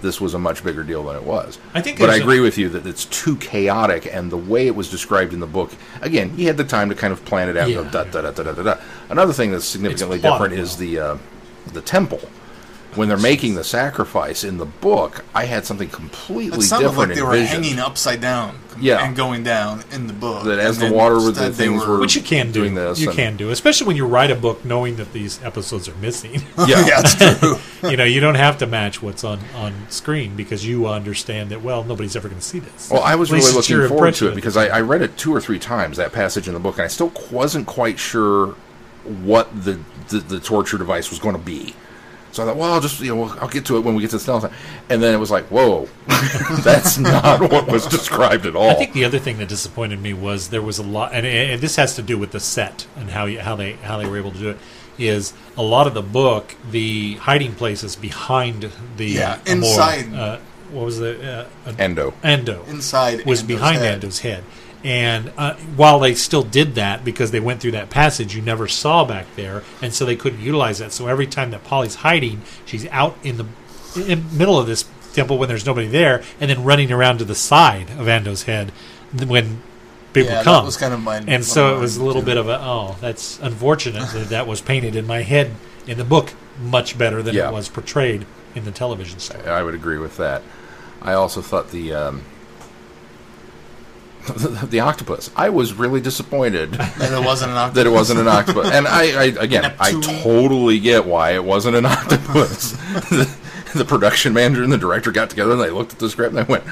this 0.00 0.20
was 0.20 0.34
a 0.34 0.38
much 0.38 0.64
bigger 0.64 0.82
deal 0.82 1.04
than 1.04 1.16
it 1.16 1.22
was. 1.24 1.58
I 1.74 1.80
think 1.80 1.98
but 1.98 2.04
I 2.04 2.12
there's 2.12 2.20
a- 2.20 2.24
agree 2.24 2.40
with 2.40 2.56
you 2.58 2.68
that 2.70 2.86
it's 2.86 3.04
too 3.04 3.36
chaotic, 3.36 4.06
and 4.12 4.32
the 4.32 4.36
way 4.36 4.66
it 4.66 4.74
was 4.74 4.90
described 4.90 5.32
in 5.32 5.40
the 5.40 5.46
book. 5.46 5.70
Again, 6.00 6.36
you 6.36 6.46
had 6.46 6.56
the 6.56 6.64
time 6.64 6.88
to 6.88 6.94
kind 6.94 7.12
of 7.12 7.24
plan 7.24 7.48
it 7.48 7.56
out. 7.56 7.68
Yeah. 7.68 7.82
da, 7.90 8.04
da, 8.04 8.22
da, 8.22 8.30
da, 8.30 8.42
da, 8.42 8.52
da, 8.52 8.62
da. 8.62 8.80
Another 9.10 9.32
thing 9.32 9.52
that's 9.52 9.64
significantly 9.64 10.18
different 10.20 10.54
is 10.54 10.76
the 10.76 10.98
uh, 10.98 11.18
the 11.72 11.82
temple. 11.82 12.20
When 12.94 13.08
they're 13.08 13.16
making 13.16 13.54
the 13.54 13.64
sacrifice 13.64 14.44
in 14.44 14.58
the 14.58 14.66
book, 14.66 15.24
I 15.34 15.46
had 15.46 15.64
something 15.64 15.88
completely 15.88 16.58
It 16.58 16.62
sounded 16.62 16.88
different 16.88 17.08
like 17.10 17.14
they 17.16 17.20
in 17.22 17.26
were 17.26 17.32
vision. 17.32 17.62
hanging 17.62 17.78
upside 17.78 18.20
down 18.20 18.58
Yeah. 18.78 19.02
and 19.06 19.16
going 19.16 19.42
down 19.44 19.82
in 19.92 20.08
the 20.08 20.12
book. 20.12 20.44
That 20.44 20.58
as 20.58 20.78
the 20.78 20.92
water 20.92 21.16
with 21.16 21.36
the 21.36 21.50
things 21.52 21.86
were- 21.86 21.98
which 21.98 22.16
you 22.16 22.20
can 22.20 22.48
do. 22.52 22.60
doing 22.60 22.74
this 22.74 23.00
you 23.00 23.08
and- 23.08 23.16
can 23.18 23.36
do, 23.38 23.48
especially 23.50 23.86
when 23.86 23.96
you 23.96 24.04
write 24.06 24.30
a 24.30 24.34
book 24.34 24.62
knowing 24.64 24.96
that 24.96 25.14
these 25.14 25.40
episodes 25.42 25.88
are 25.88 25.94
missing. 26.02 26.42
Yeah, 26.66 26.86
yeah, 26.86 27.00
it's 27.02 27.14
true. 27.14 27.58
you 27.90 27.96
know, 27.96 28.04
you 28.04 28.20
don't 28.20 28.34
have 28.34 28.58
to 28.58 28.66
match 28.66 29.02
what's 29.02 29.24
on 29.24 29.40
on 29.56 29.72
screen 29.88 30.36
because 30.36 30.66
you 30.66 30.86
understand 30.86 31.48
that. 31.50 31.62
Well, 31.62 31.84
nobody's 31.84 32.14
ever 32.14 32.28
going 32.28 32.40
to 32.40 32.46
see 32.46 32.58
this. 32.58 32.90
Well, 32.90 33.02
I 33.02 33.14
was 33.14 33.32
really 33.32 33.52
looking 33.52 33.88
forward 33.88 34.14
to 34.16 34.28
it 34.28 34.34
because 34.34 34.56
I, 34.58 34.66
I 34.66 34.80
read 34.82 35.00
it 35.00 35.16
two 35.16 35.34
or 35.34 35.40
three 35.40 35.58
times 35.58 35.96
that 35.96 36.12
passage 36.12 36.46
in 36.46 36.52
the 36.54 36.60
book, 36.60 36.76
and 36.76 36.84
I 36.84 36.88
still 36.88 37.10
wasn't 37.30 37.66
quite 37.66 37.98
sure 37.98 38.54
what 39.24 39.48
the 39.64 39.78
the, 40.10 40.18
the 40.18 40.40
torture 40.40 40.76
device 40.76 41.08
was 41.10 41.18
going 41.18 41.34
to 41.36 41.40
be. 41.40 41.74
So 42.32 42.42
I 42.42 42.46
thought, 42.46 42.56
well, 42.56 42.72
I'll 42.72 42.80
just 42.80 43.00
you 43.00 43.14
know 43.14 43.24
I'll 43.40 43.48
get 43.48 43.66
to 43.66 43.76
it 43.76 43.80
when 43.80 43.94
we 43.94 44.00
get 44.00 44.10
to 44.10 44.16
the 44.16 44.20
stealth. 44.20 44.52
And 44.88 45.02
then 45.02 45.14
it 45.14 45.18
was 45.18 45.30
like, 45.30 45.44
whoa, 45.44 45.88
that's 46.62 46.98
not 46.98 47.40
what 47.40 47.70
was 47.70 47.86
described 47.86 48.46
at 48.46 48.56
all. 48.56 48.70
I 48.70 48.74
think 48.74 48.94
the 48.94 49.04
other 49.04 49.18
thing 49.18 49.38
that 49.38 49.48
disappointed 49.48 50.00
me 50.00 50.14
was 50.14 50.48
there 50.48 50.62
was 50.62 50.78
a 50.78 50.82
lot, 50.82 51.12
and, 51.12 51.26
and 51.26 51.60
this 51.60 51.76
has 51.76 51.94
to 51.96 52.02
do 52.02 52.18
with 52.18 52.32
the 52.32 52.40
set 52.40 52.86
and 52.96 53.10
how 53.10 53.26
you, 53.26 53.40
how 53.40 53.54
they 53.54 53.74
how 53.74 53.98
they 53.98 54.06
were 54.06 54.16
able 54.16 54.32
to 54.32 54.38
do 54.38 54.48
it. 54.50 54.58
Is 54.98 55.32
a 55.56 55.62
lot 55.62 55.86
of 55.86 55.94
the 55.94 56.02
book 56.02 56.54
the 56.70 57.14
hiding 57.14 57.54
places 57.54 57.96
behind 57.96 58.70
the 58.96 59.06
Yeah, 59.06 59.38
Amor, 59.46 59.66
inside. 59.66 60.14
Uh, 60.14 60.38
what 60.70 60.84
was 60.86 60.98
the 60.98 61.46
uh, 61.66 61.72
Amdo. 61.72 62.12
Amdo 62.22 62.66
Inside 62.68 63.26
was 63.26 63.42
Amdo's 63.42 63.46
behind 63.46 63.78
head. 63.78 64.00
Amdo's 64.00 64.20
head. 64.20 64.44
And 64.84 65.32
uh, 65.36 65.54
while 65.76 66.00
they 66.00 66.14
still 66.14 66.42
did 66.42 66.74
that 66.74 67.04
because 67.04 67.30
they 67.30 67.38
went 67.40 67.60
through 67.60 67.70
that 67.72 67.88
passage, 67.88 68.34
you 68.34 68.42
never 68.42 68.66
saw 68.66 69.04
back 69.04 69.26
there, 69.36 69.62
and 69.80 69.94
so 69.94 70.04
they 70.04 70.16
couldn't 70.16 70.40
utilize 70.40 70.78
that. 70.78 70.92
So 70.92 71.06
every 71.06 71.26
time 71.26 71.52
that 71.52 71.62
Polly's 71.62 71.96
hiding, 71.96 72.42
she's 72.66 72.86
out 72.88 73.16
in 73.22 73.36
the 73.36 73.46
in 74.08 74.36
middle 74.36 74.58
of 74.58 74.66
this 74.66 74.84
temple 75.12 75.38
when 75.38 75.48
there's 75.48 75.64
nobody 75.66 75.86
there, 75.86 76.22
and 76.40 76.50
then 76.50 76.64
running 76.64 76.90
around 76.90 77.18
to 77.18 77.24
the 77.24 77.34
side 77.34 77.90
of 77.90 78.08
Amdo's 78.08 78.44
head 78.44 78.72
when 79.12 79.62
people 80.12 80.30
Yeah, 80.30 80.36
that 80.38 80.44
come. 80.44 80.64
was 80.64 80.76
kind 80.76 80.92
of 80.94 81.00
my- 81.00 81.22
and 81.28 81.44
so 81.44 81.76
it 81.76 81.78
was 81.78 81.96
a 81.98 82.02
little 82.04 82.22
too. 82.22 82.26
bit 82.26 82.36
of 82.36 82.48
a 82.48 82.58
oh, 82.60 82.96
that's 83.00 83.38
unfortunate 83.40 84.08
that 84.12 84.30
that 84.30 84.46
was 84.46 84.60
painted 84.60 84.96
in 84.96 85.06
my 85.06 85.22
head 85.22 85.52
in 85.86 85.96
the 85.98 86.04
book 86.04 86.32
much 86.60 86.98
better 86.98 87.22
than 87.22 87.34
Yeah. 87.34 87.48
it 87.48 87.52
was 87.52 87.68
portrayed 87.68 88.26
in 88.54 88.64
the 88.64 88.70
television 88.72 89.18
story. 89.20 89.46
I 89.46 89.62
would 89.62 89.74
agree 89.74 89.98
with 89.98 90.16
that. 90.16 90.42
I 91.00 91.12
also 91.14 91.40
thought 91.40 91.70
the 91.70 91.92
um, 91.94 92.22
the, 94.70 94.80
octopus. 94.80 95.30
I 95.34 95.48
was 95.48 95.74
really 95.74 96.00
disappointed 96.00 96.74
And 97.00 97.14
it 97.14 97.24
wasn't 97.24 97.50
an 97.52 97.56
octopus. 97.56 97.74
that 97.76 97.86
it 97.86 97.90
wasn't 97.90 98.20
an 98.20 98.28
octopus. 98.28 98.70
And 98.70 98.86
I, 98.86 99.02
I 99.20 99.24
again, 99.40 99.74
I 99.80 99.92
totally 100.00 100.78
get 100.78 101.06
why 101.06 101.32
it 101.32 101.44
wasn't 101.44 101.76
an 101.76 101.86
octopus. 101.86 102.72
the, 103.10 103.36
the 103.74 103.84
production 103.84 104.32
manager 104.32 104.62
and 104.62 104.72
the 104.72 104.78
director 104.78 105.10
got 105.10 105.30
together 105.30 105.52
and 105.52 105.60
they 105.60 105.70
looked 105.70 105.92
at 105.92 105.98
the 105.98 106.08
script 106.08 106.34
and 106.36 106.46
they 106.46 106.50
went, 106.50 106.62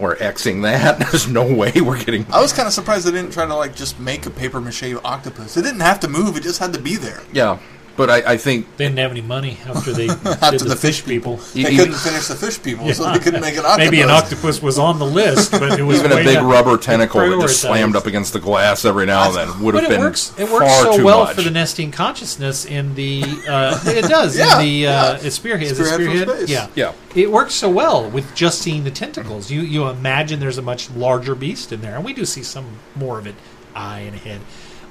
"We're 0.00 0.16
xing 0.16 0.62
that. 0.62 0.98
There's 0.98 1.26
no 1.26 1.52
way 1.52 1.72
we're 1.80 2.02
getting." 2.02 2.26
I 2.32 2.40
was 2.40 2.52
kind 2.52 2.68
of 2.68 2.74
surprised 2.74 3.06
they 3.06 3.10
didn't 3.12 3.32
try 3.32 3.46
to 3.46 3.54
like 3.54 3.74
just 3.74 3.98
make 3.98 4.26
a 4.26 4.30
paper 4.30 4.60
mache 4.60 4.94
octopus. 5.04 5.56
It 5.56 5.62
didn't 5.62 5.80
have 5.80 6.00
to 6.00 6.08
move; 6.08 6.36
it 6.36 6.42
just 6.42 6.58
had 6.60 6.72
to 6.74 6.80
be 6.80 6.96
there. 6.96 7.22
Yeah, 7.32 7.58
but 7.96 8.10
I, 8.10 8.32
I 8.32 8.36
think 8.36 8.76
They 8.76 8.86
didn't 8.86 8.98
have 8.98 9.10
any 9.10 9.20
money 9.22 9.58
after 9.66 9.92
they 9.92 10.06
did 10.08 10.26
After 10.26 10.58
the, 10.58 10.64
the 10.70 10.76
fish 10.76 11.00
fish 11.00 11.04
people. 11.06 11.38
e- 11.54 11.62
They 11.64 11.76
couldn't 11.76 11.94
finish 11.94 12.26
the 12.28 12.34
fish 12.34 12.62
people, 12.62 12.92
so 12.92 13.10
they 13.12 13.18
couldn't 13.18 13.40
make 13.40 13.54
an 13.54 13.60
octopus. 13.60 13.78
Maybe 13.84 14.00
an 14.00 14.10
octopus 14.10 14.60
was 14.62 14.78
on 14.78 14.98
the 14.98 15.06
list, 15.06 15.52
but 15.52 15.78
it 15.78 15.82
was 15.82 15.98
even 16.00 16.12
a 16.12 16.16
big 16.16 16.42
rubber 16.42 16.76
tentacle 16.76 17.20
that 17.20 17.40
just 17.40 17.60
slammed 17.60 17.96
up 17.96 18.06
against 18.06 18.32
the 18.32 18.40
glass 18.40 18.84
every 18.84 19.06
now 19.06 19.28
and 19.28 19.36
then 19.36 19.62
would 19.62 19.72
But 19.74 19.84
have 19.84 19.92
it 19.92 19.94
been 19.96 20.00
works. 20.02 20.32
It 20.38 20.50
works 20.50 20.72
so 20.80 21.04
well 21.04 21.24
much. 21.24 21.36
for 21.36 21.42
the 21.42 21.50
Nestene 21.50 21.92
consciousness 21.92 22.64
in 22.64 22.94
the. 22.94 23.22
Uh, 23.48 23.80
it 23.86 24.08
does 24.08 24.36
Yeah, 24.38 24.58
in 24.60 24.64
the 24.66 24.86
uh, 24.86 25.18
yeah. 25.22 25.28
spearhead. 25.30 25.66
Is 25.72 25.78
it 25.80 25.84
Spearhead 25.86 26.22
spearhead? 26.28 26.48
Yeah, 26.48 26.68
Yeah. 26.74 26.92
It 27.14 27.30
works 27.30 27.54
so 27.54 27.70
well 27.70 28.10
with 28.10 28.34
just 28.34 28.60
seeing 28.60 28.84
the 28.84 28.90
tentacles. 28.90 29.50
You 29.50 29.60
you 29.62 29.86
imagine 29.88 30.40
there's 30.40 30.58
a 30.58 30.62
much 30.62 30.90
larger 30.90 31.34
beast 31.34 31.72
in 31.72 31.80
there, 31.80 31.94
and 31.96 32.04
we 32.04 32.12
do 32.12 32.24
see 32.24 32.42
some 32.42 32.78
more 32.96 33.18
of 33.18 33.26
it, 33.26 33.34
eye 33.74 34.00
and 34.00 34.16
head, 34.16 34.40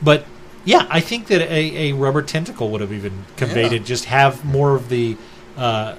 but 0.02 0.26
Yeah, 0.66 0.88
I 0.90 1.00
think 1.02 1.28
that 1.28 1.42
a, 1.42 1.90
a 1.90 1.94
rubber 1.94 2.22
tentacle 2.22 2.70
would 2.72 2.82
have 2.82 2.94
even 2.94 3.26
conveyed 3.36 3.72
Yeah. 3.72 3.80
it. 3.80 3.86
Just 3.86 4.06
have 4.06 4.46
more 4.46 4.76
of 4.76 4.90
the 4.90 5.18
uh, 5.58 5.96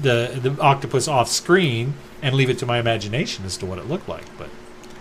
the 0.00 0.38
the 0.42 0.60
octopus 0.60 1.06
off 1.08 1.28
screen 1.28 1.94
and 2.22 2.34
leave 2.34 2.50
it 2.50 2.58
to 2.58 2.66
my 2.66 2.78
imagination 2.78 3.44
as 3.44 3.56
to 3.58 3.66
what 3.66 3.78
it 3.78 3.88
looked 3.88 4.08
like. 4.08 4.24
But 4.38 4.48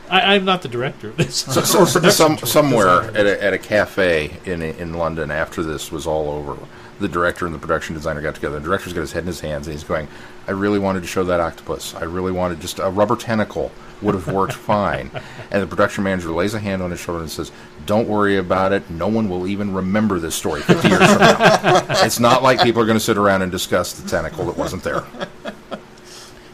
I, 0.10 0.36
I'm 0.36 0.46
not 0.46 0.62
the 0.62 0.68
director 0.68 1.10
of 1.10 1.18
this. 1.18 1.36
So, 1.36 1.62
or 1.82 1.86
so, 1.86 2.10
some, 2.10 2.38
somewhere 2.40 3.04
at 3.16 3.26
a, 3.26 3.44
at 3.44 3.54
a 3.54 3.58
cafe 3.58 4.38
in 4.46 4.62
in 4.62 4.94
London 4.94 5.32
after 5.32 5.64
this 5.64 5.92
was 5.92 6.06
all 6.06 6.30
over, 6.30 6.58
the 7.00 7.08
director 7.08 7.46
and 7.46 7.56
the 7.56 7.60
production 7.60 7.96
designer 7.96 8.22
got 8.22 8.36
together. 8.36 8.60
The 8.60 8.66
director's 8.66 8.94
got 8.94 9.02
his 9.02 9.14
head 9.14 9.24
in 9.24 9.28
his 9.28 9.40
hands 9.40 9.68
and 9.68 9.74
he's 9.74 9.84
going, 9.86 10.08
"I 10.48 10.52
really 10.52 10.80
wanted 10.80 11.02
to 11.02 11.08
show 11.08 11.24
that 11.24 11.40
octopus. 11.40 11.96
I 11.96 12.04
really 12.04 12.32
wanted 12.34 12.60
just 12.60 12.80
a 12.80 12.90
rubber 12.90 13.16
tentacle 13.16 13.72
would 14.02 14.16
have 14.16 14.28
worked 14.28 14.54
fine." 14.54 15.12
And 15.52 15.62
the 15.62 15.68
production 15.68 16.04
manager 16.04 16.32
lays 16.32 16.54
a 16.54 16.60
hand 16.60 16.82
on 16.82 16.92
his 16.92 17.00
shoulder 17.00 17.22
and 17.22 17.32
says, 17.32 17.52
"Don't 17.86 18.08
worry 18.08 18.38
about 18.38 18.72
it. 18.74 18.90
No 18.90 19.08
one 19.08 19.30
will 19.30 19.48
even 19.48 19.74
remember 19.74 20.20
this 20.20 20.36
story 20.36 20.62
50 20.62 20.88
years 20.88 21.06
from 21.06 21.20
now. 21.20 21.86
it's 22.06 22.20
not 22.20 22.44
like 22.44 22.62
people 22.62 22.82
are 22.82 22.86
going 22.86 22.98
to 22.98 23.04
sit 23.04 23.18
around 23.18 23.42
and 23.42 23.52
discuss 23.52 23.94
the 23.94 24.08
tentacle 24.08 24.46
that 24.46 24.58
wasn't 24.58 24.84
there." 24.84 25.04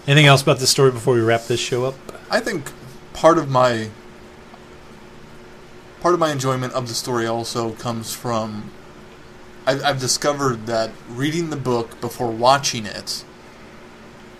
Anything 0.07 0.27
else 0.27 0.41
about 0.43 0.59
this 0.59 0.69
story 0.69 0.91
before 0.91 1.15
we 1.15 1.21
wrap 1.21 1.45
this 1.45 1.59
show 1.59 1.85
up? 1.85 1.95
I 2.29 2.39
think 2.39 2.71
part 3.13 3.37
of 3.37 3.49
my 3.49 3.89
part 6.01 6.13
of 6.13 6.19
my 6.19 6.31
enjoyment 6.31 6.73
of 6.73 6.87
the 6.87 6.93
story 6.93 7.25
also 7.25 7.71
comes 7.71 8.13
from 8.13 8.69
I've, 9.65 9.83
I've 9.83 9.99
discovered 9.99 10.67
that 10.67 10.91
reading 11.09 11.49
the 11.49 11.55
book 11.55 11.99
before 11.99 12.29
watching 12.29 12.85
it, 12.85 13.23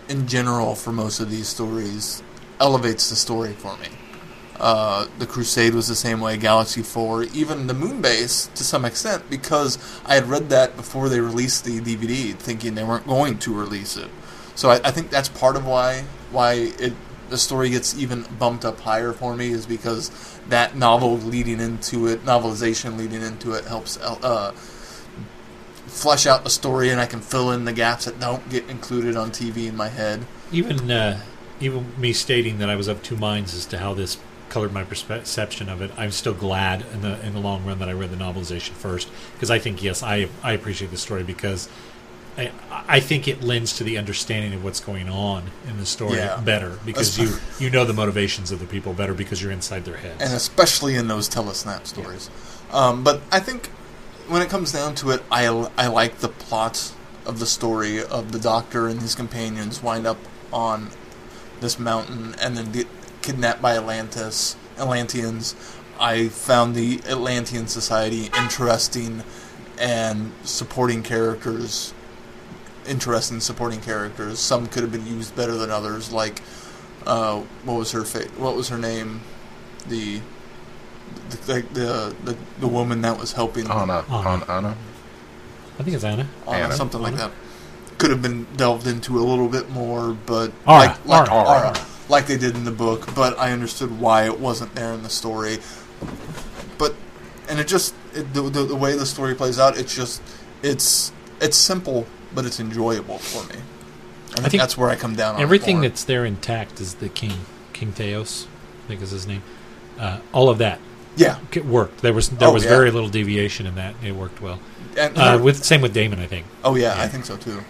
in 0.08 0.28
general, 0.28 0.76
for 0.76 0.92
most 0.92 1.20
of 1.20 1.32
these 1.32 1.48
stories, 1.48 2.22
elevates 2.60 3.10
the 3.10 3.16
story 3.16 3.54
for 3.54 3.78
me. 3.78 3.88
Uh, 4.60 5.08
the 5.20 5.26
Crusade 5.26 5.74
was 5.74 5.88
the 5.88 5.96
same 5.96 6.22
way. 6.22 6.38
Galaxy 6.38 6.82
Four, 6.82 7.24
even 7.24 7.68
the 7.68 7.74
Moon 7.74 8.02
Base, 8.02 8.48
to 8.56 8.64
some 8.64 8.86
extent, 8.86 9.30
because 9.30 9.78
I 10.06 10.16
had 10.16 10.30
read 10.30 10.50
that 10.50 10.78
before 10.78 11.10
they 11.10 11.20
released 11.20 11.66
the 11.66 11.82
DVD, 11.82 12.34
thinking 12.36 12.76
they 12.76 12.84
weren't 12.84 13.06
going 13.06 13.38
to 13.40 13.54
release 13.54 13.98
it. 13.98 14.10
So 14.56 14.70
I, 14.70 14.76
I 14.76 14.92
think 14.92 15.10
that's 15.10 15.28
part 15.28 15.58
of 15.58 15.66
why 15.66 16.06
why 16.32 16.54
it 16.80 16.94
the 17.30 17.38
story 17.38 17.70
gets 17.70 17.98
even 17.98 18.26
bumped 18.38 18.66
up 18.66 18.80
higher 18.80 19.12
for 19.12 19.36
me 19.36 19.52
is 19.52 19.66
because 19.66 20.12
that 20.50 20.76
novel 20.76 21.18
leading 21.18 21.60
into 21.60 22.08
it, 22.08 22.24
novelization 22.24 22.98
leading 22.98 23.22
into 23.22 23.54
it, 23.54 23.66
helps 23.66 23.98
uh, 23.98 24.52
flesh 25.88 26.28
out 26.28 26.44
the 26.44 26.50
story, 26.50 26.90
and 26.90 27.00
I 27.00 27.06
can 27.06 27.22
fill 27.22 27.52
in 27.52 27.66
the 27.66 27.74
gaps 27.74 28.06
that 28.06 28.20
don't 28.20 28.48
get 28.50 28.70
included 28.70 29.16
on 29.16 29.32
TV 29.32 29.68
in 29.68 29.76
my 29.76 29.90
head. 29.90 30.26
Even 30.52 30.90
uh, 30.92 31.20
even 31.60 32.00
me 32.00 32.14
stating 32.14 32.58
that 32.60 32.70
I 32.70 32.76
was 32.76 32.88
of 32.88 33.02
two 33.04 33.16
minds 33.18 33.54
as 33.56 33.66
to 33.68 33.78
how 33.78 33.94
this 33.94 34.18
colored 34.50 34.72
my 34.74 34.84
perception 34.84 35.70
of 35.70 35.82
it, 35.82 35.92
I'm 35.98 36.12
still 36.12 36.34
glad 36.34 36.86
in 36.94 37.02
the 37.02 37.24
in 37.26 37.34
the 37.34 37.40
long 37.40 37.66
run 37.66 37.80
that 37.80 37.90
I 37.90 37.94
read 37.94 38.12
the 38.12 38.18
novelization 38.18 38.72
first 38.72 39.10
because 39.34 39.50
I 39.52 39.60
think 39.60 39.82
yes, 39.84 40.04
I 40.04 40.28
I 40.44 40.54
appreciate 40.54 40.92
the 40.92 40.98
story 40.98 41.24
because 41.24 41.68
I 42.38 42.52
I 42.72 43.00
think 43.00 43.28
it 43.28 43.42
lends 43.42 43.76
to 43.78 43.84
the 43.84 43.98
understanding 43.98 44.54
of 44.54 44.64
what's 44.64 44.80
going 44.80 45.10
on 45.10 45.46
in 45.68 45.78
the 45.78 45.86
story 45.86 46.18
Yeah. 46.18 46.40
better 46.42 46.78
because 46.86 47.18
you 47.18 47.38
you 47.60 47.70
know 47.70 47.86
the 47.86 47.94
motivations 47.94 48.52
of 48.52 48.60
the 48.60 48.66
people 48.68 48.94
better 48.94 49.14
because 49.14 49.42
you're 49.42 49.52
inside 49.52 49.86
their 49.86 49.98
heads. 49.98 50.22
and 50.22 50.34
especially 50.34 50.96
in 50.96 51.08
those 51.08 51.28
telesnap 51.30 51.88
stories. 51.88 52.30
Um, 52.72 53.04
but 53.04 53.22
I 53.32 53.40
think 53.40 53.68
when 54.28 54.42
it 54.42 54.50
comes 54.50 54.72
down 54.72 54.96
to 54.96 55.12
it, 55.12 55.24
I, 55.32 55.46
I 55.78 55.88
like 55.88 56.18
the 56.18 56.30
plot 56.30 56.92
of 57.26 57.40
the 57.40 57.46
story 57.46 58.04
of 58.04 58.32
the 58.32 58.40
Doctor 58.40 58.88
and 58.88 59.00
his 59.02 59.14
companions 59.16 59.82
wind 59.84 60.06
up 60.08 60.18
on 60.52 60.90
this 61.62 61.80
mountain 61.80 62.36
and 62.42 62.58
then 62.58 62.72
get 62.72 62.88
kidnapped 63.22 63.62
by 63.62 63.76
Atlantis, 63.76 64.56
Atlanteans. 64.78 65.56
I 66.00 66.28
found 66.28 66.76
the 66.76 67.00
Atlantean 67.08 67.68
society 67.68 68.30
interesting 68.38 69.24
and 69.80 70.32
supporting 70.44 71.04
characters. 71.04 71.94
Interesting 72.88 73.40
supporting 73.40 73.82
characters. 73.82 74.40
Some 74.40 74.68
could 74.68 74.84
have 74.84 74.92
been 74.92 75.08
used 75.08 75.36
better 75.36 75.56
than 75.56 75.72
others. 75.72 76.12
Like, 76.12 76.42
uh, 77.06 77.40
what 77.64 77.76
was 77.76 77.92
her 77.92 78.04
fa- 78.04 78.30
What 78.38 78.56
was 78.56 78.70
her 78.70 78.78
name? 78.78 79.22
The 79.88 80.22
the 81.30 81.38
the, 81.38 81.62
the, 81.74 82.16
the, 82.24 82.38
the 82.60 82.68
woman 82.68 83.02
that 83.02 83.18
was 83.20 83.34
helping 83.34 83.70
Anna, 83.70 84.04
Anna. 84.10 84.30
Anna, 84.30 84.46
Anna. 84.50 84.78
I 85.80 85.84
think 85.84 85.96
it's 85.96 86.04
Anna. 86.04 86.28
Anna, 86.48 86.58
Anna. 86.66 86.74
something 86.76 87.02
like 87.02 87.16
that. 87.16 87.32
Could 87.98 88.10
have 88.12 88.22
been 88.22 88.46
delved 88.58 88.88
into 88.88 89.18
a 89.18 89.24
little 89.24 89.48
bit 89.48 89.70
more, 89.70 90.14
but 90.26 90.52
Ara, 90.68 90.80
like 90.88 91.06
like, 91.06 91.32
Ara. 91.32 91.48
Ara, 91.68 91.76
like 92.10 92.28
they 92.28 92.38
did 92.38 92.56
in 92.56 92.66
the 92.66 92.72
book. 92.72 93.14
But 93.16 93.40
I 93.40 93.52
understood 93.52 94.00
why 94.00 94.26
it 94.26 94.40
wasn't 94.40 94.76
there 94.76 94.94
in 94.94 95.04
the 95.04 95.10
story. 95.10 95.60
But 96.78 96.96
and 97.48 97.60
it 97.60 97.68
just 97.68 97.96
it, 98.14 98.34
the, 98.34 98.42
the 98.44 98.64
the 98.64 98.76
way 98.76 98.98
the 98.98 99.06
story 99.06 99.34
plays 99.34 99.60
out, 99.60 99.78
it's 99.78 99.96
just 99.96 100.22
it's 100.62 101.12
it's 101.40 101.56
simple, 101.58 102.06
but 102.34 102.46
it's 102.46 102.60
enjoyable 102.60 103.18
for 103.20 103.44
me. 103.54 103.62
I 104.34 104.36
think, 104.40 104.52
think 104.52 104.62
that's 104.62 104.78
where 104.78 104.90
I 104.90 104.98
come 104.98 105.16
down 105.16 105.36
on 105.36 105.40
it 105.40 105.44
Everything 105.44 105.80
that's 105.80 106.04
there 106.04 106.26
intact 106.26 106.82
is 106.82 106.96
the 106.96 107.08
king, 107.08 107.46
King 107.72 107.94
Theos, 107.94 108.48
I 108.84 108.88
think 108.90 109.02
is 109.02 109.12
his 109.12 109.26
name. 109.26 109.42
Uh, 109.98 110.20
all 110.34 110.50
of 110.50 110.58
that 110.58 110.80
yeah, 111.16 111.40
it 111.54 111.66
worked. 111.66 112.02
There 112.02 112.14
was 112.14 112.30
there 112.30 112.50
Oh, 112.50 112.54
was 112.54 112.64
yeah. 112.64 112.70
very 112.70 112.92
little 112.92 113.10
deviation 113.10 113.66
in 113.66 113.76
that. 113.76 113.96
It 114.04 114.12
worked 114.14 114.42
well. 114.42 114.60
and 114.98 115.18
Uh, 115.18 115.40
with 115.42 115.64
same 115.64 115.82
with 115.82 115.94
Damon, 115.94 116.20
I 116.20 116.28
think. 116.28 116.46
oh 116.64 116.76
yeah, 116.76 116.96
yeah. 116.96 117.04
I 117.04 117.08
think 117.08 117.26
so 117.26 117.38
too. 117.38 117.64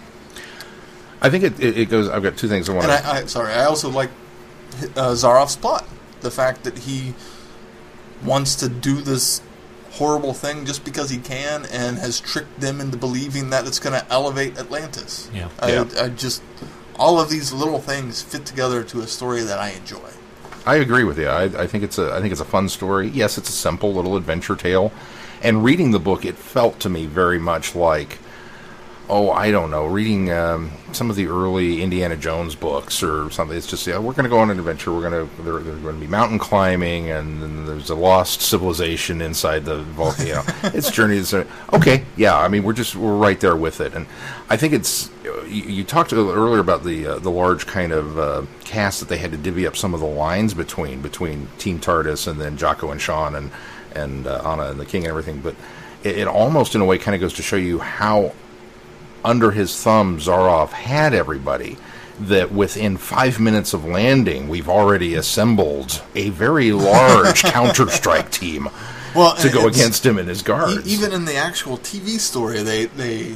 I 1.26 1.30
think 1.30 1.43
it, 1.43 1.59
it, 1.59 1.78
it 1.78 1.89
goes. 1.89 2.07
I've 2.07 2.23
got 2.23 2.38
two 2.38 2.47
things 2.47 2.69
I 2.69 2.73
want 2.73 2.88
And 2.88 3.03
to. 3.03 3.09
I, 3.09 3.17
I 3.17 3.26
sorry, 3.26 3.53
I 3.53 3.65
also 3.65 3.89
like 3.89 4.11
uh, 4.95 5.13
Zaroff's 5.13 5.55
plot. 5.55 5.86
The 6.21 6.32
fact 6.32 6.63
that 6.63 6.78
he 6.80 7.13
wants 8.23 8.55
to 8.55 8.69
do 8.69 9.01
this 9.01 9.41
horrible 9.91 10.34
thing 10.34 10.65
just 10.65 10.84
because 10.84 11.09
he 11.09 11.17
can, 11.17 11.65
and 11.71 11.97
has 11.97 12.19
tricked 12.19 12.59
them 12.59 12.82
into 12.82 12.97
believing 12.97 13.49
that 13.49 13.65
it's 13.65 13.80
going 13.80 13.99
to 13.99 14.05
elevate 14.11 14.57
Atlantis. 14.57 15.30
Yeah. 15.34 15.49
I, 15.59 15.71
Yeah. 15.71 15.86
I 15.99 16.09
just 16.09 16.43
all 16.97 17.19
of 17.19 17.30
these 17.30 17.51
little 17.51 17.80
things 17.80 18.21
fit 18.21 18.45
together 18.45 18.84
to 18.84 19.01
a 19.01 19.07
story 19.07 19.41
that 19.41 19.59
I 19.59 19.71
enjoy. 19.71 20.09
I 20.65 20.76
agree 20.76 21.03
with 21.03 21.19
you. 21.19 21.28
I, 21.28 21.43
I 21.43 21.67
think 21.67 21.84
it's 21.84 21.97
a 21.97 22.13
I 22.13 22.19
think 22.21 22.32
it's 22.32 22.41
a 22.41 22.45
fun 22.45 22.69
story. 22.69 23.07
Yes, 23.09 23.38
it's 23.38 23.49
a 23.49 23.53
simple 23.53 23.93
little 23.93 24.15
adventure 24.15 24.55
tale, 24.55 24.91
and 25.41 25.63
reading 25.63 25.91
the 25.91 25.99
book, 25.99 26.26
it 26.26 26.36
felt 26.36 26.80
to 26.82 26.89
me 26.89 27.05
very 27.05 27.39
much 27.39 27.76
like, 27.76 28.19
oh, 29.09 29.31
I 29.31 29.51
don't 29.51 29.71
know, 29.71 29.85
reading 29.85 30.31
um, 30.31 30.71
some 30.91 31.09
of 31.09 31.15
the 31.15 31.27
early 31.27 31.81
Indiana 31.81 32.17
Jones 32.17 32.55
books 32.55 33.03
or 33.03 33.29
something. 33.29 33.55
It's 33.55 33.67
just 33.67 33.85
yeah, 33.85 33.97
we're 33.97 34.13
going 34.13 34.23
to 34.23 34.29
go 34.29 34.39
on 34.39 34.49
an 34.49 34.57
adventure. 34.57 34.93
We're 34.93 35.09
going 35.09 35.27
to 35.27 35.43
there, 35.43 35.59
there's 35.59 35.81
going 35.81 35.95
to 35.95 36.01
be 36.01 36.07
mountain 36.07 36.39
climbing, 36.39 37.09
and 37.09 37.41
then 37.41 37.65
there's 37.65 37.89
a 37.89 37.95
lost 37.95 38.41
civilization 38.41 39.21
inside 39.21 39.65
the 39.65 39.83
volcano. 39.83 40.43
it's 40.63 40.89
journey. 40.91 41.17
It's 41.17 41.33
a, 41.33 41.45
okay, 41.73 42.05
yeah. 42.17 42.37
I 42.37 42.47
mean, 42.47 42.63
we're 42.63 42.73
just 42.73 42.95
we're 42.95 43.15
right 43.15 43.39
there 43.39 43.55
with 43.55 43.81
it, 43.81 43.93
and 43.93 44.07
I 44.49 44.57
think 44.57 44.73
it's. 44.73 45.09
You, 45.23 45.63
you 45.63 45.83
talked 45.83 46.11
earlier 46.11 46.59
about 46.59 46.83
the 46.83 47.05
uh, 47.07 47.19
the 47.19 47.31
large 47.31 47.67
kind 47.67 47.91
of 47.91 48.17
uh, 48.17 48.45
cast 48.63 48.99
that 48.99 49.09
they 49.09 49.17
had 49.17 49.31
to 49.31 49.37
divvy 49.37 49.67
up 49.67 49.75
some 49.75 49.93
of 49.93 49.99
the 49.99 50.05
lines 50.05 50.53
between 50.53 51.01
between 51.01 51.47
Team 51.57 51.79
TARDIS 51.79 52.27
and 52.27 52.39
then 52.39 52.57
Jacko 52.57 52.91
and 52.91 53.01
Sean 53.01 53.35
and 53.35 53.51
and 53.95 54.27
uh, 54.27 54.41
Anna 54.45 54.69
and 54.69 54.79
the 54.79 54.85
King 54.85 55.03
and 55.03 55.09
everything, 55.09 55.39
but 55.41 55.55
it, 56.03 56.19
it 56.19 56.27
almost 56.27 56.75
in 56.75 56.81
a 56.81 56.85
way 56.85 56.97
kind 56.97 57.15
of 57.15 57.21
goes 57.21 57.33
to 57.33 57.41
show 57.41 57.55
you 57.55 57.79
how 57.79 58.33
under 59.26 59.51
his 59.51 59.76
thumb 59.82 60.19
Zaroff 60.19 60.69
had 60.71 61.13
everybody. 61.13 61.78
That 62.17 62.53
within 62.53 62.95
five 62.95 63.41
minutes 63.41 63.73
of 63.73 63.84
landing, 63.84 64.47
we've 64.47 64.69
already 64.69 65.15
assembled 65.15 66.01
a 66.15 66.30
very 66.30 66.71
large 66.71 67.43
counter 67.57 67.89
strike 67.89 68.32
team 68.32 68.69
Well, 69.13 69.36
to 69.36 69.49
go 69.49 69.67
against 69.67 70.05
him 70.05 70.17
and 70.17 70.30
his 70.30 70.41
E- 70.41 70.45
guards. 70.45 70.88
even 70.88 71.11
in 71.11 71.26
the 71.26 71.36
actual 71.36 71.78
TV 71.78 72.17
story, 72.17 72.61
they 72.63 72.86
they 72.86 73.36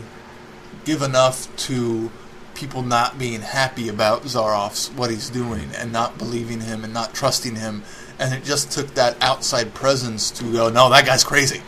give 0.86 1.02
enough 1.02 1.54
to 1.68 2.10
people 2.54 2.82
not 2.82 3.20
being 3.20 3.42
happy 3.42 3.90
about 3.90 4.24
Zaroff's 4.24 4.90
what 4.92 5.10
he's 5.10 5.30
doing 5.30 5.70
and 5.78 5.92
not 5.92 6.18
believing 6.18 6.62
him 6.62 6.86
and 6.86 6.94
not 6.94 7.14
trusting 7.14 7.56
him, 7.56 7.84
and 8.18 8.34
it 8.34 8.46
just 8.46 8.72
took 8.72 8.94
that 8.94 9.18
outside 9.22 9.74
presence 9.74 10.32
to 10.32 10.54
go, 10.54 10.70
no, 10.70 10.90
that 10.90 11.06
guy's 11.06 11.26
crazy, 11.26 11.62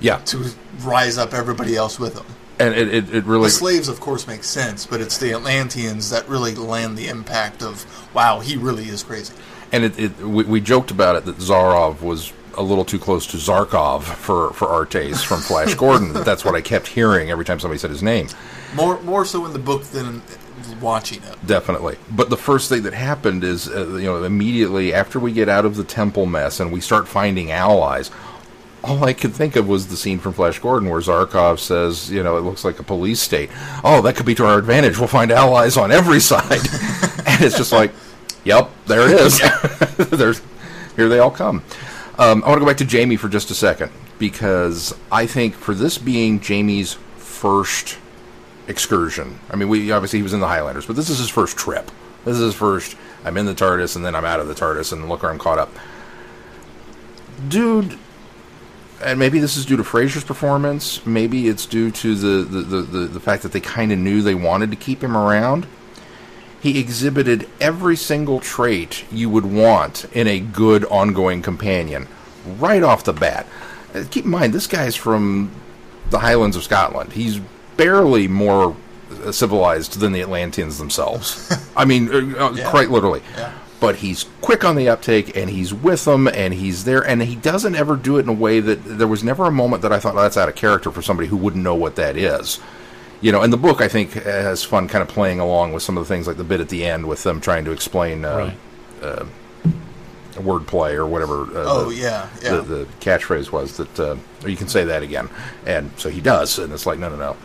yeah, 0.00 0.18
to 0.26 0.50
rise 0.80 1.16
up 1.16 1.32
everybody 1.32 1.76
else 1.76 1.98
with 1.98 2.14
him. 2.18 2.26
And 2.60 2.74
it, 2.74 2.92
it, 2.92 3.14
it 3.14 3.24
really 3.24 3.44
The 3.44 3.50
slaves, 3.50 3.88
of 3.88 4.00
course, 4.00 4.26
make 4.26 4.42
sense, 4.42 4.84
but 4.86 5.00
it's 5.00 5.18
the 5.18 5.32
Atlanteans 5.32 6.10
that 6.10 6.28
really 6.28 6.54
land 6.54 6.98
the 6.98 7.06
impact 7.08 7.62
of, 7.62 7.86
wow, 8.14 8.40
he 8.40 8.56
really 8.56 8.88
is 8.88 9.02
crazy. 9.04 9.34
and 9.70 9.84
it, 9.84 9.98
it 9.98 10.18
we, 10.20 10.44
we 10.44 10.60
joked 10.60 10.90
about 10.90 11.14
it 11.16 11.24
that 11.26 11.36
Zaroff 11.36 12.00
was 12.02 12.32
a 12.56 12.62
little 12.62 12.84
too 12.84 12.98
close 12.98 13.26
to 13.28 13.36
Zarkov 13.36 14.02
for 14.02 14.50
for 14.54 14.66
our 14.68 14.84
taste 14.84 15.24
from 15.26 15.40
Flash 15.40 15.74
Gordon. 15.82 16.12
That's 16.12 16.44
what 16.44 16.56
I 16.56 16.60
kept 16.60 16.88
hearing 16.88 17.30
every 17.30 17.44
time 17.44 17.60
somebody 17.60 17.78
said 17.78 17.90
his 17.90 18.02
name. 18.02 18.26
More 18.74 19.00
more 19.02 19.24
so 19.24 19.46
in 19.46 19.52
the 19.52 19.60
book 19.60 19.84
than 19.84 20.22
watching 20.80 21.22
it. 21.22 21.46
Definitely. 21.46 21.96
But 22.10 22.30
the 22.30 22.36
first 22.36 22.68
thing 22.68 22.82
that 22.82 22.92
happened 22.94 23.44
is, 23.44 23.68
uh, 23.68 23.86
you 23.94 24.04
know, 24.04 24.24
immediately 24.24 24.92
after 24.92 25.20
we 25.20 25.32
get 25.32 25.48
out 25.48 25.64
of 25.64 25.76
the 25.76 25.84
temple 25.84 26.26
mess 26.26 26.58
and 26.60 26.72
we 26.72 26.80
start 26.80 27.06
finding 27.06 27.52
allies, 27.52 28.10
all 28.84 29.04
I 29.04 29.12
could 29.12 29.34
think 29.34 29.56
of 29.56 29.68
was 29.68 29.88
the 29.88 29.96
scene 29.96 30.18
from 30.18 30.32
Flash 30.32 30.58
Gordon 30.58 30.88
where 30.88 31.00
Zarkov 31.00 31.58
says, 31.58 32.10
you 32.10 32.22
know, 32.22 32.36
it 32.36 32.42
looks 32.42 32.64
like 32.64 32.78
a 32.78 32.82
police 32.82 33.20
state. 33.20 33.50
Oh, 33.82 34.00
that 34.02 34.16
could 34.16 34.26
be 34.26 34.34
to 34.36 34.46
our 34.46 34.58
advantage. 34.58 34.98
We'll 34.98 35.08
find 35.08 35.30
allies 35.30 35.76
on 35.76 35.90
every 35.90 36.20
side. 36.20 36.50
and 37.26 37.42
it's 37.42 37.56
just 37.56 37.72
like, 37.72 37.92
yep, 38.44 38.70
there 38.86 39.08
it 39.08 39.20
is. 39.20 39.40
There's, 40.10 40.40
here 40.96 41.08
they 41.08 41.18
all 41.18 41.30
come. 41.30 41.62
Um, 42.18 42.42
I 42.44 42.48
want 42.48 42.56
to 42.56 42.60
go 42.60 42.66
back 42.66 42.78
to 42.78 42.84
Jamie 42.84 43.16
for 43.16 43.28
just 43.28 43.50
a 43.50 43.54
second. 43.54 43.90
because 44.18 44.94
I 45.10 45.26
think 45.26 45.54
for 45.54 45.74
this 45.74 45.98
being 45.98 46.40
Jamie's 46.40 46.94
first 47.16 47.98
excursion, 48.66 49.38
I 49.50 49.56
mean, 49.56 49.68
we 49.68 49.90
obviously 49.92 50.18
he 50.18 50.22
was 50.22 50.32
in 50.34 50.40
the 50.40 50.48
Highlanders, 50.48 50.86
but 50.86 50.96
this 50.96 51.10
is 51.10 51.18
his 51.18 51.28
first 51.28 51.56
trip. 51.56 51.90
This 52.24 52.36
is 52.36 52.42
his 52.42 52.54
first. 52.54 52.96
I'm 53.24 53.36
in 53.36 53.46
the 53.46 53.54
TARDIS, 53.54 53.96
and 53.96 54.04
then 54.04 54.14
I'm 54.14 54.24
out 54.24 54.40
of 54.40 54.48
the 54.48 54.54
TARDIS, 54.54 54.92
and 54.92 55.08
look 55.08 55.22
where 55.22 55.30
I'm 55.32 55.38
caught 55.38 55.58
up. 55.58 55.70
Dude, 57.48 57.98
and 59.02 59.18
maybe 59.18 59.38
this 59.38 59.56
is 59.56 59.64
due 59.66 59.76
to 59.76 59.84
Frazer's 59.84 60.24
performance. 60.24 61.04
Maybe 61.06 61.48
it's 61.48 61.66
due 61.66 61.90
to 61.90 62.14
the 62.14 62.44
the, 62.44 62.60
the, 62.62 62.82
the, 62.82 62.98
the 63.06 63.20
fact 63.20 63.42
that 63.42 63.52
they 63.52 63.60
kind 63.60 63.92
of 63.92 63.98
knew 63.98 64.22
they 64.22 64.34
wanted 64.34 64.70
to 64.70 64.76
keep 64.76 65.02
him 65.02 65.16
around. 65.16 65.66
He 66.60 66.80
exhibited 66.80 67.48
every 67.60 67.94
single 67.96 68.40
trait 68.40 69.04
you 69.12 69.30
would 69.30 69.46
want 69.46 70.06
in 70.12 70.26
a 70.26 70.40
good 70.40 70.84
ongoing 70.86 71.40
companion 71.40 72.08
right 72.58 72.82
off 72.82 73.04
the 73.04 73.12
bat. 73.12 73.46
Uh, 73.94 74.02
Keep 74.10 74.24
in 74.24 74.30
mind, 74.32 74.52
this 74.52 74.66
guy's 74.66 74.96
from 74.96 75.52
the 76.10 76.18
Highlands 76.18 76.56
of 76.56 76.64
Scotland. 76.64 77.12
He's 77.12 77.38
barely 77.76 78.26
more 78.26 78.74
uh, 79.24 79.30
civilized 79.30 80.00
than 80.00 80.10
the 80.12 80.20
Atlanteans 80.20 80.78
themselves. 80.78 81.48
I 81.76 81.84
mean, 81.84 82.08
uh, 82.34 82.50
Yeah. 82.52 82.70
quite 82.70 82.90
literally. 82.90 83.22
Yeah. 83.36 83.52
But 83.80 83.96
he's 83.96 84.24
quick 84.40 84.64
on 84.64 84.74
the 84.74 84.88
uptake, 84.88 85.36
and 85.36 85.48
he's 85.48 85.72
with 85.72 86.04
them, 86.04 86.26
and 86.26 86.52
he's 86.52 86.84
there, 86.84 87.06
and 87.06 87.22
he 87.22 87.36
doesn't 87.36 87.76
ever 87.76 87.94
do 87.94 88.16
it 88.16 88.22
in 88.22 88.28
a 88.28 88.32
way 88.32 88.58
that 88.58 88.84
there 88.84 89.06
was 89.06 89.22
never 89.22 89.44
a 89.44 89.52
moment 89.52 89.82
that 89.82 89.92
I 89.92 90.00
thought 90.00 90.16
oh, 90.16 90.22
that's 90.22 90.36
out 90.36 90.48
of 90.48 90.56
character 90.56 90.90
for 90.90 91.00
somebody 91.00 91.28
who 91.28 91.36
wouldn't 91.36 91.62
know 91.62 91.76
what 91.76 91.94
that 91.96 92.16
is. 92.16 92.58
You 93.20 93.30
know, 93.32 93.42
and 93.42 93.52
the 93.52 93.56
book 93.56 93.80
I 93.80 93.86
think 93.88 94.12
has 94.12 94.64
fun 94.64 94.88
kind 94.88 95.02
of 95.02 95.08
playing 95.08 95.38
along 95.40 95.72
with 95.72 95.82
some 95.84 95.96
of 95.96 96.06
the 96.06 96.12
things 96.12 96.26
like 96.26 96.36
the 96.38 96.44
bit 96.44 96.60
at 96.60 96.68
the 96.70 96.84
end 96.84 97.06
with 97.08 97.22
them 97.22 97.40
trying 97.40 97.64
to 97.66 97.72
explain 97.72 98.24
uh, 98.24 98.54
right. 99.02 99.26
wordplay 100.34 100.94
or 100.94 101.06
whatever. 101.06 101.42
Uh, 101.44 101.64
Oh 101.66 101.88
the- 101.90 101.96
yeah, 101.96 102.28
yeah. 102.42 102.56
the, 102.56 102.62
the 102.62 102.84
catchphrase 103.00 103.50
was 103.52 103.76
that 103.76 104.00
uh, 104.00 104.16
you 104.46 104.56
can 104.56 104.68
say 104.68 104.84
that 104.84 105.02
again, 105.02 105.28
and 105.66 105.90
so 105.96 106.08
he 106.10 106.20
does, 106.20 106.58
and 106.58 106.72
it's 106.72 106.86
like 106.86 106.98
no, 106.98 107.08
no, 107.08 107.16
no, 107.16 107.36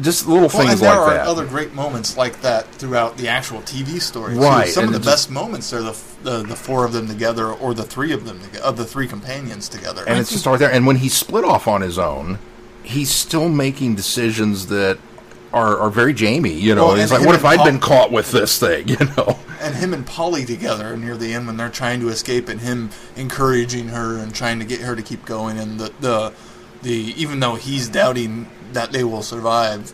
just 0.00 0.26
little 0.26 0.48
well, 0.48 0.60
and 0.60 0.68
things 0.70 0.80
there 0.80 0.90
like 0.90 0.98
are 0.98 1.14
that. 1.14 1.26
other 1.26 1.44
great 1.46 1.74
moments 1.74 2.16
like 2.16 2.40
that 2.42 2.66
throughout 2.76 3.16
the 3.18 3.28
actual 3.28 3.60
TV 3.60 4.00
story. 4.00 4.34
too. 4.34 4.40
Right, 4.40 4.68
Some 4.68 4.84
and 4.86 4.94
of 4.94 5.02
the 5.02 5.04
just- 5.10 5.28
best 5.28 5.30
moments 5.30 5.72
are 5.72 5.82
the, 5.82 5.96
the 6.22 6.42
the 6.44 6.56
four 6.56 6.84
of 6.84 6.92
them 6.92 7.06
together, 7.08 7.52
or 7.52 7.74
the 7.74 7.82
three 7.84 8.12
of 8.12 8.24
them, 8.24 8.38
toge- 8.40 8.60
of 8.60 8.76
the 8.76 8.84
three 8.84 9.06
companions 9.06 9.68
together. 9.68 10.04
and 10.06 10.18
it's 10.18 10.30
just 10.30 10.46
right 10.46 10.58
there. 10.58 10.70
And 10.72 10.86
when 10.86 10.96
he 10.96 11.08
split 11.08 11.44
off 11.44 11.68
on 11.68 11.80
his 11.82 11.98
own, 11.98 12.38
he's 12.82 13.10
still 13.10 13.48
making 13.48 13.94
decisions 13.96 14.66
that 14.68 14.98
are, 15.52 15.76
are 15.78 15.90
very 15.90 16.14
Jamie. 16.14 16.54
You 16.54 16.74
know, 16.74 16.86
Well, 16.88 16.96
he's 16.96 17.12
like, 17.12 17.26
what 17.26 17.34
if 17.34 17.44
and 17.44 17.60
I'd 17.60 17.64
been 17.64 17.78
caught 17.78 18.10
with 18.10 18.30
this 18.32 18.58
thing? 18.58 18.88
You 18.88 18.96
know, 19.16 19.38
and 19.60 19.74
him 19.76 19.92
and 19.94 20.04
Polly 20.06 20.44
together 20.46 20.96
near 20.96 21.16
the 21.16 21.34
end 21.34 21.46
when 21.46 21.56
they're 21.58 21.68
trying 21.68 22.00
to 22.00 22.08
escape, 22.08 22.48
and 22.48 22.60
him 22.60 22.88
encouraging 23.16 23.88
her 23.88 24.16
and 24.18 24.34
trying 24.34 24.58
to 24.58 24.64
get 24.64 24.80
her 24.80 24.96
to 24.96 25.02
keep 25.02 25.24
going, 25.26 25.58
and 25.58 25.78
the 25.78 25.92
the, 26.00 26.32
the 26.82 26.92
even 27.20 27.40
though 27.40 27.54
he's 27.56 27.88
doubting 27.88 28.48
that 28.74 28.92
they 28.92 29.04
will 29.04 29.22
survive, 29.22 29.92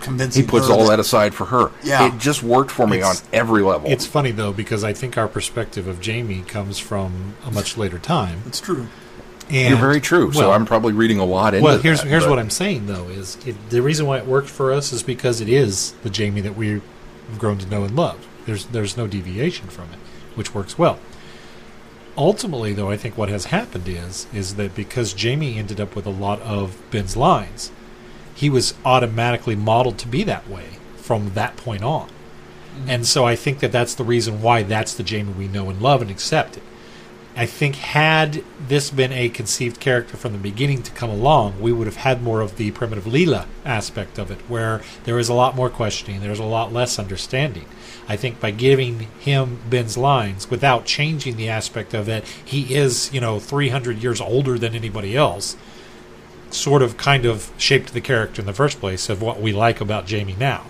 convincing 0.00 0.42
he 0.44 0.48
puts 0.48 0.68
her 0.68 0.72
all 0.74 0.88
that 0.88 0.98
aside 1.00 1.34
for 1.34 1.46
her. 1.46 1.70
Yeah. 1.82 2.06
it 2.14 2.18
just 2.18 2.42
worked 2.42 2.70
for 2.70 2.86
me 2.86 2.98
It's- 2.98 3.20
on 3.22 3.26
every 3.32 3.62
level. 3.62 3.90
It's 3.90 4.06
funny 4.06 4.30
though 4.30 4.52
because 4.52 4.82
I 4.84 4.92
think 4.92 5.18
our 5.18 5.28
perspective 5.28 5.86
of 5.86 6.00
Jamie 6.00 6.42
comes 6.46 6.78
from 6.78 7.34
a 7.46 7.50
much 7.50 7.76
later 7.76 7.98
time. 7.98 8.42
It's 8.46 8.60
true. 8.60 8.86
And 9.50 9.70
You're 9.70 9.78
very 9.78 10.00
true. 10.00 10.32
so 10.32 10.52
I'm 10.52 10.64
probably 10.64 10.92
reading 10.92 11.18
a 11.18 11.24
lot 11.24 11.54
into 11.54 11.64
well. 11.64 11.78
Here's 11.78 12.02
that, 12.02 12.08
here's 12.08 12.22
but- 12.24 12.30
what 12.30 12.38
I'm 12.38 12.50
saying 12.50 12.86
though 12.86 13.08
is 13.08 13.36
it, 13.44 13.56
the 13.70 13.82
reason 13.82 14.06
why 14.06 14.18
it 14.18 14.26
worked 14.26 14.48
for 14.48 14.72
us 14.72 14.92
is 14.92 15.02
because 15.02 15.40
it 15.40 15.48
is 15.48 15.92
the 16.02 16.10
Jamie 16.10 16.40
that 16.42 16.56
we've 16.56 16.82
grown 17.36 17.58
to 17.58 17.66
know 17.68 17.84
and 17.84 17.94
love. 17.96 18.26
There's 18.46 18.66
there's 18.66 18.96
no 18.96 19.06
deviation 19.06 19.68
from 19.68 19.86
it, 19.92 19.98
which 20.34 20.54
works 20.54 20.78
well. 20.78 20.98
Ultimately, 22.16 22.72
though, 22.72 22.90
I 22.90 22.96
think 22.96 23.16
what 23.16 23.28
has 23.28 23.46
happened 23.46 23.88
is 23.88 24.26
is 24.32 24.54
that 24.56 24.74
because 24.74 25.12
Jamie 25.14 25.58
ended 25.58 25.80
up 25.80 25.94
with 25.96 26.06
a 26.06 26.10
lot 26.10 26.40
of 26.42 26.76
Ben's 26.90 27.16
lines, 27.16 27.70
he 28.40 28.48
was 28.48 28.72
automatically 28.86 29.54
modeled 29.54 29.98
to 29.98 30.08
be 30.08 30.22
that 30.24 30.48
way 30.48 30.64
from 30.96 31.34
that 31.34 31.58
point 31.58 31.82
on. 31.82 32.08
Mm-hmm. 32.08 32.88
And 32.88 33.06
so 33.06 33.26
I 33.26 33.36
think 33.36 33.58
that 33.58 33.70
that's 33.70 33.94
the 33.94 34.02
reason 34.02 34.40
why 34.40 34.62
that's 34.62 34.94
the 34.94 35.02
Jamie 35.02 35.34
we 35.34 35.46
know 35.46 35.68
and 35.68 35.82
love 35.82 36.00
and 36.00 36.10
accept 36.10 36.56
it. 36.56 36.62
I 37.36 37.44
think 37.44 37.76
had 37.76 38.42
this 38.58 38.90
been 38.90 39.12
a 39.12 39.28
conceived 39.28 39.78
character 39.78 40.16
from 40.16 40.32
the 40.32 40.38
beginning 40.38 40.82
to 40.84 40.90
come 40.92 41.10
along, 41.10 41.60
we 41.60 41.70
would 41.70 41.86
have 41.86 41.96
had 41.96 42.22
more 42.22 42.40
of 42.40 42.56
the 42.56 42.70
primitive 42.70 43.04
Leela 43.04 43.44
aspect 43.62 44.18
of 44.18 44.30
it, 44.30 44.40
where 44.48 44.80
there 45.04 45.18
is 45.18 45.28
a 45.28 45.34
lot 45.34 45.54
more 45.54 45.68
questioning, 45.68 46.22
there's 46.22 46.38
a 46.38 46.44
lot 46.44 46.72
less 46.72 46.98
understanding. 46.98 47.66
I 48.08 48.16
think 48.16 48.40
by 48.40 48.52
giving 48.52 49.00
him 49.20 49.58
Ben's 49.68 49.98
lines 49.98 50.48
without 50.48 50.86
changing 50.86 51.36
the 51.36 51.50
aspect 51.50 51.92
of 51.92 52.06
that 52.06 52.24
he 52.42 52.74
is, 52.74 53.12
you 53.12 53.20
know, 53.20 53.38
300 53.38 54.02
years 54.02 54.20
older 54.20 54.58
than 54.58 54.74
anybody 54.74 55.14
else, 55.14 55.56
sort 56.54 56.82
of 56.82 56.96
kind 56.96 57.24
of 57.24 57.50
shaped 57.56 57.92
the 57.92 58.00
character 58.00 58.40
in 58.42 58.46
the 58.46 58.52
first 58.52 58.80
place 58.80 59.08
of 59.08 59.22
what 59.22 59.40
we 59.40 59.52
like 59.52 59.80
about 59.80 60.06
Jamie 60.06 60.36
now. 60.38 60.64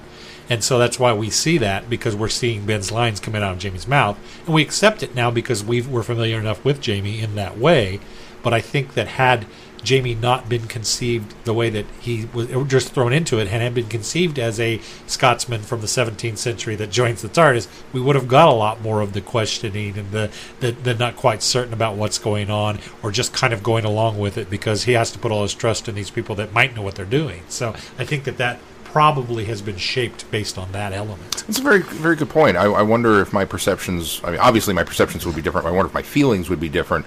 And 0.49 0.65
so 0.65 0.79
that's 0.79 0.99
why 0.99 1.13
we 1.13 1.31
see 1.31 1.59
that 1.59 1.89
because 1.89 2.17
we're 2.17 2.29
seeing 2.29 2.67
Ben's 2.67 2.91
lines 2.91 3.21
coming 3.21 3.43
out 3.43 3.53
of 3.53 3.59
Jamie's 3.61 3.87
mouth, 3.87 4.19
and 4.45 4.55
we 4.55 4.63
accept 4.63 5.03
it 5.03 5.15
now 5.15 5.31
because 5.31 5.63
we 5.63 5.81
we're 5.81 6.03
familiar 6.03 6.41
enough 6.41 6.65
with 6.65 6.81
Jamie 6.81 7.21
in 7.21 7.37
that 7.37 7.57
way. 7.57 8.01
But 8.43 8.53
I 8.53 8.61
think 8.61 8.95
that 8.95 9.07
had 9.07 9.47
Jamie 9.83 10.15
not 10.15 10.49
been 10.49 10.67
conceived 10.67 11.35
the 11.45 11.55
way 11.55 11.71
that 11.71 11.87
he 12.01 12.29
was 12.33 12.49
just 12.69 12.93
thrown 12.93 13.13
into 13.13 13.39
it, 13.39 13.49
and 13.49 13.63
had 13.63 13.75
been 13.75 13.89
conceived 13.89 14.39
as 14.39 14.61
a 14.61 14.81
Scotsman 15.07 15.63
from 15.63 15.81
the 15.81 15.87
17th 15.87 16.39
century 16.39 16.77
that 16.77 16.91
joins 16.91 17.23
the 17.23 17.29
TARDIS, 17.29 17.69
we 17.93 18.01
would 18.01 18.17
have 18.17 18.29
got 18.29 18.49
a 18.49 18.53
lot 18.53 18.81
more 18.81 19.01
of 19.01 19.13
the 19.13 19.21
questioning 19.21 19.99
and 19.99 20.11
the, 20.11 20.31
the 20.61 20.73
the 20.73 20.95
not 20.95 21.17
quite 21.17 21.43
certain 21.43 21.73
about 21.73 21.97
what's 21.97 22.19
going 22.19 22.51
on, 22.51 22.79
or 23.03 23.11
just 23.11 23.33
kind 23.33 23.53
of 23.53 23.63
going 23.63 23.85
along 23.85 24.19
with 24.19 24.37
it 24.37 24.51
because 24.51 24.85
he 24.85 24.93
has 24.93 25.11
to 25.13 25.19
put 25.19 25.33
all 25.33 25.43
his 25.43 25.55
trust 25.55 25.89
in 25.89 25.95
these 25.95 26.11
people 26.11 26.35
that 26.35 26.53
might 26.53 26.75
know 26.75 26.83
what 26.83 26.95
they're 26.95 27.05
doing. 27.05 27.43
So 27.49 27.71
I 27.99 28.05
think 28.05 28.25
that 28.25 28.39
that 28.39 28.59
probably 28.85 29.45
has 29.45 29.63
been 29.63 29.77
shaped 29.77 30.29
based 30.33 30.59
on 30.59 30.73
that 30.73 30.93
element. 30.93 31.45
It's 31.49 31.61
a 31.61 31.63
very, 31.63 31.81
very 31.83 32.17
good 32.17 32.29
point. 32.29 32.57
I, 32.57 32.65
I 32.65 32.83
wonder 32.83 33.21
if 33.21 33.33
my 33.33 33.45
perceptions. 33.45 34.21
I 34.25 34.33
mean, 34.33 34.41
obviously, 34.41 34.75
my 34.75 34.85
perceptions 34.85 35.25
would 35.27 35.37
be 35.37 35.43
different. 35.43 35.67
I 35.67 35.71
wonder 35.71 35.87
if 35.87 35.95
my 35.95 36.03
feelings 36.03 36.51
would 36.51 36.61
be 36.61 36.69
different 36.69 37.07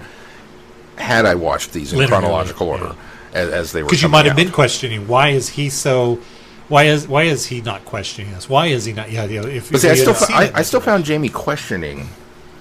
had 0.96 1.26
I 1.26 1.34
watched 1.34 1.72
these 1.72 1.92
in 1.92 1.98
Linearly, 1.98 2.08
chronological 2.08 2.68
order 2.68 2.94
as, 3.32 3.48
as 3.50 3.72
they 3.72 3.82
were. 3.82 3.88
Because 3.88 4.02
you 4.02 4.08
might 4.08 4.24
have 4.26 4.32
out. 4.32 4.36
been 4.36 4.52
questioning 4.52 5.08
why 5.08 5.30
is 5.30 5.50
he 5.50 5.70
so. 5.70 6.20
Why 6.68 6.84
is 6.84 7.06
why 7.06 7.24
is 7.24 7.46
he 7.46 7.60
not 7.60 7.84
questioning 7.84 8.32
us? 8.34 8.48
Why 8.48 8.66
is 8.68 8.86
he 8.86 8.94
not? 8.94 9.10
Yeah, 9.10 9.24
yeah. 9.24 9.44
If, 9.44 9.70
But 9.70 9.82
see, 9.82 9.88
if 9.88 10.08
I 10.08 10.12
still, 10.12 10.36
I, 10.36 10.50
I 10.54 10.62
still 10.62 10.80
found 10.80 11.04
Jamie 11.04 11.28
questioning, 11.28 12.08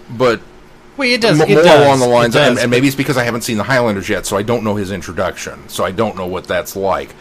but 0.09 0.41
Well, 0.97 1.09
it 1.09 1.21
does. 1.21 1.39
m- 1.39 1.49
it 1.49 1.53
more 1.53 1.63
does, 1.63 1.85
along 1.85 1.99
the 1.99 2.07
lines, 2.07 2.33
does, 2.33 2.49
and, 2.49 2.59
and 2.59 2.69
maybe 2.69 2.87
it's 2.87 2.97
because 2.97 3.17
I 3.17 3.23
haven't 3.23 3.41
seen 3.41 3.57
the 3.57 3.63
Highlanders 3.63 4.09
yet, 4.09 4.25
so 4.25 4.35
I 4.35 4.43
don't 4.43 4.65
know 4.65 4.75
his 4.75 4.91
introduction, 4.91 5.69
so 5.69 5.85
I 5.85 5.91
don't 5.91 6.17
know 6.17 6.27
what 6.27 6.43
that's 6.45 6.75
like. 6.75 7.15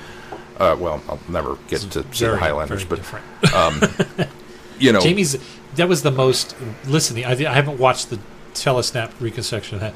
Uh, 0.58 0.76
well, 0.78 1.02
I'll 1.08 1.20
never 1.28 1.56
get 1.68 1.82
to 1.82 2.04
see 2.12 2.26
the 2.26 2.36
Highlanders, 2.36 2.84
but 2.84 2.96
different. 2.96 3.24
you 4.80 4.92
know, 4.92 5.00
Jamie's 5.00 5.38
that 5.76 5.88
was 5.88 6.02
the 6.02 6.10
most 6.10 6.56
listening. 6.86 7.24
I, 7.24 7.32
I 7.32 7.54
haven't 7.54 7.78
watched 7.78 8.10
the 8.10 8.18
telesnap 8.54 9.12
reconstruction 9.20 9.76
of 9.76 9.80
that. 9.80 9.94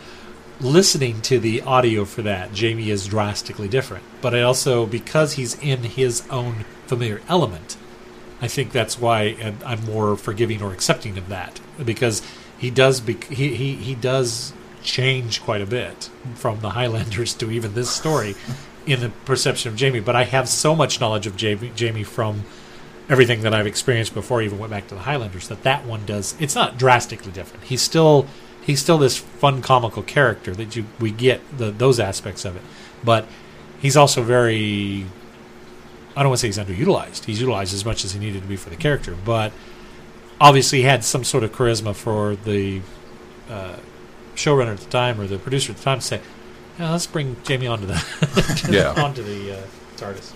Listening 0.61 1.20
to 1.22 1.38
the 1.38 1.61
audio 1.62 2.07
for 2.07 2.22
that, 2.22 2.54
Jamie 2.54 2.90
is 2.90 3.07
drastically 3.07 3.68
different. 3.68 4.04
But 4.22 4.34
I 4.34 4.40
also 4.40 4.86
because 4.86 5.34
he's 5.34 5.58
in 5.62 5.83
his 5.83 6.26
own 6.30 6.64
familiar 6.87 7.20
element, 7.28 7.76
I 8.41 8.49
think 8.49 8.72
that's 8.72 8.99
why 8.99 9.54
I'm 9.64 9.84
more 9.84 10.16
forgiving 10.16 10.62
or 10.62 10.72
accepting 10.72 11.18
of 11.18 11.28
that 11.28 11.61
because 11.84 12.22
he 12.58 12.70
does 12.70 13.00
bec- 13.00 13.24
he, 13.24 13.54
he 13.54 13.74
he 13.74 13.95
does 13.95 14.54
change 14.83 15.42
quite 15.42 15.61
a 15.61 15.66
bit 15.66 16.11
from 16.37 16.61
the 16.61 16.70
Highlanders 16.70 17.34
to 17.34 17.50
even 17.50 17.74
this 17.74 17.91
story 17.91 18.34
in 18.87 19.00
the 19.00 19.11
perception 19.24 19.70
of 19.70 19.76
Jamie. 19.76 20.00
But 20.00 20.16
I 20.16 20.24
have 20.24 20.49
so 20.49 20.74
much 20.74 21.00
knowledge 21.00 21.26
of 21.26 21.37
Jamie, 21.37 21.72
Jamie 21.74 22.04
from 22.04 22.45
everything 23.08 23.42
that 23.42 23.54
I've 23.54 23.66
experienced 23.66 24.14
before 24.14 24.41
I 24.41 24.45
even 24.45 24.58
went 24.58 24.70
back 24.70 24.88
to 24.88 24.95
the 24.95 25.03
Highlanders 25.03 25.49
that 25.49 25.62
that 25.64 25.84
one 25.84 26.07
does 26.07 26.34
it's 26.41 26.54
not 26.54 26.78
drastically 26.78 27.33
different. 27.33 27.64
He's 27.64 27.83
still 27.83 28.26
he's 28.67 28.80
still 28.80 28.99
this 28.99 29.17
fun 29.17 29.63
comical 29.63 30.03
character 30.03 30.55
that 30.57 30.76
you 30.76 30.84
we 31.01 31.11
get 31.11 31.41
the 31.57 31.71
those 31.71 31.99
aspects 32.01 32.45
of 32.45 32.57
it. 32.57 32.63
But 33.05 33.26
he's 33.80 33.97
also 33.97 34.22
very 34.22 35.07
I 36.17 36.22
don't 36.22 36.29
want 36.30 36.41
to 36.41 36.53
say 36.53 36.63
he's 36.64 36.76
underutilized. 36.76 37.25
He's 37.25 37.41
utilized 37.41 37.72
as 37.75 37.84
much 37.84 38.05
as 38.05 38.13
he 38.13 38.18
needed 38.18 38.43
to 38.43 38.49
be 38.49 38.57
for 38.57 38.71
the 38.71 38.76
character, 38.76 39.14
but 39.25 39.53
obviously 40.41 40.79
he 40.79 40.84
had 40.84 41.05
some 41.05 41.25
sort 41.25 41.45
of 41.45 41.53
charisma 41.53 41.95
for 41.95 42.37
the 42.37 42.80
uh, 43.51 43.76
showrunner 44.34 44.72
at 44.72 44.79
the 44.80 44.91
time 44.91 45.21
or 45.21 45.26
the 45.26 45.38
producer 45.38 45.72
at 45.72 45.79
the 45.79 45.84
time 45.84 45.99
to 46.01 46.05
say, 46.05 46.21
yeah, 46.79 46.91
let's 46.91 47.07
bring 47.07 47.37
Jamie 47.45 47.67
onto 47.67 47.87
the 47.87 48.68
Yeah. 48.71 49.03
onto 49.03 49.22
the 49.22 49.59
uh, 49.59 49.63
TARDIS. 49.97 50.33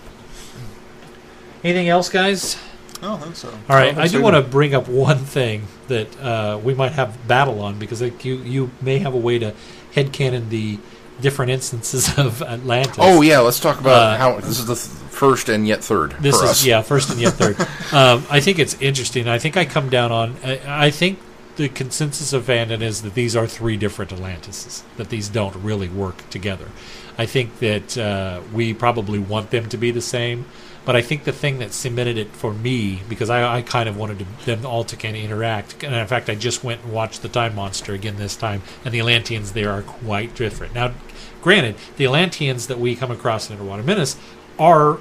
Anything 1.63 1.89
else, 1.89 2.09
guys? 2.09 2.57
I 3.01 3.05
don't 3.07 3.21
think 3.21 3.35
so. 3.35 3.49
All 3.49 3.75
right, 3.75 3.89
think 3.89 3.97
I 3.99 4.07
so 4.07 4.17
do 4.17 4.23
want 4.23 4.35
to 4.35 4.41
bring 4.43 4.75
up 4.75 4.87
one 4.87 5.17
thing 5.17 5.67
that 5.87 6.19
uh, 6.21 6.59
we 6.63 6.73
might 6.73 6.91
have 6.93 7.27
battle 7.27 7.61
on 7.61 7.79
because 7.79 8.01
like, 8.01 8.23
you 8.23 8.35
you 8.37 8.71
may 8.81 8.99
have 8.99 9.13
a 9.13 9.17
way 9.17 9.39
to 9.39 9.53
headcanon 9.95 10.49
the 10.49 10.77
different 11.19 11.51
instances 11.51 12.17
of 12.17 12.41
Atlantis. 12.41 12.97
oh 12.99 13.21
yeah, 13.21 13.39
let's 13.39 13.59
talk 13.59 13.79
about 13.79 14.13
Uh, 14.13 14.17
how 14.17 14.39
this 14.39 14.59
is 14.59 14.65
the 14.67 14.75
th- 14.75 14.87
first 15.11 15.49
and 15.49 15.67
yet 15.67 15.83
third 15.83 16.11
this 16.19 16.37
for 16.37 16.45
is 16.45 16.51
us. 16.51 16.65
yeah 16.65 16.81
first 16.81 17.09
and 17.09 17.19
yet 17.19 17.33
third. 17.33 17.59
um, 17.93 18.23
I 18.29 18.39
think 18.39 18.59
it's 18.59 18.79
interesting. 18.81 19.27
I 19.27 19.37
think 19.39 19.57
I 19.57 19.65
come 19.65 19.89
down 19.89 20.11
on. 20.11 20.35
I, 20.43 20.85
I 20.87 20.91
think 20.91 21.19
the 21.57 21.69
consensus 21.69 22.33
of 22.33 22.45
fandom 22.45 22.81
is 22.81 23.01
that 23.01 23.13
these 23.13 23.35
are 23.35 23.45
three 23.47 23.77
different 23.77 24.11
Atlantises. 24.11 24.83
That 24.97 25.09
these 25.09 25.27
don't 25.29 25.55
really 25.57 25.89
work 25.89 26.27
together. 26.29 26.67
I 27.17 27.25
think 27.25 27.59
that 27.59 27.97
uh, 27.97 28.41
we 28.53 28.73
probably 28.73 29.19
want 29.19 29.51
them 29.51 29.67
to 29.69 29.77
be 29.77 29.91
the 29.91 30.01
same, 30.01 30.45
but 30.83 30.95
I 30.95 31.01
think 31.01 31.23
the 31.23 31.31
thing 31.31 31.59
that 31.59 31.73
cemented 31.73 32.17
it 32.17 32.29
for 32.29 32.53
me 32.53 33.01
because 33.07 33.29
I, 33.29 33.57
I 33.57 33.61
kind 33.61 33.87
of 33.87 33.97
wanted 33.97 34.19
to, 34.19 34.45
them 34.45 34.65
all 34.65 34.83
to 34.85 34.95
kind 34.95 35.15
of 35.15 35.23
interact. 35.23 35.83
And 35.83 35.93
in 35.95 36.07
fact, 36.07 36.29
I 36.29 36.35
just 36.35 36.63
went 36.63 36.83
and 36.83 36.91
watched 36.91 37.21
the 37.21 37.29
Time 37.29 37.55
Monster 37.55 37.93
again 37.93 38.17
this 38.17 38.35
time, 38.35 38.61
and 38.83 38.93
the 38.93 38.99
Atlanteans 38.99 39.53
there 39.53 39.71
are 39.71 39.83
quite 39.83 40.35
different. 40.35 40.73
Now, 40.73 40.93
granted, 41.41 41.75
the 41.97 42.05
Atlanteans 42.05 42.67
that 42.67 42.79
we 42.79 42.95
come 42.95 43.11
across 43.11 43.49
in 43.49 43.53
Underwater 43.53 43.83
Menace 43.83 44.17
are 44.57 44.99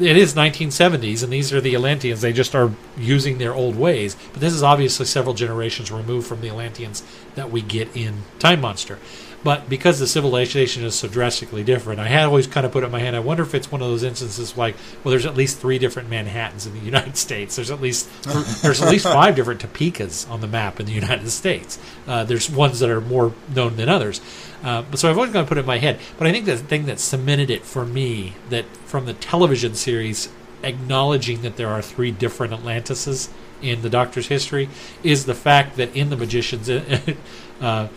it 0.00 0.16
is 0.16 0.34
1970s, 0.34 1.22
and 1.22 1.32
these 1.32 1.52
are 1.52 1.60
the 1.60 1.74
Atlanteans. 1.74 2.20
They 2.20 2.32
just 2.32 2.54
are 2.54 2.72
using 2.96 3.38
their 3.38 3.54
old 3.54 3.76
ways. 3.76 4.16
But 4.32 4.40
this 4.40 4.52
is 4.52 4.62
obviously 4.62 5.06
several 5.06 5.34
generations 5.34 5.92
removed 5.92 6.26
from 6.26 6.40
the 6.40 6.48
Atlanteans 6.48 7.04
that 7.36 7.50
we 7.50 7.62
get 7.62 7.94
in 7.96 8.22
Time 8.40 8.60
Monster. 8.60 8.98
But 9.44 9.68
because 9.68 9.98
the 9.98 10.06
civilization 10.06 10.84
is 10.84 10.94
so 10.94 11.06
drastically 11.06 11.62
different, 11.62 12.00
I 12.00 12.08
had 12.08 12.24
always 12.24 12.46
kind 12.46 12.64
of 12.64 12.72
put 12.72 12.82
it 12.82 12.86
in 12.86 12.92
my 12.92 13.00
hand. 13.00 13.14
I 13.14 13.20
wonder 13.20 13.42
if 13.42 13.54
it's 13.54 13.70
one 13.70 13.82
of 13.82 13.88
those 13.88 14.02
instances 14.02 14.56
like, 14.56 14.74
well, 15.04 15.10
there's 15.10 15.26
at 15.26 15.36
least 15.36 15.58
three 15.58 15.78
different 15.78 16.08
Manhattans 16.08 16.66
in 16.66 16.72
the 16.72 16.80
United 16.84 17.18
States. 17.18 17.56
There's 17.56 17.70
at 17.70 17.80
least 17.80 18.08
there's 18.62 18.82
at 18.82 18.90
least 18.90 19.04
five 19.04 19.36
different 19.36 19.60
Topekas 19.60 20.28
on 20.30 20.40
the 20.40 20.46
map 20.46 20.80
in 20.80 20.86
the 20.86 20.92
United 20.92 21.28
States. 21.28 21.78
Uh, 22.06 22.24
there's 22.24 22.48
ones 22.50 22.80
that 22.80 22.88
are 22.88 23.02
more 23.02 23.34
known 23.54 23.76
than 23.76 23.90
others. 23.90 24.22
Uh, 24.62 24.82
so 24.94 25.10
I've 25.10 25.18
always 25.18 25.30
kind 25.30 25.42
of 25.42 25.48
put 25.48 25.58
it 25.58 25.60
in 25.60 25.66
my 25.66 25.78
head. 25.78 26.00
But 26.16 26.26
I 26.26 26.32
think 26.32 26.46
the 26.46 26.56
thing 26.56 26.86
that 26.86 26.98
cemented 26.98 27.50
it 27.50 27.66
for 27.66 27.84
me 27.84 28.34
that 28.48 28.64
from 28.86 29.04
the 29.04 29.12
television 29.12 29.74
series 29.74 30.30
acknowledging 30.62 31.42
that 31.42 31.56
there 31.56 31.68
are 31.68 31.82
three 31.82 32.10
different 32.10 32.54
Atlantises 32.54 33.28
in 33.60 33.82
the 33.82 33.90
Doctor's 33.90 34.28
history 34.28 34.68
is 35.02 35.26
the 35.26 35.34
fact 35.34 35.76
that 35.76 35.94
in 35.94 36.08
the 36.08 36.16
Magician's 36.16 36.70
uh, 37.60 37.88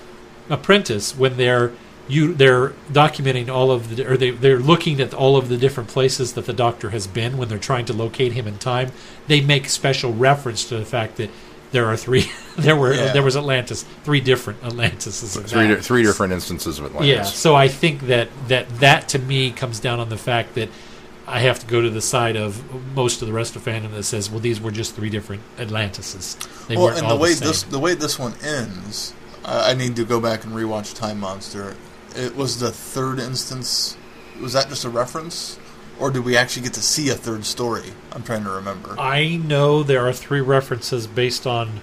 Apprentice, 0.49 1.15
when 1.17 1.37
they're 1.37 1.71
you 2.09 2.33
they're 2.33 2.69
documenting 2.91 3.49
all 3.49 3.69
of 3.69 3.95
the 3.97 4.05
or 4.07 4.15
they 4.15 4.29
they're 4.31 4.59
looking 4.59 5.01
at 5.01 5.13
all 5.13 5.35
of 5.35 5.49
the 5.49 5.57
different 5.57 5.89
places 5.89 6.33
that 6.33 6.45
the 6.45 6.53
Doctor 6.53 6.91
has 6.91 7.05
been 7.05 7.37
when 7.37 7.49
they're 7.49 7.57
trying 7.59 7.85
to 7.85 7.93
locate 7.93 8.31
him 8.33 8.47
in 8.47 8.57
time. 8.57 8.91
They 9.27 9.41
make 9.41 9.67
special 9.67 10.13
reference 10.13 10.63
to 10.69 10.77
the 10.77 10.85
fact 10.85 11.17
that 11.17 11.29
there 11.73 11.85
are 11.85 11.97
three. 11.97 12.31
there 12.57 12.77
were 12.77 12.93
Yeah. 12.93 13.11
there 13.11 13.23
was 13.23 13.35
Atlantis, 13.35 13.83
three 14.05 14.21
different 14.21 14.61
Atlantises. 14.63 15.35
in 15.35 15.43
Three, 15.43 15.67
di- 15.67 15.75
three 15.81 16.03
different 16.03 16.31
instances 16.31 16.79
of 16.79 16.85
Atlantis. 16.85 17.09
Yeah, 17.09 17.23
so 17.23 17.55
I 17.55 17.67
think 17.67 18.07
that, 18.07 18.29
that 18.47 18.69
that 18.79 19.09
to 19.09 19.19
me 19.19 19.51
comes 19.51 19.81
down 19.81 19.99
on 19.99 20.07
the 20.07 20.17
fact 20.17 20.55
that 20.55 20.69
I 21.27 21.39
have 21.41 21.59
to 21.59 21.65
go 21.67 21.81
to 21.81 21.89
the 21.89 21.99
side 21.99 22.37
of 22.37 22.63
most 22.95 23.21
of 23.21 23.27
the 23.27 23.33
rest 23.33 23.57
of 23.57 23.65
fandom 23.65 23.91
that 23.91 24.03
says, 24.03 24.29
well, 24.29 24.39
these 24.39 24.61
were 24.61 24.71
just 24.71 24.95
three 24.95 25.09
different 25.09 25.41
Atlantises. 25.57 26.37
They 26.69 26.77
well, 26.77 26.85
weren't 26.85 26.99
and 26.99 27.07
all 27.07 27.17
the 27.17 27.21
way 27.21 27.33
same. 27.33 27.49
this 27.49 27.63
the 27.63 27.79
way 27.79 27.95
this 27.95 28.17
one 28.17 28.33
ends, 28.41 29.13
I 29.47 29.73
need 29.73 29.95
to 29.95 30.03
go 30.03 30.19
back 30.19 30.43
and 30.43 30.53
rewatch 30.53 30.95
Time 30.95 31.19
Monster. 31.19 31.75
It 32.15 32.35
was 32.35 32.59
the 32.59 32.71
third 32.71 33.19
instance. 33.19 33.97
Was 34.41 34.53
that 34.53 34.69
just 34.69 34.83
a 34.83 34.89
reference, 34.89 35.57
or 35.99 36.11
did 36.11 36.25
we 36.25 36.35
actually 36.35 36.63
get 36.63 36.73
to 36.73 36.81
see 36.81 37.09
a 37.09 37.15
third 37.15 37.45
story? 37.45 37.93
I'm 38.11 38.23
trying 38.23 38.43
to 38.43 38.51
remember. 38.51 38.95
I 38.99 39.37
know 39.37 39.83
there 39.83 40.05
are 40.07 40.13
three 40.13 40.41
references 40.41 41.07
based 41.07 41.47
on 41.47 41.81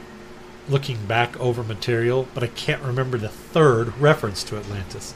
looking 0.68 1.06
back 1.06 1.38
over 1.40 1.62
material, 1.62 2.28
but 2.34 2.42
I 2.42 2.48
can't 2.48 2.82
remember 2.82 3.18
the 3.18 3.28
third 3.28 3.96
reference 3.98 4.44
to 4.44 4.56
Atlantis. 4.56 5.14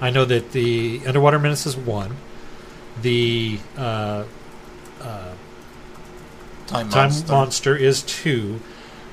I 0.00 0.10
know 0.10 0.24
that 0.26 0.52
the 0.52 1.00
Underwater 1.06 1.38
Menace 1.38 1.66
is 1.66 1.76
one. 1.76 2.16
The 3.00 3.58
uh, 3.76 4.24
uh, 5.00 5.34
Time, 6.66 6.88
Time 6.88 7.08
Monster. 7.10 7.32
Monster 7.32 7.76
is 7.76 8.02
two. 8.02 8.60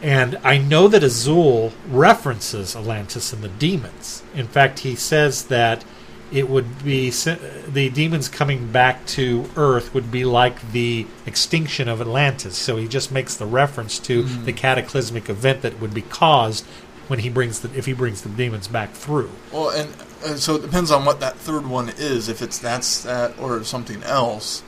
And 0.04 0.38
I 0.44 0.58
know 0.58 0.88
that 0.90 1.02
Azal 1.02 1.72
references 1.90 2.76
Atlantis 2.76 3.32
and 3.32 3.42
the 3.42 3.48
demons. 3.48 4.22
In 4.36 4.48
fact, 4.48 4.80
he 4.80 4.96
says 4.96 5.46
that 5.46 5.86
it 6.30 6.50
would 6.50 6.84
be 6.84 7.10
the 7.10 7.90
demons 7.90 8.28
coming 8.28 8.70
back 8.72 9.06
to 9.06 9.50
Earth 9.56 9.94
would 9.94 10.12
be 10.12 10.26
like 10.26 10.72
the 10.74 11.08
extinction 11.26 11.88
of 11.88 12.02
Atlantis. 12.02 12.58
So 12.58 12.76
he 12.76 12.88
just 12.88 13.12
makes 13.14 13.36
the 13.36 13.46
reference 13.46 13.98
to 14.00 14.24
Mhm. 14.24 14.44
the 14.46 14.52
cataclysmic 14.54 15.30
event 15.30 15.62
that 15.62 15.80
would 15.80 15.94
be 15.94 16.02
caused 16.02 16.66
when 17.08 17.20
he 17.20 17.30
brings 17.30 17.60
the 17.60 17.70
if 17.78 17.86
he 17.86 17.94
brings 17.94 18.22
the 18.22 18.30
demons 18.30 18.68
back 18.68 18.94
through. 18.94 19.30
Well, 19.52 19.70
and 19.70 19.90
uh, 20.26 20.36
so 20.36 20.56
it 20.56 20.64
depends 20.64 20.90
on 20.92 21.06
what 21.06 21.20
that 21.22 21.38
third 21.38 21.68
one 21.68 21.94
is. 21.98 22.28
If 22.28 22.42
it's 22.42 22.58
that's 22.58 23.04
that 23.04 23.34
or 23.40 23.64
something 23.64 24.04
else, 24.04 24.64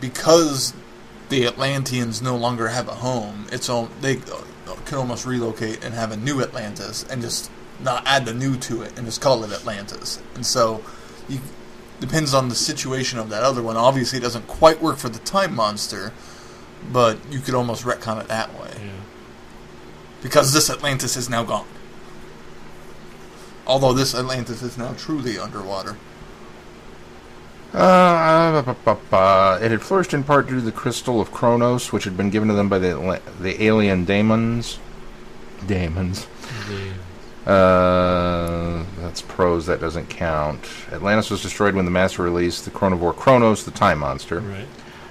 because 0.00 0.74
the 1.28 1.46
Atlanteans 1.46 2.20
no 2.22 2.36
longer 2.36 2.68
have 2.68 2.88
a 2.88 2.94
home. 2.96 3.46
It's 3.52 3.68
all 3.68 3.88
they 4.00 4.18
can 4.84 4.98
almost 4.98 5.26
relocate 5.26 5.84
and 5.84 5.94
have 5.94 6.12
a 6.12 6.16
new 6.16 6.40
Atlantis 6.42 7.04
and 7.10 7.22
just 7.22 7.50
not 7.80 8.02
add 8.06 8.24
the 8.26 8.34
new 8.34 8.56
to 8.56 8.82
it 8.82 8.96
and 8.96 9.06
just 9.06 9.20
call 9.20 9.44
it 9.44 9.52
Atlantis. 9.52 10.20
And 10.34 10.44
so, 10.44 10.82
you 11.28 11.40
depends 12.00 12.32
on 12.32 12.48
the 12.48 12.54
situation 12.54 13.18
of 13.18 13.28
that 13.30 13.42
other 13.42 13.60
one. 13.62 13.76
Obviously, 13.76 14.18
it 14.18 14.22
doesn't 14.22 14.46
quite 14.46 14.80
work 14.80 14.98
for 14.98 15.08
the 15.08 15.18
Time 15.20 15.54
Monster, 15.54 16.12
but 16.92 17.18
you 17.30 17.40
could 17.40 17.54
almost 17.54 17.84
retcon 17.84 18.20
it 18.20 18.28
that 18.28 18.54
way 18.60 18.70
Yeah. 18.76 18.92
because 20.22 20.52
this 20.52 20.70
Atlantis 20.70 21.16
is 21.16 21.28
now 21.28 21.42
gone. 21.42 21.66
Although 23.66 23.92
this 23.92 24.14
Atlantis 24.14 24.62
is 24.62 24.78
now 24.78 24.94
truly 24.96 25.38
underwater. 25.38 25.96
Uh, 27.74 28.62
bu- 28.84 29.64
it 29.64 29.70
had 29.70 29.82
flourished 29.82 30.14
in 30.14 30.24
part 30.24 30.46
due 30.48 30.54
to 30.56 30.60
the 30.62 30.72
crystal 30.72 31.20
of 31.20 31.30
Kronos, 31.30 31.92
which 31.92 32.04
had 32.04 32.16
been 32.16 32.30
given 32.30 32.48
to 32.48 32.54
them 32.54 32.68
by 32.68 32.78
the 32.78 33.20
the 33.40 33.62
alien 33.62 34.04
daemons. 34.04 34.78
Daemons. 35.66 36.26
Uh, 37.46 38.84
that's 39.00 39.22
prose. 39.22 39.66
That 39.66 39.80
doesn't 39.80 40.08
count. 40.10 40.60
Atlantis 40.92 41.30
was 41.30 41.42
destroyed 41.42 41.74
when 41.74 41.84
the 41.84 41.90
Master 41.90 42.22
released 42.22 42.64
the 42.64 42.70
chronovore 42.70 43.14
Kronos, 43.16 43.64
the 43.64 43.70
Time 43.70 43.98
Monster. 44.00 44.40
right. 44.40 44.66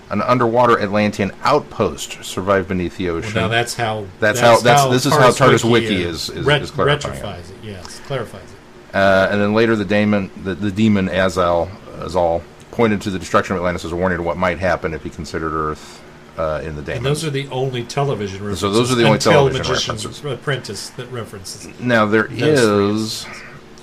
An 0.09 0.21
underwater 0.21 0.79
Atlantean 0.79 1.31
outpost 1.43 2.23
survived 2.23 2.69
beneath 2.69 2.95
the 2.95 3.07
Well, 3.09 3.17
ocean. 3.17 3.33
now 3.35 3.47
that's 3.49 3.73
how. 3.75 4.05
That's 4.21 4.39
how- 4.39 4.57
that's- 4.61 4.89
this 4.89 5.05
is 5.05 5.11
how 5.13 5.31
TARDIS 5.31 5.65
Wiki 5.69 6.01
is- 6.01 6.29
is- 6.29 6.45
ret- 6.45 6.61
is 6.61 6.71
clarifying 6.71 7.15
it. 7.15 7.17
retrifies 7.17 7.49
it. 7.49 7.55
Yes, 7.61 7.99
clarifies 8.07 8.41
it. 8.41 8.95
Uh, 8.95 9.27
and 9.31 9.41
then 9.41 9.53
later, 9.53 9.75
the 9.75 9.83
demon, 9.83 10.31
the, 10.41 10.55
the 10.55 10.71
demon 10.71 11.09
Azal, 11.09 11.67
Azal, 11.99 12.43
pointed 12.71 13.01
to 13.01 13.09
the 13.09 13.19
destruction 13.19 13.55
of 13.55 13.59
Atlantis 13.61 13.85
as 13.85 13.91
a 13.91 13.95
warning 13.95 14.17
to 14.17 14.23
what 14.23 14.37
might 14.37 14.59
happen 14.59 14.93
if 14.93 15.03
he 15.03 15.09
considered 15.09 15.53
Earth 15.53 16.01
uh, 16.37 16.61
in 16.63 16.75
the 16.75 16.81
day. 16.81 16.95
And 16.97 17.05
those 17.05 17.25
are 17.25 17.29
the 17.29 17.47
only 17.49 17.83
television 17.83 18.39
references. 18.39 18.59
So 18.61 18.69
those 18.71 18.91
are 18.91 18.95
the 18.95 19.03
only 19.03 19.15
until 19.15 19.31
television 19.33 19.59
Magician's 19.67 20.05
references. 20.05 20.39
Apprentice 20.39 20.89
that 20.91 21.11
references. 21.11 21.79
now 21.79 22.05
there 22.05 22.27
Those 22.27 23.23
three 23.25 23.27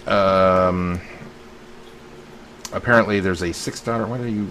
is, 0.05 0.09
um, 0.09 1.01
apparently 2.73 3.21
there's 3.21 3.43
a 3.43 3.53
sixth 3.53 3.85
daughter. 3.85 4.07
What 4.07 4.21
are 4.21 4.29
you 4.29 4.51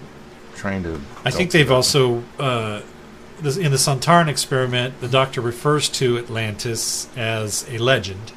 trying 0.55 0.83
to? 0.83 0.99
I 1.25 1.31
think 1.31 1.51
they've 1.51 1.71
also 1.71 2.23
uh, 2.39 2.81
in 3.39 3.71
the 3.71 3.77
Sontaran 3.77 4.27
experiment, 4.27 4.99
the 5.01 5.07
Doctor 5.07 5.41
refers 5.41 5.89
to 5.89 6.17
Atlantis 6.17 7.07
as 7.17 7.65
a 7.69 7.77
legend, 7.77 8.31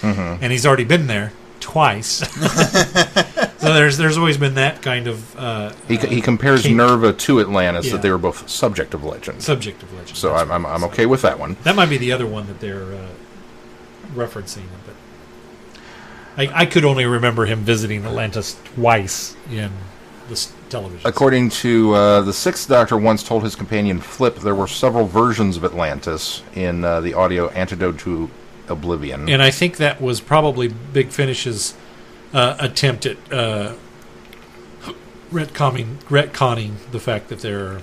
Mhm. 0.00 0.38
and 0.42 0.52
he's 0.52 0.66
already 0.66 0.84
been 0.84 1.06
there 1.06 1.32
twice. 1.60 2.20
so 3.64 3.74
there's 3.74 3.96
there's 3.98 4.16
always 4.18 4.36
been 4.38 4.54
that 4.54 4.82
kind 4.82 5.06
of 5.06 5.36
uh, 5.38 5.72
He, 5.88 5.96
he 5.96 6.20
compares 6.20 6.62
king- 6.62 6.76
Nerva 6.76 7.12
to 7.12 7.40
Atlantis 7.40 7.86
Yeah. 7.86 7.92
that 7.92 8.02
they 8.02 8.10
were 8.10 8.18
both 8.18 8.48
subject 8.48 8.94
of 8.94 9.02
legend. 9.04 9.42
subject 9.42 9.82
of 9.82 9.92
legend. 9.92 10.16
so 10.16 10.34
I'm, 10.34 10.50
I'm. 10.52 10.64
I'm 10.66 10.84
okay 10.84 11.06
with 11.06 11.22
that 11.22 11.38
one. 11.38 11.56
That 11.64 11.74
might 11.76 11.90
be 11.90 11.96
the 11.98 12.12
other 12.12 12.26
one 12.26 12.46
that 12.46 12.60
they're 12.60 12.92
uh, 12.94 13.08
referencing, 14.14 14.64
but 14.86 14.94
I, 16.36 16.62
I 16.62 16.66
could 16.66 16.84
only 16.84 17.04
remember 17.04 17.46
him 17.46 17.60
visiting 17.60 18.04
Atlantis 18.04 18.56
twice 18.74 19.36
in 19.50 19.70
this 20.28 20.52
television. 20.68 21.06
According 21.06 21.50
to 21.50 21.94
uh, 21.94 22.20
the 22.22 22.32
Sixth 22.32 22.68
Doctor, 22.68 22.96
once 22.96 23.22
told 23.22 23.44
his 23.44 23.54
companion 23.54 24.00
Flip, 24.00 24.36
there 24.36 24.54
were 24.54 24.66
several 24.66 25.06
versions 25.06 25.56
of 25.56 25.64
Atlantis 25.64 26.42
in 26.54 26.82
uh, 26.84 27.00
the 27.00 27.14
audio 27.14 27.48
Antidote 27.50 27.98
to 28.00 28.30
Oblivion. 28.68 29.28
and 29.28 29.42
I 29.42 29.50
think 29.50 29.76
that 29.76 30.00
was 30.00 30.20
probably 30.22 30.68
Big 30.68 31.10
Finish's 31.10 31.74
uh, 32.34 32.56
attempt 32.58 33.06
at 33.06 33.16
uh, 33.32 33.74
retconning, 35.30 35.96
retconning 36.04 36.74
the 36.90 37.00
fact 37.00 37.28
that 37.28 37.40
there 37.40 37.66
are. 37.66 37.82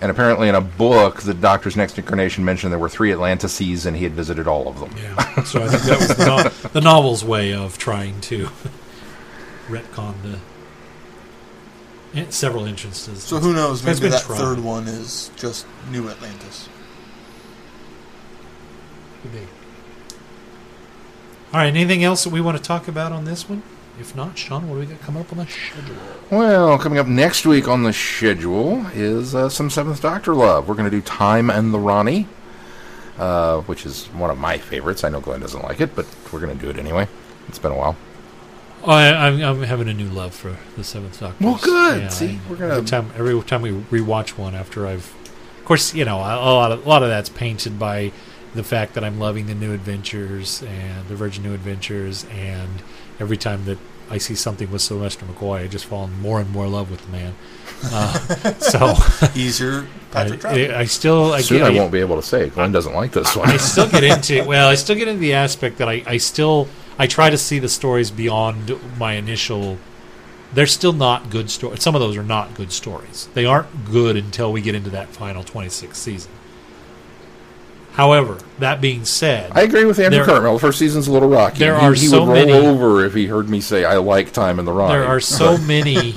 And 0.00 0.10
apparently, 0.10 0.48
in 0.48 0.54
a 0.54 0.60
book, 0.60 1.22
the 1.22 1.32
Doctor's 1.32 1.76
next 1.76 1.96
incarnation 1.96 2.44
mentioned 2.44 2.72
there 2.72 2.78
were 2.78 2.88
three 2.88 3.12
Atlantises, 3.12 3.86
and 3.86 3.96
he 3.96 4.02
had 4.02 4.12
visited 4.12 4.46
all 4.46 4.68
of 4.68 4.80
them. 4.80 4.90
Yeah, 5.00 5.44
so 5.44 5.62
I 5.62 5.68
think 5.68 5.82
that 5.84 5.98
was 5.98 6.16
the, 6.16 6.26
no- 6.26 6.68
the 6.70 6.80
novel's 6.80 7.24
way 7.24 7.54
of 7.54 7.78
trying 7.78 8.20
to 8.22 8.48
retcon 9.68 10.14
the 10.22 10.38
in 12.16 12.30
several 12.30 12.64
instances. 12.64 13.22
So 13.22 13.38
who 13.38 13.52
knows? 13.52 13.84
Maybe 13.84 14.00
been 14.00 14.10
that 14.10 14.22
tried. 14.22 14.38
third 14.38 14.60
one 14.60 14.86
is 14.88 15.30
just 15.36 15.66
New 15.90 16.08
Atlantis. 16.08 16.68
Could 19.22 19.32
be. 19.32 19.46
All 21.52 21.60
right. 21.60 21.68
Anything 21.68 22.04
else 22.04 22.24
that 22.24 22.30
we 22.30 22.40
want 22.40 22.56
to 22.56 22.62
talk 22.62 22.88
about 22.88 23.12
on 23.12 23.24
this 23.24 23.48
one? 23.48 23.62
If 23.98 24.14
not, 24.14 24.36
Sean, 24.36 24.68
what 24.68 24.74
do 24.74 24.80
we 24.80 24.86
got 24.86 25.00
coming 25.00 25.22
up 25.22 25.32
on 25.32 25.38
the 25.38 25.46
schedule? 25.46 25.96
Well, 26.30 26.76
coming 26.78 26.98
up 26.98 27.06
next 27.06 27.46
week 27.46 27.66
on 27.66 27.82
the 27.82 27.94
schedule 27.94 28.84
is 28.88 29.34
uh, 29.34 29.48
some 29.48 29.70
Seventh 29.70 30.02
Doctor 30.02 30.34
love. 30.34 30.68
We're 30.68 30.74
going 30.74 30.90
to 30.90 30.94
do 30.94 31.00
Time 31.00 31.48
and 31.48 31.72
the 31.72 31.78
Rani. 31.78 32.26
uh, 33.18 33.62
which 33.62 33.86
is 33.86 34.06
one 34.08 34.28
of 34.28 34.36
my 34.36 34.58
favorites. 34.58 35.02
I 35.02 35.08
know 35.08 35.20
Glenn 35.20 35.40
doesn't 35.40 35.62
like 35.62 35.80
it, 35.80 35.96
but 35.96 36.04
we're 36.30 36.40
going 36.40 36.54
to 36.56 36.62
do 36.62 36.68
it 36.68 36.76
anyway. 36.78 37.08
It's 37.48 37.58
been 37.58 37.72
a 37.72 37.76
while. 37.78 37.96
Oh, 38.84 38.90
I, 38.90 39.28
I'm, 39.28 39.40
I'm 39.42 39.62
having 39.62 39.88
a 39.88 39.94
new 39.94 40.08
love 40.10 40.34
for 40.34 40.58
the 40.76 40.84
Seventh 40.84 41.18
Doctor. 41.18 41.42
Well, 41.42 41.58
good. 41.62 42.12
See, 42.12 42.38
we're 42.50 42.56
gonna- 42.56 42.74
every 42.74 42.86
time 42.86 43.10
every 43.16 43.42
time 43.42 43.62
we 43.62 43.70
rewatch 43.70 44.36
one 44.36 44.54
after 44.54 44.86
I've, 44.86 45.12
of 45.58 45.64
course, 45.64 45.94
you 45.94 46.04
know, 46.04 46.18
a, 46.18 46.36
a 46.36 46.52
lot 46.52 46.70
of 46.70 46.84
a 46.84 46.88
lot 46.88 47.02
of 47.02 47.08
that's 47.08 47.30
painted 47.30 47.78
by 47.78 48.12
the 48.56 48.64
fact 48.64 48.94
that 48.94 49.04
I'm 49.04 49.18
loving 49.18 49.46
the 49.46 49.54
New 49.54 49.72
Adventures 49.72 50.62
and 50.62 51.06
the 51.08 51.14
Virgin 51.14 51.42
New 51.44 51.54
Adventures, 51.54 52.24
and 52.32 52.82
every 53.20 53.36
time 53.36 53.64
that 53.66 53.78
I 54.10 54.18
see 54.18 54.34
something 54.34 54.70
with 54.70 54.82
Sylvester 54.82 55.24
McCoy, 55.26 55.64
I 55.64 55.66
just 55.68 55.84
fall 55.86 56.04
in 56.04 56.20
more 56.20 56.40
and 56.40 56.50
more 56.50 56.66
in 56.66 56.72
love 56.72 56.90
with 56.90 57.02
the 57.04 57.12
man. 57.12 57.34
Uh, 57.84 58.12
so 58.54 58.94
Easier 59.34 59.86
Patrick 60.12 60.44
I, 60.44 60.48
Troughton. 60.54 60.74
I 60.74 60.84
still 60.86 61.32
I, 61.32 61.40
Soon 61.40 61.58
get- 61.58 61.66
I 61.66 61.70
won't 61.70 61.92
be 61.92 62.00
able 62.00 62.16
to 62.16 62.22
say 62.22 62.48
Glenn 62.48 62.72
doesn't 62.72 62.94
like 62.94 63.12
this 63.12 63.36
one. 63.36 63.48
I 63.50 63.56
still 63.58 63.88
get 63.88 64.04
into 64.04 64.44
well, 64.44 64.68
I 64.68 64.74
still 64.76 64.96
get 64.96 65.08
into 65.08 65.20
the 65.20 65.34
aspect 65.34 65.78
that 65.78 65.88
I, 65.88 66.02
I 66.06 66.16
still 66.18 66.68
I 66.98 67.06
try 67.06 67.28
to 67.30 67.36
see 67.36 67.58
the 67.58 67.68
stories 67.68 68.10
beyond 68.10 68.72
my 68.98 69.14
initial. 69.14 69.76
They're 70.54 70.66
still 70.68 70.92
not 70.94 71.28
good 71.28 71.50
stories. 71.50 71.82
Some 71.82 71.94
of 71.94 72.00
those 72.00 72.16
are 72.16 72.22
not 72.22 72.54
good 72.54 72.72
stories. 72.72 73.28
They 73.34 73.44
aren't 73.44 73.84
good 73.84 74.16
until 74.16 74.52
we 74.52 74.62
get 74.62 74.74
into 74.74 74.90
that 74.90 75.08
final 75.08 75.42
26th 75.44 75.96
season. 75.96 76.30
However, 77.96 78.38
that 78.58 78.80
being 78.80 79.04
said, 79.04 79.50
I 79.54 79.62
agree 79.62 79.84
with 79.86 79.98
Andrew 79.98 80.18
There- 80.18 80.26
Cartmel. 80.26 80.54
The 80.54 80.60
first 80.60 80.78
season's 80.78 81.08
a 81.08 81.12
little 81.12 81.28
rocky. 81.30 81.58
There 81.58 81.78
he, 81.78 81.86
are 81.86 81.94
he 81.94 82.06
so 82.06 82.20
would 82.20 82.26
roll 82.28 82.46
many- 82.46 82.52
over 82.66 83.04
if 83.04 83.14
he 83.14 83.26
heard 83.26 83.48
me 83.48 83.60
say 83.60 83.84
I 83.84 83.96
like 83.96 84.32
time 84.32 84.58
in 84.58 84.64
the 84.66 84.72
Rani. 84.72 84.92
there 84.92 85.06
are 85.06 85.18
so 85.40 85.56
many 85.56 86.12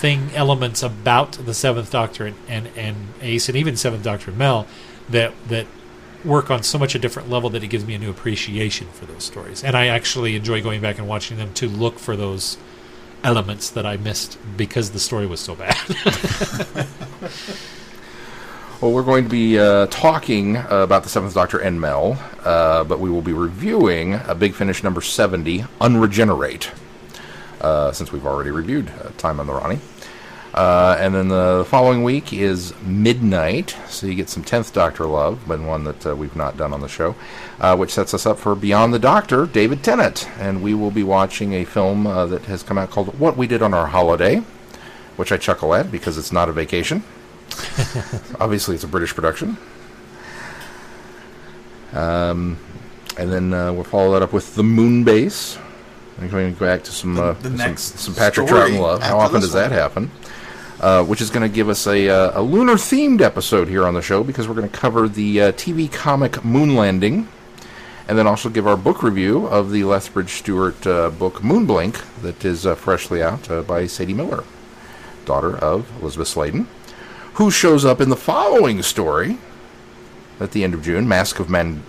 thing 0.00 0.30
elements 0.34 0.82
about 0.82 1.32
the 1.32 1.54
Seventh 1.54 1.90
Doctor 1.90 2.26
and, 2.26 2.36
and, 2.48 2.68
and 2.76 2.96
Ace 3.22 3.48
and 3.48 3.56
even 3.56 3.76
Seventh 3.76 4.02
Doctor 4.02 4.32
Mel 4.32 4.66
that 5.08 5.32
that 5.48 5.66
work 6.24 6.50
on 6.50 6.64
so 6.64 6.78
much 6.78 6.96
a 6.96 6.98
different 6.98 7.30
level 7.30 7.48
that 7.50 7.62
it 7.62 7.68
gives 7.68 7.84
me 7.86 7.94
a 7.94 7.98
new 7.98 8.10
appreciation 8.10 8.88
for 8.88 9.06
those 9.06 9.22
stories. 9.22 9.62
And 9.62 9.76
I 9.76 9.86
actually 9.86 10.34
enjoy 10.34 10.60
going 10.62 10.80
back 10.80 10.98
and 10.98 11.06
watching 11.06 11.36
them 11.36 11.54
to 11.54 11.68
look 11.68 11.98
for 12.00 12.16
those 12.16 12.58
elements 13.22 13.70
that 13.70 13.86
I 13.86 13.96
missed 13.98 14.36
because 14.56 14.90
the 14.90 14.98
story 14.98 15.26
was 15.26 15.38
so 15.38 15.54
bad. 15.54 15.76
Well, 18.80 18.92
we're 18.92 19.02
going 19.02 19.24
to 19.24 19.30
be 19.30 19.58
uh, 19.58 19.86
talking 19.86 20.56
uh, 20.56 20.68
about 20.70 21.02
the 21.02 21.08
Seventh 21.08 21.34
Doctor 21.34 21.58
and 21.58 21.80
Mel, 21.80 22.16
uh, 22.44 22.84
but 22.84 23.00
we 23.00 23.10
will 23.10 23.22
be 23.22 23.32
reviewing 23.32 24.14
a 24.14 24.36
Big 24.36 24.54
Finish 24.54 24.84
number 24.84 25.00
70, 25.00 25.64
Unregenerate, 25.80 26.70
uh, 27.60 27.90
since 27.90 28.12
we've 28.12 28.24
already 28.24 28.52
reviewed 28.52 28.88
uh, 28.88 29.10
Time 29.18 29.40
on 29.40 29.48
the 29.48 29.52
Rani. 29.52 29.80
Uh, 30.54 30.96
and 31.00 31.12
then 31.12 31.26
the 31.26 31.66
following 31.68 32.04
week 32.04 32.32
is 32.32 32.72
Midnight, 32.82 33.76
so 33.88 34.06
you 34.06 34.14
get 34.14 34.28
some 34.28 34.44
10th 34.44 34.72
Doctor 34.72 35.06
love, 35.06 35.40
but 35.48 35.58
one 35.58 35.82
that 35.82 36.06
uh, 36.06 36.14
we've 36.14 36.36
not 36.36 36.56
done 36.56 36.72
on 36.72 36.80
the 36.80 36.88
show, 36.88 37.16
uh, 37.58 37.76
which 37.76 37.90
sets 37.90 38.14
us 38.14 38.26
up 38.26 38.38
for 38.38 38.54
Beyond 38.54 38.94
the 38.94 39.00
Doctor, 39.00 39.46
David 39.46 39.82
Tennant. 39.82 40.28
And 40.38 40.62
we 40.62 40.72
will 40.72 40.92
be 40.92 41.02
watching 41.02 41.52
a 41.52 41.64
film 41.64 42.06
uh, 42.06 42.26
that 42.26 42.44
has 42.44 42.62
come 42.62 42.78
out 42.78 42.90
called 42.90 43.18
What 43.18 43.36
We 43.36 43.48
Did 43.48 43.60
on 43.60 43.74
Our 43.74 43.88
Holiday, 43.88 44.36
which 45.16 45.32
I 45.32 45.36
chuckle 45.36 45.74
at 45.74 45.90
because 45.90 46.16
it's 46.16 46.30
not 46.30 46.48
a 46.48 46.52
vacation. 46.52 47.02
Obviously, 48.40 48.74
it's 48.74 48.84
a 48.84 48.88
British 48.88 49.14
production. 49.14 49.56
Um, 51.92 52.58
and 53.16 53.32
then 53.32 53.52
uh, 53.54 53.72
we'll 53.72 53.84
follow 53.84 54.12
that 54.12 54.22
up 54.22 54.32
with 54.32 54.54
the 54.54 54.62
Moon 54.62 55.04
Base. 55.04 55.58
We're 56.20 56.28
going 56.28 56.52
to 56.52 56.58
go 56.58 56.66
back 56.66 56.84
to 56.84 56.92
some 56.92 57.14
The- 57.14 57.22
uh, 57.22 57.32
the 57.34 57.48
some, 57.48 57.56
next 57.56 57.98
some 57.98 58.14
Patrick 58.14 58.48
Troughton 58.48 58.80
love. 58.80 59.02
How 59.02 59.18
often 59.18 59.40
does 59.40 59.52
that 59.52 59.72
happen? 59.72 60.10
Uh, 60.80 61.04
which 61.04 61.20
is 61.20 61.30
going 61.30 61.48
to 61.48 61.52
give 61.52 61.68
us 61.68 61.86
a, 61.88 62.08
uh, 62.08 62.40
a 62.40 62.42
lunar 62.42 62.74
themed 62.74 63.20
episode 63.20 63.66
here 63.68 63.84
on 63.84 63.94
the 63.94 64.02
show 64.02 64.22
because 64.22 64.46
we're 64.46 64.54
going 64.54 64.68
to 64.68 64.76
cover 64.76 65.08
the 65.08 65.40
uh, 65.40 65.52
TV 65.52 65.90
comic 65.90 66.44
Moon 66.44 66.76
Landing, 66.76 67.26
and 68.06 68.16
then 68.16 68.28
also 68.28 68.48
give 68.48 68.64
our 68.64 68.76
book 68.76 69.02
review 69.02 69.46
of 69.46 69.72
the 69.72 69.82
Lethbridge 69.82 70.30
Stewart 70.34 70.86
uh, 70.86 71.10
book 71.10 71.36
Moonblink 71.42 72.04
that 72.22 72.44
is 72.44 72.64
uh, 72.64 72.76
freshly 72.76 73.20
out 73.20 73.50
uh, 73.50 73.62
by 73.62 73.88
Sadie 73.88 74.14
Miller, 74.14 74.44
daughter 75.24 75.56
of 75.58 75.90
Elizabeth 76.00 76.28
Sladen 76.28 76.68
who 77.38 77.50
shows 77.50 77.84
up 77.84 78.00
in 78.00 78.08
the 78.08 78.16
following 78.16 78.82
story 78.82 79.38
at 80.40 80.50
the 80.52 80.64
end 80.64 80.74
of 80.74 80.82
June. 80.82 81.08
Mask 81.08 81.38
of 81.40 81.48
Man. 81.48 81.82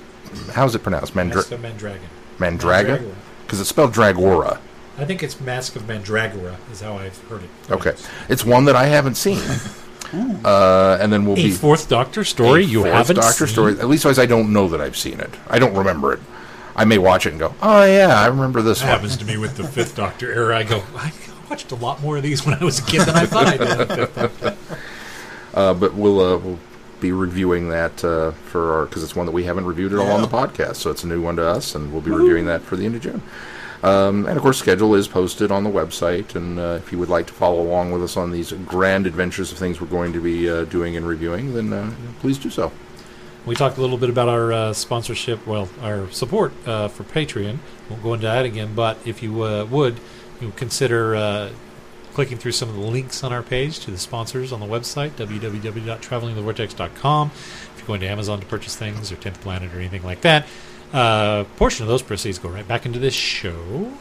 How's 0.53 0.75
it 0.75 0.83
pronounced? 0.83 1.13
Mandra- 1.15 1.35
Mask 1.35 1.51
of 1.51 1.61
Mandragon. 1.61 2.07
Mandraga? 2.39 2.97
Mandragora. 2.99 3.15
Because 3.43 3.59
it's 3.59 3.69
spelled 3.69 3.91
Dragora. 3.93 4.59
I 4.99 5.05
think 5.05 5.23
it's 5.23 5.41
Mask 5.41 5.75
of 5.75 5.83
Mandragora 5.87 6.55
is 6.71 6.81
how 6.81 6.97
I've 6.97 7.17
heard 7.29 7.41
it. 7.43 7.49
Okay. 7.71 7.93
It's 8.29 8.45
one 8.45 8.65
that 8.65 8.75
I 8.75 8.85
haven't 8.85 9.15
seen. 9.15 9.41
uh, 10.45 10.97
and 11.01 11.11
then 11.11 11.25
we'll 11.25 11.33
A 11.33 11.43
be. 11.43 11.51
fourth 11.51 11.89
Doctor 11.89 12.23
story 12.23 12.63
you 12.63 12.81
fourth 12.81 12.93
haven't 12.93 13.15
Doctor 13.15 13.47
seen? 13.47 13.53
story. 13.53 13.79
At 13.79 13.87
least 13.87 14.05
as 14.05 14.19
I 14.19 14.25
don't 14.27 14.53
know 14.53 14.67
that 14.69 14.81
I've 14.81 14.97
seen 14.97 15.19
it. 15.19 15.31
I 15.47 15.57
don't 15.57 15.75
remember 15.75 16.13
it. 16.13 16.19
I 16.75 16.85
may 16.85 16.97
watch 16.99 17.25
it 17.25 17.31
and 17.31 17.39
go, 17.39 17.55
oh, 17.61 17.83
yeah, 17.85 18.19
I 18.21 18.27
remember 18.27 18.61
this 18.61 18.79
That 18.79 18.85
one. 18.85 18.93
happens 18.95 19.17
to 19.17 19.25
me 19.25 19.37
with 19.37 19.57
the 19.57 19.63
Fifth 19.67 19.95
Doctor 19.95 20.31
era. 20.31 20.57
I 20.57 20.63
go, 20.63 20.83
I 20.95 21.11
watched 21.49 21.71
a 21.71 21.75
lot 21.75 22.01
more 22.01 22.17
of 22.17 22.23
these 22.23 22.45
when 22.45 22.55
I 22.55 22.63
was 22.63 22.79
a 22.79 22.83
kid 22.83 23.01
than 23.01 23.15
I 23.15 23.25
thought 23.25 23.47
I 23.47 23.57
did. 23.57 24.57
Uh, 25.53 25.73
but 25.73 25.93
we'll 25.93 26.19
uh, 26.19 26.37
we'll 26.37 26.59
be 26.99 27.11
reviewing 27.11 27.69
that 27.69 28.03
uh, 28.03 28.31
for 28.31 28.73
our 28.73 28.85
because 28.85 29.03
it's 29.03 29.15
one 29.15 29.25
that 29.25 29.31
we 29.31 29.43
haven't 29.43 29.65
reviewed 29.65 29.93
at 29.93 29.99
all 29.99 30.11
on 30.11 30.21
the 30.21 30.27
podcast, 30.27 30.75
so 30.75 30.91
it's 30.91 31.03
a 31.03 31.07
new 31.07 31.21
one 31.21 31.35
to 31.37 31.47
us, 31.47 31.75
and 31.75 31.91
we'll 31.91 32.01
be 32.01 32.11
reviewing 32.11 32.45
that 32.45 32.61
for 32.61 32.75
the 32.75 32.85
end 32.85 32.95
of 32.95 33.01
June. 33.01 33.21
Um, 33.81 34.25
and 34.25 34.35
of 34.35 34.43
course, 34.43 34.59
schedule 34.59 34.93
is 34.93 35.07
posted 35.07 35.51
on 35.51 35.63
the 35.63 35.69
website, 35.69 36.35
and 36.35 36.59
uh, 36.59 36.79
if 36.83 36.91
you 36.91 36.99
would 36.99 37.07
like 37.07 37.27
to 37.27 37.33
follow 37.33 37.61
along 37.61 37.91
with 37.91 38.03
us 38.03 38.17
on 38.17 38.31
these 38.31 38.51
grand 38.51 39.07
adventures 39.07 39.51
of 39.51 39.57
things 39.57 39.79
we're 39.79 39.87
going 39.87 40.11
to 40.13 40.21
be 40.21 40.49
uh, 40.49 40.65
doing 40.65 40.97
and 40.97 41.07
reviewing, 41.07 41.53
then 41.53 41.71
uh, 41.71 41.91
please 42.19 42.37
do 42.37 42.49
so. 42.49 42.71
We 43.45 43.55
talked 43.55 43.77
a 43.77 43.81
little 43.81 43.97
bit 43.97 44.09
about 44.09 44.27
our 44.27 44.51
uh, 44.51 44.73
sponsorship, 44.73 45.47
well, 45.47 45.69
our 45.81 46.11
support 46.11 46.51
uh, 46.67 46.89
for 46.89 47.03
Patreon. 47.05 47.53
We 47.53 47.89
won't 47.89 48.03
go 48.03 48.13
into 48.15 48.25
that 48.25 48.43
again, 48.43 48.75
but 48.75 48.97
if 49.05 49.23
you 49.23 49.43
uh, 49.43 49.65
would, 49.65 49.99
you 50.41 50.51
consider 50.57 51.15
uh, 51.15 51.49
clicking 52.13 52.37
through 52.37 52.51
some 52.53 52.69
of 52.69 52.75
the 52.75 52.81
links 52.81 53.23
on 53.23 53.33
our 53.33 53.43
page 53.43 53.79
to 53.79 53.91
the 53.91 53.97
sponsors 53.97 54.51
on 54.51 54.59
the 54.59 54.65
website, 54.65 55.11
www.travelingthevortex.com. 55.11 57.31
If 57.31 57.73
you're 57.77 57.87
going 57.87 58.01
to 58.01 58.07
Amazon 58.07 58.39
to 58.39 58.45
purchase 58.45 58.75
things 58.75 59.11
or 59.11 59.15
10th 59.15 59.41
Planet 59.41 59.73
or 59.73 59.79
anything 59.79 60.03
like 60.03 60.21
that, 60.21 60.47
uh, 60.93 61.43
portion 61.57 61.83
of 61.83 61.89
those 61.89 62.01
proceeds 62.01 62.39
go 62.39 62.49
right 62.49 62.67
back 62.67 62.85
into 62.85 62.99
this 62.99 63.13
show. 63.13 63.91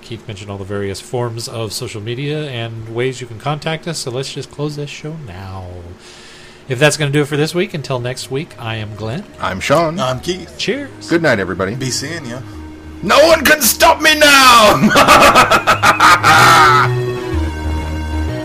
Keith 0.00 0.26
mentioned 0.26 0.50
all 0.50 0.58
the 0.58 0.64
various 0.64 1.00
forms 1.00 1.48
of 1.48 1.72
social 1.72 2.00
media 2.00 2.48
and 2.48 2.94
ways 2.94 3.20
you 3.20 3.26
can 3.26 3.38
contact 3.38 3.86
us, 3.86 3.98
so 3.98 4.10
let's 4.10 4.32
just 4.32 4.50
close 4.50 4.76
this 4.76 4.88
show 4.88 5.14
now. 5.26 5.68
If 6.68 6.78
that's 6.78 6.96
going 6.96 7.12
to 7.12 7.18
do 7.18 7.22
it 7.22 7.26
for 7.26 7.36
this 7.36 7.54
week, 7.54 7.74
until 7.74 7.98
next 7.98 8.30
week, 8.30 8.60
I 8.60 8.76
am 8.76 8.94
Glenn. 8.94 9.24
I'm 9.40 9.60
Sean. 9.60 9.98
I'm 9.98 10.20
Keith. 10.20 10.54
Cheers. 10.58 11.08
Good 11.08 11.22
night, 11.22 11.38
everybody. 11.38 11.74
Be 11.74 11.90
seeing 11.90 12.26
you. 12.26 12.40
No 13.02 13.26
one 13.26 13.44
can 13.44 13.62
stop 13.62 14.02
me 14.02 14.18
now. 14.18 14.74